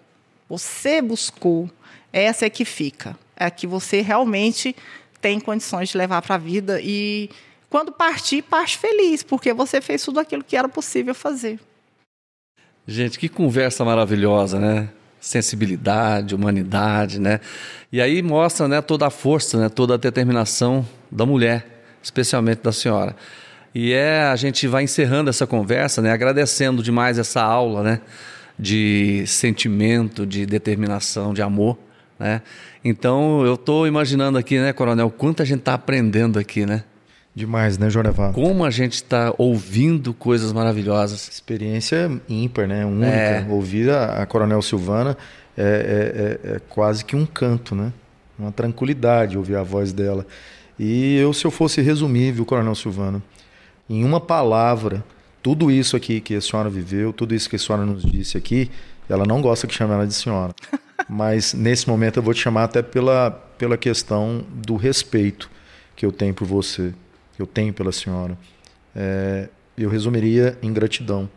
você 0.48 1.00
buscou, 1.00 1.70
essa 2.12 2.46
é 2.46 2.50
que 2.50 2.64
fica. 2.64 3.16
É 3.36 3.46
a 3.46 3.50
que 3.50 3.66
você 3.66 4.00
realmente 4.00 4.74
tem 5.20 5.38
condições 5.38 5.88
de 5.90 5.96
levar 5.96 6.20
para 6.20 6.34
a 6.34 6.38
vida 6.38 6.80
e 6.82 7.30
quando 7.72 7.90
partir, 7.90 8.42
parte 8.42 8.76
feliz, 8.76 9.22
porque 9.22 9.54
você 9.54 9.80
fez 9.80 10.04
tudo 10.04 10.20
aquilo 10.20 10.44
que 10.44 10.54
era 10.54 10.68
possível 10.68 11.14
fazer. 11.14 11.58
Gente, 12.86 13.18
que 13.18 13.30
conversa 13.30 13.82
maravilhosa, 13.82 14.60
né? 14.60 14.90
Sensibilidade, 15.18 16.34
humanidade, 16.34 17.18
né? 17.18 17.40
E 17.90 17.98
aí 17.98 18.20
mostra, 18.20 18.68
né, 18.68 18.82
toda 18.82 19.06
a 19.06 19.10
força, 19.10 19.58
né, 19.58 19.70
toda 19.70 19.94
a 19.94 19.96
determinação 19.96 20.86
da 21.10 21.24
mulher, 21.24 21.64
especialmente 22.02 22.60
da 22.60 22.72
senhora. 22.72 23.16
E 23.74 23.94
é, 23.94 24.24
a 24.24 24.36
gente 24.36 24.68
vai 24.68 24.82
encerrando 24.82 25.30
essa 25.30 25.46
conversa, 25.46 26.02
né, 26.02 26.12
agradecendo 26.12 26.82
demais 26.82 27.18
essa 27.18 27.40
aula, 27.40 27.82
né, 27.82 28.02
de 28.58 29.24
sentimento, 29.26 30.26
de 30.26 30.44
determinação, 30.44 31.32
de 31.32 31.40
amor, 31.40 31.78
né? 32.18 32.42
Então, 32.84 33.46
eu 33.46 33.54
estou 33.54 33.86
imaginando 33.86 34.36
aqui, 34.36 34.58
né, 34.58 34.74
Coronel, 34.74 35.08
quanto 35.10 35.40
a 35.40 35.46
gente 35.46 35.60
está 35.60 35.72
aprendendo 35.72 36.38
aqui, 36.38 36.66
né? 36.66 36.84
Demais, 37.34 37.78
né, 37.78 37.88
Jonevar? 37.88 38.32
Como 38.32 38.62
a 38.62 38.70
gente 38.70 38.94
está 38.94 39.34
ouvindo 39.38 40.12
coisas 40.12 40.52
maravilhosas. 40.52 41.28
Experiência 41.28 42.10
ímpar, 42.28 42.68
né? 42.68 42.84
Única. 42.84 43.06
É. 43.06 43.46
Ouvir 43.48 43.88
a, 43.90 44.22
a, 44.22 44.26
Coronel 44.26 44.60
Silvana 44.60 45.16
é, 45.56 45.62
é, 45.62 46.50
é, 46.50 46.56
é, 46.56 46.60
quase 46.68 47.04
que 47.04 47.16
um 47.16 47.24
canto, 47.24 47.74
né? 47.74 47.90
Uma 48.38 48.52
tranquilidade 48.52 49.38
ouvir 49.38 49.56
a 49.56 49.62
voz 49.62 49.94
dela. 49.94 50.26
E 50.78 51.16
eu, 51.16 51.32
se 51.32 51.46
eu 51.46 51.50
fosse 51.50 51.80
resumir, 51.80 52.32
viu, 52.32 52.44
Coronel 52.44 52.74
Silvana, 52.74 53.22
em 53.88 54.04
uma 54.04 54.20
palavra, 54.20 55.02
tudo 55.42 55.70
isso 55.70 55.96
aqui 55.96 56.20
que 56.20 56.34
a 56.34 56.40
senhora 56.40 56.68
viveu, 56.68 57.14
tudo 57.14 57.34
isso 57.34 57.48
que 57.48 57.56
a 57.56 57.58
senhora 57.58 57.86
nos 57.86 58.02
disse 58.02 58.36
aqui, 58.36 58.70
ela 59.08 59.24
não 59.24 59.40
gosta 59.40 59.66
que 59.66 59.74
chame 59.74 59.94
ela 59.94 60.06
de 60.06 60.14
senhora. 60.14 60.54
Mas 61.08 61.54
nesse 61.54 61.88
momento 61.88 62.18
eu 62.18 62.22
vou 62.22 62.34
te 62.34 62.40
chamar 62.40 62.64
até 62.64 62.82
pela, 62.82 63.30
pela 63.30 63.78
questão 63.78 64.44
do 64.50 64.76
respeito 64.76 65.50
que 65.96 66.04
eu 66.04 66.12
tenho 66.12 66.34
por 66.34 66.46
você 66.46 66.92
que 67.42 67.44
eu 67.44 67.46
tenho 67.46 67.72
pela 67.74 67.90
senhora, 67.90 68.38
é, 68.94 69.48
eu 69.76 69.90
resumiria 69.90 70.56
em 70.62 70.72
gratidão. 70.72 71.28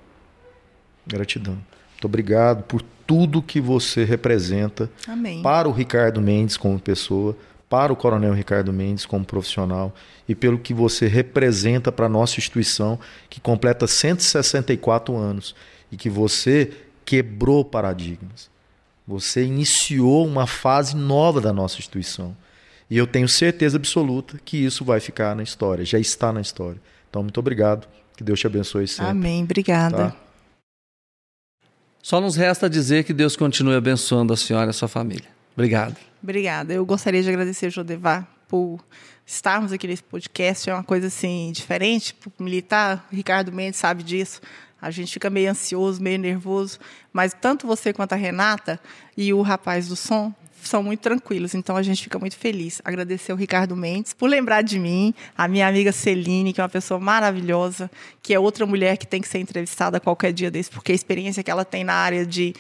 Gratidão. 1.06 1.53
Muito 1.53 2.06
obrigado 2.06 2.64
por 2.64 2.82
tudo 3.07 3.41
que 3.41 3.60
você 3.60 4.03
representa 4.03 4.90
Amém. 5.07 5.41
para 5.41 5.68
o 5.68 5.72
Ricardo 5.72 6.22
Mendes 6.22 6.57
como 6.57 6.80
pessoa, 6.80 7.36
para 7.69 7.91
o 7.91 7.95
Coronel 7.95 8.34
Ricardo 8.34 8.72
Mendes 8.72 9.06
como 9.06 9.26
profissional 9.26 9.94
e 10.27 10.36
pelo 10.36 10.60
que 10.60 10.73
você 10.73 11.07
representa 11.07 11.91
para 11.91 12.06
a 12.06 12.10
nossa 12.10 12.40
instituição 12.40 12.99
que 13.30 13.40
completa 13.40 13.88
164 13.88 15.15
anos 15.15 15.56
e 15.91 15.98
que 15.98 16.10
você 16.10 16.72
quebrou 17.03 17.65
paradigmas. 17.65 18.49
Você 19.07 19.44
iniciou 19.44 20.26
uma 20.26 20.48
fase 20.48 20.95
nova 20.95 21.40
da 21.40 21.53
nossa 21.53 21.77
instituição. 21.77 22.36
E 22.90 22.98
eu 22.98 23.07
tenho 23.07 23.28
certeza 23.28 23.78
absoluta 23.78 24.40
que 24.44 24.57
isso 24.57 24.86
vai 24.86 24.99
ficar 24.99 25.36
na 25.36 25.44
história, 25.44 25.84
já 25.84 25.99
está 25.99 26.32
na 26.32 26.41
história. 26.41 26.80
Então, 27.10 27.24
muito 27.24 27.40
obrigado. 27.40 27.88
Que 28.16 28.24
Deus 28.24 28.40
te 28.40 28.48
abençoe 28.48 28.88
sempre. 28.88 29.12
Amém. 29.12 29.44
Obrigada. 29.44 30.12
Tá? 30.12 30.16
Só 32.02 32.22
nos 32.22 32.36
resta 32.36 32.70
dizer 32.70 33.03
que 33.03 33.14
Deus 33.14 33.36
continue 33.36 33.76
abençoando 33.76 34.32
a 34.32 34.38
senhora 34.38 34.68
e 34.68 34.70
a 34.70 34.74
sua 34.74 34.88
família. 34.88 35.28
Obrigado. 35.53 35.98
Obrigada. 36.22 36.74
Eu 36.74 36.86
gostaria 36.86 37.22
de 37.22 37.30
agradecer, 37.30 37.70
Jodevar, 37.70 38.28
por 38.48 38.80
estarmos 39.26 39.72
aqui 39.72 39.88
nesse 39.88 40.03
podcast. 40.03 40.70
É 40.70 40.74
uma 40.74 40.84
coisa 40.84 41.07
assim 41.07 41.52
diferente. 41.52 42.14
Para 42.14 42.32
militar, 42.40 43.07
o 43.12 43.16
Ricardo 43.16 43.52
Mendes 43.52 43.80
sabe 43.80 44.03
disso. 44.03 44.40
A 44.80 44.91
gente 44.91 45.12
fica 45.12 45.30
meio 45.30 45.49
ansioso, 45.49 46.02
meio 46.02 46.20
nervoso, 46.20 46.78
mas 47.12 47.34
tanto 47.34 47.66
você 47.66 47.91
quanto 47.91 48.14
a 48.14 48.16
Renata 48.16 48.80
e 49.18 49.34
o 49.34 49.41
rapaz 49.41 49.88
do 49.88 49.95
som 49.95 50.34
são 50.68 50.84
muito 50.84 51.00
tranquilos, 51.00 51.54
então 51.54 51.76
a 51.76 51.84
gente 51.84 52.04
fica 52.04 52.18
muito 52.18 52.38
feliz. 52.38 52.82
Agradecer 52.84 53.32
ao 53.32 53.38
Ricardo 53.38 53.76
Mendes 53.76 54.14
por 54.14 54.30
lembrar 54.30 54.62
de 54.62 54.80
mim, 54.80 55.14
a 55.38 55.48
minha 55.48 55.68
amiga 55.68 55.92
Celine, 55.92 56.54
que 56.54 56.62
é 56.62 56.64
uma 56.64 56.70
pessoa 56.70 57.00
maravilhosa, 57.00 57.90
que 58.22 58.34
é 58.34 58.40
outra 58.40 58.66
mulher 58.66 58.98
que 58.98 59.08
tem 59.08 59.22
que 59.22 59.28
ser 59.28 59.40
entrevistada 59.40 60.00
qualquer 60.00 60.34
dia 60.34 60.50
desse, 60.50 60.70
porque 60.70 60.92
a 60.92 60.96
experiência 60.96 61.44
que 61.44 61.52
ela 61.52 61.66
tem 61.66 61.84
na 61.84 61.94
área 61.94 62.26
de, 62.26 62.54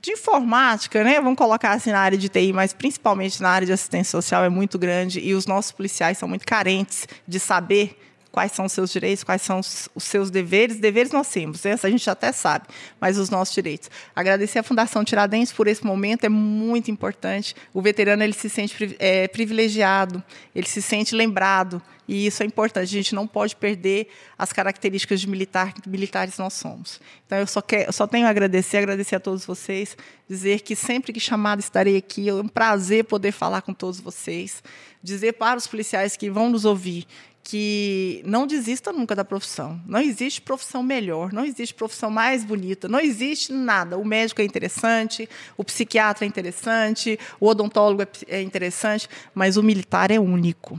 de 0.00 0.12
informática, 0.12 1.04
né? 1.04 1.20
Vamos 1.20 1.36
colocar 1.36 1.72
assim 1.72 1.90
na 1.90 2.00
área 2.00 2.18
de 2.18 2.28
TI, 2.28 2.52
mas 2.52 2.72
principalmente 2.72 3.40
na 3.40 3.50
área 3.50 3.66
de 3.66 3.72
assistência 3.72 4.10
social 4.10 4.44
é 4.44 4.48
muito 4.48 4.78
grande 4.78 5.20
e 5.20 5.34
os 5.34 5.46
nossos 5.46 5.72
policiais 5.72 6.18
são 6.18 6.28
muito 6.28 6.46
carentes 6.46 7.06
de 7.26 7.38
saber 7.38 7.96
quais 8.32 8.50
são 8.52 8.64
os 8.64 8.72
seus 8.72 8.90
direitos, 8.90 9.22
quais 9.22 9.42
são 9.42 9.60
os, 9.60 9.88
seus 9.98 10.30
deveres. 10.30 10.80
Deveres 10.80 11.12
nós 11.12 11.28
temos, 11.28 11.64
essa 11.64 11.86
a 11.86 11.90
gente 11.90 12.08
até 12.08 12.32
sabe, 12.32 12.66
mas 12.98 13.18
os 13.18 13.28
nossos 13.28 13.54
direitos. 13.54 13.90
Agradecer 14.16 14.58
à 14.58 14.62
Fundação 14.62 15.04
Tiradentes 15.04 15.52
por 15.52 15.68
esse 15.68 15.84
momento, 15.84 16.24
é 16.24 16.28
muito 16.28 16.90
importante. 16.90 17.54
O 17.74 17.82
veterano 17.82 18.24
ele 18.24 18.32
se 18.32 18.48
sente 18.48 18.96
é, 18.98 19.28
privilegiado, 19.28 20.22
ele 20.54 20.66
se 20.66 20.80
sente 20.80 21.14
lembrado, 21.14 21.80
e 22.08 22.26
isso 22.26 22.42
é 22.42 22.46
importante. 22.46 22.84
A 22.84 22.86
gente 22.86 23.14
não 23.14 23.26
pode 23.26 23.54
perder 23.54 24.08
as 24.36 24.52
características 24.52 25.20
de 25.20 25.28
militar 25.28 25.72
que 25.72 25.88
militares 25.88 26.36
nós 26.38 26.54
somos. 26.54 27.00
Então, 27.26 27.38
eu 27.38 27.46
só, 27.46 27.60
quer, 27.60 27.86
eu 27.86 27.92
só 27.92 28.06
tenho 28.06 28.26
a 28.26 28.30
agradecer, 28.30 28.78
agradecer 28.78 29.16
a 29.16 29.20
todos 29.20 29.46
vocês, 29.46 29.96
dizer 30.28 30.60
que 30.60 30.74
sempre 30.74 31.12
que 31.12 31.20
chamado 31.20 31.60
estarei 31.60 31.96
aqui. 31.96 32.28
É 32.28 32.34
um 32.34 32.48
prazer 32.48 33.04
poder 33.04 33.32
falar 33.32 33.62
com 33.62 33.72
todos 33.72 34.00
vocês. 34.00 34.62
Dizer 35.02 35.32
para 35.34 35.58
os 35.58 35.66
policiais 35.66 36.16
que 36.16 36.30
vão 36.30 36.50
nos 36.50 36.64
ouvir 36.64 37.06
que 37.42 38.22
não 38.24 38.46
desista 38.46 38.92
nunca 38.92 39.14
da 39.14 39.24
profissão. 39.24 39.80
Não 39.86 40.00
existe 40.00 40.40
profissão 40.40 40.82
melhor, 40.82 41.32
não 41.32 41.44
existe 41.44 41.74
profissão 41.74 42.10
mais 42.10 42.44
bonita, 42.44 42.88
não 42.88 43.00
existe 43.00 43.52
nada. 43.52 43.98
O 43.98 44.04
médico 44.04 44.40
é 44.40 44.44
interessante, 44.44 45.28
o 45.56 45.64
psiquiatra 45.64 46.24
é 46.24 46.28
interessante, 46.28 47.18
o 47.40 47.46
odontólogo 47.48 48.02
é, 48.02 48.08
é 48.28 48.42
interessante, 48.42 49.08
mas 49.34 49.56
o 49.56 49.62
militar 49.62 50.10
é 50.10 50.20
único. 50.20 50.78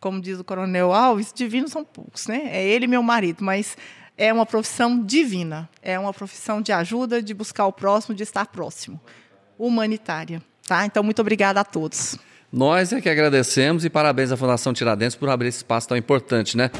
Como 0.00 0.20
diz 0.20 0.38
o 0.38 0.44
coronel 0.44 0.92
Alves, 0.92 1.32
divinos 1.34 1.72
são 1.72 1.84
poucos, 1.84 2.26
né? 2.26 2.42
É 2.52 2.64
ele 2.64 2.86
meu 2.86 3.02
marido, 3.02 3.42
mas 3.42 3.76
é 4.16 4.32
uma 4.32 4.46
profissão 4.46 5.02
divina, 5.02 5.68
é 5.82 5.98
uma 5.98 6.12
profissão 6.12 6.62
de 6.62 6.72
ajuda, 6.72 7.20
de 7.20 7.34
buscar 7.34 7.66
o 7.66 7.72
próximo, 7.72 8.14
de 8.14 8.22
estar 8.22 8.46
próximo, 8.46 9.00
humanitária. 9.58 10.42
Tá? 10.66 10.86
Então, 10.86 11.02
muito 11.02 11.20
obrigada 11.20 11.60
a 11.60 11.64
todos. 11.64 12.18
Nós 12.56 12.90
é 12.90 13.02
que 13.02 13.10
agradecemos 13.10 13.84
e 13.84 13.90
parabéns 13.90 14.32
à 14.32 14.36
Fundação 14.36 14.72
Tiradentes 14.72 15.14
por 15.14 15.28
abrir 15.28 15.48
esse 15.48 15.58
espaço 15.58 15.88
tão 15.88 15.94
importante, 15.94 16.56
né? 16.56 16.70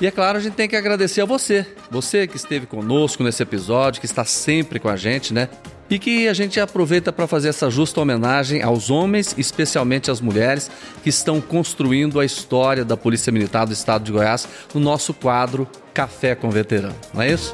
E 0.00 0.06
é 0.06 0.10
claro, 0.12 0.38
a 0.38 0.40
gente 0.40 0.52
tem 0.52 0.68
que 0.68 0.76
agradecer 0.76 1.20
a 1.20 1.24
você, 1.24 1.66
você 1.90 2.28
que 2.28 2.36
esteve 2.36 2.64
conosco 2.64 3.24
nesse 3.24 3.42
episódio, 3.42 3.98
que 3.98 4.06
está 4.06 4.24
sempre 4.24 4.78
com 4.78 4.88
a 4.88 4.94
gente, 4.94 5.34
né? 5.34 5.48
E 5.90 5.98
que 5.98 6.28
a 6.28 6.32
gente 6.32 6.60
aproveita 6.60 7.12
para 7.12 7.26
fazer 7.26 7.48
essa 7.48 7.68
justa 7.68 8.00
homenagem 8.00 8.62
aos 8.62 8.88
homens, 8.88 9.34
especialmente 9.36 10.12
às 10.12 10.20
mulheres, 10.20 10.70
que 11.02 11.08
estão 11.08 11.40
construindo 11.40 12.20
a 12.20 12.24
história 12.24 12.84
da 12.84 12.96
Polícia 12.96 13.32
Militar 13.32 13.66
do 13.66 13.72
Estado 13.72 14.04
de 14.04 14.12
Goiás 14.12 14.46
no 14.72 14.78
nosso 14.80 15.12
quadro 15.12 15.66
Café 15.92 16.36
com 16.36 16.50
Veterano, 16.50 16.94
não 17.12 17.22
é 17.22 17.32
isso? 17.32 17.50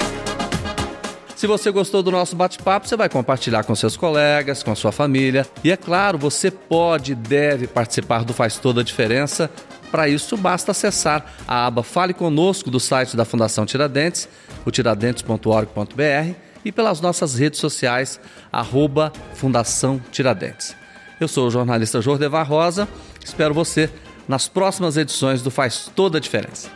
Se 1.42 1.46
você 1.48 1.72
gostou 1.72 2.04
do 2.04 2.12
nosso 2.12 2.36
bate-papo, 2.36 2.86
você 2.86 2.96
vai 2.96 3.08
compartilhar 3.08 3.64
com 3.64 3.74
seus 3.74 3.96
colegas, 3.96 4.62
com 4.62 4.72
sua 4.76 4.92
família. 4.92 5.44
E 5.64 5.72
é 5.72 5.76
claro, 5.76 6.16
você 6.16 6.52
pode 6.52 7.10
e 7.10 7.14
deve 7.16 7.66
participar 7.66 8.24
do 8.24 8.32
Faz 8.32 8.58
Toda 8.58 8.80
a 8.80 8.84
Diferença. 8.84 9.50
Para 9.90 10.08
isso, 10.08 10.36
basta 10.36 10.70
acessar 10.70 11.34
a 11.48 11.66
aba 11.66 11.82
Fale 11.82 12.14
Conosco 12.14 12.70
do 12.70 12.78
site 12.78 13.16
da 13.16 13.24
Fundação 13.24 13.66
Tiradentes, 13.66 14.28
o 14.64 14.70
tiradentes.org.br 14.70 16.34
e 16.64 16.70
pelas 16.70 17.00
nossas 17.00 17.34
redes 17.34 17.58
sociais, 17.58 18.20
arroba 18.52 19.12
Fundação 19.34 20.00
Tiradentes. 20.12 20.76
Eu 21.18 21.26
sou 21.26 21.48
o 21.48 21.50
jornalista 21.50 22.00
Jordevar 22.00 22.48
Rosa, 22.48 22.86
espero 23.24 23.52
você 23.52 23.90
nas 24.28 24.46
próximas 24.46 24.96
edições 24.96 25.42
do 25.42 25.50
Faz 25.50 25.90
Toda 25.92 26.18
a 26.18 26.20
Diferença. 26.20 26.70